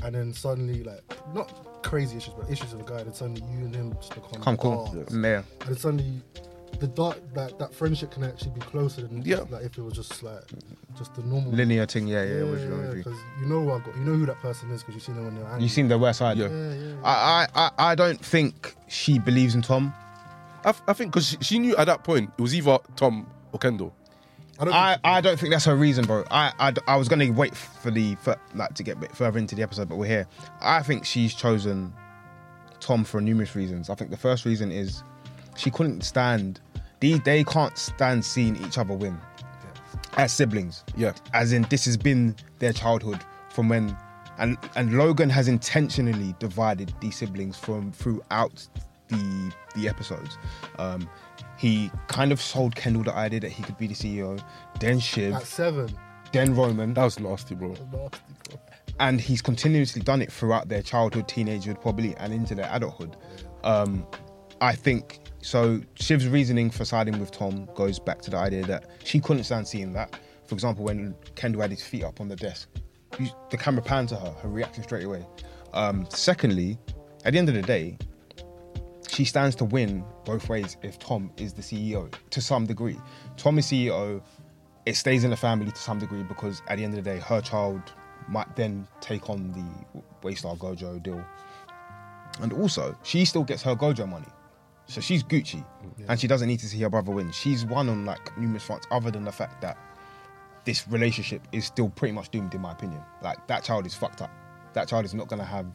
and 0.05 0.15
then 0.15 0.33
suddenly 0.33 0.83
like 0.83 1.03
not 1.35 1.83
crazy 1.83 2.17
issues, 2.17 2.35
but 2.35 2.51
issues 2.51 2.73
with 2.75 2.89
a 2.89 2.91
guy, 2.91 3.01
and 3.01 3.15
suddenly 3.15 3.43
you 3.53 3.65
and 3.67 3.75
him 3.75 3.95
just 3.95 4.15
become 4.15 4.43
Come 4.43 4.57
cool. 4.57 4.91
Yeah. 4.95 5.07
and 5.09 5.45
then 5.67 5.77
suddenly 5.77 6.23
the 6.81 6.89
dark 6.89 7.19
that 7.35 7.59
that 7.59 7.73
friendship 7.73 8.11
can 8.11 8.25
actually 8.25 8.51
be 8.53 8.61
closer 8.61 9.03
than 9.03 9.23
Yeah. 9.23 9.45
like 9.51 9.63
if 9.63 9.79
it 9.79 9.83
was 9.83 9.95
just 9.95 10.23
like 10.23 10.43
just 10.99 11.15
the 11.15 11.23
normal. 11.23 11.53
Linear 11.53 11.87
thing, 11.87 12.07
yeah, 12.09 12.25
yeah. 12.25 12.39
yeah, 12.39 12.43
what 12.45 12.61
yeah, 12.61 12.95
because 12.95 13.19
you 13.41 13.47
know 13.47 13.61
who 13.63 13.73
I've 13.73 13.85
got, 13.85 13.97
you 13.97 14.03
know 14.03 14.15
who 14.15 14.27
that 14.27 14.41
person 14.41 14.71
is 14.71 14.83
because 14.83 14.95
you've 14.95 15.05
seen 15.05 15.15
them 15.17 15.27
when 15.27 15.35
they're 15.37 15.45
angry. 15.47 15.63
You 15.63 15.69
seen 15.69 15.89
the 15.89 15.99
worst 15.99 16.19
side. 16.19 16.39
Yeah. 16.39 16.49
Yeah, 16.49 16.75
yeah. 16.75 16.95
I, 17.05 17.47
I, 17.55 17.71
I, 17.79 17.95
don't 17.95 18.19
think 18.19 18.75
she 18.89 19.19
believes 19.19 19.55
in 19.55 19.63
Tom. 19.63 19.95
I, 20.65 20.71
f- 20.71 20.83
I 20.89 20.93
think 20.93 21.13
because 21.13 21.37
she 21.41 21.59
knew 21.59 21.77
at 21.77 21.87
that 21.87 22.05
point 22.05 22.31
it 22.37 22.43
was 22.43 22.55
either 22.55 22.79
Tom 22.97 23.27
or 23.53 23.59
Kendall. 23.59 23.95
I 24.59 24.65
don't. 24.65 24.75
I, 24.75 24.99
I 25.05 25.21
don't 25.21 25.39
think 25.39 25.53
that's 25.53 25.65
her 25.65 25.77
reason, 25.77 26.05
bro. 26.05 26.25
I, 26.31 26.53
I, 26.59 26.73
I 26.87 26.97
was 26.97 27.09
gonna 27.09 27.31
wait 27.33 27.57
for 27.57 27.91
the 27.91 28.15
for, 28.17 28.37
like 28.55 28.75
to 28.75 28.83
get 28.83 28.97
a 28.97 29.01
bit 29.01 29.17
further 29.17 29.39
into 29.39 29.55
the 29.55 29.63
episode, 29.63 29.89
but 29.89 29.97
we're 29.97 30.07
here. 30.07 30.27
I 30.61 30.83
think 30.83 31.05
she's 31.05 31.35
chosen 31.35 31.93
Tom 32.81 33.05
for 33.05 33.21
numerous 33.21 33.57
reasons. 33.57 33.91
I 33.91 33.95
think 33.95 34.11
the 34.11 34.17
first 34.17 34.45
reason 34.45 34.71
is 34.71 35.03
she 35.57 35.71
couldn't 35.71 36.03
stand. 36.03 36.61
They, 37.01 37.19
they 37.19 37.43
can't 37.43 37.77
stand 37.77 38.25
seeing 38.25 38.57
each 38.65 38.79
other 38.79 38.95
win 38.95 39.19
as 40.17 40.33
siblings. 40.33 40.85
Yeah. 40.97 41.13
as 41.33 41.53
in 41.53 41.63
this 41.65 41.85
has 41.87 41.97
been 41.97 42.37
their 42.59 42.73
childhood 42.73 43.19
from 43.49 43.69
when 43.69 43.97
and 44.39 44.57
and 44.77 44.97
Logan 44.97 45.31
has 45.31 45.49
intentionally 45.49 46.35
divided 46.39 46.93
these 47.01 47.17
siblings 47.17 47.57
from 47.57 47.93
throughout 47.93 48.67
the 49.09 49.53
the 49.75 49.89
episodes. 49.89 50.39
Um, 50.79 51.09
he 51.63 51.93
kind 52.09 52.33
of 52.33 52.41
sold 52.41 52.75
Kendall 52.75 53.05
the 53.05 53.15
idea 53.15 53.39
that 53.39 53.53
he 53.53 53.63
could 53.63 53.79
be 53.79 53.87
the 53.87 53.95
CEO, 53.95 54.43
then 54.81 54.99
Shiv, 54.99 55.35
at 55.35 55.45
seven. 55.45 55.97
then 56.33 56.57
Roman, 56.57 56.93
That 56.95 57.05
was 57.05 57.21
nasty, 57.21 57.55
bro. 57.55 57.69
That 57.75 57.81
was 57.93 57.93
nasty, 57.93 58.23
bro. 58.51 58.61
and 58.99 59.21
he's 59.21 59.41
continuously 59.41 60.03
done 60.03 60.21
it 60.23 60.33
throughout 60.33 60.69
their 60.69 60.83
childhood, 60.83 61.29
teenagehood, 61.29 61.81
probably, 61.81 62.17
and 62.17 62.33
into 62.33 62.57
their 62.57 62.69
adulthood. 62.73 63.17
Um, 63.63 64.05
I 64.61 64.75
think 64.75 65.21
so. 65.41 65.81
Shiv's 65.95 66.27
reasoning 66.27 66.69
for 66.69 66.85
siding 66.85 67.21
with 67.21 67.31
Tom 67.31 67.69
goes 67.77 68.01
back 68.01 68.23
to 68.23 68.31
the 68.31 68.39
idea 68.39 68.65
that 68.67 68.91
she 69.05 69.21
couldn't 69.21 69.45
stand 69.45 69.69
seeing 69.69 69.93
that. 69.93 70.19
For 70.49 70.55
example, 70.57 70.83
when 70.85 71.15
Kendall 71.37 71.63
had 71.63 71.71
his 71.71 71.83
feet 71.85 72.03
up 72.03 72.21
on 72.21 72.27
the 72.27 72.35
desk, 72.37 72.69
you, 73.21 73.29
the 73.51 73.57
camera 73.57 73.83
panned 73.83 74.09
to 74.09 74.17
her, 74.17 74.33
her 74.43 74.49
reaction 74.49 74.83
straight 74.83 75.05
away. 75.05 75.25
Um, 75.73 76.07
secondly, 76.11 76.77
at 77.25 77.35
the 77.35 77.39
end 77.39 77.49
of 77.49 77.55
the 77.55 77.63
day, 77.63 77.99
she 79.13 79.27
stands 79.27 79.55
to 79.57 79.65
win 79.67 80.03
both 80.25 80.49
ways 80.49 80.79
if 80.83 80.99
Tom 80.99 81.31
is 81.37 81.53
the 81.53 81.61
CEO 81.61 82.13
to 82.31 82.41
some 82.41 82.65
degree. 82.65 82.97
Tom 83.37 83.59
is 83.59 83.67
CEO, 83.67 84.23
it 84.87 84.97
stays 84.97 85.23
in 85.23 85.31
the 85.31 85.37
family 85.37 85.71
to 85.71 85.77
some 85.77 85.99
degree 85.99 86.23
because 86.23 86.63
at 86.69 86.79
the 86.79 86.85
end 86.85 86.97
of 86.97 87.05
the 87.05 87.11
day, 87.11 87.19
her 87.19 87.43
child 87.43 87.83
might 88.27 88.57
then 88.57 88.89
take 89.01 89.29
on 89.29 89.53
the 89.53 90.01
Waystar 90.27 90.57
Gojo 90.57 91.03
deal. 91.03 91.23
And 92.41 92.55
also, 92.55 92.97
she 93.03 93.27
still 93.27 93.45
gets 93.45 93.63
her 93.63 93.77
Gojo 93.77 94.09
money. 94.09 94.27
So 94.87 95.03
she's 95.03 95.23
Gucci 95.23 95.65
and 96.09 96.19
she 96.19 96.27
doesn't 96.27 96.49
need 96.49 96.61
to 96.61 96.67
see 96.67 96.81
her 96.81 96.89
brother 96.89 97.13
win. 97.13 97.31
She's 97.33 97.67
won 97.67 97.91
on 97.91 98.07
like 98.07 98.37
numerous 98.39 98.63
fronts, 98.63 98.87
other 98.91 99.11
than 99.11 99.25
the 99.25 99.33
fact 99.33 99.61
that 99.61 99.77
this 100.65 100.89
relationship 100.89 101.47
is 101.53 101.67
still 101.67 101.91
pretty 101.91 102.13
much 102.13 102.31
doomed, 102.31 102.55
in 102.55 102.63
my 102.63 102.73
opinion. 102.73 103.03
Like 103.21 103.47
that 103.47 103.63
child 103.63 103.85
is 103.85 103.95
fucked 103.95 104.23
up. 104.23 104.31
That 104.73 104.89
child 104.89 105.05
is 105.05 105.13
not 105.13 105.29
going 105.29 105.41
to 105.41 105.47
have 105.47 105.67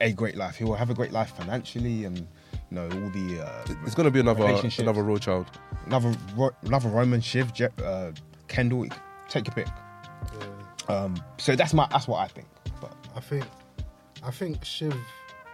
a 0.00 0.12
great 0.12 0.36
life. 0.36 0.56
He 0.56 0.64
will 0.64 0.74
have 0.74 0.90
a 0.90 0.94
great 0.94 1.12
life 1.12 1.36
financially 1.36 2.04
and 2.04 2.26
know 2.70 2.84
all 2.84 3.10
the 3.10 3.40
uh, 3.44 3.74
It's 3.84 3.94
gonna 3.94 4.10
be 4.10 4.20
another 4.20 4.44
another 4.78 5.02
road 5.02 5.22
child. 5.22 5.46
another 5.86 6.14
Ro- 6.36 6.54
another 6.62 6.88
Roman 6.88 7.20
Shiv, 7.20 7.52
Je- 7.52 7.68
uh, 7.84 8.12
Kendall. 8.48 8.86
Take 9.28 9.46
your 9.46 9.54
pick. 9.54 9.66
Yeah. 9.68 10.94
Um, 10.94 11.22
so 11.38 11.54
that's 11.56 11.72
my 11.74 11.86
that's 11.90 12.08
what 12.08 12.18
I 12.18 12.28
think. 12.28 12.48
But 12.80 12.94
I 13.16 13.20
think, 13.20 13.44
I 14.22 14.30
think 14.30 14.64
Shiv 14.64 14.94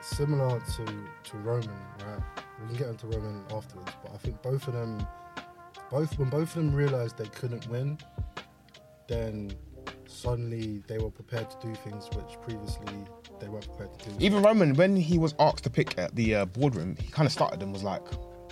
similar 0.01 0.61
to 0.61 0.85
to 0.85 1.37
Roman, 1.39 1.69
right? 2.07 2.23
We 2.63 2.69
can 2.69 2.77
get 2.77 2.89
into 2.89 3.07
Roman 3.09 3.43
afterwards, 3.55 3.93
but 4.03 4.13
I 4.15 4.17
think 4.19 4.41
both 4.43 4.67
of 4.69 4.75
them, 4.75 5.07
both 5.91 6.19
when 6.19 6.31
both 6.31 6.49
of 6.49 6.55
them 6.55 6.75
realized 6.75 7.19
they 7.19 7.27
couldn't 7.29 7.67
win, 7.69 7.99
then 9.09 9.51
suddenly 10.07 10.83
they 10.87 10.99
were 10.99 11.11
prepared 11.11 11.51
to 11.51 11.57
do 11.67 11.75
things 11.75 12.09
which 12.15 12.41
previously 12.43 13.05
they 13.41 13.49
weren't 13.49 13.67
prepared 13.69 13.99
to 14.01 14.11
do. 14.11 14.17
Even 14.25 14.43
Roman, 14.43 14.75
when 14.75 14.97
he 14.97 15.19
was 15.19 15.35
asked 15.39 15.65
to 15.65 15.71
pick 15.71 15.99
at 15.99 16.15
the 16.15 16.35
uh, 16.35 16.45
boardroom, 16.47 16.97
he 17.01 17.09
kind 17.11 17.27
of 17.27 17.33
started 17.33 17.63
and 17.63 17.73
was 17.73 17.83
like, 17.83 18.07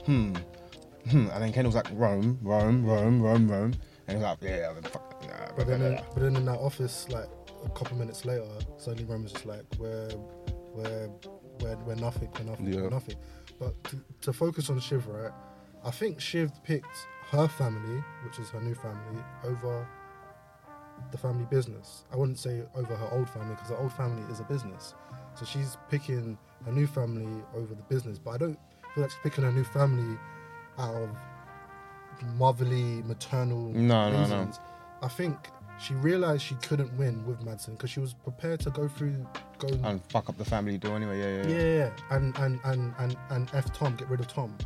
hmm, 0.07 0.35
hmm. 1.11 1.29
And 1.33 1.43
then 1.43 1.53
Ken 1.53 1.67
was 1.67 1.75
like, 1.75 1.89
Rome, 1.93 2.39
Rome, 2.43 2.85
Rome, 2.85 3.21
Rome, 3.23 3.51
Rome. 3.51 3.75
And 4.07 4.17
he 4.19 4.23
was 4.23 4.23
like, 4.25 4.39
yeah, 4.43 4.57
yeah, 4.57 4.73
then 4.75 4.83
fuck. 4.83 5.23
Nah, 5.27 5.55
But 5.57 5.67
then, 5.67 5.79
blah, 5.81 5.89
in, 5.89 5.95
blah, 5.95 6.03
blah. 6.05 6.15
but 6.15 6.23
then 6.23 6.37
in 6.37 6.45
that 6.47 6.59
office, 6.59 7.09
like 7.09 7.29
a 7.65 7.71
couple 7.71 7.97
minutes 7.97 8.25
later, 8.25 8.47
suddenly 8.77 9.05
Roman's 9.05 9.33
just 9.33 9.47
like, 9.47 9.65
we're, 9.79 10.11
we're, 10.75 11.09
we're, 11.61 11.77
we're 11.87 11.95
nothing, 11.95 12.29
we're 12.39 12.45
nothing, 12.45 12.67
Yeah. 12.73 12.83
we're 12.83 12.91
nothing. 12.91 13.17
But 13.59 13.83
to, 13.85 14.01
to 14.23 14.33
focus 14.33 14.69
on 14.71 14.81
Shiv, 14.81 15.07
right? 15.07 15.33
I 15.85 15.91
think 15.91 16.21
Shiv 16.21 16.51
picked 16.65 17.07
her 17.31 17.49
family, 17.49 18.03
which 18.25 18.39
is 18.39 18.49
her 18.51 18.61
new 18.61 18.75
family, 18.75 19.23
over 19.45 19.87
the 21.13 21.19
family 21.19 21.47
business. 21.51 22.05
I 22.13 22.17
wouldn't 22.17 22.39
say 22.39 22.63
over 22.75 22.95
her 22.95 23.09
old 23.13 23.29
family 23.31 23.55
because 23.55 23.71
her 23.71 23.79
old 23.79 23.93
family 23.93 24.23
is 24.33 24.41
a 24.41 24.45
business. 24.45 24.95
So 25.35 25.45
she's 25.45 25.77
picking 25.91 26.39
her 26.65 26.73
new 26.73 26.87
family 26.87 27.43
over 27.57 27.75
the 27.75 27.83
business. 27.85 28.19
But 28.19 28.31
I 28.33 28.39
don't 28.39 28.59
feel 28.95 29.03
like 29.03 29.11
she's 29.11 29.21
picking 29.23 29.45
her 29.45 29.53
new 29.53 29.65
family 29.65 30.19
out 30.79 30.95
of 30.95 31.11
motherly, 32.37 33.03
maternal 33.03 33.71
No, 33.73 34.11
no, 34.11 34.13
no. 34.13 34.21
reasons. 34.21 34.61
I 35.03 35.09
think 35.09 35.37
she 35.79 35.95
realized 35.95 36.43
she 36.43 36.55
couldn't 36.57 36.97
win 36.97 37.25
with 37.27 37.43
Matsson 37.45 37.75
because 37.75 37.91
she 37.91 38.01
was 38.01 38.15
prepared 38.15 38.61
to 38.61 38.71
go 38.71 38.87
through, 38.89 39.27
go 39.59 39.69
And 39.83 40.01
fuck 40.09 40.29
up 40.29 40.39
the 40.39 40.45
family 40.45 40.79
door 40.79 40.97
anyway, 40.97 41.19
yeah, 41.19 41.27
yeah. 41.27 41.43
yeah, 41.43 41.57
yeah. 41.59 41.65
yeah, 41.65 41.77
yeah. 42.11 42.17
and 42.17 42.37
and 42.39 42.61
and 42.65 42.95
and 42.99 43.17
and 43.31 43.51
F 43.53 43.73
Tom, 43.73 43.97
get 43.97 44.09
rid 44.09 44.21
of 44.21 44.29
Tom. 44.29 44.57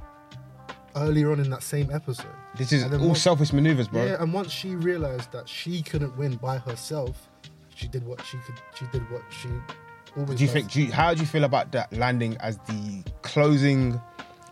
Earlier 1.00 1.32
on 1.32 1.40
in 1.40 1.50
that 1.50 1.62
same 1.62 1.90
episode. 1.92 2.26
This 2.56 2.72
is 2.72 2.84
all 2.84 2.98
once- 2.98 3.22
selfish 3.22 3.52
maneuvers, 3.52 3.88
bro. 3.88 4.04
Yeah, 4.04 4.22
and 4.22 4.32
once 4.32 4.50
she 4.50 4.74
realized 4.76 5.30
that 5.32 5.48
she 5.48 5.82
couldn't 5.82 6.16
win 6.16 6.36
by 6.36 6.58
herself, 6.58 7.28
she 7.74 7.88
did 7.88 8.06
what 8.06 8.24
she 8.24 8.36
could. 8.38 8.56
She 8.74 8.86
did 8.92 9.08
what 9.10 9.22
she 9.30 9.48
always. 10.16 10.38
Do 10.38 10.44
you 10.44 10.48
does. 10.48 10.52
think? 10.52 10.72
Do 10.72 10.82
you, 10.82 10.92
how 10.92 11.14
do 11.14 11.20
you 11.20 11.26
feel 11.26 11.44
about 11.44 11.72
that 11.72 11.92
landing 11.92 12.36
as 12.38 12.58
the 12.66 13.02
closing, 13.22 14.00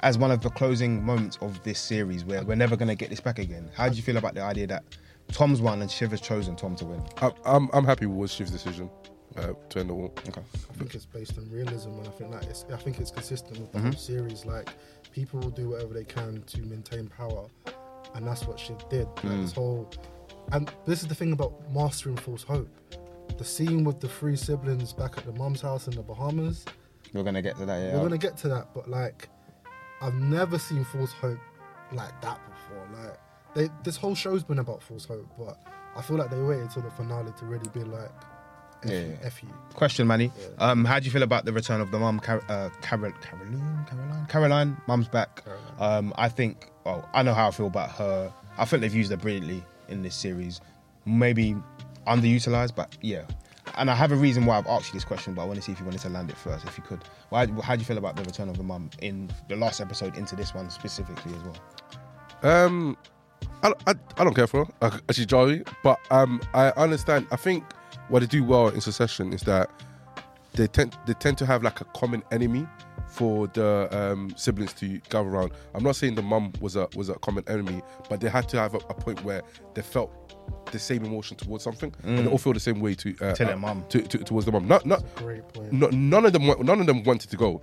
as 0.00 0.16
one 0.18 0.30
of 0.30 0.40
the 0.42 0.50
closing 0.50 1.04
moments 1.04 1.38
of 1.40 1.62
this 1.64 1.78
series, 1.78 2.24
where 2.24 2.44
we're 2.44 2.54
never 2.54 2.76
gonna 2.76 2.94
get 2.94 3.10
this 3.10 3.20
back 3.20 3.38
again? 3.38 3.68
How 3.74 3.88
do 3.88 3.96
you 3.96 4.02
feel 4.02 4.16
about 4.16 4.34
the 4.34 4.42
idea 4.42 4.66
that 4.68 4.84
Tom's 5.32 5.60
won 5.60 5.82
and 5.82 5.90
Shiv 5.90 6.12
has 6.12 6.20
chosen 6.20 6.54
Tom 6.54 6.76
to 6.76 6.84
win? 6.84 7.02
I'm, 7.20 7.32
I'm, 7.44 7.68
I'm 7.72 7.84
happy 7.84 8.06
with 8.06 8.30
Shiv's 8.30 8.52
decision 8.52 8.88
uh, 9.36 9.54
to 9.70 9.80
end 9.80 9.90
the 9.90 9.94
war. 9.94 10.12
Okay. 10.28 10.40
I 10.70 10.74
think 10.78 10.94
it's 10.94 11.04
based 11.06 11.36
on 11.36 11.50
realism, 11.50 11.90
and 11.98 12.06
I 12.06 12.10
think 12.12 12.30
that 12.30 12.44
it's. 12.44 12.64
I 12.72 12.76
think 12.76 13.00
it's 13.00 13.10
consistent 13.10 13.58
with 13.58 13.72
the 13.72 13.78
Mm-hmm. 13.78 13.88
whole 13.90 13.98
series. 13.98 14.44
Like 14.46 14.70
people 15.16 15.40
will 15.40 15.50
do 15.50 15.70
whatever 15.70 15.94
they 15.94 16.04
can 16.04 16.42
to 16.46 16.60
maintain 16.60 17.08
power, 17.08 17.46
and 18.14 18.26
that's 18.26 18.46
what 18.46 18.60
she 18.60 18.74
did. 18.90 19.06
Like, 19.06 19.22
Mm. 19.24 19.42
This 19.44 19.52
whole, 19.52 19.90
and 20.52 20.70
this 20.84 21.00
is 21.02 21.08
the 21.08 21.14
thing 21.14 21.32
about 21.32 21.52
mastering 21.72 22.16
false 22.18 22.42
hope. 22.42 22.68
The 23.38 23.44
scene 23.44 23.82
with 23.82 23.98
the 24.00 24.08
three 24.08 24.36
siblings 24.36 24.92
back 24.92 25.16
at 25.16 25.24
the 25.24 25.32
mum's 25.32 25.62
house 25.62 25.88
in 25.88 25.94
the 25.94 26.02
Bahamas. 26.02 26.64
We're 27.14 27.22
gonna 27.22 27.40
get 27.42 27.56
to 27.56 27.64
that. 27.66 27.78
Yeah. 27.82 27.94
We're 27.96 28.02
gonna 28.02 28.18
get 28.18 28.36
to 28.38 28.48
that, 28.48 28.74
but 28.74 28.88
like, 28.90 29.28
I've 30.02 30.14
never 30.14 30.58
seen 30.58 30.84
false 30.84 31.12
hope 31.12 31.38
like 31.92 32.14
that 32.20 32.38
before. 32.50 32.86
Like, 33.02 33.18
they, 33.54 33.68
this 33.84 33.96
whole 33.96 34.14
show's 34.14 34.44
been 34.44 34.58
about 34.58 34.82
false 34.82 35.06
hope, 35.06 35.26
but 35.38 35.56
I 35.96 36.02
feel 36.02 36.18
like 36.18 36.30
they 36.30 36.40
waited 36.42 36.70
till 36.70 36.82
the 36.82 36.90
finale 36.90 37.32
to 37.38 37.44
really 37.46 37.70
be 37.72 37.84
like, 37.84 38.10
F, 38.84 38.90
Yeah, 38.92 39.00
you. 39.00 39.18
F 39.22 39.42
you. 39.42 39.48
Question, 39.72 40.06
Manny. 40.06 40.30
Yeah. 40.38 40.70
Um, 40.70 40.84
how 40.84 40.98
do 40.98 41.06
you 41.06 41.10
feel 41.10 41.22
about 41.22 41.46
the 41.46 41.52
return 41.54 41.80
of 41.80 41.90
the 41.90 41.98
mum, 41.98 42.20
Car- 42.20 42.42
uh, 42.50 42.68
Carol, 42.82 43.12
Caroline, 43.22 43.86
Caroline, 43.88 44.05
Caroline? 44.26 44.76
Mum's 44.86 45.08
back. 45.08 45.42
Um, 45.78 46.12
I 46.16 46.28
think. 46.28 46.70
Well, 46.84 47.08
I 47.14 47.22
know 47.22 47.34
how 47.34 47.48
I 47.48 47.50
feel 47.50 47.66
about 47.66 47.90
her. 47.92 48.32
I 48.58 48.64
think 48.64 48.80
they've 48.80 48.94
used 48.94 49.10
her 49.10 49.16
brilliantly 49.16 49.64
in 49.88 50.02
this 50.02 50.14
series. 50.14 50.60
Maybe 51.04 51.56
underutilized, 52.06 52.74
but 52.74 52.96
yeah. 53.00 53.22
And 53.76 53.90
I 53.90 53.94
have 53.94 54.12
a 54.12 54.16
reason 54.16 54.46
why 54.46 54.56
I've 54.56 54.66
asked 54.66 54.88
you 54.88 54.92
this 54.94 55.04
question, 55.04 55.34
but 55.34 55.42
I 55.42 55.44
want 55.44 55.56
to 55.56 55.62
see 55.62 55.72
if 55.72 55.80
you 55.80 55.84
wanted 55.84 56.00
to 56.02 56.08
land 56.08 56.30
it 56.30 56.36
first, 56.36 56.64
if 56.64 56.78
you 56.78 56.84
could. 56.84 57.00
Why, 57.30 57.46
how 57.62 57.74
do 57.74 57.80
you 57.80 57.84
feel 57.84 57.98
about 57.98 58.16
the 58.16 58.22
return 58.22 58.48
of 58.48 58.56
the 58.56 58.62
mum 58.62 58.90
in 59.00 59.28
the 59.48 59.56
last 59.56 59.80
episode 59.80 60.16
into 60.16 60.36
this 60.36 60.54
one 60.54 60.70
specifically 60.70 61.32
as 61.34 61.42
well? 61.42 62.64
Um, 62.64 62.96
I, 63.62 63.72
I, 63.86 63.94
I 64.16 64.24
don't 64.24 64.34
care 64.34 64.46
for 64.46 64.64
her. 64.64 64.72
Uh, 64.80 64.98
she's 65.10 65.26
jolly, 65.26 65.62
but 65.82 65.98
um, 66.10 66.40
I 66.54 66.70
understand. 66.70 67.26
I 67.30 67.36
think 67.36 67.64
what 68.08 68.20
they 68.20 68.26
do 68.26 68.44
well 68.44 68.68
in 68.68 68.80
Succession 68.80 69.32
is 69.32 69.42
that 69.42 69.70
they 70.54 70.66
tend 70.66 70.96
they 71.06 71.14
tend 71.14 71.38
to 71.38 71.46
have 71.46 71.62
like 71.62 71.80
a 71.80 71.84
common 71.86 72.22
enemy 72.30 72.66
for 73.16 73.46
the 73.48 73.88
um, 73.92 74.32
siblings 74.36 74.72
to 74.74 74.86
gather 75.08 75.28
around. 75.28 75.52
I'm 75.74 75.82
not 75.82 75.96
saying 75.96 76.14
the 76.16 76.22
mum 76.22 76.52
was 76.60 76.76
a 76.76 76.86
was 76.94 77.08
a 77.08 77.14
common 77.14 77.44
enemy, 77.48 77.80
but 78.10 78.20
they 78.20 78.28
had 78.28 78.48
to 78.50 78.58
have 78.58 78.74
a, 78.74 78.78
a 78.78 78.94
point 78.94 79.22
where 79.24 79.42
they 79.74 79.82
felt 79.82 80.10
the 80.70 80.78
same 80.78 81.04
emotion 81.04 81.36
towards 81.36 81.64
something, 81.64 81.92
and 82.02 82.18
they 82.18 82.30
all 82.30 82.38
feel 82.38 82.52
the 82.52 82.60
same 82.60 82.80
way 82.80 82.94
to 82.94 83.08
uh, 83.22 83.32
To 83.34 83.44
their 83.44 83.54
uh, 83.54 83.58
mum. 83.58 83.84
to, 83.88 84.02
to, 84.02 84.18
towards 84.18 84.44
the 84.46 84.52
mum. 84.52 84.68
Not 84.68 84.84
not 84.86 85.02
Great 85.16 85.46
point. 85.48 85.72
no, 85.72 85.86
none 85.88 86.26
of 86.26 86.32
them 86.32 86.44
none 86.70 86.80
of 86.80 86.86
them 86.86 87.02
wanted 87.04 87.30
to 87.30 87.36
go, 87.36 87.62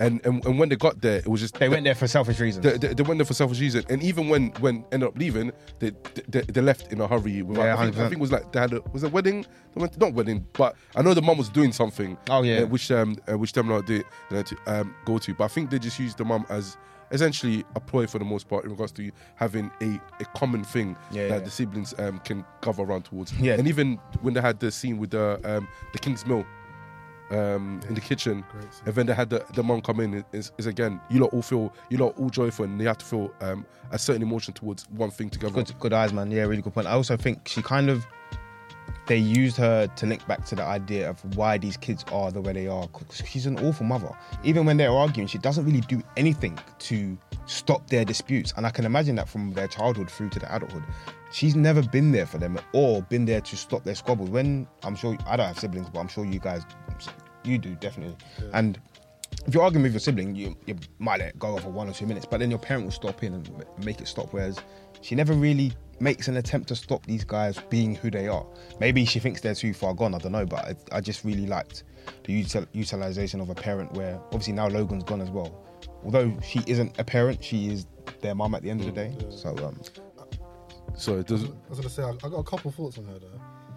and 0.00 0.24
and, 0.26 0.44
and 0.44 0.58
when 0.58 0.68
they 0.68 0.76
got 0.76 1.00
there, 1.00 1.18
it 1.18 1.28
was 1.28 1.40
just 1.40 1.54
They 1.58 1.68
went 1.68 1.84
there 1.84 1.94
for 1.94 2.08
selfish 2.08 2.40
reasons. 2.40 2.64
they, 2.64 2.76
they, 2.78 2.94
they 2.94 3.02
went 3.02 3.18
there 3.18 3.24
for 3.26 3.34
selfish 3.34 3.60
reason, 3.60 3.84
and 3.88 4.02
even 4.02 4.28
when 4.28 4.48
when 4.60 4.84
ended 4.92 5.08
up 5.08 5.16
leaving, 5.18 5.52
they 5.78 5.92
they, 6.28 6.40
they 6.42 6.60
left 6.60 6.92
in 6.92 7.00
a 7.00 7.06
hurry. 7.06 7.42
Without, 7.42 7.62
Yeah, 7.64 7.74
I, 7.76 7.84
think, 7.84 7.96
I 7.96 8.00
think 8.08 8.12
it 8.14 8.20
was 8.20 8.32
like 8.32 8.52
they 8.52 8.60
had 8.60 8.72
a 8.72 8.80
was 8.92 9.02
a 9.04 9.08
wedding. 9.08 9.42
They 9.74 9.80
went 9.80 9.98
not 9.98 10.12
wedding, 10.14 10.46
but 10.52 10.74
I 10.96 11.02
know 11.02 11.14
the 11.14 11.22
mum 11.22 11.38
was 11.38 11.48
doing 11.48 11.72
something. 11.72 12.16
Oh, 12.30 12.42
yeah. 12.42 12.60
uh, 12.62 12.66
which 12.66 12.90
um 12.90 13.16
uh, 13.30 13.38
which 13.38 13.52
them 13.52 13.68
not 13.68 13.86
did 13.86 14.04
they 14.30 14.36
had 14.38 14.46
to 14.46 14.56
um 14.66 14.94
go 15.04 15.18
to. 15.18 15.34
But 15.34 15.44
I 15.44 15.48
think 15.48 15.70
they 15.70 15.78
just 15.78 15.98
used 15.98 16.18
the 16.18 16.24
mum 16.24 16.44
as 16.48 16.76
essentially 17.10 17.64
a 17.76 17.80
ploy 17.80 18.06
for 18.06 18.18
the 18.18 18.24
most 18.24 18.48
part 18.48 18.64
in 18.64 18.70
regards 18.70 18.90
to 18.90 19.10
having 19.36 19.70
a, 19.80 20.00
a 20.20 20.24
common 20.36 20.64
thing 20.64 20.96
Yeah, 21.12 21.28
that 21.28 21.34
yeah. 21.34 21.38
the 21.44 21.50
siblings 21.50 21.94
um 21.98 22.18
can 22.20 22.44
gather 22.62 22.82
around 22.82 23.04
towards. 23.04 23.32
Yeah. 23.34 23.54
and 23.54 23.68
even 23.68 23.96
when 24.22 24.34
they 24.34 24.40
had 24.40 24.58
the 24.58 24.70
scene 24.72 24.98
with 24.98 25.10
the 25.10 25.38
um 25.44 25.68
the 25.92 25.98
King's 26.00 26.26
Mill. 26.26 26.44
Um, 27.34 27.80
in 27.88 27.94
the 27.94 28.00
kitchen, 28.00 28.44
and 28.86 28.94
then 28.94 29.06
they 29.06 29.14
had 29.14 29.28
the, 29.28 29.44
the 29.54 29.62
mom 29.62 29.80
come 29.80 29.98
in. 29.98 30.24
Is, 30.32 30.52
is 30.56 30.66
again, 30.66 31.00
you 31.10 31.20
lot 31.20 31.32
all 31.32 31.42
feel, 31.42 31.74
you 31.90 31.98
lot 31.98 32.16
all 32.16 32.30
joyful, 32.30 32.64
and 32.64 32.80
they 32.80 32.84
have 32.84 32.98
to 32.98 33.04
feel 33.04 33.34
um, 33.40 33.66
a 33.90 33.98
certain 33.98 34.22
emotion 34.22 34.54
towards 34.54 34.88
one 34.90 35.10
thing 35.10 35.30
together. 35.30 35.52
Good, 35.52 35.78
good 35.80 35.92
eyes, 35.92 36.12
man. 36.12 36.30
Yeah, 36.30 36.42
really 36.42 36.62
good 36.62 36.74
point. 36.74 36.86
I 36.86 36.92
also 36.92 37.16
think 37.16 37.48
she 37.48 37.60
kind 37.60 37.90
of 37.90 38.06
they 39.06 39.18
used 39.18 39.56
her 39.56 39.86
to 39.86 40.06
link 40.06 40.26
back 40.26 40.44
to 40.46 40.54
the 40.54 40.62
idea 40.62 41.10
of 41.10 41.36
why 41.36 41.58
these 41.58 41.76
kids 41.76 42.04
are 42.10 42.30
the 42.30 42.40
way 42.40 42.52
they 42.52 42.68
are. 42.68 42.88
she's 43.12 43.46
an 43.46 43.58
awful 43.58 43.84
mother. 43.84 44.10
Even 44.42 44.64
when 44.64 44.76
they're 44.76 44.90
arguing, 44.90 45.26
she 45.26 45.38
doesn't 45.38 45.64
really 45.64 45.82
do 45.82 46.02
anything 46.16 46.58
to 46.80 47.18
stop 47.46 47.86
their 47.88 48.04
disputes. 48.04 48.54
And 48.56 48.66
I 48.66 48.70
can 48.70 48.84
imagine 48.84 49.16
that 49.16 49.28
from 49.28 49.52
their 49.52 49.68
childhood 49.68 50.10
through 50.10 50.30
to 50.30 50.38
the 50.38 50.54
adulthood. 50.54 50.84
She's 51.32 51.54
never 51.56 51.82
been 51.82 52.12
there 52.12 52.26
for 52.26 52.38
them 52.38 52.58
or 52.72 53.02
been 53.02 53.24
there 53.26 53.40
to 53.40 53.56
stop 53.56 53.84
their 53.84 53.94
squabbles. 53.94 54.30
When 54.30 54.66
I'm 54.82 54.96
sure 54.96 55.18
I 55.26 55.36
don't 55.36 55.46
have 55.46 55.58
siblings, 55.58 55.90
but 55.90 56.00
I'm 56.00 56.08
sure 56.08 56.24
you 56.24 56.38
guys, 56.38 56.62
you 57.44 57.58
do 57.58 57.74
definitely. 57.76 58.16
And 58.52 58.78
if 59.46 59.54
you're 59.54 59.62
arguing 59.62 59.82
with 59.82 59.92
your 59.92 60.00
sibling, 60.00 60.34
you, 60.34 60.56
you 60.66 60.76
might 60.98 61.20
let 61.20 61.30
it 61.30 61.38
go 61.38 61.56
for 61.58 61.68
one 61.68 61.88
or 61.88 61.92
two 61.92 62.06
minutes, 62.06 62.26
but 62.28 62.40
then 62.40 62.50
your 62.50 62.58
parent 62.58 62.84
will 62.84 62.92
stop 62.92 63.22
in 63.22 63.34
and 63.34 63.64
make 63.84 64.00
it 64.00 64.08
stop. 64.08 64.32
Whereas 64.32 64.58
she 65.00 65.14
never 65.14 65.34
really 65.34 65.72
makes 66.00 66.28
an 66.28 66.36
attempt 66.36 66.68
to 66.68 66.76
stop 66.76 67.04
these 67.06 67.24
guys 67.24 67.58
being 67.68 67.94
who 67.94 68.10
they 68.10 68.26
are. 68.26 68.46
Maybe 68.80 69.04
she 69.04 69.18
thinks 69.20 69.40
they're 69.40 69.54
too 69.54 69.74
far 69.74 69.94
gone. 69.94 70.14
I 70.14 70.18
don't 70.18 70.32
know, 70.32 70.46
but 70.46 70.64
I, 70.64 70.96
I 70.96 71.00
just 71.00 71.24
really 71.24 71.46
liked 71.46 71.84
the 72.24 72.42
util, 72.42 72.66
utilization 72.72 73.40
of 73.40 73.50
a 73.50 73.54
parent. 73.54 73.92
Where 73.92 74.18
obviously 74.26 74.54
now 74.54 74.68
Logan's 74.68 75.04
gone 75.04 75.20
as 75.20 75.30
well. 75.30 75.62
Although 76.04 76.34
she 76.42 76.62
isn't 76.66 76.98
a 76.98 77.04
parent, 77.04 77.42
she 77.42 77.68
is 77.68 77.86
their 78.20 78.34
mum 78.34 78.54
at 78.54 78.62
the 78.62 78.70
end 78.70 78.80
of 78.80 78.86
the 78.86 78.92
day. 78.92 79.16
So 79.30 79.50
um, 79.66 79.80
So 80.96 81.18
it 81.18 81.26
doesn't. 81.26 81.50
I 81.50 81.68
was 81.68 81.78
gonna 81.80 81.90
say 81.90 82.02
I, 82.02 82.10
I 82.10 82.30
got 82.30 82.38
a 82.38 82.44
couple 82.44 82.70
thoughts 82.70 82.98
on 82.98 83.04
her 83.04 83.18
there. 83.18 83.30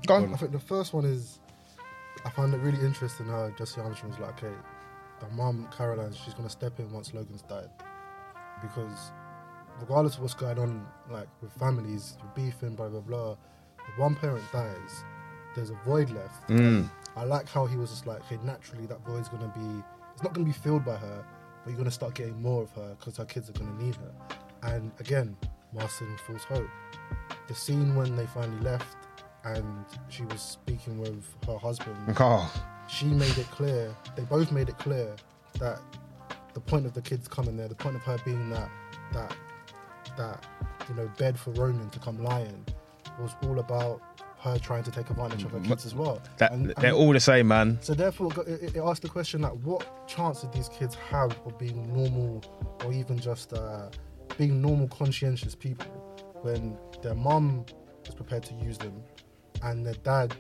go 0.07 0.15
I 0.34 0.38
think 0.38 0.51
the 0.51 0.59
first 0.59 0.93
one 0.93 1.05
is 1.05 1.39
I 2.26 2.30
found 2.30 2.53
it 2.53 2.57
really 2.57 2.80
interesting 2.80 3.28
how 3.28 3.49
Jesse 3.57 3.82
Armstrong 3.82 4.11
was 4.11 4.20
like, 4.20 4.43
okay, 4.43 4.53
the 5.20 5.28
mum 5.30 5.68
Caroline, 5.76 6.13
she's 6.13 6.34
gonna 6.34 6.49
step 6.49 6.80
in 6.80 6.91
once 6.91 7.13
Logan's 7.13 7.41
died, 7.43 7.70
because 8.61 9.11
regardless 9.80 10.15
of 10.15 10.22
what's 10.22 10.34
going 10.34 10.59
on, 10.59 10.86
like 11.09 11.28
with 11.41 11.51
families, 11.53 12.18
you're 12.22 12.32
beefing, 12.36 12.76
blah 12.76 12.89
blah 12.89 13.01
blah. 13.01 13.36
If 13.88 13.97
one 13.97 14.15
parent 14.15 14.43
dies, 14.51 15.03
there's 15.55 15.70
a 15.70 15.80
void 15.86 16.09
left. 16.09 16.47
Mm. 16.49 16.89
I 17.15 17.24
like 17.24 17.47
how 17.49 17.65
he 17.65 17.78
was 17.78 17.89
just 17.89 18.05
like, 18.05 18.20
okay, 18.26 18.38
naturally 18.43 18.86
that 18.88 19.05
void's 19.05 19.30
gonna 19.30 19.51
be, 19.55 19.84
it's 20.13 20.24
not 20.24 20.34
gonna 20.34 20.45
be 20.45 20.51
filled 20.51 20.86
by 20.86 20.95
her, 20.95 21.26
but 21.63 21.72
you're 21.72 21.78
gonna 21.78 21.91
start 21.91 22.13
getting 22.13 22.41
more 22.41 22.63
of 22.63 22.72
her 22.72 22.95
because 22.99 23.18
her 23.18 23.26
kids 23.26 23.49
are 23.49 23.53
gonna 23.53 23.84
need 23.84 23.95
her. 23.95 24.11
And 24.63 24.91
again, 24.99 25.38
Marcin 25.74 26.15
False 26.26 26.43
Hope. 26.43 26.70
The 27.47 27.55
scene 27.55 27.95
when 27.95 28.15
they 28.15 28.26
finally 28.28 28.59
left 28.61 29.06
and 29.55 29.85
she 30.09 30.23
was 30.25 30.41
speaking 30.41 30.99
with 30.99 31.23
her 31.45 31.57
husband, 31.57 31.95
Oh, 32.19 32.51
she 32.87 33.05
made 33.05 33.37
it 33.37 33.49
clear, 33.51 33.93
they 34.15 34.23
both 34.23 34.51
made 34.51 34.69
it 34.69 34.77
clear 34.77 35.15
that 35.59 35.79
the 36.53 36.59
point 36.59 36.85
of 36.85 36.93
the 36.93 37.01
kids 37.01 37.27
coming 37.27 37.55
there, 37.57 37.67
the 37.67 37.75
point 37.75 37.95
of 37.95 38.01
her 38.03 38.17
being 38.25 38.49
that, 38.49 38.69
that, 39.13 39.35
that, 40.17 40.45
you 40.89 40.95
know, 40.95 41.09
bed 41.17 41.37
for 41.39 41.51
Roman 41.51 41.89
to 41.91 41.99
come 41.99 42.23
lying 42.23 42.65
was 43.19 43.35
all 43.43 43.59
about 43.59 44.01
her 44.39 44.57
trying 44.59 44.83
to 44.83 44.91
take 44.91 45.09
advantage 45.09 45.43
of 45.43 45.51
her 45.51 45.59
kids 45.59 45.85
as 45.85 45.95
well. 45.95 46.21
That, 46.37 46.51
And- 46.51 46.67
they're 46.77 46.87
and- 46.91 46.95
all 46.95 47.11
the 47.13 47.19
same, 47.19 47.47
man. 47.47 47.77
so 47.81 47.93
therefore, 47.93 48.31
it, 48.47 48.75
it 48.75 48.77
asks 48.77 48.99
the 49.01 49.09
question 49.09 49.41
like, 49.41 49.53
what 49.63 50.07
chance 50.07 50.41
did 50.41 50.53
these 50.53 50.69
kids 50.69 50.95
have 50.95 51.31
of 51.45 51.57
being 51.57 51.91
normal, 51.93 52.43
or 52.85 52.93
even 52.93 53.17
just 53.19 53.53
uh, 53.53 53.89
being 54.37 54.61
normal, 54.61 54.87
conscientious 54.89 55.55
people, 55.55 55.87
when 56.43 56.77
their 57.01 57.15
mum 57.15 57.65
is 58.07 58.13
prepared 58.15 58.43
to 58.43 58.53
use 58.55 58.77
them, 58.77 58.93
and 59.63 59.85
their 59.85 59.93
dad, 59.95 60.35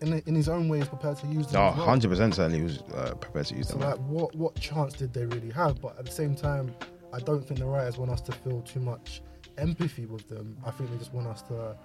in 0.00 0.12
in 0.26 0.34
his 0.34 0.48
own 0.48 0.68
way, 0.68 0.80
is 0.80 0.88
prepared 0.88 1.16
to 1.18 1.26
use 1.26 1.46
them. 1.48 1.60
Oh, 1.62 1.68
as 1.70 1.76
well. 1.76 1.86
100% 1.96 2.34
certainly 2.34 2.62
was 2.62 2.78
uh, 2.94 3.14
prepared 3.20 3.46
to 3.46 3.56
use 3.56 3.68
So 3.68 3.78
them. 3.78 3.90
like, 3.90 3.98
what 4.00 4.34
what 4.36 4.54
chance 4.60 4.94
did 4.94 5.12
they 5.12 5.24
really 5.26 5.50
have? 5.50 5.80
But 5.80 5.98
at 5.98 6.06
the 6.06 6.12
same 6.12 6.34
time, 6.34 6.74
I 7.12 7.18
don't 7.20 7.46
think 7.46 7.60
the 7.60 7.66
writers 7.66 7.98
want 7.98 8.10
us 8.10 8.20
to 8.22 8.32
feel 8.32 8.60
too 8.62 8.80
much 8.80 9.22
empathy 9.56 10.06
with 10.06 10.28
them. 10.28 10.56
I 10.64 10.70
think 10.70 10.90
they 10.90 10.96
just 10.98 11.12
want 11.12 11.26
us 11.26 11.42
to 11.42 11.76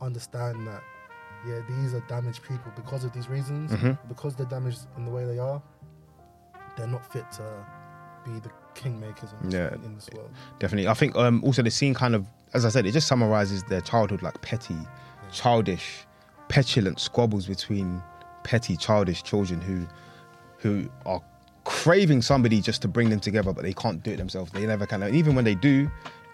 understand 0.00 0.66
that, 0.66 0.82
yeah, 1.46 1.60
these 1.68 1.94
are 1.94 2.00
damaged 2.08 2.42
people 2.42 2.72
because 2.76 3.04
of 3.04 3.12
these 3.12 3.28
reasons, 3.28 3.70
Mhm. 3.70 3.96
because 4.08 4.34
they're 4.34 4.46
damaged 4.46 4.80
in 4.96 5.04
the 5.04 5.10
way 5.10 5.24
they 5.24 5.38
are. 5.38 5.62
They're 6.76 6.86
not 6.86 7.10
fit 7.12 7.30
to 7.32 7.66
be 8.24 8.38
the 8.40 8.50
kingmakers 8.74 9.32
in 9.42 9.50
this, 9.50 9.54
Yeah. 9.54 9.74
in 9.74 9.94
this 9.94 10.08
world. 10.14 10.30
Definitely. 10.58 10.88
I 10.88 10.94
think 10.94 11.16
um, 11.16 11.42
also 11.44 11.62
the 11.62 11.70
scene 11.70 11.94
kind 11.94 12.14
of, 12.14 12.26
as 12.54 12.64
I 12.64 12.68
said, 12.70 12.86
it 12.86 12.92
just 12.92 13.06
summarizes 13.06 13.62
their 13.64 13.80
childhood 13.80 14.22
like 14.22 14.40
petty, 14.42 14.76
childish, 15.30 16.06
petulant 16.52 17.00
squabbles 17.00 17.46
between 17.46 18.02
petty, 18.44 18.76
childish 18.76 19.22
children 19.22 19.58
who, 19.58 19.86
who 20.58 20.86
are 21.06 21.22
craving 21.64 22.20
somebody 22.20 22.60
just 22.60 22.82
to 22.82 22.88
bring 22.88 23.08
them 23.08 23.20
together, 23.20 23.54
but 23.54 23.62
they 23.62 23.72
can't 23.72 24.02
do 24.02 24.10
it 24.10 24.18
themselves. 24.18 24.52
They 24.52 24.66
never 24.66 24.84
can. 24.84 25.02
And 25.02 25.16
even 25.16 25.34
when 25.34 25.46
they 25.46 25.54
do, 25.54 25.90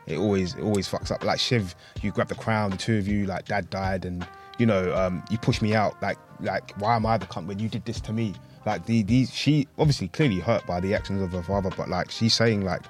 it 0.08 0.18
always 0.18 0.54
it 0.54 0.62
always 0.62 0.88
fucks 0.88 1.12
up. 1.12 1.22
Like 1.22 1.38
Shiv, 1.38 1.76
you 2.02 2.10
grab 2.10 2.26
the 2.26 2.34
crown, 2.34 2.70
the 2.70 2.76
two 2.76 2.98
of 2.98 3.06
you, 3.06 3.26
like 3.26 3.44
dad 3.44 3.70
died, 3.70 4.04
and 4.04 4.26
you 4.58 4.66
know, 4.66 4.92
um, 4.96 5.24
you 5.30 5.38
push 5.38 5.62
me 5.62 5.72
out. 5.72 6.02
Like 6.02 6.18
like 6.40 6.72
why 6.80 6.96
am 6.96 7.06
I 7.06 7.16
the 7.16 7.26
cunt 7.26 7.46
when 7.46 7.60
you 7.60 7.68
did 7.68 7.84
this 7.84 8.00
to 8.00 8.12
me? 8.12 8.34
Like 8.66 8.86
the 8.86 9.04
these 9.04 9.32
she 9.32 9.68
obviously 9.78 10.08
clearly 10.08 10.40
hurt 10.40 10.66
by 10.66 10.80
the 10.80 10.96
actions 10.96 11.22
of 11.22 11.30
her 11.30 11.44
father, 11.44 11.70
but 11.76 11.88
like 11.88 12.10
she's 12.10 12.34
saying 12.34 12.64
like 12.64 12.82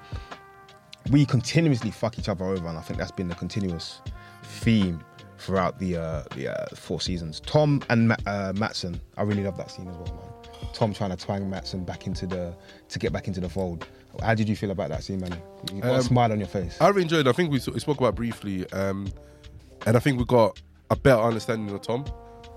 we 1.11 1.27
continuously 1.27 1.91
fuck 1.91 2.19
each 2.19 2.31
other 2.31 2.47
over, 2.47 2.67
and 2.67 2.79
I 2.79 2.81
think 2.81 2.99
that's 2.99 3.13
been 3.13 3.29
the 3.29 3.35
continuous 3.35 4.01
theme 4.45 5.05
throughout 5.39 5.79
the 5.79 5.97
uh, 5.97 6.23
the 6.35 6.49
uh, 6.49 6.67
four 6.75 7.01
seasons. 7.01 7.41
Tom 7.41 7.83
and 7.91 8.09
Ma- 8.09 8.17
uh, 8.27 8.53
Matsson, 8.57 9.01
I 9.17 9.23
really 9.23 9.45
love 9.45 9.57
that 9.57 9.71
scene 9.71 9.89
as 9.89 9.97
well, 9.97 10.07
man. 10.15 10.71
Tom 10.73 10.93
trying 10.93 11.11
to 11.11 11.17
twang 11.17 11.49
Matsson 11.49 11.85
back 11.85 12.07
into 12.07 12.27
the 12.27 12.55
to 12.89 12.99
get 12.99 13.13
back 13.13 13.27
into 13.29 13.41
the 13.41 13.49
fold. 13.49 13.87
How 14.23 14.35
did 14.35 14.49
you 14.49 14.57
feel 14.57 14.71
about 14.71 14.89
that 14.91 15.05
scene, 15.05 15.21
man? 15.21 15.41
You 15.73 15.81
got 15.81 15.91
a 15.93 15.95
Um, 15.97 16.03
smile 16.03 16.33
on 16.33 16.39
your 16.41 16.49
face. 16.49 16.77
I 16.81 16.89
really 16.89 17.03
enjoyed 17.03 17.27
it. 17.27 17.31
I 17.31 17.33
think 17.33 17.51
we, 17.53 17.61
we 17.73 17.79
spoke 17.81 17.99
about 17.99 18.11
it 18.11 18.15
briefly, 18.17 18.69
um, 18.73 19.09
and 19.87 19.97
I 19.97 20.01
think 20.01 20.19
we 20.19 20.25
got 20.25 20.61
a 20.91 20.97
better 20.97 21.21
understanding 21.23 21.73
of 21.75 21.83
Tom. 21.83 22.05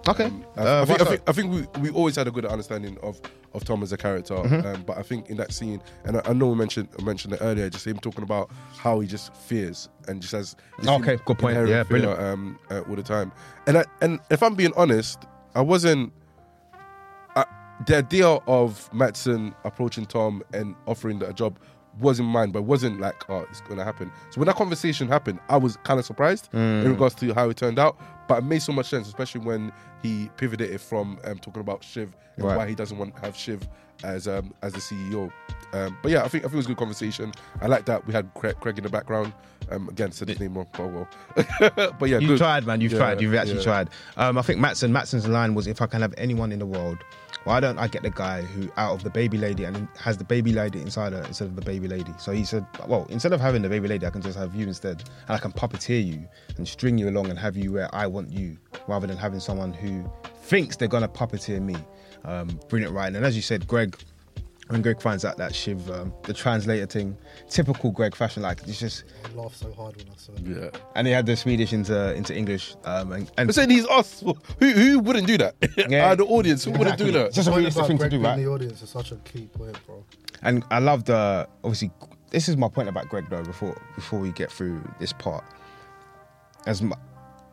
Okay, 0.07 0.25
Um, 0.25 0.43
I, 0.57 0.61
uh, 0.61 0.81
I 0.81 0.85
think, 0.85 1.01
I 1.01 1.05
think? 1.05 1.21
I 1.27 1.31
think 1.31 1.51
we, 1.75 1.81
we 1.81 1.89
always 1.95 2.15
had 2.15 2.27
a 2.27 2.31
good 2.31 2.45
understanding 2.45 2.97
of, 3.03 3.21
of 3.53 3.63
Tom 3.63 3.83
as 3.83 3.91
a 3.91 3.97
character, 3.97 4.33
Mm-hmm. 4.33 4.65
um, 4.67 4.81
but 4.83 4.97
I 4.97 5.03
think 5.03 5.29
in 5.29 5.37
that 5.37 5.51
scene, 5.53 5.79
and 6.05 6.17
I, 6.17 6.21
I 6.25 6.33
know 6.33 6.47
we 6.47 6.55
mentioned 6.55 6.89
I 6.99 7.03
mentioned 7.03 7.33
it 7.35 7.39
earlier, 7.41 7.69
just 7.69 7.85
him 7.85 7.97
talking 7.99 8.23
about 8.23 8.49
how 8.77 8.99
he 8.99 9.07
just 9.07 9.31
fears 9.35 9.89
and 10.07 10.19
just 10.21 10.33
has 10.33 10.55
this 10.79 10.87
Okay, 10.87 11.17
good 11.25 11.37
point. 11.37 11.55
Yeah, 11.55 11.65
fear, 11.65 11.83
brilliant. 11.85 12.19
Um, 12.19 12.59
uh, 12.71 12.81
all 12.89 12.95
the 12.95 13.03
time, 13.03 13.31
and 13.67 13.77
I, 13.77 13.85
and 14.01 14.19
if 14.31 14.41
I'm 14.41 14.55
being 14.55 14.73
honest, 14.75 15.23
I 15.53 15.61
wasn't. 15.61 16.11
I, 17.35 17.45
the 17.85 17.97
idea 17.97 18.27
of 18.27 18.91
Matsson 18.93 19.53
approaching 19.65 20.05
Tom 20.07 20.41
and 20.53 20.75
offering 20.87 21.19
that 21.19 21.29
a 21.29 21.33
job 21.33 21.59
was 21.99 22.19
in 22.19 22.25
mind, 22.25 22.53
but 22.53 22.59
it 22.59 22.65
wasn't 22.65 22.99
like, 23.01 23.29
oh, 23.29 23.45
it's 23.49 23.59
gonna 23.61 23.83
happen. 23.83 24.11
So 24.29 24.39
when 24.39 24.47
that 24.47 24.55
conversation 24.55 25.07
happened, 25.09 25.39
I 25.49 25.57
was 25.57 25.75
kind 25.83 25.99
of 25.99 26.05
surprised 26.05 26.49
Mm. 26.53 26.85
in 26.85 26.91
regards 26.91 27.15
to 27.15 27.33
how 27.33 27.49
it 27.49 27.57
turned 27.57 27.77
out. 27.79 27.97
But 28.31 28.37
it 28.37 28.45
made 28.45 28.61
so 28.61 28.71
much 28.71 28.85
sense, 28.87 29.07
especially 29.09 29.41
when 29.41 29.73
he 30.01 30.29
pivoted 30.37 30.69
it 30.71 30.79
from 30.79 31.19
um, 31.25 31.37
talking 31.39 31.59
about 31.59 31.83
Shiv 31.83 32.15
and 32.37 32.45
Right. 32.45 32.55
why 32.55 32.65
he 32.65 32.75
doesn't 32.75 32.97
want 32.97 33.13
to 33.15 33.21
have 33.23 33.35
Shiv 33.35 33.67
as 34.05 34.25
um, 34.25 34.53
as 34.61 34.71
the 34.71 34.79
CEO. 34.79 35.29
Um, 35.73 35.97
but 36.01 36.11
yeah, 36.13 36.23
I 36.23 36.29
think 36.29 36.45
I 36.45 36.47
think 36.47 36.53
it 36.53 36.57
was 36.57 36.65
a 36.65 36.69
good 36.69 36.77
conversation. 36.77 37.33
I 37.59 37.67
like 37.67 37.85
that 37.87 38.07
we 38.07 38.13
had 38.13 38.33
Craig, 38.33 38.55
Craig 38.61 38.77
in 38.77 38.85
the 38.85 38.89
background. 38.89 39.33
Um, 39.69 39.89
again, 39.89 40.11
said 40.13 40.29
his 40.29 40.39
name 40.39 40.53
wrong, 40.55 40.67
but 40.71 40.87
well. 40.91 41.07
but 41.99 42.09
yeah, 42.09 42.19
you 42.19 42.27
good. 42.27 42.37
tried, 42.37 42.65
man. 42.65 42.79
You've 42.81 42.93
Yeah, 42.93 42.97
tried. 42.99 43.21
You've 43.21 43.35
actually 43.35 43.57
yeah. 43.57 43.63
tried. 43.63 43.89
Um, 44.17 44.37
I 44.37 44.41
think 44.43 44.59
Matsson. 44.61 44.93
Matsson's 44.93 45.27
line 45.27 45.55
was, 45.55 45.67
"If 45.67 45.81
I 45.81 45.87
can 45.87 46.01
have 46.01 46.13
anyone 46.17 46.51
in 46.51 46.59
the 46.59 46.65
world, 46.65 46.97
why 47.45 47.59
don't 47.61 47.77
I 47.77 47.87
get 47.87 48.01
the 48.03 48.09
guy 48.09 48.41
who 48.41 48.69
out 48.75 48.93
of 48.95 49.03
the 49.03 49.09
baby 49.09 49.37
lady 49.37 49.63
and 49.63 49.87
has 49.97 50.17
the 50.17 50.23
baby 50.25 50.51
lady 50.51 50.81
inside 50.81 51.13
her 51.13 51.23
instead 51.23 51.47
of 51.47 51.55
the 51.55 51.61
baby 51.61 51.87
lady?" 51.87 52.11
So 52.17 52.31
he 52.33 52.43
said, 52.43 52.65
"Well, 52.87 53.05
instead 53.09 53.31
of 53.31 53.39
having 53.39 53.61
the 53.61 53.69
baby 53.69 53.87
lady, 53.87 54.05
I 54.05 54.09
can 54.09 54.21
just 54.21 54.37
have 54.37 54.53
you 54.55 54.67
instead, 54.67 55.03
and 55.27 55.35
I 55.35 55.37
can 55.37 55.53
puppeteer 55.53 56.05
you 56.05 56.27
and 56.57 56.67
string 56.67 56.97
you 56.97 57.07
along 57.07 57.29
and 57.29 57.39
have 57.39 57.55
you 57.55 57.71
where 57.71 57.93
I 57.95 58.07
want 58.07 58.20
you, 58.29 58.57
rather 58.87 59.07
than 59.07 59.17
having 59.17 59.39
someone 59.39 59.73
who 59.73 60.03
thinks 60.43 60.75
they're 60.75 60.87
gonna 60.87 61.07
puppeteer 61.07 61.61
me." 61.61 61.75
Um, 62.25 62.59
brilliant 62.69 62.93
writing, 62.93 63.15
and 63.15 63.25
as 63.25 63.35
you 63.35 63.41
said, 63.41 63.67
Greg. 63.67 63.97
When 64.67 64.81
Greg 64.81 65.01
finds 65.01 65.25
out 65.25 65.35
that 65.35 65.53
Shiv, 65.53 65.91
um, 65.91 66.13
the 66.23 66.33
translator 66.33 66.85
thing, 66.85 67.17
typical 67.49 67.91
Greg 67.91 68.15
fashion, 68.15 68.41
like 68.43 68.61
it's 68.65 68.79
just, 68.79 69.03
I 69.25 69.33
laughed 69.35 69.57
so 69.57 69.69
hard 69.73 69.97
when 69.97 70.05
I 70.07 70.15
saw 70.15 70.31
it. 70.31 70.39
Yeah. 70.73 70.79
and 70.95 71.05
he 71.05 71.11
had 71.11 71.25
the 71.25 71.35
Swedish 71.35 71.73
into 71.73 72.13
into 72.15 72.33
English, 72.33 72.77
um, 72.85 73.11
and, 73.11 73.29
and 73.37 73.47
But 73.47 73.55
saying 73.55 73.69
he's 73.69 73.85
us, 73.87 74.21
who 74.21 74.69
who 74.71 74.99
wouldn't 74.99 75.27
do 75.27 75.37
that? 75.39 75.55
Yeah. 75.89 76.05
Out 76.11 76.19
the 76.19 76.23
audience, 76.25 76.63
who 76.63 76.71
wouldn't 76.71 76.97
do 76.97 77.07
Exactly. 77.07 77.11
that? 77.11 77.33
Just 77.33 77.47
a 77.47 77.51
The 77.51 77.51
point 77.51 77.57
realistic 77.57 77.79
about 77.79 77.87
thing 77.87 77.97
to 77.97 78.09
do, 78.09 78.23
right? 78.23 78.37
The 78.37 78.47
audience 78.47 78.81
is 78.81 78.89
such 78.89 79.11
a 79.11 79.17
key 79.17 79.47
point, 79.47 79.77
bro. 79.85 80.05
And 80.41 80.63
I 80.71 80.79
love 80.79 81.03
the 81.03 81.49
obviously. 81.65 81.91
This 82.29 82.47
is 82.47 82.55
my 82.55 82.69
point 82.69 82.87
about 82.87 83.09
Greg 83.09 83.25
though. 83.29 83.43
Before 83.43 83.75
before 83.95 84.19
we 84.19 84.31
get 84.31 84.49
through 84.49 84.81
this 85.01 85.11
part, 85.11 85.43
as 86.65 86.81
mu 86.81 86.93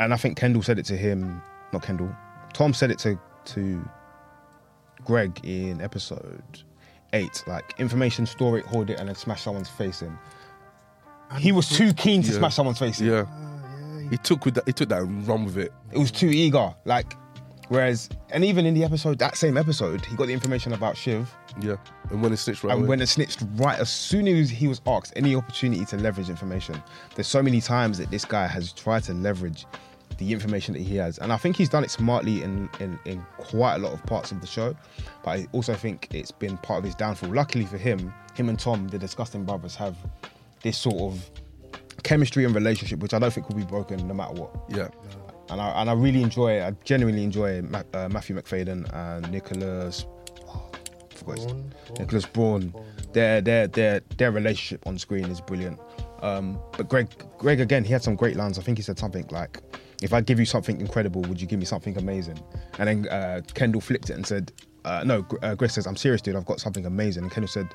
and 0.01 0.13
I 0.13 0.17
think 0.17 0.37
Kendall 0.37 0.63
said 0.63 0.79
it 0.79 0.85
to 0.87 0.97
him, 0.97 1.43
not 1.73 1.83
Kendall. 1.83 2.15
Tom 2.53 2.73
said 2.75 2.91
it 2.91 2.99
to 3.01 3.19
to 3.47 3.89
Greg 5.05 5.41
in 5.45 5.81
episode 5.81 6.43
eight. 7.13 7.43
Like 7.47 7.75
information, 7.79 8.27
store 8.27 8.59
it, 8.59 8.67
hoard 8.67 8.91
it, 8.91 8.99
and 9.01 9.09
then 9.09 9.15
smash 9.17 9.43
someone's 9.43 9.69
face 9.69 10.03
in. 10.03 10.17
And 11.31 11.43
He 11.43 11.53
was 11.53 11.69
too 11.69 11.93
keen 11.93 12.23
to 12.23 12.33
Yeah. 12.33 12.39
smash 12.39 12.55
someone's 12.55 12.79
face 12.79 13.01
in. 13.01 13.07
Yeah, 13.07 13.25
Ah, 13.29 13.99
yeah, 14.01 14.11
he 14.11 14.17
took 14.19 14.45
with 14.45 14.55
that. 14.55 14.65
He 14.67 14.73
took 14.73 14.89
that 14.91 15.03
and 15.03 15.27
run 15.27 15.45
with 15.45 15.57
it. 15.59 15.73
It 15.93 15.99
was 15.99 16.11
too 16.11 16.29
eager. 16.29 16.75
Like, 16.85 17.15
whereas, 17.69 18.09
and 18.31 18.45
even 18.45 18.67
in 18.67 18.75
the 18.75 18.85
episode, 18.85 19.19
that 19.21 19.37
same 19.37 19.57
episode, 19.57 20.05
he 20.05 20.17
got 20.17 20.27
the 20.27 20.33
information 20.33 20.73
about 20.73 20.97
Shiv. 20.97 21.33
Yeah, 21.61 21.77
and 22.11 22.23
when 22.23 22.33
it 22.33 22.37
snitched 22.37 22.63
right 22.63 22.73
and 22.73 22.81
away. 22.83 22.89
when 22.89 23.01
it 23.01 23.09
snitched 23.09 23.43
right 23.57 23.79
as 23.79 23.91
soon 23.91 24.29
as 24.29 24.49
he 24.51 24.69
was 24.69 24.81
asked 24.87 25.13
any 25.17 25.35
opportunity 25.35 25.85
to 25.87 25.97
leverage 25.97 26.31
information 26.31 26.81
there's 27.17 27.27
so 27.27 27.43
many 27.43 27.61
times 27.61 27.99
that 27.99 28.13
this 28.13 28.25
guy 28.25 28.47
has 28.47 28.73
tried 28.73 29.03
to 29.05 29.13
leverage 29.13 29.67
the 30.19 30.33
information 30.33 30.75
that 30.75 30.83
he 30.83 30.97
has. 30.97 31.19
And 31.19 31.33
i 31.33 31.37
think 31.37 31.57
he's 31.57 31.69
done 31.69 31.85
it 31.85 31.91
smartly 31.91 32.43
in, 32.43 32.69
in, 32.81 32.99
in 33.05 33.25
quite 33.39 33.77
a 33.77 33.79
lot 33.79 33.93
of 33.93 34.05
parts 34.07 34.33
of 34.33 34.41
the 34.41 34.47
show. 34.47 34.75
But 35.25 35.31
i 35.31 35.47
also 35.53 35.75
think 35.75 36.09
it's 36.13 36.31
been 36.31 36.59
part 36.59 36.79
of 36.79 36.85
his 36.85 36.95
downfall. 36.95 37.33
Luckily 37.33 37.65
for 37.65 37.79
him 37.79 38.13
him 38.35 38.49
and 38.49 38.59
tom 38.59 38.89
the 38.89 38.99
disgusting 38.99 39.45
brothers 39.45 39.75
have 39.77 39.97
this 40.63 40.77
sort 40.77 41.13
of 41.13 41.31
chemistry 42.05 42.45
and 42.45 42.55
relationship 42.55 43.01
which 43.01 43.13
i 43.13 43.19
don't 43.19 43.33
think 43.33 43.49
will 43.49 43.57
be 43.57 43.65
broken 43.65 44.07
no 44.07 44.15
matter 44.15 44.35
what. 44.35 44.51
Yeah, 44.69 44.89
and 45.51 45.61
I, 45.61 45.81
and 45.81 45.91
I 45.91 45.93
really 45.95 46.23
enjoy 46.23 46.63
I 46.63 46.73
genuinely 46.85 47.25
enjoy 47.25 47.63
Ma- 47.63 47.83
uh, 47.95 48.09
Matthew 48.09 48.37
Macfadyen 48.37 48.89
and 48.93 49.31
Nicholas 49.33 50.07
I 51.19 51.21
forgot 51.21 51.37
his- 51.37 51.47
Braun, 51.47 51.73
Braun. 51.87 51.99
Nicholas 51.99 52.27
Braun 52.27 52.75
their 53.13 53.41
their 53.41 53.67
their 53.67 54.01
their 54.17 54.31
relationship 54.31 54.87
on 54.87 54.99
screen 54.99 55.25
is 55.27 55.41
brilliant. 55.41 55.79
Um, 56.23 56.59
but 56.77 56.89
Greg 56.89 57.09
Greg 57.39 57.61
again 57.61 57.85
he 57.85 57.93
had 57.93 58.03
some 58.03 58.17
great 58.17 58.37
lines. 58.37 58.59
I 58.59 58.63
think 58.63 58.79
he 58.79 58.83
said 58.83 58.99
something 58.99 59.27
like 59.31 59.61
if 60.03 60.13
I 60.13 60.21
give 60.21 60.39
you 60.39 60.47
something 60.47 60.81
incredible 60.81 61.23
would 61.23 61.41
you 61.41 61.47
give 61.47 61.59
me 61.59 61.65
something 61.65 61.97
amazing? 61.97 62.39
And 62.79 62.89
then 62.89 63.09
uh, 63.09 63.41
Kendall 63.55 63.81
flipped 63.81 64.11
it 64.11 64.15
and 64.15 64.27
said 64.27 64.53
uh, 64.85 65.03
no 65.05 65.27
uh, 65.43 65.55
Greg 65.55 65.71
says 65.71 65.87
I'm 65.87 65.97
serious 65.97 66.21
dude. 66.23 66.37
I've 66.37 66.47
got 66.47 66.61
something 66.61 66.87
amazing. 66.87 67.23
And 67.25 67.33
Kendall 67.33 67.49
said 67.49 67.69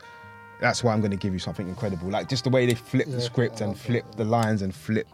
that's 0.62 0.84
why 0.84 0.94
I'm 0.94 1.00
going 1.02 1.12
to 1.12 1.18
give 1.18 1.34
you 1.34 1.39
something 1.39 1.68
incredible. 1.68 2.10
Like 2.10 2.30
just 2.30 2.44
the 2.46 2.50
way 2.50 2.66
they 2.66 2.76
flip 2.76 3.08
the 3.10 3.20
script 3.22 3.60
and 3.62 3.74
that, 3.74 3.80
flip 3.80 4.06
the 4.16 4.24
lines 4.24 4.62
and 4.62 4.74
flip 4.74 5.08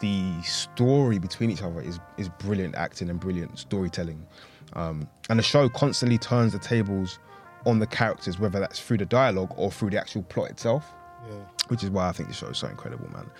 the 0.00 0.40
story 0.42 1.18
between 1.18 1.50
each 1.50 1.62
other 1.62 1.80
is 1.80 2.00
is 2.16 2.28
brilliant 2.28 2.74
acting 2.74 3.10
and 3.10 3.20
brilliant 3.20 3.58
storytelling. 3.58 4.26
Um, 4.74 5.08
and 5.28 5.38
the 5.38 5.42
show 5.42 5.68
constantly 5.68 6.18
turns 6.18 6.52
the 6.52 6.58
tables 6.58 7.18
on 7.66 7.78
the 7.78 7.86
characters, 7.86 8.38
whether 8.38 8.58
that's 8.60 8.80
through 8.80 8.98
the 8.98 9.06
dialogue 9.06 9.52
or 9.56 9.70
through 9.70 9.90
the 9.90 9.98
actual 10.00 10.22
plot 10.22 10.50
itself, 10.50 10.84
Yeah. 11.28 11.34
which 11.68 11.82
is 11.84 11.90
why 11.90 12.08
I 12.08 12.12
think 12.12 12.28
the 12.28 12.34
show 12.34 12.46
is 12.48 12.58
so 12.58 12.68
incredible, 12.68 13.10
man. 13.12 13.30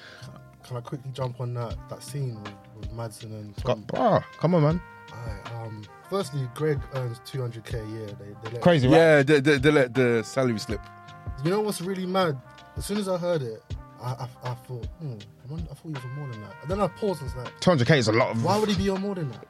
Can 0.66 0.76
I 0.76 0.80
quickly 0.80 1.10
jump 1.14 1.40
on 1.40 1.54
that 1.54 1.76
that 1.88 2.02
scene 2.02 2.34
with, 2.42 2.52
with 2.76 2.92
Matsson 2.92 3.32
and 3.32 3.54
Go- 3.64 3.74
Tom? 3.74 3.86
ah, 3.94 4.24
come 4.38 4.54
on, 4.54 4.62
man. 4.62 4.82
Alright, 5.12 5.52
um, 5.54 5.82
firstly, 6.08 6.48
Greg 6.54 6.78
earns 6.94 7.18
200k 7.20 7.74
a 7.84 7.90
year. 7.90 8.06
They, 8.06 8.26
they 8.44 8.50
let, 8.52 8.60
Crazy, 8.62 8.86
right? 8.86 8.94
yeah. 8.96 9.22
They, 9.22 9.40
they, 9.40 9.58
they 9.58 9.70
let 9.70 9.94
the 9.94 10.22
salary 10.22 10.58
slip. 10.58 10.80
You 11.44 11.50
know 11.50 11.60
what's 11.60 11.80
really 11.80 12.06
mad? 12.06 12.38
As 12.76 12.86
soon 12.86 12.98
as 12.98 13.08
I 13.08 13.16
heard 13.16 13.42
it, 13.42 13.62
I, 14.00 14.10
I, 14.12 14.28
I 14.44 14.54
thought, 14.54 14.86
hmm, 15.00 15.14
I, 15.44 15.50
wonder, 15.50 15.66
I 15.70 15.74
thought 15.74 15.82
he 15.88 15.92
was 15.94 16.04
on 16.04 16.12
more 16.14 16.28
than 16.28 16.40
that. 16.42 16.54
And 16.62 16.70
then 16.70 16.80
I 16.80 16.86
paused 16.88 17.22
and 17.22 17.34
was 17.34 17.44
like, 17.44 17.60
200k 17.60 17.96
is 17.96 18.08
a 18.08 18.12
lot 18.12 18.30
of. 18.30 18.44
why 18.44 18.56
would 18.58 18.68
he 18.68 18.76
be 18.76 18.88
on 18.90 19.00
more 19.00 19.14
than 19.16 19.30
that? 19.30 19.46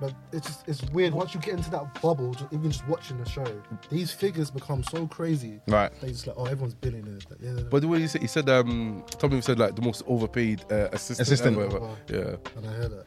But 0.00 0.14
it's 0.32 0.46
just, 0.46 0.68
it's 0.68 0.82
weird. 0.92 1.12
Once 1.12 1.34
you 1.34 1.40
get 1.40 1.54
into 1.54 1.70
that 1.70 2.00
bubble, 2.00 2.32
just, 2.32 2.52
even 2.52 2.70
just 2.70 2.86
watching 2.88 3.18
the 3.18 3.28
show, 3.28 3.44
these 3.90 4.10
figures 4.10 4.50
become 4.50 4.82
so 4.84 5.06
crazy. 5.06 5.60
Right. 5.68 5.92
They 6.00 6.08
just 6.08 6.26
like, 6.26 6.36
oh, 6.38 6.46
everyone's 6.46 6.74
billionaires. 6.74 7.22
Like, 7.28 7.40
yeah, 7.42 7.62
But 7.70 7.82
the 7.82 7.88
way 7.88 8.00
he 8.00 8.06
said, 8.06 8.22
he 8.22 8.26
said, 8.26 8.48
um, 8.48 9.04
Tommy 9.18 9.40
said 9.42 9.58
like 9.58 9.76
the 9.76 9.82
most 9.82 10.02
overpaid 10.06 10.64
uh, 10.70 10.88
assistant. 10.92 11.20
Assistant. 11.20 11.56
or 11.58 11.66
whatever. 11.66 11.96
Yeah, 12.08 12.36
and 12.56 12.66
I 12.66 12.72
heard 12.72 12.92
that. 12.92 13.06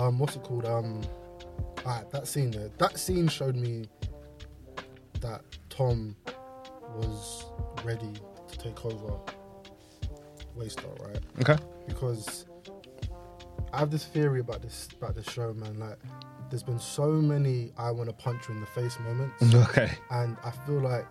Um, 0.00 0.18
what's 0.18 0.36
it 0.36 0.42
called? 0.42 0.64
Um, 0.64 1.02
alright, 1.84 2.10
that 2.10 2.26
scene 2.26 2.50
there. 2.50 2.70
That 2.78 2.98
scene 2.98 3.28
showed 3.28 3.56
me 3.56 3.84
that 5.20 5.42
Tom 5.68 6.16
was 6.96 7.44
ready 7.84 8.12
to 8.48 8.58
take 8.58 8.84
over 8.86 9.18
Waystar, 10.56 10.98
right? 11.06 11.20
Okay. 11.40 11.62
because 11.86 12.46
I 13.72 13.78
have 13.78 13.90
this 13.90 14.04
theory 14.04 14.40
about 14.40 14.62
this 14.62 14.88
about 14.96 15.14
this 15.14 15.26
show, 15.30 15.52
man. 15.54 15.78
Like, 15.78 15.98
there's 16.50 16.62
been 16.62 16.78
so 16.78 17.06
many 17.12 17.72
I 17.78 17.90
want 17.90 18.08
to 18.10 18.14
punch 18.14 18.48
you 18.48 18.54
in 18.54 18.60
the 18.60 18.66
face 18.66 18.98
moments, 19.00 19.42
Okay. 19.54 19.90
and 20.10 20.36
I 20.44 20.50
feel 20.50 20.80
like 20.80 21.06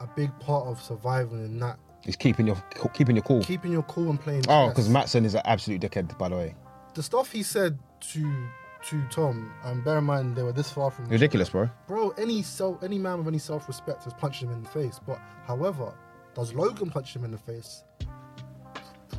a 0.00 0.06
big 0.16 0.30
part 0.40 0.66
of 0.66 0.82
surviving 0.82 1.44
in 1.44 1.58
that 1.60 1.78
is 2.06 2.16
keeping 2.16 2.46
your 2.46 2.56
keeping 2.94 3.14
your 3.16 3.22
cool. 3.22 3.42
keeping 3.42 3.70
your 3.72 3.82
cool 3.84 4.10
and 4.10 4.20
playing. 4.20 4.42
Oh, 4.48 4.68
because 4.68 4.88
Matsson 4.88 5.24
is 5.24 5.34
an 5.34 5.42
absolute 5.44 5.80
dickhead, 5.82 6.16
by 6.18 6.28
the 6.28 6.36
way. 6.36 6.54
the 6.94 7.02
stuff 7.02 7.30
he 7.30 7.42
said 7.42 7.78
to 8.12 8.48
to 8.88 9.02
Tom, 9.10 9.52
and 9.64 9.84
bear 9.84 9.98
in 9.98 10.04
mind 10.04 10.34
they 10.34 10.42
were 10.42 10.52
this 10.52 10.70
far 10.72 10.90
from 10.90 11.04
Ridiculous, 11.06 11.50
bro. 11.50 11.68
bro. 11.86 12.10
Any 12.16 12.42
self, 12.42 12.82
any 12.82 12.98
man 12.98 13.18
with 13.18 13.28
any 13.28 13.38
self 13.38 13.68
respect 13.68 14.04
has 14.04 14.14
punched 14.14 14.42
him 14.42 14.50
in 14.50 14.62
the 14.62 14.68
face. 14.70 14.98
But 15.06 15.20
however, 15.46 15.92
does 16.34 16.54
Logan 16.54 16.88
punch 16.90 17.14
him 17.14 17.24
in 17.24 17.30
the 17.30 17.38
face? 17.38 17.84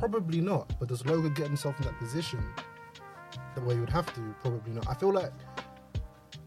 Probably 0.02 0.40
not. 0.40 0.74
But 0.80 0.88
does 0.88 1.06
Logan 1.06 1.32
get 1.34 1.46
himself 1.46 1.78
in 1.78 1.84
that 1.86 1.96
position 1.98 2.44
the 3.54 3.60
way 3.60 3.74
he 3.74 3.80
would 3.80 3.90
have 3.90 4.12
to? 4.14 4.34
Probably 4.40 4.72
not. 4.72 4.88
I 4.88 4.94
feel 4.94 5.12
like 5.12 5.32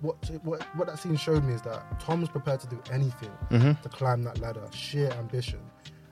what 0.02 0.18
what 0.44 0.62
what 0.76 0.88
that 0.88 1.00
scene 1.00 1.16
showed 1.16 1.44
me 1.46 1.54
is 1.54 1.62
that 1.62 2.00
Tom's 2.02 2.28
prepared 2.28 2.60
to 2.62 2.68
do 2.68 2.80
anything 2.92 3.32
Mhm. 3.50 3.82
to 3.82 3.90
climb 3.90 4.24
that 4.24 4.40
ladder, 4.40 4.68
sheer 4.72 5.10
ambition. 5.14 5.62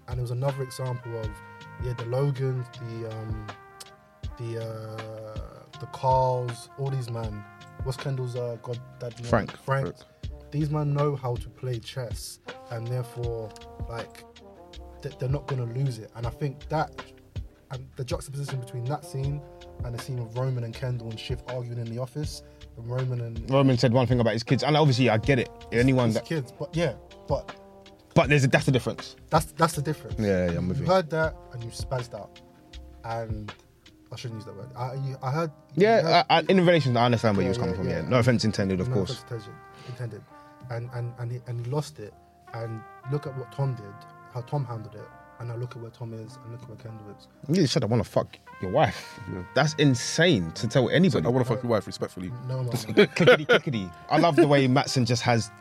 And 0.08 0.20
it 0.20 0.22
was 0.22 0.32
another 0.32 0.64
example 0.64 1.20
of 1.20 1.30
yeah, 1.84 1.94
the 1.94 2.06
Logans, 2.06 2.66
the 2.80 3.10
um, 3.14 3.48
the 4.38 4.64
uh, 4.64 5.80
the 5.82 5.88
Karls, 5.88 6.70
all 6.80 6.90
these 6.90 7.10
men. 7.10 7.44
What's 7.84 7.98
Kendall's 7.98 8.38
uh, 8.38 8.58
god 8.64 8.80
dad 9.00 9.16
name? 9.20 9.26
Frank. 9.30 9.58
Frank. 9.58 9.88
Frank. 9.88 9.98
These 10.52 10.70
men 10.70 10.94
know 10.94 11.16
how 11.18 11.36
to 11.36 11.50
play 11.50 11.80
chess, 11.80 12.40
and 12.70 12.88
therefore, 12.88 13.50
like, 13.90 14.24
they're 15.02 15.28
not 15.28 15.48
gonna 15.48 15.66
lose 15.66 15.98
it. 15.98 16.10
And 16.16 16.26
I 16.26 16.30
think 16.30 16.70
that, 16.70 16.92
and 17.74 17.86
the 17.98 18.06
juxtaposition 18.06 18.60
between 18.60 18.86
that 18.86 19.04
scene 19.06 19.42
and 19.84 19.94
the 19.94 20.00
scene 20.02 20.20
of 20.20 20.38
Roman 20.38 20.64
and 20.64 20.74
Kendall 20.74 21.10
and 21.10 21.20
Shiv 21.20 21.42
arguing 21.48 21.80
in 21.80 21.86
the 21.94 22.00
office, 22.02 22.44
and 22.78 22.88
Roman 22.88 23.20
and 23.22 23.50
Roman 23.52 23.78
said 23.78 23.92
one 23.92 24.08
thing 24.08 24.20
about 24.20 24.34
his 24.34 24.44
kids, 24.44 24.64
and 24.64 24.78
obviously 24.78 25.10
I 25.10 25.18
get 25.18 25.40
it. 25.40 25.50
Anyone 25.72 26.06
his 26.08 26.16
that, 26.16 26.26
kids, 26.26 26.52
but 26.58 26.76
yeah, 26.76 26.94
but 27.28 27.56
but 28.16 28.30
there's 28.30 28.44
a, 28.44 28.48
that's 28.48 28.66
the 28.66 28.72
difference. 28.72 29.16
that's 29.30 29.52
that's 29.54 29.74
the 29.74 29.82
difference. 29.82 30.16
Yeah, 30.20 30.52
yeah, 30.52 30.58
I'm 30.58 30.68
with 30.70 30.78
you 30.80 30.86
you. 30.86 30.92
heard 30.92 31.10
that 31.10 31.36
and 31.52 31.64
you 31.64 31.70
spazzed 31.72 32.14
out, 32.14 32.40
and 33.04 33.52
I 34.12 34.16
shouldn't 34.16 34.40
use 34.40 34.46
that 34.46 34.56
word. 34.56 34.70
I, 34.76 34.94
you, 34.94 35.18
I 35.24 35.32
heard. 35.32 35.52
you 35.76 35.84
Yeah, 35.88 36.02
heard- 36.02 36.26
I, 36.30 36.38
I, 36.38 36.40
in 36.48 36.58
relation, 36.66 36.96
I 36.96 37.06
understand 37.06 37.36
where 37.38 37.44
Yeah, 37.44 37.48
he 37.48 37.50
was 37.50 37.58
coming 37.58 37.74
yeah, 37.76 37.78
from. 37.82 37.90
Yeah, 37.90 38.02
yeah. 38.04 38.10
no 38.10 38.20
offense 38.20 38.46
intended, 38.46 38.80
of 38.80 38.90
no 38.90 38.96
course. 38.96 39.12
offense 39.24 39.48
intended, 39.90 40.22
intended, 40.22 40.22
and 40.70 40.90
and 40.94 41.14
and 41.20 41.32
he, 41.32 41.40
and 41.48 41.66
he 41.66 41.72
lost 41.72 42.00
it. 42.00 42.14
And 42.54 42.82
look 43.12 43.26
at 43.26 43.36
what 43.36 43.52
Tom 43.52 43.74
did, 43.74 43.86
how 44.32 44.42
Tom 44.42 44.64
handled 44.64 44.94
it, 44.94 45.02
and 45.44 45.52
now 45.52 45.58
look 45.58 45.76
at 45.76 45.82
where 45.82 45.92
Tom 45.92 46.14
is, 46.14 46.38
and 46.44 46.52
look 46.54 46.62
at 46.62 46.70
where 46.70 46.78
Kendall 46.78 47.16
is. 47.20 47.28
You 47.58 47.68
said 47.68 47.84
I 47.84 47.88
want 47.88 48.02
to 48.04 48.10
fuck 48.10 48.38
your 48.62 48.72
wife. 48.72 49.20
Yeah. 49.32 49.44
That's 49.54 49.74
insane 49.76 50.52
to 50.54 50.68
tell 50.68 50.88
So 50.88 50.88
anybody. 50.88 51.26
I 51.26 51.30
want 51.30 51.46
to 51.46 51.54
fuck 51.54 51.62
your 51.62 51.70
wife 51.70 51.86
respectfully. 51.86 52.32
No, 52.48 52.64
no, 52.64 52.72
no. 52.72 53.06
clickety 53.08 53.46
clickety. 53.46 53.90
I 54.10 54.20
love 54.20 54.38
the 54.38 54.48
way 54.48 54.68
Matsson 54.68 55.06
just 55.06 55.22
has 55.24 55.52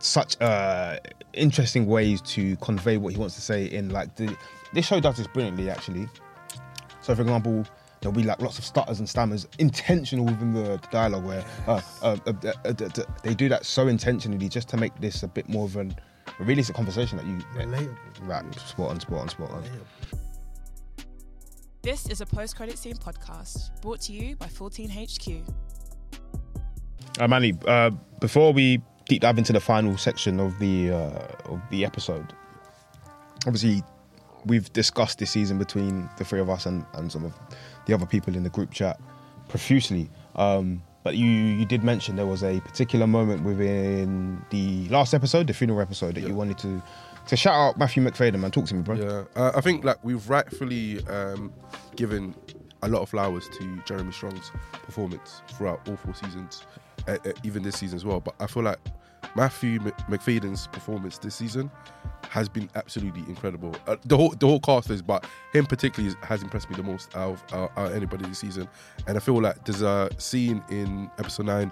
such 0.00 0.40
uh, 0.40 0.98
interesting 1.32 1.86
ways 1.86 2.20
to 2.22 2.56
convey 2.56 2.96
what 2.96 3.12
he 3.12 3.18
wants 3.18 3.36
to 3.36 3.40
say 3.40 3.66
in 3.66 3.90
like 3.90 4.16
the 4.16 4.36
this 4.72 4.86
show 4.86 4.98
does 4.98 5.16
this 5.16 5.28
brilliantly 5.28 5.70
actually. 5.70 6.08
So 7.00 7.14
for 7.14 7.22
example, 7.22 7.64
there'll 8.00 8.14
be 8.16 8.24
like 8.24 8.40
lots 8.40 8.58
of 8.58 8.64
stutters 8.64 8.98
and 8.98 9.08
stammers 9.08 9.46
intentional 9.60 10.24
within 10.24 10.52
the 10.52 10.80
dialogue 10.90 11.24
where 11.24 11.44
uh, 11.68 11.80
uh, 12.02 12.16
uh, 12.26 12.32
uh, 12.44 12.52
uh, 12.64 12.72
uh, 12.84 13.02
they 13.22 13.34
do 13.34 13.48
that 13.48 13.64
so 13.64 13.86
intentionally 13.86 14.48
just 14.48 14.68
to 14.70 14.76
make 14.76 14.98
this 15.00 15.22
a 15.22 15.28
bit 15.28 15.48
more 15.48 15.64
of 15.66 15.76
an 15.76 15.94
a 16.42 16.72
conversation 16.72 17.18
that 17.18 17.26
you 17.26 17.38
relatable. 17.54 17.96
right 18.22 18.54
spot 18.54 18.90
on 18.90 19.00
spot 19.00 19.20
on 19.20 19.28
spot 19.28 19.50
on. 19.50 19.62
relatable. 19.62 20.18
This 21.82 22.06
is 22.08 22.20
a 22.20 22.26
post 22.26 22.56
credit 22.56 22.78
scene 22.78 22.94
podcast 22.94 23.80
brought 23.80 24.00
to 24.02 24.12
you 24.12 24.36
by 24.36 24.46
14HQ. 24.46 25.42
Uh, 27.18 27.28
Manny, 27.28 27.54
uh, 27.66 27.90
before 28.20 28.52
we 28.52 28.80
deep 29.06 29.22
dive 29.22 29.36
into 29.36 29.52
the 29.52 29.60
final 29.60 29.96
section 29.96 30.38
of 30.38 30.58
the 30.58 30.92
uh, 30.92 31.52
of 31.52 31.60
the 31.70 31.84
episode, 31.84 32.32
obviously 33.46 33.82
we've 34.46 34.72
discussed 34.72 35.18
this 35.18 35.30
season 35.30 35.58
between 35.58 36.08
the 36.18 36.24
three 36.24 36.40
of 36.40 36.48
us 36.50 36.66
and, 36.66 36.84
and 36.94 37.10
some 37.10 37.24
of 37.24 37.32
the 37.86 37.94
other 37.94 38.06
people 38.06 38.34
in 38.34 38.42
the 38.42 38.50
group 38.50 38.70
chat 38.72 39.00
profusely. 39.48 40.08
Um, 40.36 40.82
but 41.02 41.16
you 41.16 41.26
you 41.26 41.64
did 41.64 41.82
mention 41.82 42.16
there 42.16 42.26
was 42.26 42.42
a 42.42 42.60
particular 42.60 43.06
moment 43.06 43.44
within 43.44 44.44
the 44.50 44.88
last 44.88 45.14
episode, 45.14 45.46
the 45.46 45.54
funeral 45.54 45.80
episode, 45.80 46.14
that 46.14 46.22
you 46.22 46.34
wanted 46.34 46.58
to 46.58 46.82
to 47.26 47.36
shout 47.36 47.54
out 47.54 47.78
Matthew 47.78 48.02
Macfadyen, 48.02 48.40
man. 48.40 48.50
Talk 48.50 48.66
to 48.66 48.74
me, 48.74 48.82
bro. 48.82 48.96
Yeah, 48.96 49.24
uh, 49.36 49.52
I 49.54 49.60
think 49.60 49.84
like 49.84 50.02
we've 50.04 50.28
rightfully 50.28 51.04
um, 51.06 51.52
given 51.96 52.34
a 52.82 52.88
lot 52.88 53.02
of 53.02 53.08
flowers 53.08 53.48
to 53.58 53.82
Jeremy 53.86 54.12
Strong's 54.12 54.50
performance 54.72 55.42
throughout 55.48 55.88
all 55.88 55.96
four 55.96 56.14
seasons, 56.14 56.66
uh, 57.06 57.16
uh, 57.24 57.32
even 57.44 57.62
this 57.62 57.76
season 57.76 57.96
as 57.96 58.04
well. 58.04 58.20
But 58.20 58.34
I 58.40 58.46
feel 58.46 58.64
like 58.64 58.78
Matthew 59.36 59.80
M- 59.80 59.92
Macfadyen's 60.08 60.66
performance 60.66 61.18
this 61.18 61.36
season 61.36 61.70
has 62.32 62.48
been 62.48 62.70
absolutely 62.76 63.20
incredible. 63.28 63.76
Uh, 63.86 63.96
the 64.06 64.16
whole 64.16 64.30
the 64.30 64.46
whole 64.46 64.58
cast 64.58 64.88
is, 64.88 65.02
but 65.02 65.26
him 65.52 65.66
particularly 65.66 66.16
has 66.22 66.42
impressed 66.42 66.70
me 66.70 66.76
the 66.76 66.82
most 66.82 67.14
out 67.14 67.52
of, 67.52 67.70
out 67.76 67.92
anybody 67.92 68.24
this 68.24 68.38
season. 68.38 68.66
And 69.06 69.18
I 69.18 69.20
feel 69.20 69.38
like 69.38 69.62
there's 69.66 69.82
a 69.82 70.08
scene 70.16 70.64
in 70.70 71.10
episode 71.18 71.44
nine 71.44 71.70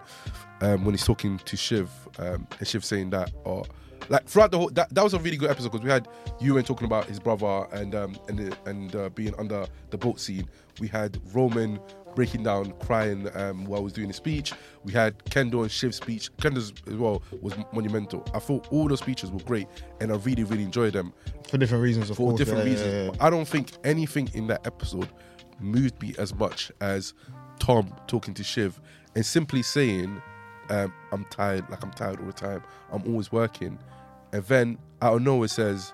um, 0.61 0.85
when 0.85 0.93
he's 0.93 1.07
talking 1.07 1.39
to 1.39 1.57
Shiv, 1.57 1.91
um, 2.19 2.47
and 2.59 2.69
Shiv 2.69 2.85
saying 2.85 3.09
that, 3.09 3.33
or 3.45 3.65
like 4.11 4.27
throughout 4.27 4.51
the 4.51 4.59
whole 4.59 4.69
that, 4.71 4.95
that 4.95 5.03
was 5.03 5.15
a 5.15 5.19
really 5.19 5.39
good 5.39 5.49
episode 5.49 5.73
because 5.73 5.83
we 5.85 5.91
had 5.91 6.09
Ewan 6.41 6.65
talking 6.65 6.85
about 6.85 7.07
his 7.07 7.19
brother 7.19 7.67
and 7.73 7.95
um 7.95 8.19
and 8.29 8.55
and 8.67 8.95
uh, 8.95 9.09
being 9.11 9.35
under 9.39 9.67
the 9.89 9.97
boat 9.97 10.21
scene. 10.21 10.47
We 10.79 10.89
had 10.89 11.19
Roman 11.33 11.81
breaking 12.15 12.43
down, 12.43 12.73
crying 12.81 13.29
um, 13.37 13.65
while 13.65 13.81
I 13.81 13.83
was 13.83 13.93
doing 13.93 14.09
the 14.09 14.15
speech. 14.15 14.53
We 14.85 14.93
had 14.93 15.23
Kendall 15.31 15.63
and 15.63 15.71
Shiv's 15.71 15.97
speech. 15.97 16.35
Kendall's 16.39 16.73
as 16.87 16.95
well 16.95 17.23
was 17.41 17.55
monumental. 17.73 18.25
I 18.35 18.39
thought 18.39 18.69
all 18.71 18.89
the 18.89 18.97
speeches 18.97 19.31
were 19.31 19.41
great, 19.41 19.69
and 20.01 20.13
I 20.13 20.17
really 20.17 20.45
really 20.45 20.65
enjoyed 20.65 20.93
them 20.95 21.13
For 21.49 21.59
different 21.59 21.83
reasons, 21.83 22.11
of 22.11 22.17
for 22.17 22.29
course. 22.31 22.39
different 22.39 22.65
yeah, 22.65 22.71
reasons. 22.71 22.93
yeah, 22.93 23.05
yeah. 23.05 23.27
I 23.27 23.31
don't 23.31 23.47
think 23.49 23.73
anything 23.85 24.29
in 24.35 24.47
that 24.49 24.67
episode 24.67 25.09
moved 25.61 26.01
me 26.03 26.15
as 26.19 26.35
much 26.35 26.73
as 26.81 27.15
Tom 27.59 27.95
talking 28.07 28.33
to 28.35 28.43
Shiv 28.45 28.81
and 29.15 29.25
simply 29.25 29.63
saying, 29.63 30.21
um, 30.71 30.93
"I'm 31.13 31.25
tired. 31.27 31.69
Like 31.71 31.83
I'm 31.83 31.91
tired 31.93 32.21
all 32.21 32.27
the 32.27 32.33
time. 32.33 32.63
I'm 32.93 33.03
always 33.07 33.31
working." 33.33 33.79
And 34.33 34.45
then 34.45 34.79
out 35.03 35.15
of 35.17 35.23
nowhere 35.23 35.49
says, 35.49 35.93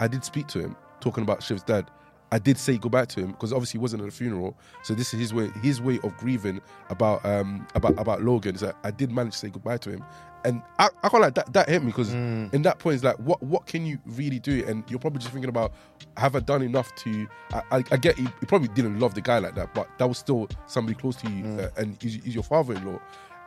"I 0.00 0.08
did 0.08 0.24
speak 0.24 0.46
to 0.48 0.58
him, 0.60 0.76
talking 1.00 1.22
about 1.22 1.42
Shiv's 1.42 1.62
dad." 1.62 1.90
I 2.34 2.38
did 2.40 2.58
say 2.58 2.78
goodbye 2.78 3.04
to 3.04 3.20
him 3.20 3.30
because 3.30 3.52
obviously 3.52 3.78
he 3.78 3.82
wasn't 3.82 4.02
at 4.02 4.08
a 4.08 4.10
funeral. 4.10 4.56
So 4.82 4.92
this 4.92 5.14
is 5.14 5.20
his 5.20 5.32
way 5.32 5.50
his 5.62 5.80
way 5.80 6.00
of 6.02 6.16
grieving 6.16 6.60
about 6.90 7.24
um 7.24 7.64
about 7.76 7.96
about 7.96 8.22
Logan. 8.22 8.56
That 8.56 8.76
I 8.82 8.90
did 8.90 9.12
manage 9.12 9.34
to 9.34 9.38
say 9.38 9.50
goodbye 9.50 9.76
to 9.78 9.90
him, 9.90 10.04
and 10.44 10.60
I, 10.80 10.88
I 11.04 11.08
can't 11.10 11.22
like 11.22 11.36
that 11.36 11.52
that 11.52 11.68
hit 11.68 11.82
me 11.82 11.92
because 11.92 12.12
in 12.12 12.62
that 12.62 12.80
point 12.80 12.96
it's 12.96 13.04
like 13.04 13.18
what 13.20 13.40
what 13.40 13.66
can 13.66 13.86
you 13.86 14.00
really 14.04 14.40
do? 14.40 14.64
And 14.66 14.82
you're 14.90 14.98
probably 14.98 15.20
just 15.20 15.30
thinking 15.32 15.48
about 15.48 15.74
have 16.16 16.34
I 16.34 16.40
done 16.40 16.62
enough 16.62 16.92
to? 16.96 17.28
I, 17.52 17.62
I, 17.70 17.84
I 17.92 17.96
get 17.96 18.18
you, 18.18 18.24
you 18.24 18.48
probably 18.48 18.68
didn't 18.68 18.98
love 18.98 19.14
the 19.14 19.20
guy 19.20 19.38
like 19.38 19.54
that, 19.54 19.72
but 19.72 19.88
that 19.98 20.08
was 20.08 20.18
still 20.18 20.48
somebody 20.66 20.98
close 20.98 21.14
to 21.16 21.30
you, 21.30 21.44
uh, 21.60 21.68
and 21.76 21.96
he's, 22.02 22.16
he's 22.24 22.34
your 22.34 22.42
father-in-law. 22.42 22.98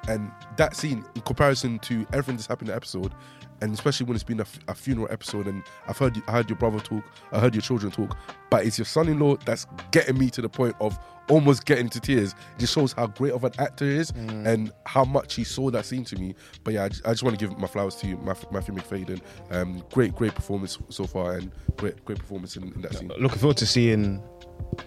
And 0.07 0.31
that 0.55 0.75
scene, 0.77 1.03
in 1.15 1.21
comparison 1.23 1.79
to 1.79 2.07
everything 2.13 2.37
that's 2.37 2.47
happened 2.47 2.69
in 2.69 2.71
the 2.71 2.77
episode, 2.77 3.13
and 3.61 3.73
especially 3.73 4.05
when 4.05 4.15
it's 4.15 4.23
been 4.23 4.39
a, 4.39 4.43
f- 4.43 4.59
a 4.67 4.75
funeral 4.75 5.07
episode, 5.11 5.47
and 5.47 5.63
I've 5.87 5.97
heard 5.97 6.15
you, 6.15 6.23
I 6.27 6.31
heard 6.31 6.49
your 6.49 6.57
brother 6.57 6.79
talk, 6.79 7.03
I 7.31 7.39
heard 7.39 7.55
your 7.55 7.61
children 7.61 7.91
talk, 7.91 8.17
but 8.49 8.65
it's 8.65 8.77
your 8.77 8.85
son-in-law 8.85 9.37
that's 9.45 9.65
getting 9.91 10.17
me 10.17 10.29
to 10.31 10.41
the 10.41 10.49
point 10.49 10.75
of 10.79 10.97
almost 11.29 11.65
getting 11.65 11.89
to 11.89 11.99
tears. 11.99 12.31
It 12.31 12.59
just 12.59 12.73
shows 12.73 12.93
how 12.93 13.07
great 13.07 13.33
of 13.33 13.43
an 13.43 13.51
actor 13.59 13.85
he 13.85 13.97
is 13.97 14.11
and 14.11 14.71
how 14.85 15.03
much 15.03 15.35
he 15.35 15.43
saw 15.43 15.69
that 15.71 15.85
scene 15.85 16.03
to 16.05 16.15
me. 16.15 16.35
But 16.63 16.73
yeah, 16.73 16.85
I 16.85 16.89
just, 16.89 17.03
just 17.03 17.23
want 17.23 17.37
to 17.37 17.45
give 17.45 17.57
my 17.57 17.67
flowers 17.67 17.95
to 17.95 18.07
you, 18.07 18.17
Matthew, 18.17 18.49
Matthew 18.51 18.73
Macfadyen. 18.73 19.21
Um, 19.51 19.83
great, 19.91 20.15
great 20.15 20.35
performance 20.35 20.77
so 20.89 21.05
far, 21.05 21.33
and 21.33 21.51
great, 21.75 22.03
great 22.05 22.19
performance 22.19 22.55
in, 22.55 22.71
in 22.73 22.81
that 22.81 22.95
scene. 22.95 23.11
looking 23.17 23.39
forward 23.39 23.57
to 23.57 23.65
seeing 23.65 24.21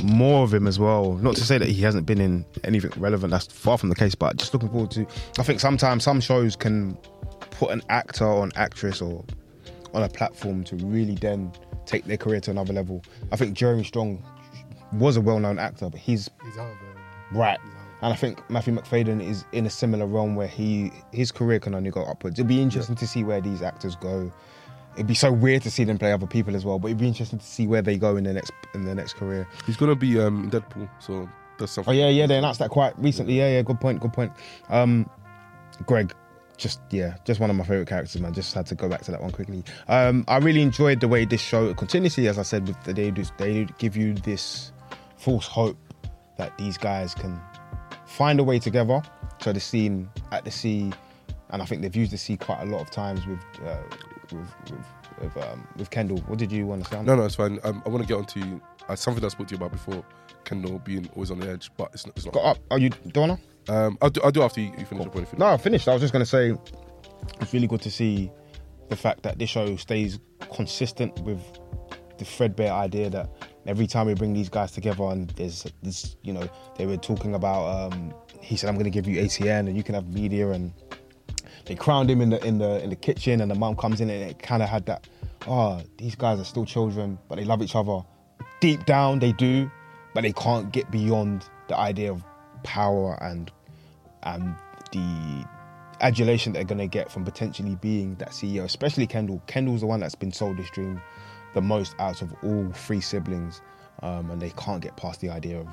more 0.03 0.45
of 0.45 0.55
him 0.55 0.67
as 0.67 0.79
well. 0.79 1.15
Not 1.15 1.37
to 1.37 1.45
say 1.45 1.59
that 1.59 1.69
he 1.69 1.83
hasn't 1.83 2.07
been 2.07 2.21
in 2.21 2.45
anything 2.65 2.93
relevant. 2.97 3.31
That's 3.31 3.47
far 3.47 3.79
from 3.79 3.89
the 3.89 3.95
case. 3.95 4.15
But 4.15 4.37
just 4.37 4.53
looking 4.53 4.71
forward 4.71 4.91
to. 4.93 5.07
I 5.39 5.43
think 5.43 5.61
sometimes 5.61 6.05
some 6.05 6.21
shows 6.21 6.57
can 6.57 6.97
put 7.61 7.71
an 7.73 7.83
actor 7.91 8.25
or 8.25 8.43
an 8.43 8.53
actress 8.57 9.03
or 9.03 9.23
on 9.93 10.03
a 10.03 10.09
platform 10.09 10.65
to 10.65 10.77
really 10.77 11.15
then 11.17 11.53
take 11.85 12.07
their 12.07 12.17
career 12.17 12.41
to 12.41 12.51
another 12.51 12.73
level. 12.73 13.03
I 13.33 13.37
think 13.37 13.53
Jeremy 13.53 13.85
Strong 13.85 14.25
was 14.95 15.19
a 15.19 15.21
well-known 15.21 15.59
actor, 15.59 15.91
but 15.91 16.01
he's 16.01 16.31
He's 16.43 16.57
out 16.57 16.73
there. 16.81 17.39
right. 17.39 17.59
He's 17.63 17.75
out 17.75 17.87
And 18.01 18.13
I 18.15 18.17
think 18.17 18.49
Matthew 18.49 18.75
Macfadyen 18.75 19.23
is 19.23 19.45
in 19.53 19.67
a 19.67 19.71
similar 19.71 20.07
realm 20.07 20.37
where 20.37 20.47
he 20.49 20.91
his 21.13 21.31
career 21.31 21.59
can 21.61 21.75
only 21.75 21.91
go 21.91 22.03
upwards. 22.05 22.39
It'd 22.39 22.49
be 22.49 22.63
interesting 22.63 22.97
to 22.97 23.07
see 23.07 23.25
where 23.25 23.43
these 23.43 23.61
actors 23.61 23.95
go. 23.95 24.33
It'd 24.95 25.07
be 25.07 25.15
so 25.15 25.31
weird 25.31 25.61
to 25.65 25.71
see 25.71 25.85
them 25.85 25.99
play 25.99 26.13
other 26.13 26.27
people 26.27 26.57
as 26.57 26.65
well, 26.65 26.79
but 26.79 26.89
it'd 26.89 26.99
be 26.99 27.09
interesting 27.09 27.41
to 27.41 27.47
see 27.47 27.67
where 27.67 27.83
they 27.83 27.99
go 27.99 28.17
in 28.17 28.25
their 28.25 28.35
next 28.35 28.53
in 28.73 28.87
their 28.87 28.95
next 28.95 29.17
career. 29.17 29.47
He's 29.67 29.77
gonna 29.77 29.95
be 29.95 30.19
um, 30.19 30.45
in 30.45 30.51
Deadpool, 30.51 30.89
so 30.99 31.29
does 31.59 31.79
Oh 31.87 31.93
yeah, 31.93 32.09
yeah. 32.09 32.27
They 32.27 32.39
announced 32.39 32.61
that 32.61 32.71
quite 32.71 32.99
recently. 32.99 33.37
Yeah, 33.37 33.51
yeah. 33.51 33.63
Good 33.63 33.81
point. 33.81 34.01
Good 34.01 34.15
point. 34.15 34.33
Um, 34.71 35.11
Greg, 35.87 36.15
just 36.61 36.81
yeah, 36.91 37.17
just 37.25 37.41
one 37.41 37.51
of 37.51 37.57
my 37.57 37.65
favorite 37.65 37.89
characters, 37.89 38.21
man. 38.21 38.33
Just 38.33 38.55
had 38.55 38.67
to 38.67 38.75
go 38.75 38.89
back 38.89 39.03
to 39.03 39.11
that 39.11 39.21
one 39.21 39.31
quickly. 39.31 39.65
Um, 39.89 40.25
I 40.29 40.37
really 40.39 40.63
enjoyed 40.63 41.01
the 41.01 41.09
way 41.09 41.25
this 41.25 41.41
show 41.41 41.73
continuously, 41.75 42.29
as 42.29 42.39
I 42.39 42.43
said, 42.43 42.69
with 42.69 42.81
the, 42.85 42.93
they 42.93 43.11
do, 43.11 43.25
they 43.39 43.67
give 43.79 43.97
you 43.97 44.15
this 44.15 44.73
false 45.17 45.47
hope 45.47 45.79
that 46.37 46.57
these 46.59 46.79
guys 46.79 47.15
can 47.15 47.41
find 48.07 48.39
a 48.39 48.45
way 48.45 48.59
together. 48.59 49.03
So 49.41 49.53
the 49.53 49.61
scene 49.61 50.09
at 50.33 50.45
the 50.45 50.51
sea, 50.51 50.93
and 51.49 51.63
I 51.63 51.65
think 51.65 51.83
they've 51.83 51.97
used 51.97 52.13
the 52.13 52.19
sea 52.19 52.37
quite 52.37 52.61
a 52.61 52.67
lot 52.67 52.83
of 52.83 52.91
times 52.91 53.27
with 53.27 53.41
uh, 53.65 53.77
with 54.31 54.55
with, 54.71 55.35
with, 55.35 55.45
um, 55.45 55.67
with 55.77 55.91
Kendall. 55.91 56.19
What 56.27 56.39
did 56.39 56.53
you 56.53 56.67
want 56.67 56.85
to 56.85 56.91
say? 56.91 56.97
on 56.99 57.07
No, 57.07 57.17
no, 57.17 57.25
it's 57.25 57.37
fine. 57.37 57.59
Um, 57.65 57.83
I 57.87 57.89
want 57.89 58.03
to 58.03 58.09
get 58.09 58.19
onto 58.19 58.61
uh, 58.89 58.97
something 58.97 59.25
I 59.25 59.29
spoke 59.29 59.49
to 59.49 59.55
you 59.55 59.57
about 59.57 59.73
before. 59.73 60.05
Kendall 60.45 60.79
being 60.81 61.09
always 61.15 61.31
on 61.31 61.39
the 61.39 61.49
edge, 61.49 61.71
but 61.77 61.91
it's 61.93 62.07
not. 62.07 62.17
It's 62.17 62.27
not. 62.27 62.35
Got 62.35 62.45
up? 62.45 62.59
Are 62.71 62.79
you 62.79 62.91
Donna? 63.09 63.39
Um, 63.69 63.99
I'll 64.01 64.11
do. 64.11 64.21
I'll 64.23 64.31
do 64.31 64.43
after 64.43 64.61
you, 64.61 64.73
you 64.79 64.85
finish 64.85 65.05
your 65.05 65.13
point. 65.13 65.27
if 65.27 65.33
you 65.33 65.39
No, 65.39 65.47
I 65.47 65.57
finished. 65.57 65.89
I 65.89 65.93
was 65.93 66.01
just 66.01 66.13
going 66.13 66.25
to 66.25 66.31
say 66.31 66.57
it's 67.41 67.53
really 67.53 67.67
good 67.67 67.83
to 67.83 67.91
see 67.91 68.31
the 68.89 68.97
fact 68.97 69.23
that 69.23 69.39
this 69.39 69.51
show 69.51 69.77
stays 69.77 70.19
consistent 70.53 71.19
with 71.21 71.41
the 72.19 72.25
threadbare 72.25 72.73
idea 72.73 73.09
that 73.11 73.31
every 73.67 73.87
time 73.87 74.07
we 74.07 74.15
bring 74.15 74.33
these 74.33 74.49
guys 74.49 74.73
together 74.73 75.05
and 75.05 75.31
there's 75.31 75.67
this, 75.83 76.17
you 76.23 76.33
know, 76.33 76.49
they 76.77 76.87
were 76.87 76.97
talking 76.97 77.35
about. 77.35 77.93
Um, 77.93 78.15
he 78.41 78.57
said, 78.57 78.69
"I'm 78.69 78.75
going 78.75 78.85
to 78.85 78.91
give 78.91 79.07
you 79.07 79.23
ATN 79.23 79.69
and 79.69 79.77
you 79.77 79.83
can 79.83 79.95
have 79.95 80.09
media," 80.09 80.51
and 80.51 80.73
they 81.67 81.75
crowned 81.75 82.11
him 82.11 82.21
in 82.21 82.31
the 82.31 82.45
in 82.45 82.59
the 82.59 82.83
in 82.83 82.91
the 82.91 82.97
kitchen, 82.97 83.41
and 83.41 83.51
the 83.51 83.55
mom 83.55 83.77
comes 83.77 84.01
in 84.01 84.11
and 84.11 84.31
it 84.31 84.39
kind 84.39 84.63
of 84.63 84.69
had 84.69 84.87
that. 84.87 85.09
Oh, 85.47 85.83
these 85.97 86.15
guys 86.15 86.39
are 86.39 86.45
still 86.45 86.67
children, 86.67 87.19
but 87.29 87.37
they 87.37 87.45
love 87.45 87.63
each 87.63 87.75
other. 87.75 88.01
Deep 88.61 88.85
down, 88.85 89.19
they 89.19 89.33
do, 89.33 89.71
but 90.15 90.23
they 90.23 90.33
can't 90.33 90.71
get 90.71 90.91
beyond 90.91 91.49
the 91.69 91.77
idea 91.79 92.13
of 92.13 92.23
power 92.63 93.19
and 93.23 93.51
and 94.23 94.55
the 94.93 95.47
adulation 96.01 96.53
they're 96.53 96.65
gonna 96.65 96.87
get 96.87 97.11
from 97.11 97.25
potentially 97.25 97.77
being 97.77 98.15
that 98.17 98.31
CEO, 98.31 98.65
especially 98.65 99.07
Kendall. 99.07 99.43
Kendall's 99.47 99.81
the 99.81 99.87
one 99.87 100.01
that's 100.01 100.15
been 100.15 100.33
sold 100.33 100.57
this 100.57 100.71
dream 100.71 101.01
the 101.55 101.61
most 101.61 101.95
out 101.99 102.23
of 102.23 102.33
all 102.45 102.71
three 102.73 103.01
siblings, 103.01 103.61
um, 104.03 104.31
and 104.31 104.41
they 104.41 104.51
can't 104.51 104.81
get 104.81 104.97
past 104.97 105.21
the 105.21 105.29
idea 105.29 105.59
of 105.59 105.69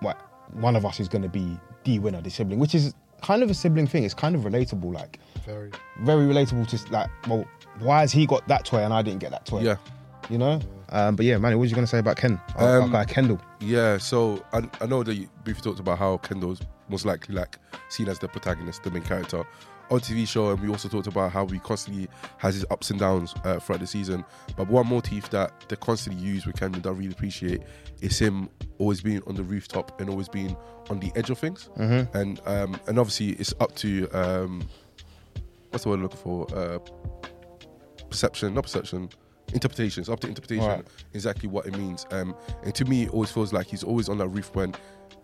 what 0.00 0.20
one 0.54 0.76
of 0.76 0.84
us 0.84 1.00
is 1.00 1.08
gonna 1.08 1.28
be 1.28 1.58
the 1.84 1.98
winner, 1.98 2.20
the 2.20 2.30
sibling, 2.30 2.58
which 2.58 2.74
is 2.74 2.94
kind 3.22 3.42
of 3.42 3.50
a 3.50 3.54
sibling 3.54 3.86
thing. 3.86 4.04
It's 4.04 4.14
kind 4.14 4.34
of 4.34 4.42
relatable, 4.42 4.92
like 4.92 5.18
Very. 5.46 5.70
very 6.00 6.26
relatable 6.26 6.66
to 6.68 6.92
like, 6.92 7.08
well, 7.28 7.44
why 7.78 8.00
has 8.00 8.12
he 8.12 8.26
got 8.26 8.46
that 8.48 8.64
toy 8.64 8.78
and 8.78 8.92
I 8.92 9.02
didn't 9.02 9.20
get 9.20 9.30
that 9.30 9.46
toy? 9.46 9.60
Yeah, 9.60 9.76
you 10.28 10.38
know. 10.38 10.60
Um, 10.92 11.16
but 11.16 11.24
yeah, 11.26 11.38
man, 11.38 11.52
what 11.56 11.62
was 11.62 11.70
you 11.70 11.74
gonna 11.74 11.86
say 11.86 11.98
about 11.98 12.16
Ken? 12.16 12.40
Our, 12.56 12.68
our 12.68 12.80
Um, 12.82 12.92
guy 12.92 13.04
Kendall. 13.04 13.40
yeah. 13.60 13.98
So 13.98 14.44
I, 14.52 14.62
I 14.80 14.86
know 14.86 15.02
that 15.02 15.14
you 15.14 15.28
briefly 15.42 15.62
talked 15.62 15.80
about 15.80 15.98
how 15.98 16.18
Kendall's 16.18 16.60
most 16.88 17.04
likely 17.06 17.34
like 17.34 17.58
seen 17.88 18.08
as 18.08 18.18
the 18.18 18.28
protagonist, 18.28 18.82
the 18.82 18.90
main 18.90 19.02
character 19.02 19.42
on 19.90 20.00
TV 20.00 20.26
show, 20.28 20.50
and 20.50 20.60
we 20.60 20.68
also 20.68 20.88
talked 20.88 21.06
about 21.06 21.32
how 21.32 21.46
he 21.46 21.58
constantly 21.58 22.08
has 22.38 22.54
his 22.54 22.64
ups 22.70 22.90
and 22.90 23.00
downs 23.00 23.34
uh, 23.44 23.58
throughout 23.58 23.80
the 23.80 23.86
season. 23.86 24.24
But 24.56 24.68
one 24.68 24.86
motif 24.86 25.28
that 25.30 25.66
they 25.68 25.76
constantly 25.76 26.22
use 26.22 26.46
with 26.46 26.56
Kendall 26.56 26.80
that 26.82 26.88
I 26.88 26.92
really 26.92 27.12
appreciate 27.12 27.62
is 28.00 28.18
him 28.18 28.48
always 28.78 29.00
being 29.00 29.22
on 29.26 29.34
the 29.34 29.42
rooftop 29.42 30.00
and 30.00 30.08
always 30.10 30.28
being 30.28 30.56
on 30.90 31.00
the 31.00 31.10
edge 31.14 31.30
of 31.30 31.38
things. 31.38 31.68
Mm-hmm. 31.78 32.16
And 32.16 32.40
um, 32.46 32.78
and 32.86 32.98
obviously 32.98 33.30
it's 33.40 33.52
up 33.60 33.74
to 33.76 34.08
um, 34.12 34.62
what's 35.70 35.84
the 35.84 35.88
word 35.90 35.96
I'm 35.96 36.02
looking 36.02 36.18
for? 36.20 36.46
Uh, 36.54 36.78
perception, 38.10 38.54
not 38.54 38.64
perception, 38.64 39.08
interpretation. 39.52 40.00
It's 40.00 40.08
up 40.10 40.20
to 40.20 40.28
interpretation 40.28 40.68
Right. 40.68 40.84
exactly 41.14 41.48
what 41.48 41.66
it 41.66 41.76
means. 41.76 42.06
Um, 42.10 42.34
and 42.64 42.74
to 42.74 42.84
me, 42.84 43.04
it 43.04 43.10
always 43.10 43.30
feels 43.30 43.52
like 43.52 43.66
he's 43.66 43.82
always 43.82 44.08
on 44.08 44.18
that 44.18 44.28
roof 44.28 44.50
when, 44.54 44.74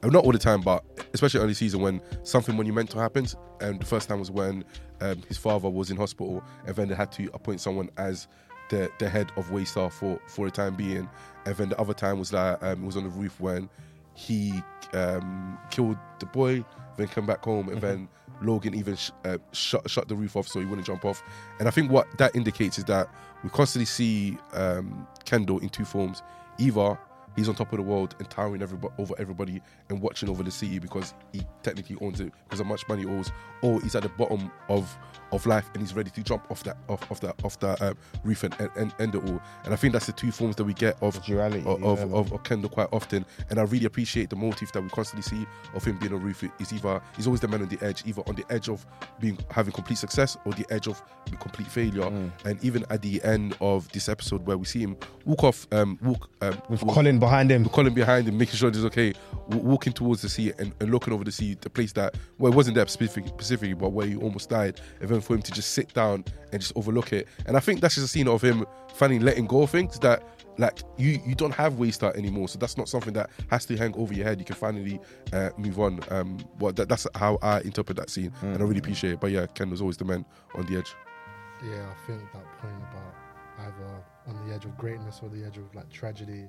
uh, 0.02 0.08
not 0.08 0.24
all 0.24 0.32
the 0.32 0.38
time, 0.38 0.60
but 0.60 0.84
especially 1.14 1.40
early 1.40 1.54
season 1.54 1.80
when 1.80 2.00
something 2.22 2.56
monumental 2.56 3.00
happens. 3.00 3.34
And 3.60 3.80
the 3.80 3.86
first 3.86 4.08
time 4.08 4.20
was 4.20 4.30
when 4.30 4.64
um, 5.00 5.22
his 5.28 5.38
father 5.38 5.68
was 5.68 5.90
in 5.90 5.96
hospital, 5.96 6.42
and 6.66 6.74
then 6.76 6.88
they 6.88 6.94
had 6.94 7.10
to 7.12 7.30
appoint 7.34 7.60
someone 7.60 7.90
as 7.96 8.28
the 8.70 8.90
the 8.98 9.08
head 9.08 9.32
of 9.36 9.48
Waystar 9.50 9.90
for 9.90 10.20
for 10.28 10.44
the 10.46 10.50
time 10.50 10.74
being. 10.74 11.08
And 11.46 11.56
then 11.56 11.68
the 11.70 11.80
other 11.80 11.94
time 11.94 12.18
was 12.18 12.32
like 12.32 12.62
um, 12.62 12.82
it 12.82 12.86
was 12.86 12.96
on 12.96 13.04
the 13.04 13.08
roof 13.10 13.40
when 13.40 13.68
he 14.14 14.62
um, 14.94 15.58
killed 15.70 15.96
the 16.18 16.26
boy, 16.26 16.64
then 16.96 17.06
come 17.08 17.24
back 17.26 17.44
home, 17.44 17.68
and 17.68 17.80
then 17.80 18.08
Logan 18.42 18.74
even 18.74 18.94
sh- 18.96 19.10
uh, 19.24 19.38
shut 19.52 19.88
shut 19.88 20.08
the 20.08 20.14
roof 20.14 20.36
off 20.36 20.46
so 20.48 20.60
he 20.60 20.66
wouldn't 20.66 20.86
jump 20.86 21.04
off. 21.04 21.22
And 21.58 21.66
I 21.68 21.70
think 21.70 21.90
what 21.90 22.06
that 22.18 22.34
indicates 22.36 22.78
is 22.78 22.84
that 22.84 23.08
we 23.42 23.50
constantly 23.50 23.86
see 23.86 24.38
um, 24.52 25.06
Kendall 25.24 25.58
in 25.60 25.68
two 25.68 25.84
forms: 25.84 26.22
either 26.58 26.98
he's 27.38 27.48
on 27.48 27.54
top 27.54 27.72
of 27.72 27.76
the 27.78 27.82
world 27.82 28.14
and 28.18 28.28
towering 28.28 28.62
everybody, 28.62 28.92
over 28.98 29.14
everybody 29.18 29.62
and 29.88 30.00
watching 30.00 30.28
over 30.28 30.42
the 30.42 30.50
city 30.50 30.78
because 30.78 31.14
he 31.32 31.42
technically 31.62 31.96
owns 32.00 32.20
it 32.20 32.32
because 32.44 32.60
of 32.60 32.66
how 32.66 32.72
much 32.72 32.86
money 32.88 33.02
he 33.02 33.08
owes, 33.08 33.30
or 33.62 33.80
he's 33.80 33.94
at 33.94 34.02
the 34.02 34.08
bottom 34.10 34.50
of 34.68 34.96
of 35.30 35.44
life 35.44 35.68
and 35.74 35.82
he's 35.82 35.94
ready 35.94 36.08
to 36.08 36.22
jump 36.22 36.50
off 36.50 36.64
that 36.64 36.78
off, 36.88 37.10
off 37.10 37.20
that 37.20 37.34
off 37.44 37.58
that 37.60 37.80
um, 37.82 37.94
roof 38.24 38.44
and, 38.44 38.54
and, 38.58 38.70
and 38.76 38.94
end 38.98 39.14
it 39.14 39.22
all. 39.28 39.40
And 39.64 39.74
I 39.74 39.76
think 39.76 39.92
that's 39.92 40.06
the 40.06 40.12
two 40.12 40.32
forms 40.32 40.56
that 40.56 40.64
we 40.64 40.74
get 40.74 40.96
of 41.02 41.22
Duality. 41.24 41.64
of, 41.66 41.80
yeah, 41.80 41.86
of, 41.86 42.14
of, 42.14 42.32
of 42.32 42.42
Kendall 42.44 42.70
quite 42.70 42.88
often, 42.92 43.24
and 43.50 43.58
I 43.58 43.62
really 43.62 43.86
appreciate 43.86 44.30
the 44.30 44.36
motive 44.36 44.72
that 44.72 44.82
we 44.82 44.88
constantly 44.88 45.22
see 45.22 45.46
of 45.74 45.84
him 45.84 45.98
being 45.98 46.12
on 46.12 46.22
roof. 46.22 46.42
Is 46.58 46.72
either 46.72 47.00
he's 47.16 47.26
always 47.26 47.40
the 47.40 47.48
man 47.48 47.62
on 47.62 47.68
the 47.68 47.78
edge, 47.84 48.02
either 48.06 48.22
on 48.26 48.34
the 48.34 48.44
edge 48.50 48.68
of 48.68 48.84
being 49.20 49.38
having 49.50 49.72
complete 49.72 49.98
success 49.98 50.36
or 50.44 50.52
the 50.52 50.66
edge 50.70 50.88
of 50.88 51.02
complete 51.40 51.68
failure. 51.68 52.02
Mm. 52.02 52.30
And 52.44 52.64
even 52.64 52.84
at 52.90 53.02
the 53.02 53.22
end 53.22 53.56
of 53.60 53.88
this 53.92 54.08
episode, 54.08 54.46
where 54.46 54.56
we 54.56 54.64
see 54.64 54.80
him 54.80 54.96
walk 55.24 55.44
off, 55.44 55.66
um, 55.72 55.98
walk 56.02 56.30
um, 56.40 56.60
with 56.68 56.82
walk- 56.82 56.94
Colin 56.94 57.18
behind 57.28 57.50
him. 57.50 57.62
with 57.62 57.72
Colin 57.72 57.92
behind 57.92 58.26
him, 58.26 58.38
making 58.38 58.56
sure 58.56 58.70
he's 58.70 58.84
okay, 58.84 59.12
w- 59.50 59.68
walking 59.68 59.92
towards 59.92 60.22
the 60.22 60.28
sea 60.28 60.52
and, 60.58 60.72
and 60.80 60.90
looking 60.90 61.12
over 61.12 61.24
the 61.24 61.32
sea, 61.32 61.56
the 61.60 61.68
place 61.70 61.92
that 61.92 62.14
well, 62.38 62.52
it 62.52 62.56
wasn't 62.56 62.74
there 62.74 62.86
specific, 62.86 63.28
specifically, 63.28 63.74
but 63.74 63.90
where 63.90 64.06
he 64.06 64.16
almost 64.16 64.48
died, 64.48 64.80
and 65.00 65.08
then 65.08 65.20
for 65.20 65.34
him 65.34 65.42
to 65.42 65.52
just 65.52 65.72
sit 65.72 65.92
down 65.92 66.24
and 66.52 66.60
just 66.60 66.72
overlook 66.74 67.12
it. 67.12 67.28
And 67.46 67.56
I 67.56 67.60
think 67.60 67.80
that's 67.80 67.96
just 67.96 68.06
a 68.06 68.08
scene 68.08 68.28
of 68.28 68.42
him 68.42 68.64
finally 68.94 69.20
letting 69.20 69.46
go 69.46 69.62
of 69.62 69.70
things 69.70 69.98
that 70.00 70.22
like 70.56 70.80
you 70.96 71.20
you 71.24 71.34
don't 71.34 71.54
have 71.54 71.78
waste 71.78 72.02
anymore, 72.02 72.48
so 72.48 72.58
that's 72.58 72.76
not 72.76 72.88
something 72.88 73.12
that 73.12 73.30
has 73.50 73.66
to 73.66 73.76
hang 73.76 73.94
over 73.94 74.12
your 74.14 74.24
head. 74.24 74.38
You 74.38 74.46
can 74.46 74.56
finally 74.56 74.98
uh, 75.32 75.50
move 75.58 75.78
on. 75.78 76.00
Um, 76.10 76.38
well, 76.58 76.72
that, 76.72 76.88
that's 76.88 77.06
how 77.14 77.38
I 77.42 77.60
interpret 77.60 77.96
that 77.98 78.10
scene, 78.10 78.32
and 78.42 78.56
I 78.56 78.64
really 78.64 78.80
appreciate 78.80 79.12
it. 79.14 79.20
But 79.20 79.30
yeah, 79.32 79.46
Ken 79.46 79.70
was 79.70 79.80
always 79.80 79.98
the 79.98 80.04
man 80.04 80.24
on 80.54 80.66
the 80.66 80.78
edge. 80.78 80.94
Yeah, 81.62 81.84
I 81.90 82.06
think 82.06 82.22
that 82.32 82.44
point 82.58 82.82
about 82.90 83.14
either 83.66 84.04
on 84.28 84.48
the 84.48 84.54
edge 84.54 84.64
of 84.64 84.76
greatness 84.78 85.20
or 85.22 85.28
the 85.28 85.44
edge 85.44 85.58
of 85.58 85.74
like 85.74 85.90
tragedy. 85.90 86.48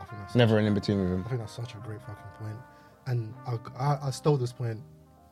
I 0.00 0.04
think 0.04 0.20
that's 0.20 0.34
Never 0.34 0.58
an 0.58 0.66
in 0.66 0.74
between 0.74 1.00
with 1.00 1.10
him. 1.10 1.24
I 1.26 1.28
think 1.28 1.40
that's 1.40 1.52
such 1.52 1.74
a 1.74 1.78
great 1.78 2.00
fucking 2.00 2.24
point. 2.38 2.56
And 3.06 3.34
I, 3.46 3.58
I, 3.78 3.98
I 4.08 4.10
stole 4.10 4.36
this 4.36 4.52
point. 4.52 4.80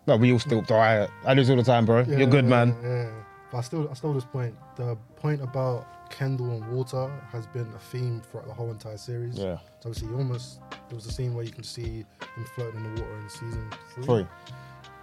No, 0.07 0.17
we 0.17 0.33
all 0.33 0.39
still. 0.39 0.65
I, 0.71 1.09
I 1.25 1.35
lose 1.35 1.51
all 1.51 1.57
the 1.57 1.63
time, 1.63 1.85
bro. 1.85 2.01
Yeah, 2.01 2.19
You're 2.19 2.29
good, 2.29 2.45
yeah, 2.45 2.65
man. 2.65 2.77
Yeah, 2.83 3.11
but 3.51 3.59
I 3.59 3.61
still, 3.61 3.89
I 3.91 3.95
stole 3.95 4.15
this 4.15 4.25
point. 4.25 4.55
The 4.77 4.97
point 5.17 5.43
about 5.43 6.11
Kendall 6.11 6.51
and 6.51 6.67
water 6.73 7.11
has 7.31 7.47
been 7.47 7.71
a 7.75 7.79
theme 7.79 8.23
throughout 8.31 8.47
the 8.47 8.55
whole 8.55 8.71
entire 8.71 8.97
series. 8.97 9.39
Yeah, 9.39 9.59
So 9.81 9.91
obviously, 9.91 10.09
you 10.09 10.17
almost 10.17 10.61
there 10.71 10.97
was 10.97 11.07
a 11.07 11.13
scene 11.13 11.35
where 11.35 11.45
you 11.45 11.53
can 11.53 11.65
see 11.65 12.05
him 12.37 12.45
floating 12.55 12.85
in 12.85 12.95
the 12.95 13.03
water 13.03 13.19
in 13.19 13.29
season 13.29 13.71
three. 13.95 14.05
three. 14.05 14.27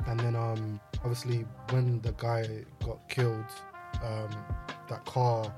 And 0.08 0.20
then 0.20 0.36
um 0.36 0.80
obviously 1.00 1.46
when 1.70 2.02
the 2.02 2.12
guy 2.14 2.48
got 2.84 3.08
killed, 3.10 3.46
um 4.04 4.30
that 4.90 5.06
car 5.06 5.54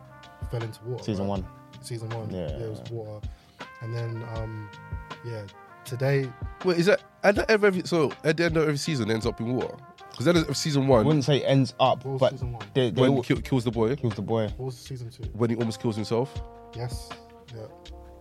fell 0.52 0.64
into 0.64 0.84
water. 0.86 1.04
Season 1.04 1.24
right? 1.24 1.30
one. 1.30 1.46
Season 1.82 2.10
one. 2.10 2.30
Yeah. 2.30 2.48
it 2.48 2.70
was 2.70 2.82
water. 2.92 3.28
And 3.82 3.94
then 3.94 4.26
um 4.36 4.70
yeah, 5.26 5.44
today 5.86 6.32
Wait, 6.66 6.78
is 6.78 6.86
that 6.88 7.04
at 7.24 7.36
the 7.36 7.52
end 7.52 7.64
of 7.64 7.66
every 7.66 7.82
so 7.86 8.12
at 8.24 8.38
the 8.38 8.46
end 8.46 8.58
of 8.58 8.64
every 8.64 8.78
season 8.78 9.10
it 9.10 9.14
ends 9.14 9.26
up 9.26 9.40
in 9.40 9.54
water? 9.54 9.76
Because 10.12 10.26
then 10.26 10.38
of 10.38 10.58
season 10.58 10.84
I 10.86 10.88
one, 10.88 11.06
wouldn't 11.06 11.26
say 11.26 11.44
ends 11.44 11.76
up, 11.80 12.04
what 12.04 12.14
was 12.14 12.20
but 12.20 12.32
season 12.32 12.54
one? 12.54 12.66
they, 12.74 12.90
they 12.90 13.02
when 13.02 13.12
all 13.12 13.22
he 13.22 13.28
kill, 13.28 13.42
kills 13.42 13.64
the 13.64 13.72
boy, 13.72 13.96
kills 13.96 14.16
the 14.16 14.22
boy. 14.24 14.48
What 14.58 14.66
was 14.66 14.78
season 14.78 15.10
two? 15.12 15.24
when 15.34 15.52
he 15.52 15.56
almost 15.56 15.80
kills 15.80 15.96
himself. 15.96 16.42
Yes. 16.76 17.10
Yeah. 17.56 17.68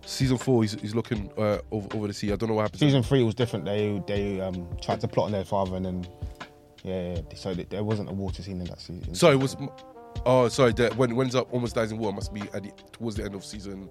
Season 0.05 0.37
four, 0.37 0.61
he's, 0.61 0.73
he's 0.79 0.95
looking 0.95 1.31
uh, 1.37 1.57
over 1.71 1.87
over 1.95 2.07
the 2.07 2.13
sea. 2.13 2.31
I 2.31 2.35
don't 2.35 2.49
know 2.49 2.55
what 2.55 2.61
happens. 2.63 2.79
Season 2.79 3.03
three 3.03 3.23
was 3.23 3.35
different. 3.35 3.65
They 3.65 4.01
they 4.07 4.39
um 4.39 4.67
tried 4.81 5.01
to 5.01 5.07
plot 5.07 5.25
on 5.25 5.31
their 5.31 5.43
father, 5.43 5.75
and 5.75 5.85
then 5.85 6.07
yeah, 6.83 7.15
yeah 7.15 7.21
so 7.35 7.53
th- 7.53 7.69
there 7.69 7.83
wasn't 7.83 8.09
a 8.09 8.13
water 8.13 8.41
scene 8.41 8.61
in 8.61 8.67
that 8.67 8.79
season. 8.79 9.15
Sorry, 9.15 9.33
it 9.33 9.39
was 9.39 9.57
oh 10.25 10.47
sorry. 10.49 10.73
The, 10.73 10.93
when 10.95 11.15
when 11.15 11.35
up 11.35 11.51
almost 11.51 11.75
dies 11.75 11.91
in 11.91 11.97
water 11.97 12.15
must 12.15 12.33
be 12.33 12.41
at 12.53 12.63
the, 12.63 12.71
towards 12.91 13.17
the 13.17 13.25
end 13.25 13.35
of 13.35 13.43
season 13.43 13.89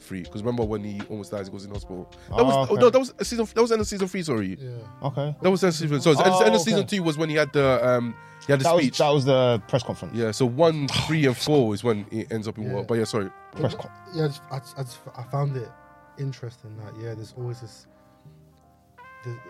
three. 0.00 0.22
Because 0.22 0.42
remember 0.42 0.64
when 0.64 0.82
he 0.84 1.00
almost 1.10 1.30
dies, 1.30 1.46
he 1.46 1.52
goes 1.52 1.64
in 1.64 1.70
hospital. 1.70 2.10
That 2.30 2.44
was 2.44 2.54
Oh, 2.68 2.72
okay. 2.74 2.80
no, 2.82 2.90
that 2.90 2.98
was 2.98 3.14
season. 3.22 3.46
That 3.54 3.62
was 3.62 3.72
end 3.72 3.80
of 3.80 3.86
season 3.86 4.08
three. 4.08 4.22
Sorry, 4.22 4.56
Yeah. 4.60 5.06
okay. 5.08 5.34
that 5.42 5.50
was 5.50 5.62
end 5.64 5.68
of 5.70 5.74
season. 5.76 6.00
So 6.00 6.14
the 6.14 6.24
end, 6.24 6.34
Oh, 6.34 6.40
end 6.42 6.54
of 6.54 6.60
season 6.60 6.86
two 6.86 7.02
was 7.02 7.16
when 7.18 7.28
he 7.28 7.36
had 7.36 7.52
the 7.52 7.86
um 7.86 8.14
he 8.46 8.52
had 8.52 8.60
the 8.60 8.64
That 8.64 8.74
was 8.74 8.82
speech. 8.84 8.98
that 8.98 9.10
was 9.10 9.24
the 9.24 9.62
press 9.68 9.82
conference. 9.82 10.14
yeah, 10.14 10.30
so 10.30 10.46
one, 10.46 10.86
three, 11.06 11.26
and 11.26 11.36
four 11.36 11.74
is 11.74 11.82
when 11.82 12.06
it 12.12 12.30
ends 12.30 12.46
up 12.46 12.58
in 12.58 12.64
Yeah. 12.64 12.72
water. 12.74 12.86
But 12.86 12.98
yeah, 12.98 13.04
sorry. 13.04 13.30
Press 13.56 13.72
It- 13.72 13.78
con- 13.78 13.90
yeah, 14.14 14.24
I, 14.24 14.28
just, 14.28 14.42
I, 14.50 14.58
just- 14.58 14.78
I, 14.78 14.82
just, 14.82 14.98
I 15.16 15.22
found 15.24 15.56
it 15.56 15.68
interesting 16.18 16.76
that 16.78 16.92
yeah, 17.02 17.14
there's 17.14 17.34
always 17.36 17.60
this. 17.60 17.86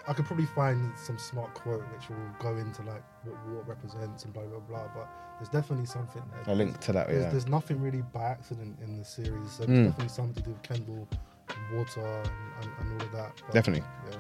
I 0.09 0.13
could 0.13 0.25
probably 0.27 0.47
find 0.47 0.93
some 0.99 1.19
smart 1.19 1.55
quote 1.55 1.83
which 1.93 2.09
will 2.09 2.17
go 2.41 2.57
into 2.57 2.83
like 2.83 3.03
what 3.25 3.37
what 3.49 3.69
represents 3.69 4.25
and 4.25 4.33
blah 4.33 4.45
blah 4.45 4.61
blah, 4.61 4.89
but 4.95 5.09
there's 5.39 5.49
definitely 5.51 5.87
something 5.87 6.23
there. 6.33 6.55
A 6.55 6.57
link 6.57 6.79
to 6.81 6.93
that. 6.93 7.09
There's, 7.09 7.25
Yeah. 7.25 7.31
there's 7.31 7.47
nothing 7.49 7.81
really 7.81 8.03
by 8.13 8.25
accident 8.25 8.79
in 8.83 8.99
the 8.99 9.05
series. 9.05 9.53
So 9.53 9.65
Mm. 9.65 9.67
there's 9.67 9.87
definitely 9.89 10.09
something 10.09 10.35
to 10.35 10.43
do 10.43 10.51
with 10.51 10.63
Kendall, 10.63 11.09
and 11.49 11.79
water, 11.79 12.01
and, 12.01 12.27
and, 12.63 12.73
and 12.81 13.01
all 13.01 13.07
of 13.07 13.13
that. 13.13 13.33
But, 13.47 13.53
Definitely. 13.55 13.85
Yeah. 14.11 14.19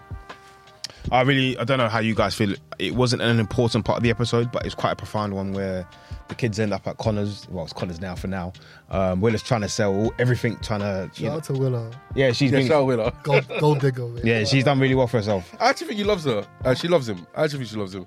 I 1.12 1.22
really, 1.22 1.56
I 1.58 1.64
don't 1.64 1.78
know 1.78 1.88
how 1.88 2.00
you 2.00 2.14
guys 2.14 2.34
feel. 2.34 2.54
It 2.78 2.94
wasn't 2.94 3.22
an 3.22 3.38
important 3.38 3.84
part 3.84 3.96
of 3.98 4.02
the 4.02 4.10
episode, 4.10 4.50
but 4.52 4.66
it's 4.66 4.74
quite 4.74 4.92
a 4.92 4.96
profound 4.96 5.34
one 5.34 5.52
where 5.52 5.88
the 6.28 6.34
kids 6.34 6.58
end 6.58 6.72
up 6.72 6.86
at 6.88 6.98
Connors. 6.98 7.46
Well, 7.50 7.64
it's 7.64 7.72
Connors 7.72 8.00
now 8.00 8.14
for 8.16 8.26
now. 8.26 8.52
Um, 8.90 9.20
Willa's 9.20 9.42
trying 9.42 9.60
to 9.60 9.68
sell 9.68 10.12
everything, 10.18 10.56
trying 10.62 10.80
to, 10.80 11.08
you 11.14 11.26
Shout 11.26 11.32
know, 11.32 11.36
out 11.36 11.44
to 11.44 11.52
Willa, 11.52 11.90
yeah, 12.14 12.32
she's 12.32 12.50
Yeah, 12.50 12.58
been, 12.58 12.66
shout 12.68 12.82
out 12.82 12.86
Willa. 12.86 13.12
gold, 13.22 13.44
gold 13.60 13.80
digger. 13.80 14.08
mate. 14.08 14.24
yeah, 14.24 14.44
she's 14.44 14.64
done 14.64 14.80
really 14.80 14.94
well 14.96 15.06
for 15.06 15.18
herself. 15.18 15.54
I 15.60 15.70
actually 15.70 15.88
think 15.88 15.98
he 15.98 16.04
loves 16.04 16.24
her. 16.24 16.44
Uh, 16.64 16.74
she 16.74 16.88
loves 16.88 17.08
him. 17.08 17.26
I 17.36 17.44
actually 17.44 17.60
think 17.60 17.70
she 17.70 17.76
loves 17.76 17.94
him. 17.94 18.06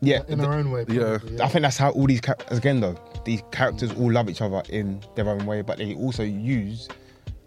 Yeah, 0.00 0.22
in 0.28 0.38
her 0.38 0.52
own 0.52 0.70
way. 0.70 0.84
Yeah. 0.88 1.18
probably, 1.18 1.40
I 1.40 1.48
think 1.48 1.62
that's 1.62 1.76
how 1.78 1.90
all 1.90 2.06
these 2.06 2.20
characters, 2.20 2.58
again 2.58 2.80
though, 2.80 2.96
these 3.24 3.42
characters 3.50 3.92
all 3.92 4.12
love 4.12 4.28
each 4.30 4.40
other 4.42 4.62
in 4.70 5.02
their 5.14 5.28
own 5.28 5.44
way, 5.46 5.62
but 5.62 5.78
they 5.78 5.94
also 5.94 6.22
use 6.22 6.88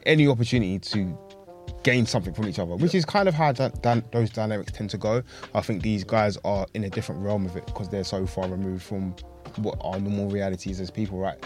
any 0.05 0.27
opportunity 0.27 0.79
to 0.79 1.17
gain 1.83 2.05
something 2.05 2.33
from 2.33 2.47
each 2.47 2.59
other, 2.59 2.75
which 2.75 2.93
is 2.93 3.05
kind 3.05 3.27
of 3.27 3.33
how 3.33 3.51
dy- 3.51 3.71
dy- 3.81 4.03
those 4.11 4.29
dynamics 4.29 4.71
tend 4.71 4.89
to 4.89 4.97
go. 4.97 5.23
I 5.55 5.61
think 5.61 5.81
these 5.81 6.03
guys 6.03 6.37
are 6.43 6.65
in 6.73 6.83
a 6.83 6.89
different 6.89 7.21
realm 7.21 7.45
of 7.45 7.55
it 7.55 7.65
because 7.65 7.89
they're 7.89 8.03
so 8.03 8.25
far 8.25 8.47
removed 8.47 8.83
from 8.83 9.15
what 9.57 9.77
our 9.81 9.99
normal 9.99 10.29
realities 10.29 10.79
as 10.79 10.91
people, 10.91 11.19
right? 11.19 11.37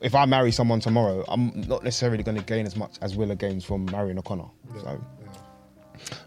If 0.00 0.14
I 0.14 0.26
marry 0.26 0.52
someone 0.52 0.80
tomorrow, 0.80 1.24
I'm 1.28 1.62
not 1.66 1.82
necessarily 1.82 2.22
going 2.22 2.36
to 2.36 2.44
gain 2.44 2.66
as 2.66 2.76
much 2.76 2.96
as 3.00 3.16
Willa 3.16 3.36
gains 3.36 3.64
from 3.64 3.86
marrying 3.86 4.18
O'Connor. 4.18 4.50
So, 4.80 5.04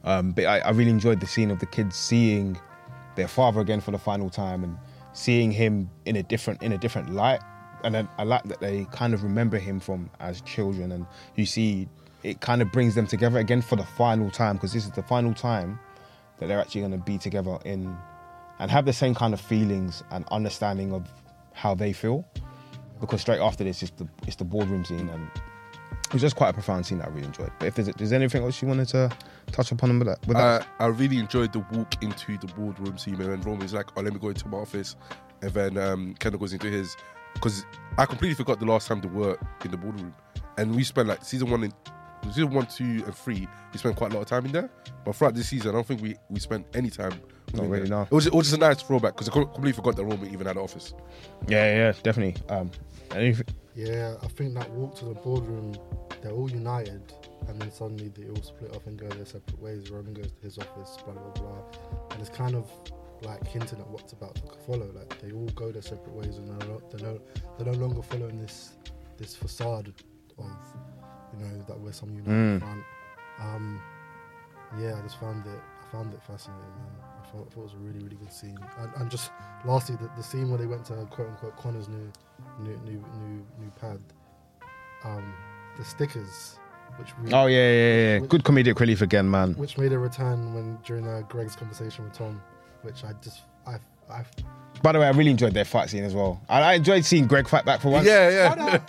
um, 0.04 0.32
but 0.32 0.46
I, 0.46 0.60
I 0.60 0.70
really 0.72 0.90
enjoyed 0.90 1.20
the 1.20 1.28
scene 1.28 1.52
of 1.52 1.60
the 1.60 1.68
kids 1.68 1.96
seeing 1.96 2.60
their 3.16 3.28
father 3.28 3.60
again 3.60 3.82
for 3.82 3.92
the 3.92 4.00
final 4.00 4.30
time 4.30 4.64
and 4.64 4.78
seeing 5.14 5.52
him 5.52 5.90
in 6.06 6.16
a 6.16 6.24
different 6.24 6.64
in 6.64 6.72
a 6.72 6.78
different 6.78 7.14
light. 7.14 7.42
And 7.84 7.94
then 7.94 8.10
I 8.18 8.24
like 8.24 8.44
that 8.46 8.60
they 8.60 8.86
kind 8.92 9.14
of 9.14 9.24
remember 9.24 9.60
him 9.60 9.80
from 9.80 10.10
as 10.20 10.42
children, 10.42 10.92
and 10.92 11.06
you 11.36 11.46
see 11.46 11.88
it 12.28 12.42
kind 12.42 12.62
of 12.62 12.72
brings 12.74 12.94
them 12.94 13.08
together 13.08 13.40
again 13.40 13.62
for 13.62 13.78
the 13.78 13.86
final 13.86 14.30
time 14.30 14.58
because 14.58 14.74
this 14.74 14.84
is 14.84 14.92
the 14.92 15.04
final 15.04 15.34
time 15.34 15.80
that 16.40 16.48
they're 16.48 16.60
actually 16.60 16.82
going 16.82 16.92
to 16.92 16.98
be 16.98 17.18
together 17.18 17.58
in 17.64 17.96
and 18.60 18.70
have 18.70 18.86
the 18.86 18.94
same 18.94 19.16
kind 19.16 19.34
of 19.34 19.40
feelings 19.40 20.04
and 20.12 20.26
understanding 20.30 20.92
of 20.92 21.08
how 21.54 21.74
they 21.74 21.94
feel. 21.94 22.26
Because 23.00 23.22
straight 23.22 23.40
after 23.40 23.64
this, 23.64 23.82
is 23.82 23.92
the 23.92 24.08
it's 24.26 24.36
the 24.36 24.44
boardroom 24.44 24.84
scene, 24.84 25.08
and 25.10 25.30
it 26.06 26.14
was 26.14 26.22
just 26.22 26.36
quite 26.36 26.50
a 26.50 26.54
profound 26.54 26.86
scene 26.86 26.98
that 26.98 27.08
I 27.08 27.12
really 27.12 27.28
enjoyed. 27.28 27.52
But 27.60 27.68
if 27.68 27.76
there's, 27.76 27.88
there's 27.90 28.12
anything 28.12 28.44
else 28.44 28.62
you 28.62 28.68
wanted 28.68 28.88
to 28.90 29.12
touch 29.52 29.72
upon 29.72 29.98
with 30.00 30.08
that, 30.08 30.28
with? 30.28 30.36
I, 30.36 30.66
I 30.80 30.88
really 30.88 31.20
enjoyed 31.20 31.54
the 31.54 31.60
walk 31.72 32.02
into 32.04 32.38
the 32.40 32.48
boardroom 32.54 32.98
scene 32.98 33.22
and 33.22 33.32
then 33.32 33.42
Roman's 33.42 33.74
like, 33.74 33.96
oh, 33.96 34.02
let 34.02 34.14
me 34.14 34.20
go 34.20 34.30
into 34.30 34.48
my 34.48 34.58
office. 34.58 34.96
And 35.44 35.54
then 35.54 35.78
um, 35.78 36.16
Kendall 36.16 36.40
goes 36.40 36.54
into 36.54 36.68
his. 36.68 36.98
Because 37.36 37.66
I 38.00 38.06
completely 38.06 38.34
forgot 38.34 38.60
the 38.60 38.66
last 38.66 38.88
time 38.88 39.00
they 39.00 39.08
were 39.08 39.38
in 39.64 39.70
the 39.70 39.78
boardroom. 39.78 40.16
And 40.58 40.76
we 40.76 40.84
spent 40.84 41.08
like 41.08 41.24
season 41.24 41.52
one 41.52 41.64
and 41.64 41.74
season 42.34 42.52
one, 42.52 42.68
two, 42.68 43.04
and 43.06 43.16
three, 43.16 43.48
we 43.72 43.80
spent 43.80 43.96
quite 43.96 44.12
a 44.12 44.16
lot 44.16 44.22
of 44.22 44.28
time 44.28 44.46
in 44.46 44.52
there. 44.52 44.70
But 45.06 45.16
throughout 45.16 45.36
this 45.36 45.50
season, 45.50 45.70
I 45.70 45.74
don't 45.74 45.88
think 45.88 46.02
we, 46.02 46.16
we 46.30 46.40
spent 46.40 46.66
any 46.74 46.90
time. 46.90 47.14
Not 47.54 47.70
really, 47.70 47.90
no. 47.90 48.02
It 48.04 48.12
was, 48.12 48.28
it 48.28 48.34
was 48.34 48.48
just 48.48 48.58
a 48.58 48.60
nice 48.60 48.82
throwback 48.82 49.14
because 49.16 49.30
I 49.30 49.32
completely 49.32 49.72
forgot 49.72 49.96
that 49.96 50.04
Roman 50.04 50.32
even 50.34 50.48
had 50.48 50.58
an 50.58 50.64
office. 50.64 50.94
Yeah, 51.48 51.76
yeah, 51.76 51.94
definitely. 52.04 52.42
Um, 52.50 52.70
anything, 53.12 53.46
Yeah, 53.74 54.16
I 54.22 54.28
think 54.28 54.54
that 54.56 54.70
walk 54.72 54.98
to 55.00 55.06
the 55.06 55.14
boardroom, 55.14 55.76
they're 56.22 56.34
all 56.34 56.50
united, 56.52 57.02
and 57.48 57.62
then 57.62 57.72
suddenly 57.72 58.10
they 58.10 58.28
all 58.30 58.42
split 58.42 58.76
off 58.76 58.86
and 58.86 59.00
go 59.00 59.08
their 59.08 59.26
separate 59.26 59.62
ways. 59.62 59.90
Roman 59.90 60.14
goes 60.14 60.32
to 60.32 60.42
his 60.42 60.58
office, 60.58 60.98
blah 61.06 61.14
blah 61.14 61.32
blah, 61.32 61.64
and 62.12 62.20
it's 62.20 62.30
kind 62.30 62.56
of 62.56 62.70
like 63.24 63.48
hinting 63.48 63.80
at 63.80 63.88
what's 63.88 64.12
about 64.14 64.36
to 64.36 64.42
follow. 64.66 64.92
Like 64.94 65.20
they 65.22 65.32
all 65.32 65.48
go 65.56 65.72
their 65.72 65.82
separate 65.82 66.14
ways, 66.14 66.38
and 66.38 66.48
they're 66.50 66.68
no, 66.68 66.82
they're 66.92 67.08
no, 67.08 67.22
they're 67.58 67.74
no 67.74 67.80
longer 67.80 68.02
following 68.02 68.42
this 68.42 68.72
this 69.18 69.36
facade 69.36 69.88
of 69.88 69.96
you 71.38 71.46
know 71.46 71.64
that 71.68 71.80
we're 71.80 71.92
some 71.92 72.10
united 72.10 72.30
Mm. 72.32 72.60
front. 72.60 72.84
Um, 73.40 73.82
yeah, 74.80 74.96
I 74.98 75.02
just 75.02 75.20
found 75.20 75.46
it. 75.46 75.60
I 75.88 75.92
found 75.92 76.14
it 76.14 76.22
fascinating, 76.24 76.64
man. 76.64 76.96
I 77.24 77.28
thought, 77.32 77.48
I 77.50 77.54
thought 77.54 77.62
it 77.62 77.64
was 77.64 77.74
a 77.74 77.78
really, 77.78 78.00
really 78.00 78.16
good 78.18 78.32
scene. 78.34 78.58
And, 78.80 78.90
and 78.98 79.12
just 79.12 79.32
lastly, 79.66 79.96
the, 80.02 80.10
the 80.18 80.24
scene 80.24 80.50
where 80.50 80.58
they 80.58 80.66
went 80.66 80.86
to 80.86 80.94
quote 81.12 81.30
unquote 81.30 81.56
Connor's 81.58 81.88
new, 81.88 82.12
new, 82.60 82.76
new, 82.86 83.04
new, 83.20 83.46
new 83.60 83.72
pad. 83.80 84.00
Um, 85.04 85.34
the 85.78 85.86
stickers, 85.86 86.58
which 86.98 87.10
we, 87.24 87.32
oh 87.34 87.46
yeah, 87.46 87.72
yeah, 87.72 87.96
yeah. 88.14 88.20
Which- 88.20 88.30
Good 88.32 88.44
comedic 88.44 88.80
relief 88.80 89.02
again, 89.02 89.30
man. 89.30 89.54
which 89.54 89.78
made 89.78 89.94
a 89.94 90.00
return 90.00 90.54
when 90.54 90.78
during 90.84 91.08
uh, 91.08 91.22
Greg's 91.30 91.56
conversation 91.56 92.04
with 92.06 92.14
Tom, 92.14 92.42
which 92.82 93.04
I 93.04 93.14
just 93.22 93.42
I 93.66 93.76
I 94.10 94.24
By 94.82 94.92
the 94.94 95.00
way, 95.00 95.06
I 95.08 95.12
really 95.12 95.32
enjoyed 95.32 95.54
their 95.54 95.66
fight 95.66 95.90
scene 95.90 96.04
as 96.04 96.14
well. 96.16 96.42
I, 96.50 96.62
I 96.62 96.74
enjoyed 96.74 97.06
seeing 97.06 97.28
Greg 97.28 97.48
fight 97.48 97.66
back 97.66 97.82
for 97.82 97.90
once. 97.90 98.08
Yeah, 98.08 98.30
yeah. 98.58 98.80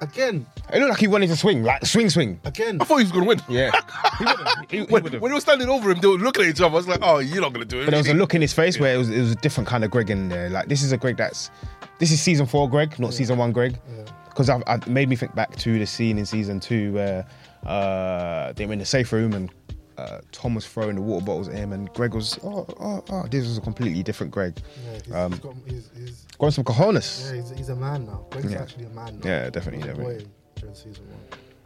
Again 0.00 0.46
It 0.72 0.78
looked 0.80 0.90
like 0.90 0.98
he 1.00 1.06
wanted 1.06 1.28
to 1.28 1.36
swing, 1.36 1.62
like 1.62 1.84
swing, 1.86 2.10
swing. 2.10 2.40
again 2.44 2.80
I 2.80 2.84
thought 2.84 2.96
he 2.98 3.04
was 3.04 3.12
going 3.12 3.24
to 3.24 3.28
win. 3.28 3.40
Yeah, 3.48 3.70
he 4.18 4.24
would've. 4.24 4.46
He- 4.70 4.76
he 4.78 4.82
When, 4.84 5.02
would've. 5.02 5.20
when 5.22 5.30
he 5.30 5.34
was 5.34 5.42
standing 5.44 5.68
over 5.68 5.90
him, 5.90 6.00
they 6.00 6.08
were 6.08 6.14
looking 6.18 6.44
at 6.44 6.50
each 6.50 6.60
other. 6.60 6.72
I 6.72 6.76
was 6.76 6.88
like, 6.88 7.00
oh, 7.02 7.18
you're 7.18 7.40
not 7.40 7.52
going 7.52 7.66
to 7.66 7.68
do 7.68 7.80
it. 7.80 7.84
But 7.86 7.90
there 7.92 8.00
was 8.00 8.08
a 8.08 8.14
look 8.14 8.34
in 8.34 8.40
his 8.42 8.52
face 8.52 8.78
where 8.80 8.94
it 8.94 8.98
was 8.98 9.08
it 9.10 9.20
was 9.20 9.32
a 9.32 9.36
different 9.36 9.68
kind 9.68 9.84
of 9.84 9.90
Greg 9.90 10.10
in 10.10 10.28
there. 10.28 10.48
Like 10.50 10.68
this 10.68 10.82
is 10.82 10.92
a 10.92 10.96
Greg 10.96 11.16
that's 11.16 11.50
this 11.98 12.10
is 12.10 12.20
season 12.20 12.46
four 12.46 12.68
Greg, 12.68 12.98
not 12.98 13.14
season 13.14 13.38
one 13.38 13.52
Greg. 13.52 13.78
Yeah. 13.96 14.04
Because 14.28 14.50
I've, 14.50 14.62
I've 14.66 14.86
made 14.86 15.08
me 15.08 15.16
think 15.16 15.34
back 15.34 15.56
to 15.56 15.78
the 15.78 15.86
scene 15.86 16.18
in 16.18 16.26
season 16.26 16.60
two 16.60 16.92
where 16.92 17.24
uh, 17.64 18.52
they 18.52 18.66
were 18.66 18.74
in 18.74 18.78
the 18.78 18.84
safe 18.84 19.10
room 19.12 19.32
and 19.32 19.50
uh, 19.98 20.20
Tom 20.32 20.54
was 20.54 20.66
throwing 20.66 20.94
the 20.96 21.00
water 21.02 21.24
bottles 21.24 21.48
at 21.48 21.54
him 21.54 21.72
and 21.72 21.92
Greg 21.94 22.14
was 22.14 22.38
oh 22.44 22.66
oh 22.80 23.04
oh 23.10 23.22
this 23.30 23.46
was 23.46 23.58
a 23.58 23.60
completely 23.60 24.02
different 24.02 24.32
Greg. 24.32 24.56
yeah 24.84 24.98
he's, 25.04 25.14
Um, 25.14 25.32
he's 25.32 25.40
got 25.40 25.54
he's, 25.66 25.90
he's 25.96 26.26
Got 26.38 26.52
some 26.52 26.64
cojones. 26.64 27.30
yeah 27.32 27.40
he's, 27.40 27.50
he's 27.50 27.68
a 27.70 27.76
man 27.76 28.04
now. 28.06 28.26
Greg's 28.30 28.52
Yeah. 28.52 28.60
actually 28.62 28.84
a 28.84 28.90
man 28.90 29.18
now. 29.20 29.28
Yeah, 29.28 29.50
definitely, 29.50 29.82
He 29.82 29.88
was 29.88 29.98
a 29.98 30.02
definitely. 30.02 30.24
boy 30.24 30.30
during 30.60 30.74
season 30.74 31.04
one. 31.08 31.20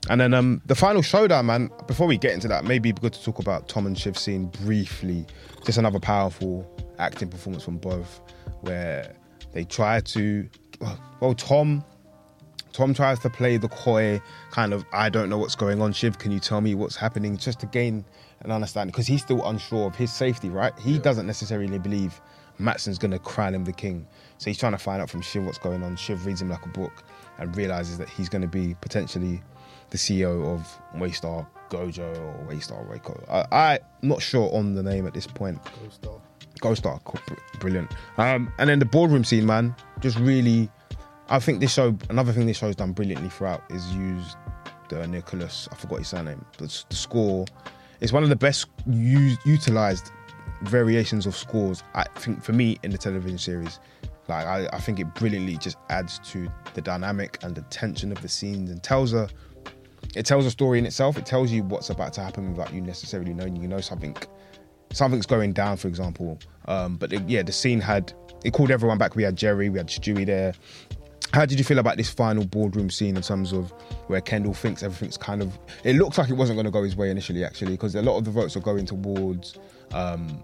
And 0.08 0.20
then 0.20 0.32
um, 0.32 0.62
the 0.66 0.74
final 0.74 1.02
showdown, 1.02 1.46
man. 1.46 1.70
Before 1.86 2.06
we 2.06 2.16
get 2.16 2.32
into 2.32 2.48
that, 2.48 2.64
maybe 2.64 2.88
it'd 2.88 2.96
be 3.00 3.06
good 3.06 3.12
to 3.12 3.22
talk 3.22 3.38
about 3.38 3.68
Tom 3.68 3.86
and 3.86 3.96
Shiv 3.98 4.16
scene 4.16 4.46
briefly. 4.64 5.26
Just 5.66 5.76
another 5.76 6.00
powerful 6.00 6.66
acting 6.98 7.28
performance 7.28 7.62
from 7.64 7.76
both, 7.76 8.20
where 8.62 9.12
they 9.52 9.64
try 9.64 10.00
to. 10.00 10.48
Well, 11.20 11.34
Tom. 11.34 11.84
Tom 12.72 12.94
tries 12.94 13.18
to 13.20 13.30
play 13.30 13.56
the 13.56 13.68
coy 13.68 14.20
kind 14.50 14.72
of. 14.72 14.84
I 14.92 15.08
don't 15.08 15.28
know 15.28 15.38
what's 15.38 15.56
going 15.56 15.80
on. 15.80 15.92
Shiv, 15.92 16.18
can 16.18 16.32
you 16.32 16.40
tell 16.40 16.60
me 16.60 16.74
what's 16.74 16.96
happening? 16.96 17.36
Just 17.36 17.60
to 17.60 17.66
gain 17.66 18.04
an 18.40 18.50
understanding, 18.50 18.92
because 18.92 19.06
he's 19.06 19.22
still 19.22 19.46
unsure 19.46 19.86
of 19.86 19.96
his 19.96 20.12
safety. 20.12 20.48
Right? 20.48 20.72
He 20.78 20.98
doesn't 20.98 21.26
necessarily 21.26 21.78
believe 21.78 22.20
Matsson's 22.58 22.98
going 22.98 23.10
to 23.10 23.18
crown 23.18 23.54
him 23.54 23.64
the 23.64 23.72
king. 23.72 24.06
So 24.38 24.50
he's 24.50 24.58
trying 24.58 24.72
to 24.72 24.78
find 24.78 25.02
out 25.02 25.10
from 25.10 25.22
Shiv 25.22 25.44
what's 25.44 25.58
going 25.58 25.82
on. 25.82 25.96
Shiv 25.96 26.26
reads 26.26 26.40
him 26.40 26.48
like 26.48 26.64
a 26.64 26.68
book 26.68 27.02
and 27.38 27.54
realizes 27.56 27.98
that 27.98 28.08
he's 28.08 28.28
going 28.28 28.42
to 28.42 28.48
be 28.48 28.76
potentially 28.80 29.42
the 29.90 29.98
CEO 29.98 30.54
of 30.54 30.66
Waystar 30.94 31.46
Gojo 31.70 32.16
or 32.16 32.46
Waystar 32.48 32.86
Royco. 32.88 33.24
I, 33.28 33.80
I'm 34.02 34.08
not 34.08 34.22
sure 34.22 34.52
on 34.54 34.74
the 34.74 34.82
name 34.82 35.06
at 35.06 35.14
this 35.14 35.26
point. 35.26 35.58
Go 35.64 35.88
star. 35.90 36.20
Ghost 36.60 36.82
Star, 36.82 37.00
br- 37.04 37.34
brilliant. 37.58 37.90
Um, 38.18 38.52
and 38.58 38.68
then 38.68 38.78
the 38.78 38.84
boardroom 38.84 39.24
scene, 39.24 39.46
man, 39.46 39.74
just 40.00 40.18
really. 40.18 40.70
I 41.30 41.38
think 41.38 41.60
this 41.60 41.72
show. 41.72 41.96
Another 42.08 42.32
thing 42.32 42.46
this 42.46 42.58
show's 42.58 42.76
done 42.76 42.92
brilliantly 42.92 43.28
throughout 43.28 43.62
is 43.70 43.94
used 43.94 44.36
the 44.88 45.06
Nicholas. 45.06 45.68
I 45.70 45.76
forgot 45.76 45.98
his 46.00 46.08
surname. 46.08 46.44
But 46.58 46.84
the 46.90 46.96
score. 46.96 47.46
It's 48.00 48.12
one 48.12 48.22
of 48.22 48.28
the 48.30 48.36
best 48.36 48.66
used, 48.88 49.40
utilized 49.46 50.10
variations 50.62 51.26
of 51.26 51.36
scores. 51.36 51.82
I 51.94 52.04
think 52.16 52.42
for 52.42 52.52
me 52.52 52.78
in 52.82 52.90
the 52.90 52.98
television 52.98 53.38
series. 53.38 53.78
Like 54.28 54.46
I, 54.46 54.68
I 54.72 54.78
think 54.80 55.00
it 55.00 55.12
brilliantly 55.14 55.56
just 55.56 55.76
adds 55.88 56.18
to 56.30 56.48
the 56.74 56.80
dynamic 56.80 57.38
and 57.42 57.54
the 57.54 57.62
tension 57.62 58.12
of 58.12 58.20
the 58.22 58.28
scenes 58.28 58.70
and 58.70 58.82
tells 58.82 59.12
a. 59.12 59.28
It 60.16 60.26
tells 60.26 60.44
a 60.46 60.50
story 60.50 60.78
in 60.78 60.86
itself. 60.86 61.16
It 61.16 61.26
tells 61.26 61.52
you 61.52 61.62
what's 61.62 61.90
about 61.90 62.12
to 62.14 62.20
happen 62.22 62.50
without 62.50 62.72
you 62.74 62.80
necessarily 62.80 63.32
knowing. 63.32 63.54
You 63.56 63.68
know 63.68 63.80
something 63.80 64.16
something's 64.92 65.26
going 65.26 65.52
down, 65.52 65.76
for 65.76 65.86
example. 65.86 66.38
Um, 66.66 66.96
but 66.96 67.12
it- 67.12 67.28
yeah, 67.28 67.42
the 67.42 67.52
scene 67.52 67.80
had 67.80 68.12
it 68.44 68.52
called 68.52 68.70
everyone 68.70 68.98
back. 68.98 69.14
We 69.14 69.22
had 69.22 69.36
Gerri, 69.36 69.70
we 69.70 69.78
had 69.78 69.86
Stewy 69.88 70.26
there. 70.26 70.54
How 71.32 71.46
did 71.46 71.58
you 71.58 71.64
feel 71.64 71.78
about 71.78 71.96
this 71.96 72.10
final 72.10 72.44
boardroom 72.44 72.90
scene 72.90 73.16
in 73.16 73.22
terms 73.22 73.52
of 73.52 73.70
where 74.08 74.20
Kendall 74.20 74.54
thinks 74.54 74.82
everything's 74.82 75.16
kind 75.16 75.42
of? 75.42 75.56
It 75.84 75.96
looks 75.96 76.18
like 76.18 76.28
it 76.28 76.34
wasn't 76.34 76.56
going 76.56 76.64
to 76.64 76.72
go 76.72 76.82
his 76.82 76.96
way 76.96 77.10
initially, 77.10 77.44
actually, 77.44 77.72
because 77.72 77.94
a 77.94 78.02
lot 78.02 78.18
of 78.18 78.24
the 78.24 78.30
votes 78.30 78.56
are 78.56 78.60
going 78.60 78.86
towards 78.86 79.58
um, 79.92 80.42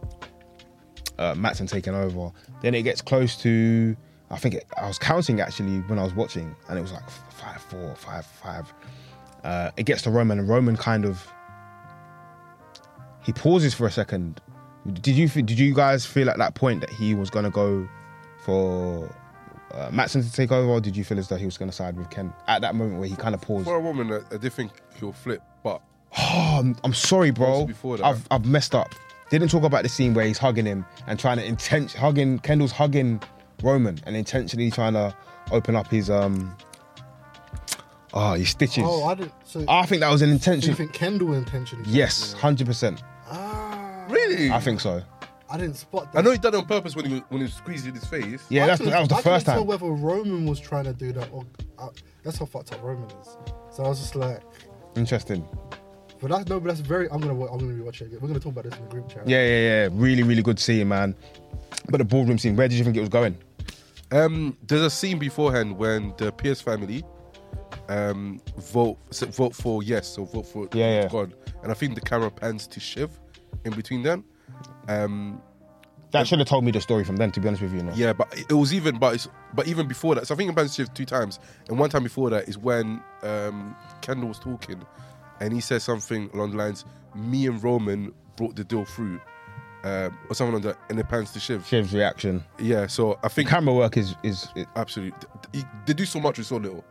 uh, 1.19 1.35
Matsson 1.35 1.67
taking 1.67 1.95
over. 1.95 2.31
Then 2.63 2.75
it 2.75 2.83
gets 2.83 3.03
close 3.03 3.37
to, 3.43 3.97
I 4.31 4.37
think 4.37 4.55
it, 4.55 4.67
I 4.81 4.87
was 4.87 4.99
counting 4.99 5.41
actually 5.41 5.81
when 5.81 5.99
I 5.99 6.05
was 6.05 6.15
watching, 6.15 6.55
and 6.69 6.79
it 6.79 6.83
was 6.83 6.93
like 6.93 7.09
five, 7.11 7.61
four, 7.63 7.95
five, 7.97 8.25
five. 8.25 8.73
Uh, 9.43 9.71
it 9.77 9.87
gets 9.87 10.03
to 10.03 10.11
Roman, 10.11 10.39
and 10.39 10.49
Roman 10.49 10.77
kind 10.77 11.05
of 11.05 11.27
he 13.27 13.33
pauses 13.33 13.75
for 13.75 13.89
a 13.89 13.91
second. 13.91 14.41
Did 15.01 15.17
you 15.17 15.29
did 15.29 15.59
you 15.59 15.75
guys 15.75 16.07
feel 16.07 16.31
at 16.31 16.39
that 16.39 16.55
point 16.55 16.81
that 16.81 16.91
he 16.91 17.13
was 17.13 17.29
gonna 17.29 17.51
go 17.51 17.89
for 18.45 19.13
uh, 19.77 19.91
Matsson 19.93 20.23
to 20.23 20.33
take 20.33 20.51
over, 20.53 20.69
or 20.69 20.81
did 20.81 20.97
you 20.97 21.05
feel 21.05 21.19
as 21.19 21.29
though 21.29 21.37
he 21.37 21.45
was 21.45 21.59
gonna 21.59 21.73
side 21.73 21.97
with 21.97 22.09
Ken 22.11 22.33
at 22.49 22.63
that 22.63 22.75
moment 22.75 22.99
where 22.99 23.09
he 23.09 23.17
kind 23.17 23.35
of 23.35 23.41
paused? 23.41 23.67
For 23.67 23.77
a 23.77 23.81
woman, 23.81 24.13
I, 24.13 24.35
I 24.35 24.39
did 24.39 24.53
think 24.53 24.73
he'll 24.99 25.13
flip, 25.13 25.43
but 25.63 25.83
Oh, 26.19 26.57
I'm, 26.61 26.77
I'm 26.85 26.95
sorry, 26.95 27.31
bro. 27.31 27.67
Before 27.67 27.97
that- 27.99 28.05
I've 28.05 28.27
I've 28.31 28.47
messed 28.47 28.75
up. 28.75 28.95
Didn't 29.29 29.49
talk 29.51 29.65
about 29.65 29.83
the 29.83 29.89
scene 29.89 30.15
where 30.15 30.25
he's 30.25 30.39
hugging 30.39 30.65
him 30.67 30.87
and 31.09 31.19
trying 31.19 31.39
to 31.39 31.45
intent 31.45 31.93
hugging 31.93 32.39
Kendall's 32.39 32.71
hugging 32.73 33.21
Roman 33.63 33.99
and 34.07 34.15
intentionally 34.17 34.71
trying 34.71 34.93
to 34.93 35.15
open 35.51 35.75
up 35.77 35.89
his 35.89 36.09
um 36.11 36.57
oh 38.15 38.35
his 38.35 38.51
stitches. 38.51 38.85
Oh, 38.87 39.05
I 39.05 39.15
didn't. 39.15 39.33
So, 39.45 39.65
I 39.69 39.85
think 39.87 40.01
that 40.01 40.11
was 40.11 40.23
an 40.23 40.29
so 40.29 40.33
intention. 40.35 40.71
you 40.71 40.77
think 40.77 40.93
Kendall 40.93 41.35
intentionally? 41.35 41.85
yes, 41.89 42.33
hundred 42.35 42.67
percent. 42.67 43.03
Ah. 43.29 44.05
Really? 44.09 44.51
I 44.53 44.61
think 44.61 44.81
so. 44.81 45.03
I 45.49 45.57
didn't 45.59 45.77
spot 45.77 46.13
that. 46.13 46.19
I 46.19 46.23
know 46.23 46.33
he 46.33 46.39
done 46.39 46.55
it 46.55 46.59
on 46.59 46.67
purpose 46.67 46.97
when 46.97 47.05
he 47.07 47.13
was, 47.15 47.23
when 47.29 47.39
he 47.41 47.45
was 47.45 47.55
squeezing 47.55 47.95
his 47.95 48.05
face. 48.05 48.45
Yeah, 48.49 48.65
I 48.65 48.67
that's, 48.69 48.79
couldn't- 48.79 48.93
that 48.93 49.01
was 49.01 49.09
the 49.09 49.15
I 49.15 49.23
first 49.23 49.25
couldn't 49.25 49.45
time. 49.45 49.55
tell 49.57 49.65
whether 49.67 49.87
Roman 50.03 50.47
was 50.47 50.59
trying 50.61 50.85
to 50.85 50.93
do 50.93 51.13
that 51.13 51.29
or 51.33 51.45
uh, 51.79 51.89
that's 52.23 52.39
how 52.39 52.47
fucked 52.47 52.73
up 52.73 52.83
Roman 52.83 53.09
is. 53.21 53.37
So 53.71 53.85
I 53.85 53.89
was 53.89 54.01
just 54.01 54.17
like, 54.17 54.43
Interesting. 54.97 55.47
but 56.21 56.31
that's 56.31 56.49
no, 56.49 56.59
but 56.59 56.69
that's 56.69 56.81
very. 56.81 57.09
I'm 57.11 57.21
gonna 57.21 57.35
wa- 57.35 57.47
I'm 57.49 57.59
gonna 57.59 57.75
be 57.75 57.81
watching 57.83 58.07
it. 58.07 58.11
again. 58.11 58.21
We're 58.23 58.29
gonna 58.29 58.41
talk 58.41 58.53
about 58.53 58.65
this 58.65 58.75
in 58.77 58.85
the 58.85 58.91
group 58.91 59.09
chat. 59.09 59.29
Yeah, 59.29 59.45
yeah, 59.47 59.59
yeah. 59.85 59.89
Really, 59.93 60.23
really 60.23 60.43
good 60.43 60.59
scene, 60.59 60.89
man. 60.89 61.15
But 61.91 61.99
the 61.99 62.05
boardroom 62.05 62.39
scene, 62.39 62.57
where 62.57 62.67
did 62.69 62.77
you 62.79 62.85
think 62.85 62.97
it 62.97 63.01
was 63.01 63.09
going? 63.11 63.37
Um, 64.11 64.57
there's 64.67 64.83
a 64.83 64.91
scene 64.91 65.19
beforehand 65.19 65.77
when 65.77 66.15
the 66.17 66.33
Pierce 66.33 66.61
family 66.61 67.05
um, 67.89 68.41
vote 68.59 68.99
s- 69.11 69.23
vote 69.23 69.55
for 69.55 69.83
yes 69.83 70.17
or 70.19 70.27
vote 70.27 70.47
for 70.47 70.69
Yeah, 70.73 71.03
yeah. 71.03 71.09
God, 71.09 71.35
and 71.63 71.71
I 71.71 71.75
think 71.75 71.95
the 71.95 72.01
camera 72.01 72.31
pans 72.31 72.67
to 72.69 72.81
Shiv 72.81 73.11
in 73.65 73.73
between 73.75 74.03
them. 74.03 74.25
Um, 74.89 75.41
That 76.13 76.27
should 76.27 76.39
have 76.39 76.49
told 76.49 76.65
me 76.65 76.71
the 76.71 76.81
story 76.81 77.05
from 77.05 77.17
then, 77.17 77.31
to 77.33 77.41
be 77.41 77.49
honest 77.49 77.63
with 77.63 77.73
you. 77.73 77.79
you 77.79 77.85
know? 77.85 77.93
yeah, 77.95 78.13
but 78.13 78.29
it 78.49 78.53
was 78.55 78.73
even 78.73 78.99
but 78.99 79.15
it's, 79.17 79.29
but 79.55 79.67
even 79.67 79.87
before 79.89 80.15
that. 80.15 80.27
So 80.27 80.35
I 80.35 80.37
think 80.37 80.51
it 80.51 80.57
pans 80.57 80.75
to 80.77 80.83
Shiv 80.83 80.95
two 80.95 81.05
times, 81.05 81.39
and 81.69 81.79
one 81.79 81.91
time 81.91 82.03
before 82.03 82.31
that 82.31 82.49
is 82.49 82.57
when 82.57 83.03
um, 83.23 83.77
Kendall 84.03 84.29
was 84.29 84.39
talking, 84.39 84.81
and 85.41 85.53
he 85.53 85.61
said 85.61 85.83
something 85.83 86.31
along 86.33 86.53
the 86.53 86.57
lines, 86.57 86.85
"Me 87.15 87.47
and 87.47 87.63
Roman 87.63 88.13
brought 88.37 88.57
the 88.57 88.65
deal 88.65 88.85
through." 88.85 89.21
Um, 89.85 90.19
or 90.29 90.35
something 90.35 90.55
like 90.55 90.65
that, 90.65 90.79
and 90.91 90.99
it 90.99 91.09
pans 91.09 91.31
to 91.33 91.39
Shiv. 91.39 91.65
Shiv's 91.65 91.93
reaction. 91.95 92.43
Yeah, 92.59 92.89
so 92.89 93.21
I 93.23 93.29
think 93.29 93.49
Camera 93.49 93.73
work 93.73 93.97
is 93.97 94.17
is 94.25 94.49
it, 94.57 94.67
absolutely. 94.75 95.17
They, 95.53 95.63
they 95.87 95.93
do 95.93 96.05
so 96.05 96.19
much 96.19 96.39
with 96.39 96.47
so 96.49 96.57
little. 96.57 96.85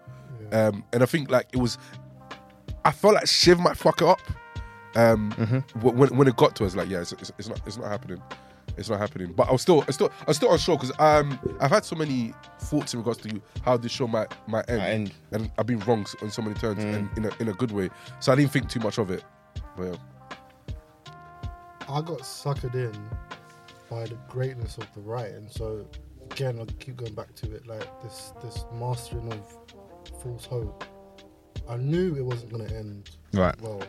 Um, 0.53 0.83
and 0.93 1.03
I 1.03 1.05
think 1.05 1.29
like 1.29 1.47
it 1.51 1.57
was, 1.57 1.77
I 2.85 2.91
felt 2.91 3.15
like 3.15 3.27
Shiv 3.27 3.59
might 3.59 3.75
fuck 3.75 4.01
it 4.01 4.07
up. 4.07 4.21
Um, 4.95 5.31
wh- 5.81 5.95
when 5.95 6.15
when 6.17 6.27
it 6.27 6.35
got 6.35 6.55
to 6.57 6.65
us, 6.65 6.75
like 6.75 6.89
yeah, 6.89 7.01
it's, 7.01 7.11
it's, 7.13 7.31
it's 7.37 7.49
not 7.49 7.61
it's 7.65 7.77
not 7.77 7.87
happening. 7.87 8.21
It's 8.77 8.89
not 8.89 8.99
happening. 8.99 9.31
But 9.33 9.47
I 9.49 9.51
was 9.51 9.61
still 9.61 9.81
I 9.81 9.85
was 9.85 9.95
still 9.95 10.11
I 10.21 10.25
was 10.27 10.37
still 10.37 10.51
unsure 10.51 10.77
because 10.77 10.91
um 10.99 11.39
I've 11.59 11.71
had 11.71 11.85
so 11.85 11.95
many 11.95 12.33
thoughts 12.59 12.93
in 12.93 12.99
regards 12.99 13.19
to 13.19 13.41
how 13.63 13.77
this 13.77 13.91
show 13.91 14.07
might 14.07 14.33
might 14.47 14.69
end, 14.69 14.81
end. 14.81 15.13
and 15.31 15.51
I've 15.57 15.65
been 15.65 15.79
wrong 15.81 16.05
on 16.21 16.31
so 16.31 16.41
many 16.41 16.55
turns 16.55 16.83
and 16.83 17.09
in 17.17 17.25
a 17.25 17.31
in 17.39 17.47
a 17.49 17.53
good 17.53 17.71
way. 17.71 17.89
So 18.19 18.31
I 18.31 18.35
didn't 18.35 18.51
think 18.51 18.69
too 18.69 18.79
much 18.79 18.97
of 18.97 19.11
it. 19.11 19.23
But 19.77 19.83
yeah. 19.85 19.95
I 21.87 22.01
got 22.01 22.19
suckered 22.19 22.73
in 22.73 23.09
by 23.89 24.05
the 24.05 24.17
greatness 24.27 24.77
of 24.77 24.91
the 24.93 25.01
writing. 25.01 25.47
So 25.49 25.85
again, 26.31 26.57
I'll 26.59 26.65
keep 26.65 26.97
going 26.97 27.13
back 27.13 27.35
to 27.35 27.53
it. 27.53 27.67
Like 27.67 27.87
this, 28.01 28.33
this 28.43 28.65
mastering 28.73 29.31
of 29.31 29.45
false 30.21 30.45
hope. 30.45 30.83
I 31.69 31.77
knew 31.77 32.15
it 32.15 32.25
wasn't 32.25 32.51
going 32.51 32.67
to 32.67 32.75
end 32.75 33.09
right. 33.33 33.59
well, 33.61 33.81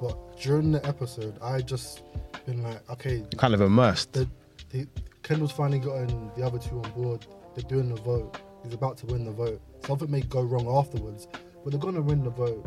but 0.00 0.40
during 0.40 0.72
the 0.72 0.84
episode, 0.86 1.38
I 1.42 1.60
just 1.60 2.02
been 2.46 2.62
like, 2.62 2.88
okay, 2.90 3.24
Kind 3.36 3.54
of 3.54 3.60
immersed. 3.60 4.12
the, 4.12 4.28
the 4.70 4.86
Kendall's 5.22 5.52
finally 5.52 5.78
gotten 5.78 6.30
the 6.36 6.42
other 6.44 6.58
two 6.58 6.80
on 6.80 6.90
board. 6.92 7.26
They're 7.54 7.68
doing 7.68 7.94
the 7.94 8.00
vote. 8.00 8.38
He's 8.64 8.74
about 8.74 8.96
to 8.98 9.06
win 9.06 9.24
the 9.24 9.32
vote. 9.32 9.60
Something 9.84 10.10
may 10.10 10.20
go 10.22 10.42
wrong 10.42 10.66
afterwards, 10.68 11.28
but 11.62 11.70
they're 11.70 11.80
gonna 11.80 12.02
win 12.02 12.22
the 12.24 12.30
vote, 12.30 12.64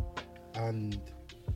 and 0.55 0.99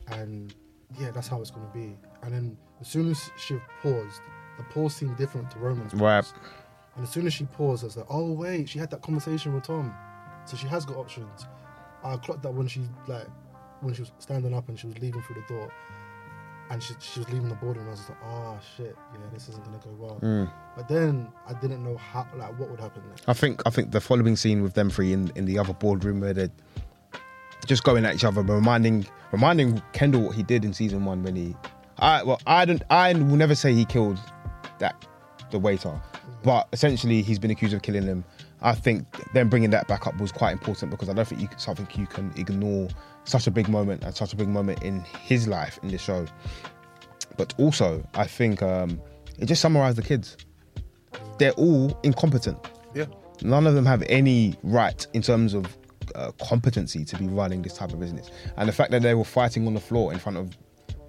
and 0.08 0.54
yeah, 0.98 1.10
that's 1.10 1.28
how 1.28 1.40
it's 1.40 1.50
gonna 1.50 1.70
be. 1.72 1.96
And 2.22 2.32
then 2.32 2.56
as 2.80 2.88
soon 2.88 3.10
as 3.10 3.30
she 3.38 3.58
paused, 3.82 4.20
the 4.58 4.64
pause 4.64 4.94
seemed 4.94 5.16
different 5.16 5.50
to 5.52 5.58
Roman's 5.58 5.92
pause. 5.92 6.00
Right. 6.00 6.32
And 6.96 7.04
as 7.04 7.10
soon 7.10 7.26
as 7.26 7.34
she 7.34 7.44
paused, 7.44 7.84
I 7.84 7.86
was 7.86 7.96
like, 7.96 8.06
oh 8.08 8.32
wait, 8.32 8.68
she 8.68 8.78
had 8.78 8.90
that 8.90 9.02
conversation 9.02 9.54
with 9.54 9.64
Tom, 9.64 9.94
so 10.44 10.56
she 10.56 10.66
has 10.66 10.84
got 10.84 10.96
options. 10.96 11.46
I 12.04 12.16
clocked 12.16 12.42
that 12.42 12.52
when 12.52 12.68
she 12.68 12.82
like 13.06 13.26
when 13.80 13.94
she 13.94 14.02
was 14.02 14.12
standing 14.18 14.54
up 14.54 14.68
and 14.68 14.78
she 14.78 14.86
was 14.86 14.98
leaving 14.98 15.22
through 15.22 15.42
the 15.42 15.54
door, 15.54 15.72
and 16.70 16.82
she, 16.82 16.94
she 17.00 17.20
was 17.20 17.28
leaving 17.30 17.48
the 17.48 17.54
boardroom. 17.54 17.86
I 17.86 17.90
was 17.90 18.00
just 18.00 18.10
like, 18.10 18.18
oh 18.24 18.58
shit, 18.76 18.96
yeah, 19.12 19.20
this 19.32 19.48
isn't 19.48 19.64
gonna 19.64 19.78
go 19.78 19.90
well. 19.98 20.18
Mm. 20.20 20.50
But 20.76 20.88
then 20.88 21.28
I 21.46 21.54
didn't 21.54 21.84
know 21.84 21.96
how 21.96 22.26
like 22.36 22.58
what 22.58 22.70
would 22.70 22.80
happen 22.80 23.02
next. 23.08 23.28
I 23.28 23.32
think 23.32 23.62
I 23.66 23.70
think 23.70 23.92
the 23.92 24.00
following 24.00 24.36
scene 24.36 24.62
with 24.62 24.74
them 24.74 24.90
three 24.90 25.12
in, 25.12 25.30
in 25.34 25.44
the 25.44 25.58
other 25.58 25.72
boardroom 25.72 26.20
where 26.20 26.32
they're 26.32 26.50
just 27.66 27.84
going 27.84 28.04
at 28.04 28.14
each 28.14 28.24
other, 28.24 28.42
reminding 28.42 29.06
reminding 29.32 29.82
Kendall 29.92 30.22
what 30.22 30.34
he 30.34 30.42
did 30.42 30.64
in 30.64 30.72
season 30.72 31.04
one 31.04 31.22
when 31.22 31.36
he 31.36 31.54
I 31.98 32.22
well 32.22 32.40
I 32.46 32.64
don't 32.64 32.82
I 32.90 33.12
will 33.12 33.36
never 33.36 33.54
say 33.54 33.72
he 33.72 33.84
killed 33.84 34.18
that 34.78 35.06
the 35.50 35.58
waiter, 35.58 36.00
but 36.42 36.68
essentially 36.72 37.22
he's 37.22 37.38
been 37.38 37.50
accused 37.50 37.74
of 37.74 37.82
killing 37.82 38.02
him. 38.02 38.24
I 38.62 38.74
think 38.74 39.06
them 39.32 39.48
bringing 39.48 39.70
that 39.70 39.86
back 39.86 40.06
up 40.06 40.18
was 40.18 40.32
quite 40.32 40.52
important 40.52 40.90
because 40.90 41.08
I 41.08 41.12
don't 41.12 41.28
think 41.28 41.40
you 41.40 41.48
something 41.56 41.86
you 41.94 42.06
can 42.06 42.32
ignore 42.36 42.88
such 43.26 43.46
a 43.46 43.50
big 43.50 43.68
moment 43.68 44.02
and 44.04 44.14
such 44.14 44.32
a 44.32 44.36
big 44.36 44.48
moment 44.48 44.82
in 44.82 45.00
his 45.00 45.46
life 45.46 45.78
in 45.82 45.88
the 45.88 45.98
show. 45.98 46.26
But 47.36 47.54
also, 47.58 48.06
I 48.14 48.26
think 48.26 48.62
um, 48.62 49.00
it 49.38 49.46
just 49.46 49.60
summarized 49.60 49.98
the 49.98 50.02
kids. 50.02 50.36
They're 51.38 51.52
all 51.52 51.98
incompetent. 52.02 52.58
Yeah. 52.94 53.06
None 53.42 53.66
of 53.66 53.74
them 53.74 53.84
have 53.84 54.02
any 54.08 54.54
right 54.62 55.06
in 55.12 55.20
terms 55.22 55.52
of 55.52 55.76
uh, 56.14 56.32
competency 56.40 57.04
to 57.04 57.16
be 57.16 57.26
running 57.26 57.62
this 57.62 57.74
type 57.74 57.92
of 57.92 58.00
business. 58.00 58.30
And 58.56 58.68
the 58.68 58.72
fact 58.72 58.90
that 58.92 59.02
they 59.02 59.14
were 59.14 59.24
fighting 59.24 59.66
on 59.66 59.74
the 59.74 59.80
floor 59.80 60.12
in 60.12 60.18
front 60.18 60.38
of 60.38 60.56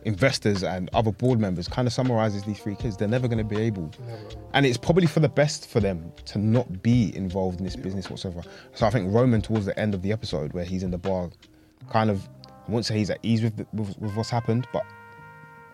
investors 0.07 0.64
and 0.64 0.89
other 0.94 1.11
board 1.11 1.39
members 1.39 1.68
kind 1.68 1.88
of 1.88 1.94
summarizes 1.94 2.44
these 2.44 2.60
three 2.60 2.76
kids. 2.76 2.98
They're 2.98 3.07
never 3.07 3.27
going 3.27 3.39
to 3.39 3.44
be 3.44 3.61
able. 3.61 3.91
Never. 4.06 4.22
And 4.53 4.65
it's 4.65 4.77
probably 4.77 5.06
for 5.06 5.19
the 5.19 5.30
best 5.30 5.69
for 5.69 5.80
them 5.80 6.11
to 6.26 6.39
not 6.39 6.81
be 6.81 7.15
involved 7.15 7.60
in 7.60 7.65
this 7.65 7.76
business 7.76 8.10
whatsoever. 8.10 8.41
So 8.73 8.88
I 8.88 8.89
think 8.89 9.14
Roman, 9.14 9.41
towards 9.41 9.65
the 9.65 9.77
end 9.77 9.94
of 9.94 10.02
the 10.02 10.11
episode, 10.11 10.53
where 10.53 10.64
he's 10.64 10.84
in 10.84 10.91
the 10.91 10.98
bar, 10.98 11.30
kind 11.89 12.09
of, 12.09 12.27
I 12.67 12.71
won't 12.71 12.85
say 12.85 12.97
he's 12.97 13.09
at 13.09 13.19
ease 13.23 13.41
with, 13.41 13.57
the, 13.57 13.65
with, 13.73 13.97
with 13.99 14.15
what's 14.15 14.29
happened, 14.29 14.67
but 14.73 14.83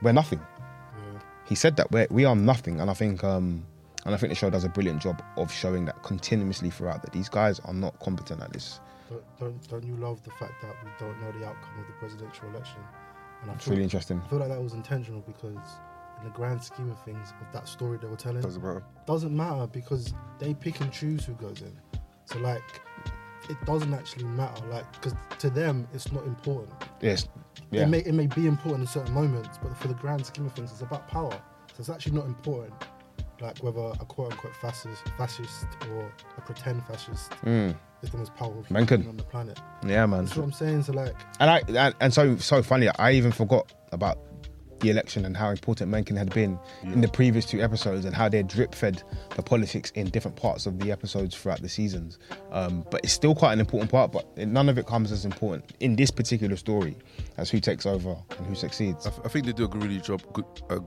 we're 0.02 0.12
nothing. 0.12 0.40
Yeah. 0.40 1.20
He 1.46 1.56
said 1.56 1.76
that 1.78 1.92
we're, 1.92 2.08
we 2.10 2.26
are 2.26 2.36
nothing, 2.36 2.80
and 2.82 2.90
I 2.90 2.94
think 2.94 3.24
um, 3.24 3.66
and 4.06 4.14
I 4.14 4.18
think 4.18 4.32
the 4.32 4.36
show 4.36 4.50
does 4.50 4.64
a 4.66 4.70
brilliant 4.70 5.02
job 5.02 5.22
of 5.38 5.52
showing 5.52 5.86
that 5.86 6.02
continuously 6.04 6.70
throughout 6.70 7.02
that 7.04 7.14
these 7.14 7.30
guys 7.30 7.60
are 7.62 7.74
not 7.74 7.98
competent 8.00 8.42
at 8.42 8.52
this. 8.54 8.80
But 9.10 9.24
don't 9.40 9.70
don't 9.70 9.84
you 9.84 9.96
love 9.96 10.22
the 10.24 10.32
fact 10.32 10.54
that 10.62 10.76
we 10.84 10.90
don't 11.00 11.20
know 11.22 11.32
the 11.40 11.46
outcome 11.46 11.80
of 11.80 11.88
the 11.88 11.94
presidential 11.94 12.50
election? 12.50 12.80
And 13.42 13.52
I 13.52 13.54
It's 13.56 13.66
feel, 13.66 13.72
really 13.74 13.84
interesting. 13.84 14.22
I 14.26 14.30
feel 14.30 14.40
like 14.40 14.50
that 14.50 14.62
was 14.62 14.74
intentional 14.74 15.22
because 15.22 15.58
in 16.20 16.26
the 16.26 16.30
grand 16.32 16.64
scheme 16.64 16.90
of 16.92 17.02
things 17.04 17.34
of 17.42 17.52
that 17.54 17.68
story 17.68 17.98
they 17.98 18.08
were 18.08 18.16
telling, 18.16 18.42
Doesn't 18.42 18.62
matter. 18.64 18.84
doesn't 19.06 19.36
matter 19.36 19.68
because 19.68 20.14
they 20.40 20.54
pick 20.54 20.80
and 20.82 20.92
choose 20.92 21.26
who 21.26 21.34
goes 21.34 21.62
in. 21.62 21.74
So 22.26 22.40
like, 22.40 22.62
it 23.50 23.58
doesn't 23.66 23.94
actually 23.94 24.26
matter. 24.26 24.66
Like, 24.68 24.92
because 24.94 25.14
to 25.40 25.50
them 25.50 25.88
it's 25.94 26.12
not 26.12 26.24
important. 26.26 26.74
Yes, 27.02 27.28
yeah, 27.72 27.84
It 27.84 27.88
may 27.90 28.00
it 28.00 28.14
may 28.14 28.28
be 28.28 28.48
important 28.48 28.82
in 28.82 28.88
certain 28.88 29.14
moments, 29.14 29.58
but 29.62 29.76
for 29.78 29.88
the 29.88 29.94
grand 29.96 30.26
scheme 30.26 30.46
of 30.46 30.54
things, 30.54 30.72
it's 30.72 30.82
about 30.82 31.08
power. 31.08 31.32
So 31.32 31.80
it's 31.80 31.90
actually 31.90 32.14
not 32.16 32.26
important. 32.26 32.74
Like 33.42 33.58
whether 33.60 33.80
a 34.00 34.06
quote 34.06 34.32
unquote 34.32 34.56
fascist, 34.56 35.02
fascist 35.18 35.66
or 35.92 36.12
a 36.38 36.42
pretend 36.42 36.86
fascist 36.86 37.32
Mm. 37.44 37.76
is 38.02 38.10
the 38.12 38.18
most 38.18 38.34
powerful 38.36 38.64
human 38.64 39.08
on 39.08 39.18
the 39.18 39.24
planet. 39.24 39.60
yeah, 39.86 40.06
man. 40.06 40.26
That's 40.26 40.38
what 40.38 40.44
I'm 40.44 40.52
saying. 40.54 40.84
So 40.84 40.94
like, 40.94 41.16
And 41.40 41.50
I 41.50 41.62
and, 41.68 41.96
and 42.00 42.14
so 42.14 42.38
so 42.38 42.62
funny. 42.64 42.88
I 43.00 43.12
even 43.14 43.32
forgot 43.32 43.74
about 43.92 44.18
the 44.84 44.90
election 44.90 45.26
and 45.26 45.36
how 45.36 45.50
important 45.50 45.90
Mencken 45.90 46.16
had 46.16 46.32
been 46.34 46.60
in 46.84 47.02
the 47.02 47.08
previous 47.08 47.46
two 47.46 47.62
episodes 47.62 48.06
and 48.06 48.14
how 48.14 48.30
they 48.30 48.44
drip 48.44 48.76
fed 48.76 49.02
the 49.36 49.42
politics 49.42 49.92
in 49.96 50.10
different 50.10 50.38
parts 50.38 50.66
of 50.66 50.78
the 50.80 50.92
episodes 50.92 51.36
throughout 51.36 51.62
the 51.62 51.70
seasons. 51.70 52.20
Um, 52.52 52.86
but 52.92 53.02
it's 53.04 53.14
still 53.14 53.34
quite 53.34 53.54
an 53.54 53.60
important 53.60 53.90
part. 53.90 54.12
But 54.12 54.38
none 54.38 54.70
of 54.70 54.78
it 54.78 54.86
comes 54.86 55.12
as 55.12 55.26
important 55.26 55.74
in 55.80 55.96
this 55.96 56.12
particular 56.12 56.56
story 56.58 56.96
as 57.38 57.50
who 57.50 57.60
takes 57.60 57.86
over 57.86 58.16
and 58.38 58.46
who 58.46 58.54
succeeds. 58.54 59.08
I, 59.08 59.10
th- 59.10 59.22
I 59.26 59.30
think 59.30 59.46
they 59.46 59.54
do 59.54 59.66
a 59.66 59.78
really 59.78 60.00
job, 60.00 60.22
good, 60.34 60.46
a, 60.70 60.80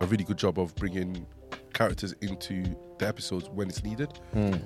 a 0.00 0.06
really 0.06 0.24
good 0.24 0.36
job 0.38 0.58
of 0.58 0.74
bringing 0.76 1.26
characters 1.72 2.14
into 2.20 2.62
the 2.98 3.06
episodes 3.06 3.48
when 3.50 3.68
it's 3.68 3.82
needed, 3.82 4.08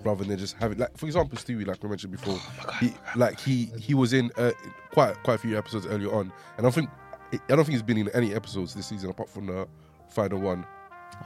rather 0.05 0.25
than 0.25 0.39
just 0.39 0.57
having 0.57 0.79
like, 0.79 0.97
for 0.97 1.07
example, 1.07 1.39
Stewy, 1.39 1.67
like 1.67 1.83
we 1.83 1.89
mentioned 1.89 2.13
before, 2.13 2.39
he 2.81 2.93
like 3.17 3.41
he 3.41 3.71
he 3.79 3.95
was 3.95 4.13
in 4.13 4.31
uh, 4.37 4.51
quite 4.93 5.15
quite 5.23 5.35
a 5.35 5.39
few 5.39 5.57
episodes 5.57 5.87
earlier 5.87 6.13
on, 6.13 6.31
and 6.59 6.67
I 6.67 6.71
think 6.71 6.91
I 7.33 7.39
don't 7.49 7.59
think 7.59 7.71
he's 7.71 7.83
been 7.83 7.99
in 7.99 8.09
any 8.15 8.35
episodes 8.35 8.75
this 8.75 8.87
season 8.87 9.11
apart 9.11 9.29
from 9.29 9.47
the 9.47 9.67
final 10.09 10.41
one 10.41 10.65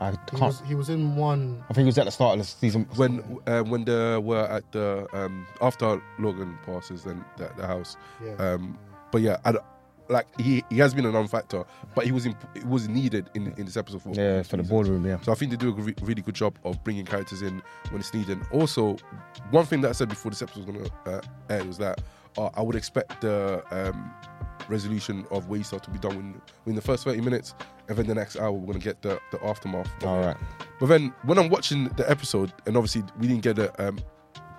I 0.00 0.10
he 0.12 0.16
can't. 0.28 0.42
was 0.42 0.62
he 0.66 0.74
was 0.74 0.88
in 0.88 1.16
one. 1.16 1.62
I 1.68 1.74
think 1.74 1.84
he 1.84 1.86
was 1.86 1.98
at 1.98 2.04
the 2.06 2.10
start 2.12 2.38
of 2.38 2.38
the 2.38 2.44
season. 2.50 2.86
when 2.96 3.38
uh, 3.46 3.62
when 3.62 3.84
they 3.84 4.16
were 4.18 4.46
at 4.46 4.70
the 4.72 5.06
um, 5.12 5.46
after 5.60 6.00
Logan 6.18 6.58
passes 6.64 7.04
then 7.04 7.24
the, 7.36 7.50
the 7.56 7.66
house. 7.66 7.96
Yeah. 8.24 8.32
Um, 8.34 8.78
but 9.10 9.20
yeah, 9.20 9.36
I 9.44 9.54
like 10.08 10.26
he 10.40 10.64
he 10.70 10.78
has 10.78 10.94
been 10.94 11.04
a 11.04 11.12
non-factor, 11.12 11.64
but 11.94 12.04
he 12.06 12.12
was 12.12 12.26
in, 12.26 12.34
it 12.54 12.64
was 12.66 12.88
needed 12.88 13.28
in 13.34 13.52
in 13.58 13.66
this 13.66 13.76
episode 13.76 14.02
for 14.02 14.10
yeah, 14.10 14.42
for 14.42 14.56
the 14.56 14.62
reasons. 14.62 14.68
boardroom. 14.70 15.06
Yeah. 15.06 15.20
So 15.20 15.32
I 15.32 15.34
think 15.34 15.50
they 15.50 15.56
do 15.56 15.70
a 15.70 15.72
re- 15.74 15.94
really 16.02 16.22
good 16.22 16.34
job 16.34 16.58
of 16.64 16.82
bringing 16.84 17.04
characters 17.04 17.42
in 17.42 17.62
when 17.90 18.00
it's 18.00 18.14
needed. 18.14 18.38
Also, 18.50 18.96
one 19.50 19.66
thing 19.66 19.82
that 19.82 19.90
I 19.90 19.92
said 19.92 20.08
before 20.08 20.30
this 20.30 20.42
episode 20.42 20.66
was 20.66 20.74
going 20.76 20.84
to 20.84 21.10
uh, 21.10 21.20
air 21.50 21.64
was 21.64 21.78
that 21.78 22.00
uh, 22.38 22.50
I 22.54 22.62
would 22.62 22.76
expect 22.76 23.20
the 23.20 23.62
um, 23.70 24.10
resolution 24.68 25.26
of 25.30 25.48
Waystar 25.48 25.80
to 25.82 25.90
be 25.90 25.98
done 25.98 26.12
in, 26.16 26.40
in 26.66 26.74
the 26.74 26.80
first 26.82 27.05
30 27.05 27.20
minutes, 27.20 27.55
and 27.89 27.97
then 27.97 28.06
the 28.06 28.14
next 28.14 28.36
hour 28.36 28.52
we're 28.52 28.66
going 28.66 28.78
to 28.80 28.84
get 28.84 29.02
the, 29.02 29.20
the 29.30 29.44
aftermath. 29.44 29.89
All 30.05 30.20
right. 30.20 30.36
But 30.80 30.86
then 30.86 31.12
when 31.24 31.39
I'm 31.39 31.48
watching 31.48 31.89
the 31.97 32.09
episode, 32.10 32.52
and 32.66 32.76
obviously 32.76 33.02
we 33.18 33.26
didn't 33.28 33.43
get 33.43 33.56
the 33.56 33.86
um, 33.89 33.98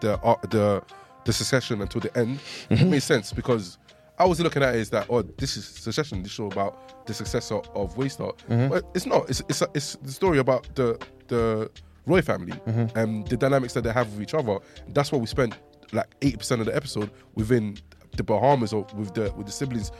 the 0.01 0.17
uh, 0.19 0.35
the 0.49 0.83
the 1.25 1.33
succession 1.33 1.81
until 1.81 2.01
the 2.01 2.15
end, 2.17 2.39
it 2.69 2.85
made 2.85 3.01
sense 3.03 3.31
because 3.33 3.77
I 4.19 4.25
was 4.25 4.39
looking 4.39 4.61
at 4.61 4.75
it 4.75 4.79
as 4.79 4.89
that, 4.91 5.07
oh, 5.09 5.21
this 5.23 5.57
is 5.57 5.65
Succession, 5.65 6.21
this 6.21 6.31
show 6.31 6.45
about 6.45 7.05
the 7.07 7.13
successor 7.13 7.55
of 7.73 7.95
Waystar. 7.95 8.37
Mm-hmm. 8.49 8.67
But 8.69 8.85
it's 8.93 9.05
not. 9.05 9.29
It's 9.29 9.41
it's 9.49 9.63
it's 9.73 9.95
the 9.95 10.11
story 10.11 10.37
about 10.39 10.67
the 10.75 10.99
the 11.27 11.69
Roy 12.05 12.21
family 12.21 12.51
Mm-hmm. 12.67 12.97
and 12.97 13.25
the 13.27 13.37
dynamics 13.37 13.73
that 13.73 13.83
they 13.85 13.91
have 13.93 14.11
with 14.11 14.21
each 14.21 14.33
other. 14.33 14.59
That's 14.89 15.11
what 15.11 15.21
we 15.21 15.27
spent 15.27 15.55
like 15.93 16.07
eighty 16.21 16.37
percent 16.37 16.59
of 16.61 16.67
the 16.67 16.75
episode 16.75 17.09
within 17.35 17.77
the 18.17 18.23
Bahamas 18.23 18.73
or 18.73 18.85
with 18.95 19.13
the 19.13 19.31
with 19.35 19.45
the 19.47 19.51
siblings 19.51 19.91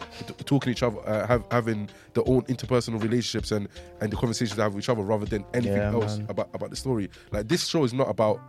talking 0.45 0.59
to 0.61 0.69
each 0.71 0.83
other, 0.83 0.99
uh, 1.07 1.25
have, 1.27 1.43
having 1.51 1.89
their 2.13 2.23
own 2.27 2.43
interpersonal 2.43 3.01
relationships 3.01 3.51
and 3.51 3.67
and 4.01 4.11
the 4.11 4.15
conversations 4.15 4.55
they 4.57 4.63
have 4.63 4.73
with 4.75 4.83
each 4.83 4.89
other 4.89 5.01
rather 5.01 5.25
than 5.25 5.43
anything 5.53 5.77
Yeah, 5.77 5.93
else 5.93 6.17
man. 6.17 6.27
about 6.29 6.49
about 6.53 6.69
the 6.69 6.75
story. 6.75 7.09
Like 7.31 7.47
this 7.47 7.65
show 7.67 7.83
is 7.83 7.93
not 7.93 8.09
about 8.09 8.39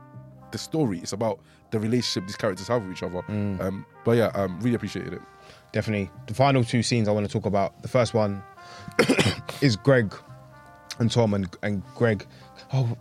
the 0.53 0.59
story; 0.59 0.99
it's 0.99 1.13
about 1.13 1.41
the 1.71 1.81
relationship 1.81 2.27
these 2.29 2.37
characters 2.37 2.69
have 2.69 2.83
with 2.83 2.97
each 2.97 3.03
other. 3.03 3.23
Mm. 3.23 3.61
Um, 3.61 3.87
but 4.05 4.13
yeah, 4.17 4.27
um, 4.35 4.61
really 4.61 4.77
appreciated 4.77 5.13
it. 5.15 5.23
definitely. 5.73 6.11
The 6.27 6.35
final 6.35 6.63
two 6.63 6.83
scenes 6.83 7.09
I 7.09 7.13
want 7.13 7.27
to 7.27 7.33
talk 7.33 7.47
about. 7.47 7.81
The 7.83 7.89
first 7.89 8.15
one 8.15 8.43
is 9.63 9.77
Greg 9.77 10.15
and 10.99 11.11
Tom, 11.11 11.35
and 11.35 11.49
and 11.63 11.83
Greg. 11.97 12.27
Oh, 12.73 12.97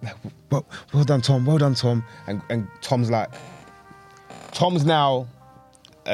well, 0.51 0.65
well 0.93 1.03
done, 1.03 1.21
Tom. 1.21 1.45
Well 1.45 1.57
done, 1.57 1.75
Tom. 1.75 2.03
And 2.27 2.41
and 2.49 2.67
Tom's 2.81 3.11
like, 3.11 3.29
Tom's 4.51 4.85
now, 4.85 5.27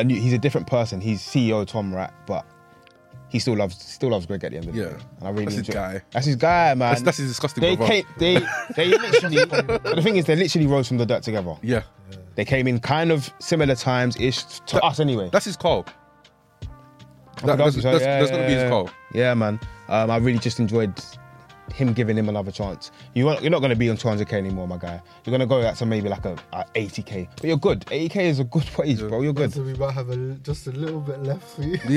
he's 0.08 0.34
a 0.34 0.38
different 0.38 0.68
person. 0.68 1.02
He's 1.02 1.22
CEO 1.22 1.66
Tom, 1.66 1.94
right? 1.94 2.12
But 2.26 2.46
he 3.30 3.38
still 3.40 3.56
loves 3.56 3.78
still 3.82 4.10
loves 4.10 4.26
Greg 4.26 4.44
at 4.44 4.52
the 4.52 4.58
end 4.58 4.68
of 4.70 4.74
the 4.76 4.82
Yeah. 4.82 4.88
day. 4.90 4.96
And 5.20 5.28
I 5.28 5.32
really 5.32 5.46
That's 5.46 5.56
his 5.58 5.68
enjoy- 5.68 5.74
guy. 5.80 6.02
That's 6.12 6.26
his 6.26 6.36
guy, 6.36 6.70
man. 6.74 6.80
That's, 6.80 7.02
that's 7.04 7.18
his 7.18 7.28
disgusting 7.30 7.62
they 7.62 7.76
brother. 7.76 7.92
came, 7.92 8.06
they 8.18 8.34
they 8.76 8.86
literally. 8.98 9.46
the 9.46 10.02
thing 10.04 10.16
is, 10.18 10.26
they 10.26 10.36
literally 10.36 10.68
rose 10.68 10.88
from 10.88 10.98
the 10.98 11.06
dirt 11.06 11.24
together. 11.24 11.56
Yeah, 11.62 11.84
They 12.36 12.46
came 12.46 12.68
in 12.68 12.80
kind 12.80 13.12
of 13.12 13.32
similar 13.40 13.76
times 13.76 14.16
ish 14.20 14.44
to 14.44 14.76
That- 14.76 14.84
us 14.84 15.00
anyway. 15.00 15.30
that's 15.32 15.46
his 15.46 15.56
call. 15.58 15.86
That, 17.44 17.58
that's 17.58 17.62
argue 17.62 17.82
so, 17.82 17.92
that's, 17.98 18.04
yeah, 18.04 18.36
gonna 18.38 18.48
be 18.48 18.54
his 18.54 18.70
call. 18.70 18.90
Yeah, 19.14 19.34
man. 19.34 19.60
Um, 19.88 20.12
I 20.12 20.18
really 20.18 20.40
just 20.40 20.60
enjoyed 20.60 20.92
him 21.72 21.94
giving 21.94 22.18
him 22.18 22.30
another 22.30 22.52
chance. 22.52 22.92
You 23.14 23.26
want, 23.26 23.42
you're 23.42 23.52
not 23.52 23.60
going 23.60 23.70
to 23.72 23.76
be 23.76 23.90
on 23.90 23.98
200k 23.98 24.34
anymore, 24.34 24.68
my 24.68 24.78
guy. 24.78 25.02
You're 25.26 25.32
going 25.38 25.42
to 25.42 25.46
go 25.48 25.62
out 25.66 25.76
to 25.78 25.86
maybe 25.86 26.10
like 26.10 26.26
a, 26.26 26.36
a 26.54 26.64
80k, 26.76 27.28
but 27.36 27.44
you're 27.46 27.58
good. 27.58 27.82
80k 27.88 28.16
is 28.18 28.40
a 28.40 28.44
good 28.44 28.70
wage, 28.78 29.00
bro. 29.00 29.22
You're 29.22 29.34
good. 29.34 29.54
So 29.54 29.64
we 29.64 29.74
might 29.76 29.94
have 29.94 30.10
a, 30.10 30.16
just 30.36 30.68
a 30.68 30.72
little 30.72 31.00
bit 31.02 31.22
left 31.24 31.44
for 31.56 31.64
you. 31.64 31.78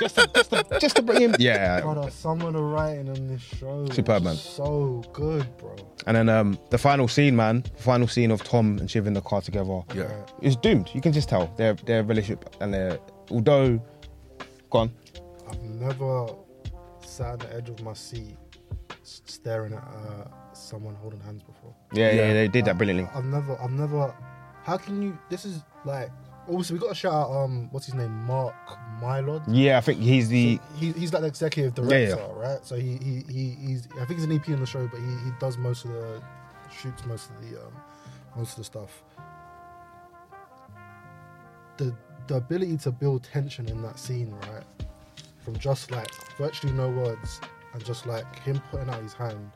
Just, 0.00 0.16
to, 0.16 0.26
just, 0.34 0.50
to, 0.50 0.78
just 0.80 0.96
to 0.96 1.02
bring 1.02 1.20
him. 1.20 1.34
Yeah. 1.38 1.80
Brother, 1.82 2.10
some 2.10 2.40
of 2.42 2.54
writing 2.54 3.08
on 3.08 3.28
this 3.28 3.40
show 3.42 3.82
is 3.88 3.94
Superb, 3.94 4.24
man. 4.24 4.34
So 4.34 5.02
good, 5.12 5.46
bro. 5.58 5.76
And 6.06 6.16
then 6.16 6.28
um, 6.28 6.58
the 6.70 6.78
final 6.78 7.06
scene, 7.06 7.36
man. 7.36 7.62
Final 7.76 8.08
scene 8.08 8.32
of 8.32 8.42
Tom 8.42 8.78
and 8.78 8.90
Shiv 8.90 9.06
in 9.06 9.12
the 9.14 9.20
car 9.20 9.40
together. 9.42 9.80
yeah. 9.94 10.10
It's 10.40 10.56
doomed. 10.56 10.90
You 10.92 11.00
can 11.00 11.12
just 11.12 11.28
tell 11.28 11.52
their 11.56 11.74
their 11.74 12.02
relationship 12.02 12.52
and 12.60 12.74
their 12.74 12.98
although 13.30 13.80
gone. 14.70 14.90
I've 15.48 15.60
never 15.62 16.28
sat 17.04 17.32
on 17.34 17.38
the 17.40 17.54
edge 17.54 17.68
of 17.68 17.80
my 17.82 17.92
seat 17.92 18.36
s- 18.40 18.41
staring 19.04 19.72
at 19.74 19.82
uh, 19.82 20.54
someone 20.54 20.94
holding 20.94 21.20
hands 21.20 21.42
before. 21.42 21.74
Yeah, 21.92 22.10
yeah, 22.12 22.26
Yeah. 22.28 22.32
they 22.34 22.48
did 22.48 22.64
that 22.66 22.76
brilliantly. 22.78 23.08
I've 23.14 23.24
never, 23.24 23.60
I've 23.60 23.70
never. 23.70 24.14
How 24.64 24.76
can 24.76 25.02
you? 25.02 25.18
This 25.28 25.44
is 25.44 25.60
like. 25.84 26.10
Obviously, 26.48 26.74
we 26.74 26.80
got 26.80 26.88
to 26.88 26.94
shout 26.96 27.12
out. 27.14 27.30
Um, 27.30 27.68
what's 27.70 27.86
his 27.86 27.94
name? 27.94 28.12
Mark 28.24 28.54
Mylod. 29.00 29.44
Yeah, 29.46 29.78
I 29.78 29.80
think 29.80 30.00
he's 30.00 30.28
the 30.28 30.56
So 30.56 30.62
he, 30.76 30.90
he's 30.92 31.12
like 31.12 31.22
the 31.22 31.28
executive 31.28 31.72
Yeah, 31.78 31.84
director, 32.06 32.16
yeah. 32.36 32.48
right? 32.48 32.64
So 32.66 32.74
he, 32.74 32.96
he, 32.96 33.24
he 33.32 33.50
he's 33.64 33.86
I 34.00 34.04
think 34.06 34.18
he's 34.18 34.24
an 34.24 34.32
EP 34.32 34.48
on 34.48 34.58
the 34.58 34.66
show, 34.66 34.88
but 34.88 34.98
he, 34.98 35.06
he 35.06 35.30
does 35.38 35.56
most 35.56 35.84
of 35.84 35.92
the 35.92 36.20
shoots 36.80 37.04
most 37.06 37.30
of 37.30 37.40
the 37.48 37.58
um, 37.64 37.72
most 38.36 38.52
of 38.52 38.56
the 38.56 38.64
stuff. 38.64 39.04
The 41.76 41.94
the 42.26 42.36
ability 42.36 42.76
to 42.78 42.90
build 42.90 43.22
tension 43.24 43.68
in 43.68 43.80
that 43.82 43.98
scene, 43.98 44.32
right? 44.50 44.64
From 45.44 45.56
just 45.58 45.90
like 45.92 46.08
virtually 46.38 46.72
no 46.72 46.88
words 46.88 47.40
and 47.72 47.84
just 47.84 48.06
like 48.06 48.38
him 48.40 48.60
putting 48.70 48.88
out 48.88 49.02
his 49.02 49.14
hand, 49.14 49.50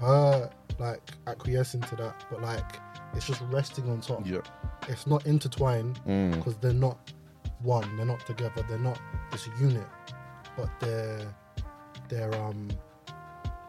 her 0.00 0.50
like 0.78 1.02
acquiescing 1.26 1.80
to 1.82 1.96
that, 1.96 2.24
but 2.30 2.40
like 2.42 2.78
it's 3.14 3.26
just 3.26 3.42
resting 3.50 3.88
on 3.90 4.00
top. 4.00 4.26
Yeah. 4.26 4.38
It's 4.88 5.06
not 5.06 5.26
intertwined 5.26 6.00
Mm. 6.06 6.32
because 6.36 6.56
they're 6.56 6.72
not 6.72 7.12
one, 7.60 7.96
they're 7.96 8.06
not 8.06 8.24
together, 8.26 8.64
they're 8.68 8.78
not 8.78 8.98
this 9.30 9.48
unit, 9.60 9.86
but 10.56 10.68
they're 10.80 11.34
they're 12.08 12.34
um 12.34 12.68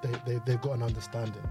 they, 0.02 0.12
they 0.26 0.40
they've 0.46 0.62
got 0.62 0.74
an 0.74 0.84
understanding. 0.84 1.44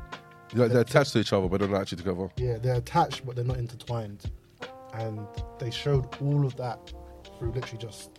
Like, 0.55 0.70
they're 0.70 0.82
attached 0.82 1.12
to 1.14 1.20
each 1.20 1.32
other, 1.32 1.48
but 1.48 1.60
they're 1.60 1.69
not 1.69 1.81
actually 1.81 1.98
together. 1.98 2.28
Yeah, 2.36 2.59
they're 2.59 2.77
attached 2.77 3.24
but 3.24 3.36
they're 3.36 3.44
not 3.44 3.56
intertwined. 3.59 4.31
And 4.94 5.27
they 5.59 5.70
showed 5.70 6.06
all 6.20 6.44
of 6.44 6.55
that 6.56 6.93
through 7.39 7.52
literally 7.52 7.78
just 7.78 8.10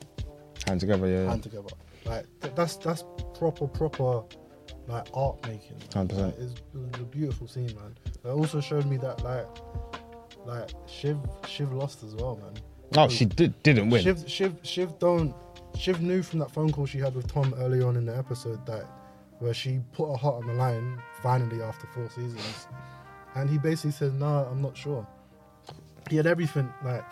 hand 0.68 0.80
together. 0.80 1.08
Yeah. 1.08 1.30
hand 1.30 1.44
together. 1.44 1.70
Like 2.06 2.26
th- 2.42 2.54
that's 2.56 2.76
that's 2.78 3.04
proper 3.38 3.68
proper 3.68 4.24
like 4.88 5.08
art 5.14 5.46
making. 5.48 5.78
man. 5.96 6.08
100%. 6.08 6.18
Like, 6.26 6.34
it's, 6.40 6.54
it 6.54 6.64
was 6.74 6.90
a 7.02 7.04
beautiful 7.06 7.48
scene, 7.48 7.74
man. 7.76 7.96
It 8.24 8.28
also 8.28 8.60
showed 8.62 8.86
me 8.86 8.98
that 8.98 9.24
like 9.24 9.48
like 10.46 10.70
Shiv 10.88 11.18
Shiv 11.48 11.72
lost 11.74 12.04
as 12.04 12.16
well, 12.16 12.36
man. 12.38 12.54
Oh, 12.98 13.08
she 13.08 13.26
did 13.26 13.62
didn't 13.64 13.90
win. 13.90 14.04
Shiv, 14.04 14.24
Shiv, 14.28 14.56
Shiv 14.64 15.00
don't. 15.00 15.34
Shiv 15.78 16.02
knew 16.02 16.22
from 16.22 16.40
that 16.40 16.52
phone 16.52 16.72
call 16.72 16.86
she 16.86 17.00
had 17.00 17.16
with 17.16 17.28
Tom 17.32 17.54
early 17.58 17.82
on 17.82 17.96
in 17.96 18.06
the 18.06 18.16
episode 18.16 18.64
that 18.68 18.86
where 19.40 19.54
she 19.54 19.80
put 19.94 20.12
her 20.12 20.18
heart 20.18 20.36
on 20.36 20.48
the 20.48 20.54
line 20.54 21.02
finally 21.24 21.62
after 21.64 21.88
four 21.88 22.10
seasons, 22.10 22.68
and 23.36 23.50
he 23.50 23.58
basically 23.58 23.92
said, 23.92 24.14
"No, 24.14 24.48
I'm 24.52 24.62
not 24.62 24.78
sure." 24.78 25.08
He 26.10 26.18
had 26.18 26.28
everything 26.28 26.72
like 26.84 27.06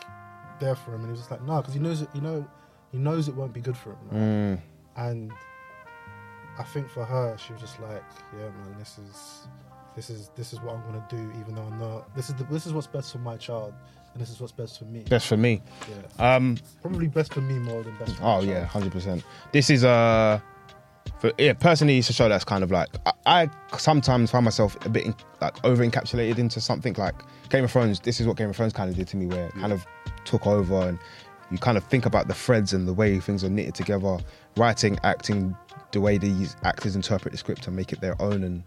there 0.60 0.76
for 0.76 0.94
him, 0.94 1.00
and 1.02 1.06
he 1.06 1.12
was 1.12 1.22
just 1.22 1.32
like, 1.32 1.42
"No," 1.44 1.58
because 1.62 1.74
he 1.74 1.80
knows 1.80 2.02
it. 2.02 2.10
You 2.14 2.22
know, 2.22 2.48
he 2.92 2.98
knows 3.00 3.28
it 3.28 3.36
won't 3.36 3.54
be 3.54 3.62
good 3.62 3.78
for 3.78 3.92
him. 3.92 3.98
right? 4.12 4.20
Mm. 4.20 4.60
And 4.96 5.32
I 6.58 6.64
think 6.64 6.90
for 6.90 7.06
her, 7.06 7.38
she 7.38 7.54
was 7.54 7.62
just 7.62 7.80
like, 7.80 8.04
"Yeah, 8.34 8.50
man, 8.50 8.76
this 8.78 8.98
is." 8.98 9.48
This 9.94 10.10
is 10.10 10.30
this 10.38 10.54
is 10.54 10.62
what 10.62 10.76
I'm 10.76 10.82
gonna 10.84 11.06
do, 11.10 11.34
even 11.38 11.54
though 11.54 11.64
I'm 11.64 11.78
not. 11.78 12.16
This 12.16 12.30
is 12.30 12.36
the, 12.36 12.46
this 12.46 12.66
is 12.66 12.72
what's 12.72 12.88
best 12.88 13.12
for 13.12 13.18
my 13.18 13.36
child, 13.36 13.74
and 14.14 14.22
this 14.22 14.30
is 14.30 14.40
what's 14.40 14.54
best 14.54 14.80
for 14.80 14.86
me. 14.86 15.02
Best 15.02 15.28
for 15.28 15.36
me. 15.36 15.62
Yeah. 15.90 16.36
Um. 16.36 16.58
Probably 16.82 17.10
best 17.10 17.34
for 17.34 17.42
me 17.42 17.56
more 17.56 17.84
than 17.84 17.98
best 17.98 18.16
for 18.16 18.24
Oh 18.24 18.42
yeah, 18.42 18.64
hundred 18.64 18.94
percent. 18.94 19.26
This 19.52 19.70
is 19.70 19.84
uh, 19.84 20.40
for 21.20 21.34
yeah. 21.38 21.52
Personally, 21.52 21.98
it's 21.98 22.10
a 22.10 22.14
show 22.14 22.30
that's 22.30 22.46
kind 22.46 22.64
of 22.64 22.72
like 22.72 22.88
I, 23.06 23.12
I 23.26 23.78
sometimes 23.78 24.32
find 24.32 24.46
myself 24.46 24.78
a 24.86 24.90
bit 24.90 25.08
in, 25.08 25.16
like 25.42 25.62
over 25.66 25.86
encapsulated 25.86 26.38
into 26.38 26.62
something 26.62 26.94
like 26.94 27.16
Game 27.50 27.66
of 27.66 27.72
Thrones. 27.72 28.00
This 28.00 28.22
is 28.22 28.28
what 28.28 28.38
Game 28.38 28.50
of 28.50 28.56
Thrones 28.56 28.72
kind 28.72 28.90
of 28.90 28.96
did 28.96 29.10
to 29.10 29.18
me, 29.18 29.26
where 29.26 29.48
it 29.48 29.54
kind 29.56 29.74
of 29.74 29.86
took 30.24 30.48
over, 30.48 30.88
and 30.88 31.00
you 31.52 31.58
kind 31.58 31.78
of 31.78 31.84
think 31.84 32.06
about 32.06 32.30
the 32.30 32.34
threads 32.34 32.72
and 32.72 32.88
the 32.88 32.94
way 32.94 33.20
things 33.20 33.44
are 33.44 33.50
knitted 33.50 33.76
together, 33.76 34.20
writing, 34.58 34.98
acting, 35.04 35.56
the 35.92 36.02
way 36.02 36.18
these 36.18 36.56
actors 36.64 36.96
interpret 36.96 37.32
the 37.32 37.38
script 37.38 37.68
and 37.68 37.76
make 37.76 37.92
it 37.92 38.02
their 38.02 38.20
own 38.22 38.44
and 38.44 38.64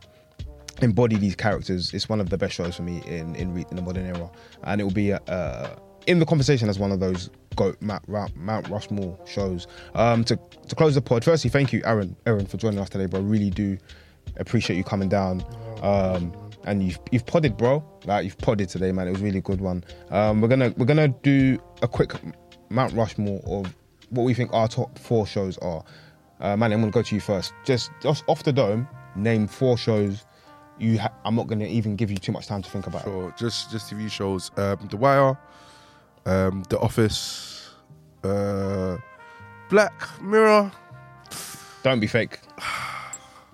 embody 0.82 1.16
these 1.16 1.35
characters. 1.35 1.93
It's 1.94 2.09
one 2.09 2.20
of 2.20 2.31
the 2.31 2.39
best 2.39 2.55
shows 2.55 2.77
for 2.77 2.82
me 2.82 3.02
in 3.06 3.35
in, 3.36 3.56
in 3.56 3.77
the 3.77 3.82
modern 3.82 4.06
era, 4.06 4.31
and 4.65 4.81
it 4.81 4.85
will 4.85 4.90
be 4.90 5.12
uh, 5.12 5.69
in 6.06 6.19
the 6.19 6.27
conversation 6.27 6.69
as 6.69 6.78
one 6.78 6.93
of 6.93 7.01
those 7.01 7.31
goat 7.56 7.81
Mount, 7.81 8.06
Mount 8.36 8.69
Rushmore 8.69 9.19
shows. 9.27 9.66
Um, 9.94 10.24
to 10.24 10.39
to 10.69 10.74
close 10.74 10.94
the 10.94 11.02
pod, 11.02 11.24
firstly, 11.24 11.51
thank 11.51 11.73
you, 11.73 11.82
Aaron, 11.85 12.16
Aaron, 12.27 12.47
for 12.47 12.56
joining 12.56 12.78
us 12.78 12.90
today, 12.90 13.06
bro. 13.06 13.20
I 13.20 13.23
really 13.23 13.51
do 13.51 13.78
appreciate 14.36 14.77
you 14.77 14.85
coming 14.85 15.09
down. 15.09 15.44
Um, 15.82 16.32
and 16.66 16.82
you've 16.82 16.98
you've 17.11 17.27
podded, 17.27 17.56
bro. 17.56 17.85
Like 18.05 18.24
you've 18.24 18.39
podded 18.39 18.69
today, 18.69 18.90
man. 18.93 19.09
It 19.09 19.12
was 19.12 19.20
really 19.20 19.40
good 19.40 19.61
one. 19.61 19.85
Um, 20.11 20.40
we're 20.40 20.48
gonna 20.48 20.73
we're 20.77 20.86
gonna 20.86 21.09
do 21.09 21.59
a 21.82 21.89
quick 21.89 22.12
Mount 22.70 22.93
Rushmore 22.94 23.40
of 23.47 23.74
what 24.15 24.24
we 24.24 24.35
think 24.35 24.53
our 24.53 24.69
top 24.69 24.99
four 24.99 25.27
shows 25.27 25.59
are. 25.59 25.85
Uh, 26.41 26.57
man, 26.57 26.73
I'm 26.73 26.81
gonna 26.81 26.91
go 26.93 27.03
to 27.03 27.15
you 27.15 27.20
first. 27.20 27.53
Just, 27.65 27.91
just 28.03 28.24
off 28.27 28.43
the 28.43 28.53
dome, 28.53 28.89
name 29.16 29.47
four 29.47 29.77
shows. 29.78 30.24
You, 30.78 30.99
ha- 30.99 31.12
I'm 31.24 31.36
not 31.36 31.47
gonna 31.47 31.66
even 31.66 31.95
give 31.97 32.11
you 32.11 32.16
too 32.16 32.32
much 32.32 32.47
time 32.47 32.62
to 32.62 32.70
think 32.70 32.86
about. 32.86 33.03
it. 33.03 33.05
Sure, 33.05 33.35
just 33.39 33.70
just 33.70 33.91
TV 33.93 34.11
shows. 34.11 34.51
Um, 34.57 34.89
the 34.91 34.97
Wire, 34.97 35.39
um, 36.27 36.65
The 36.69 36.78
Office, 36.81 37.70
uh, 38.24 38.97
Black 39.70 40.20
Mirror. 40.20 40.73
Don't 41.82 42.01
be 42.01 42.07
fake. 42.07 42.41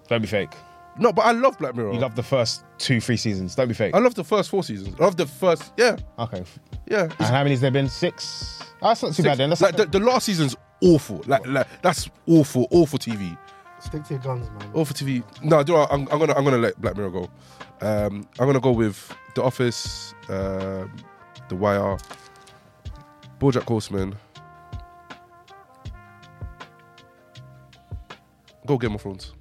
Don't 0.09 0.23
be 0.23 0.28
fake. 0.28 0.53
No, 1.01 1.12
but 1.12 1.22
I 1.22 1.32
love 1.32 1.59
Black 1.59 1.74
Mirror. 1.74 1.94
You 1.94 1.98
love 1.98 2.14
the 2.14 2.22
first 2.22 2.64
two, 2.78 3.01
three 3.01 3.16
seasons. 3.16 3.55
Don't 3.55 3.68
be 3.68 3.74
fake. 3.74 3.94
I 3.94 3.98
love 3.98 4.14
the 4.14 4.22
first 4.24 4.51
four 4.51 4.62
seasons. 4.62 4.94
I 5.01 5.05
love 5.05 5.16
the 5.16 5.27
first. 5.27 5.72
Yeah, 5.77 5.97
Okay. 6.18 6.44
yeah. 6.86 7.05
And 7.05 7.12
how 7.18 7.39
many 7.43 7.51
has 7.51 7.60
there 7.62 7.70
been? 7.70 7.89
Six. 7.89 8.62
Oh, 8.82 8.89
that's 8.89 9.02
not 9.02 9.14
too 9.14 9.22
bad 9.22 9.39
then. 9.39 9.48
That's 9.51 9.62
like 9.62 9.77
the, 9.77 9.86
the 9.86 9.98
last 9.98 10.27
season's 10.27 10.56
awful. 10.82 11.22
Like, 11.27 11.47
like 11.47 11.66
that's 11.82 12.09
awful, 12.27 12.68
awful 12.70 12.98
TV. 12.98 13.36
Stick 13.81 14.05
to 14.05 14.14
your 14.14 14.22
guns, 14.22 14.48
man. 14.51 14.70
Awful 14.74 14.94
TV. 14.94 15.24
No, 15.43 15.62
do 15.62 15.74
I, 15.77 15.86
I'm, 15.90 16.02
I'm 16.12 16.18
gonna 16.18 16.35
I'm 16.35 16.44
gonna 16.44 16.59
let 16.59 16.78
Black 16.81 16.97
Mirror 16.97 17.10
go. 17.10 17.31
Um, 17.81 18.28
I'm 18.39 18.47
gonna 18.47 18.60
go 18.60 18.72
with 18.72 19.10
The 19.35 19.43
Office, 19.43 20.14
um, 20.28 20.94
The 21.48 21.56
Wire, 21.56 21.97
BoJack 23.39 23.62
Horseman. 23.66 24.14
Go 28.66 28.77
Game 28.77 28.94
of 28.94 29.01
Thrones. 29.01 29.32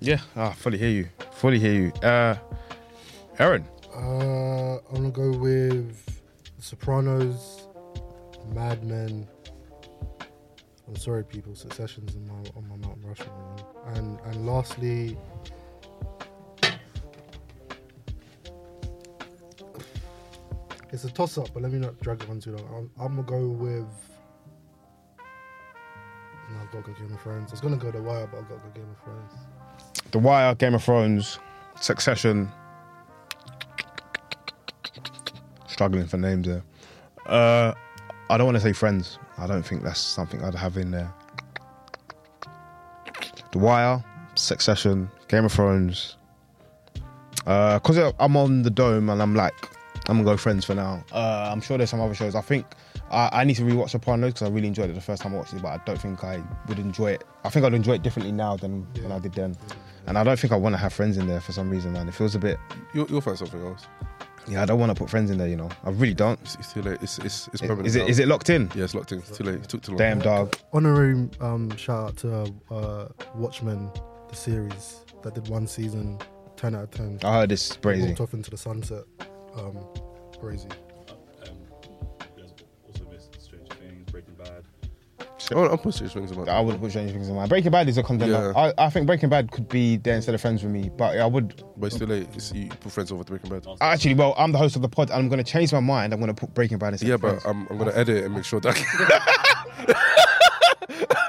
Yeah. 0.00 0.20
I 0.36 0.52
fully 0.52 0.78
hear 0.78 0.90
you. 0.90 1.08
Fully 1.32 1.58
hear 1.58 1.72
you. 1.72 1.92
Uh, 2.02 2.36
Aaron. 3.38 3.66
Uh, 3.94 4.76
I'm 4.76 4.94
gonna 4.94 5.10
go 5.10 5.30
with 5.36 6.04
The 6.56 6.62
Sopranos, 6.62 7.66
Mad 8.54 8.84
Men, 8.84 9.26
I'm 10.90 10.96
sorry, 10.96 11.22
people. 11.24 11.54
Succession's 11.54 12.16
in 12.16 12.26
my 12.26 12.34
on 12.56 12.68
my 12.68 12.74
Mount 12.84 12.98
Rushmore. 13.04 13.56
And 13.94 14.18
and 14.24 14.44
lastly, 14.44 15.16
it's 20.90 21.04
a 21.04 21.10
toss 21.12 21.38
up, 21.38 21.54
but 21.54 21.62
let 21.62 21.70
me 21.70 21.78
not 21.78 22.00
drag 22.00 22.22
it 22.24 22.28
on 22.28 22.40
too 22.40 22.56
long. 22.56 22.90
I'm, 22.98 23.04
I'm 23.04 23.24
gonna 23.24 23.40
go 23.40 23.48
with. 23.50 23.86
No, 26.50 26.58
I've 26.60 26.72
got 26.72 26.84
to 26.84 26.90
go 26.90 26.98
Game 26.98 27.14
of 27.14 27.20
Thrones. 27.20 27.50
I 27.50 27.52
was 27.52 27.60
gonna 27.60 27.76
go 27.76 27.92
The 27.92 28.02
Wire, 28.02 28.26
but 28.26 28.38
I've 28.38 28.48
got 28.48 28.56
to 28.56 28.68
go 28.68 28.80
Game 28.80 28.90
of 28.90 29.04
Thrones. 29.04 29.32
The 30.12 30.18
Wire, 30.18 30.54
Game 30.56 30.74
of 30.74 30.82
Thrones, 30.82 31.38
Succession. 31.80 32.50
Struggling 35.66 36.06
for 36.06 36.16
names 36.16 36.46
there. 36.48 36.62
Uh, 37.26 37.72
I 38.28 38.36
don't 38.36 38.46
want 38.46 38.56
to 38.56 38.60
say 38.60 38.72
Friends. 38.72 39.18
I 39.38 39.46
don't 39.46 39.62
think 39.62 39.82
that's 39.82 40.00
something 40.00 40.42
I'd 40.42 40.54
have 40.54 40.76
in 40.76 40.90
there. 40.90 41.12
The 43.52 43.58
Wire, 43.58 44.04
Succession, 44.34 45.10
Game 45.28 45.44
of 45.44 45.52
Thrones. 45.52 46.16
Because 47.44 48.12
I'm 48.18 48.36
on 48.36 48.62
the 48.62 48.70
dome 48.70 49.08
and 49.10 49.22
I'm 49.22 49.34
like, 49.34 49.54
I'm 50.08 50.18
gonna 50.18 50.24
go 50.24 50.36
Friends 50.36 50.64
for 50.64 50.74
now. 50.74 51.04
Uh, 51.12 51.50
I'm 51.52 51.60
sure 51.60 51.78
there's 51.78 51.90
some 51.90 52.00
other 52.00 52.14
shows. 52.14 52.34
I 52.34 52.40
think 52.40 52.66
I, 53.10 53.28
I 53.32 53.44
need 53.44 53.54
to 53.54 53.62
rewatch 53.62 53.90
Sopranos 53.90 54.34
because 54.34 54.48
I 54.48 54.50
really 54.50 54.68
enjoyed 54.68 54.90
it 54.90 54.94
the 54.94 55.00
first 55.00 55.22
time 55.22 55.34
I 55.34 55.38
watched 55.38 55.54
it, 55.54 55.62
but 55.62 55.68
I 55.68 55.80
don't 55.84 56.00
think 56.00 56.24
I 56.24 56.42
would 56.68 56.78
enjoy 56.78 57.12
it. 57.12 57.24
I 57.44 57.48
think 57.48 57.64
I'd 57.64 57.74
enjoy 57.74 57.94
it 57.94 58.02
differently 58.02 58.32
now 58.32 58.56
than 58.56 58.86
when 59.02 59.12
I 59.12 59.18
did 59.18 59.34
then. 59.34 59.56
And 60.06 60.18
I 60.18 60.24
don't 60.24 60.38
think 60.38 60.52
I 60.52 60.56
want 60.56 60.74
to 60.74 60.78
have 60.78 60.92
Friends 60.92 61.16
in 61.16 61.26
there 61.26 61.40
for 61.40 61.52
some 61.52 61.70
reason, 61.70 61.92
man. 61.92 62.08
It 62.08 62.14
feels 62.14 62.34
a 62.34 62.38
bit. 62.38 62.58
You'll, 62.94 63.08
you'll 63.10 63.20
find 63.20 63.38
something 63.38 63.64
else. 63.64 63.86
Yeah, 64.48 64.62
I 64.62 64.64
don't 64.64 64.80
want 64.80 64.90
to 64.90 64.94
put 64.98 65.10
Friends 65.10 65.30
in 65.30 65.38
there. 65.38 65.48
You 65.48 65.56
know, 65.56 65.68
I 65.84 65.90
really 65.90 66.14
don't. 66.14 66.40
It's, 66.40 66.56
it's 66.56 66.72
too 66.72 66.82
late. 66.82 66.98
It's 67.02 67.18
it's, 67.18 67.48
it's 67.48 67.60
permanent. 67.60 67.86
Is 67.86 67.96
it 67.96 68.00
now. 68.00 68.06
is 68.06 68.18
it 68.18 68.28
locked 68.28 68.50
in? 68.50 68.70
Yeah, 68.74 68.84
it's 68.84 68.94
locked 68.94 69.12
in. 69.12 69.18
It's 69.18 69.36
too 69.36 69.44
late. 69.44 69.56
It 69.56 69.68
took 69.68 69.82
too 69.82 69.92
long. 69.92 69.98
Damn 69.98 70.18
dog. 70.20 70.56
Honorary 70.72 71.28
um, 71.40 71.74
shout 71.76 72.08
out 72.08 72.16
to 72.18 72.54
uh, 72.70 73.08
Watchmen, 73.34 73.90
the 74.28 74.36
series 74.36 75.04
that 75.22 75.34
did 75.34 75.48
one 75.48 75.66
season, 75.66 76.18
ten 76.56 76.74
out 76.74 76.84
of 76.84 76.90
ten. 76.90 77.18
I 77.22 77.40
heard 77.40 77.50
this 77.50 77.70
is 77.70 77.76
crazy. 77.76 78.08
Walked 78.08 78.20
off 78.20 78.34
into 78.34 78.50
the 78.50 78.56
sunset. 78.56 79.04
Um, 79.54 79.78
crazy. 80.40 80.68
Oh, 85.52 85.66
I'm 85.68 85.78
pushing 85.78 86.08
things 86.08 86.30
about. 86.30 86.48
I 86.48 86.60
wouldn't 86.60 86.82
put 86.82 86.90
Stranger 86.90 87.12
Things 87.12 87.28
in 87.28 87.34
mine. 87.34 87.48
Breaking 87.48 87.70
Bad 87.72 87.88
is 87.88 87.98
a 87.98 88.02
contender. 88.02 88.52
Yeah. 88.54 88.72
I, 88.78 88.86
I 88.86 88.90
think 88.90 89.06
Breaking 89.06 89.28
Bad 89.28 89.50
could 89.50 89.68
be 89.68 89.96
there 89.96 90.14
instead 90.16 90.34
of 90.34 90.40
Friends 90.40 90.62
with 90.62 90.72
me, 90.72 90.88
but 90.96 91.18
I 91.18 91.26
would. 91.26 91.62
But 91.76 91.86
it's 91.86 91.98
too 91.98 92.06
late. 92.06 92.28
It's, 92.34 92.52
you 92.52 92.68
put 92.68 92.92
friends 92.92 93.10
over 93.12 93.24
to 93.24 93.30
Breaking 93.32 93.50
Bad. 93.50 93.66
Actually, 93.80 94.14
well, 94.14 94.34
I'm 94.38 94.52
the 94.52 94.58
host 94.58 94.76
of 94.76 94.82
the 94.82 94.88
pod, 94.88 95.10
and 95.10 95.18
I'm 95.18 95.28
going 95.28 95.42
to 95.42 95.50
change 95.50 95.72
my 95.72 95.80
mind. 95.80 96.12
I'm 96.12 96.20
going 96.20 96.34
to 96.34 96.38
put 96.40 96.54
Breaking 96.54 96.78
Bad 96.78 96.92
instead 96.94 97.08
Yeah, 97.08 97.14
of 97.14 97.20
Friends. 97.20 97.42
but 97.42 97.50
I'm, 97.50 97.66
I'm 97.68 97.78
gonna 97.78 97.92
edit 97.94 98.16
it 98.18 98.24
and 98.24 98.34
make 98.34 98.44
sure 98.44 98.60
that. 98.60 98.76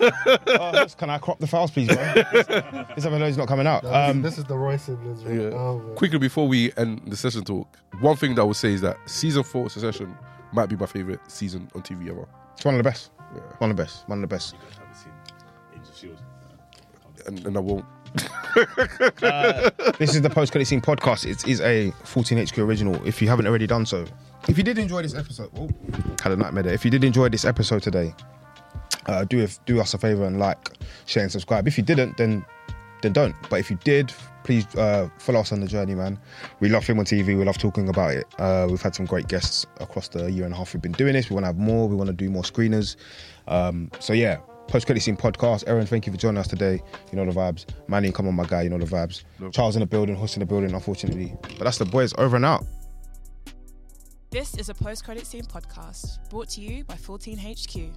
Uh, 0.01 0.87
can 0.97 1.11
I 1.11 1.19
crop 1.19 1.37
the 1.39 1.45
files, 1.45 1.69
please, 1.69 1.87
bro? 1.87 1.95
this 1.95 3.05
episode 3.05 3.21
is 3.21 3.37
not 3.37 3.47
coming 3.47 3.67
out. 3.67 3.83
No, 3.83 3.93
Um, 3.93 4.21
this 4.23 4.37
is 4.39 4.45
the 4.45 4.57
Roy 4.57 4.77
siblings. 4.77 5.23
Right? 5.23 5.35
Yeah. 5.35 5.47
Oh. 5.57 5.79
Quickly 5.95 6.17
before 6.17 6.47
we 6.47 6.71
end 6.75 7.01
the 7.05 7.15
session 7.15 7.43
talk, 7.43 7.67
one 7.99 8.15
thing 8.15 8.33
that 8.35 8.41
I 8.41 8.45
would 8.45 8.55
say 8.55 8.73
is 8.73 8.81
that 8.81 8.97
season 9.05 9.43
four 9.43 9.67
of 9.67 9.71
Succession 9.71 10.17
might 10.53 10.67
be 10.69 10.75
my 10.75 10.87
favorite 10.87 11.19
season 11.27 11.69
on 11.75 11.83
TV 11.83 12.09
ever. 12.09 12.27
it's 12.55 12.65
one 12.65 12.73
of 12.73 12.79
the 12.79 12.83
best. 12.83 13.11
Yeah. 13.33 13.41
One 13.59 13.71
of 13.71 13.77
the 13.77 13.83
best. 13.83 14.07
One 14.07 14.19
of 14.19 14.21
the 14.29 14.35
best. 14.35 14.53
You 14.53 14.59
guys 14.59 14.77
haven't 14.77 14.95
seen 14.95 15.13
Agents 15.73 15.89
of 15.89 15.97
Shield. 15.97 16.21
And, 17.27 17.45
and 17.45 17.57
I 17.57 17.59
won't. 17.59 17.85
This 19.99 20.15
is 20.15 20.21
the 20.21 20.29
post 20.29 20.51
credit 20.51 20.65
scene 20.65 20.81
podcast. 20.81 21.25
It 21.29 21.47
is 21.47 21.61
a 21.61 21.91
14HQ 22.03 22.57
original. 22.57 22.99
If 23.07 23.21
you 23.21 23.27
haven't 23.29 23.47
already 23.47 23.67
done 23.67 23.85
so, 23.85 24.05
if 24.47 24.57
you 24.57 24.63
did 24.63 24.77
enjoy 24.77 25.03
this 25.03 25.13
episode, 25.15 25.51
oh, 25.57 25.69
had 26.21 26.31
a 26.31 26.35
nightmare 26.35 26.63
there. 26.63 26.73
If 26.73 26.83
you 26.83 26.91
did 26.91 27.03
enjoy 27.03 27.29
this 27.29 27.45
episode 27.45 27.83
today, 27.83 28.13
uh, 29.05 29.23
do 29.25 29.39
if, 29.39 29.63
do 29.65 29.79
us 29.79 29.93
a 29.93 29.97
favor 29.97 30.25
and 30.25 30.39
like, 30.39 30.57
share, 31.05 31.23
and 31.23 31.31
subscribe. 31.31 31.67
If 31.67 31.77
you 31.77 31.83
didn't, 31.83 32.17
then 32.17 32.45
then 33.01 33.13
don't. 33.13 33.35
But 33.49 33.59
if 33.59 33.69
you 33.69 33.77
did, 33.83 34.13
please 34.43 34.65
uh, 34.75 35.09
follow 35.17 35.39
us 35.39 35.51
on 35.51 35.59
the 35.59 35.67
journey, 35.67 35.95
man. 35.95 36.19
We 36.59 36.69
love 36.69 36.85
film 36.85 36.99
on 36.99 37.05
TV. 37.05 37.37
We 37.37 37.43
love 37.43 37.57
talking 37.57 37.89
about 37.89 38.11
it. 38.11 38.25
Uh, 38.39 38.67
we've 38.69 38.81
had 38.81 38.95
some 38.95 39.05
great 39.05 39.27
guests 39.27 39.65
across 39.79 40.07
the 40.07 40.31
year 40.31 40.45
and 40.45 40.53
a 40.53 40.57
half 40.57 40.73
we've 40.73 40.81
been 40.81 40.91
doing 40.93 41.13
this. 41.13 41.29
We 41.29 41.35
want 41.35 41.43
to 41.43 41.47
have 41.47 41.57
more. 41.57 41.87
We 41.87 41.95
want 41.95 42.07
to 42.07 42.13
do 42.13 42.29
more 42.29 42.43
screeners. 42.43 42.95
Um, 43.47 43.91
so 43.99 44.13
yeah, 44.13 44.37
post 44.67 44.85
credit 44.85 45.01
scene 45.01 45.17
podcast. 45.17 45.63
Aaron, 45.67 45.85
thank 45.85 46.05
you 46.05 46.11
for 46.11 46.17
joining 46.17 46.37
us 46.37 46.47
today. 46.47 46.81
You 47.11 47.17
know 47.17 47.25
the 47.25 47.37
vibes. 47.37 47.65
Manny, 47.87 48.11
come 48.11 48.27
on, 48.27 48.35
my 48.35 48.45
guy. 48.45 48.63
You 48.63 48.69
know 48.69 48.77
the 48.77 48.85
vibes. 48.85 49.23
Charles 49.51 49.75
in 49.75 49.81
the 49.81 49.85
building. 49.85 50.15
Host 50.15 50.35
in 50.35 50.39
the 50.39 50.45
building. 50.45 50.73
Unfortunately, 50.73 51.35
but 51.41 51.59
that's 51.59 51.77
the 51.77 51.85
boys. 51.85 52.13
Over 52.17 52.35
and 52.37 52.45
out. 52.45 52.65
This 54.31 54.55
is 54.55 54.69
a 54.69 54.73
post 54.73 55.03
credit 55.03 55.27
scene 55.27 55.43
podcast 55.43 56.29
brought 56.29 56.47
to 56.51 56.61
you 56.61 56.85
by 56.85 56.93
14HQ. 56.93 57.91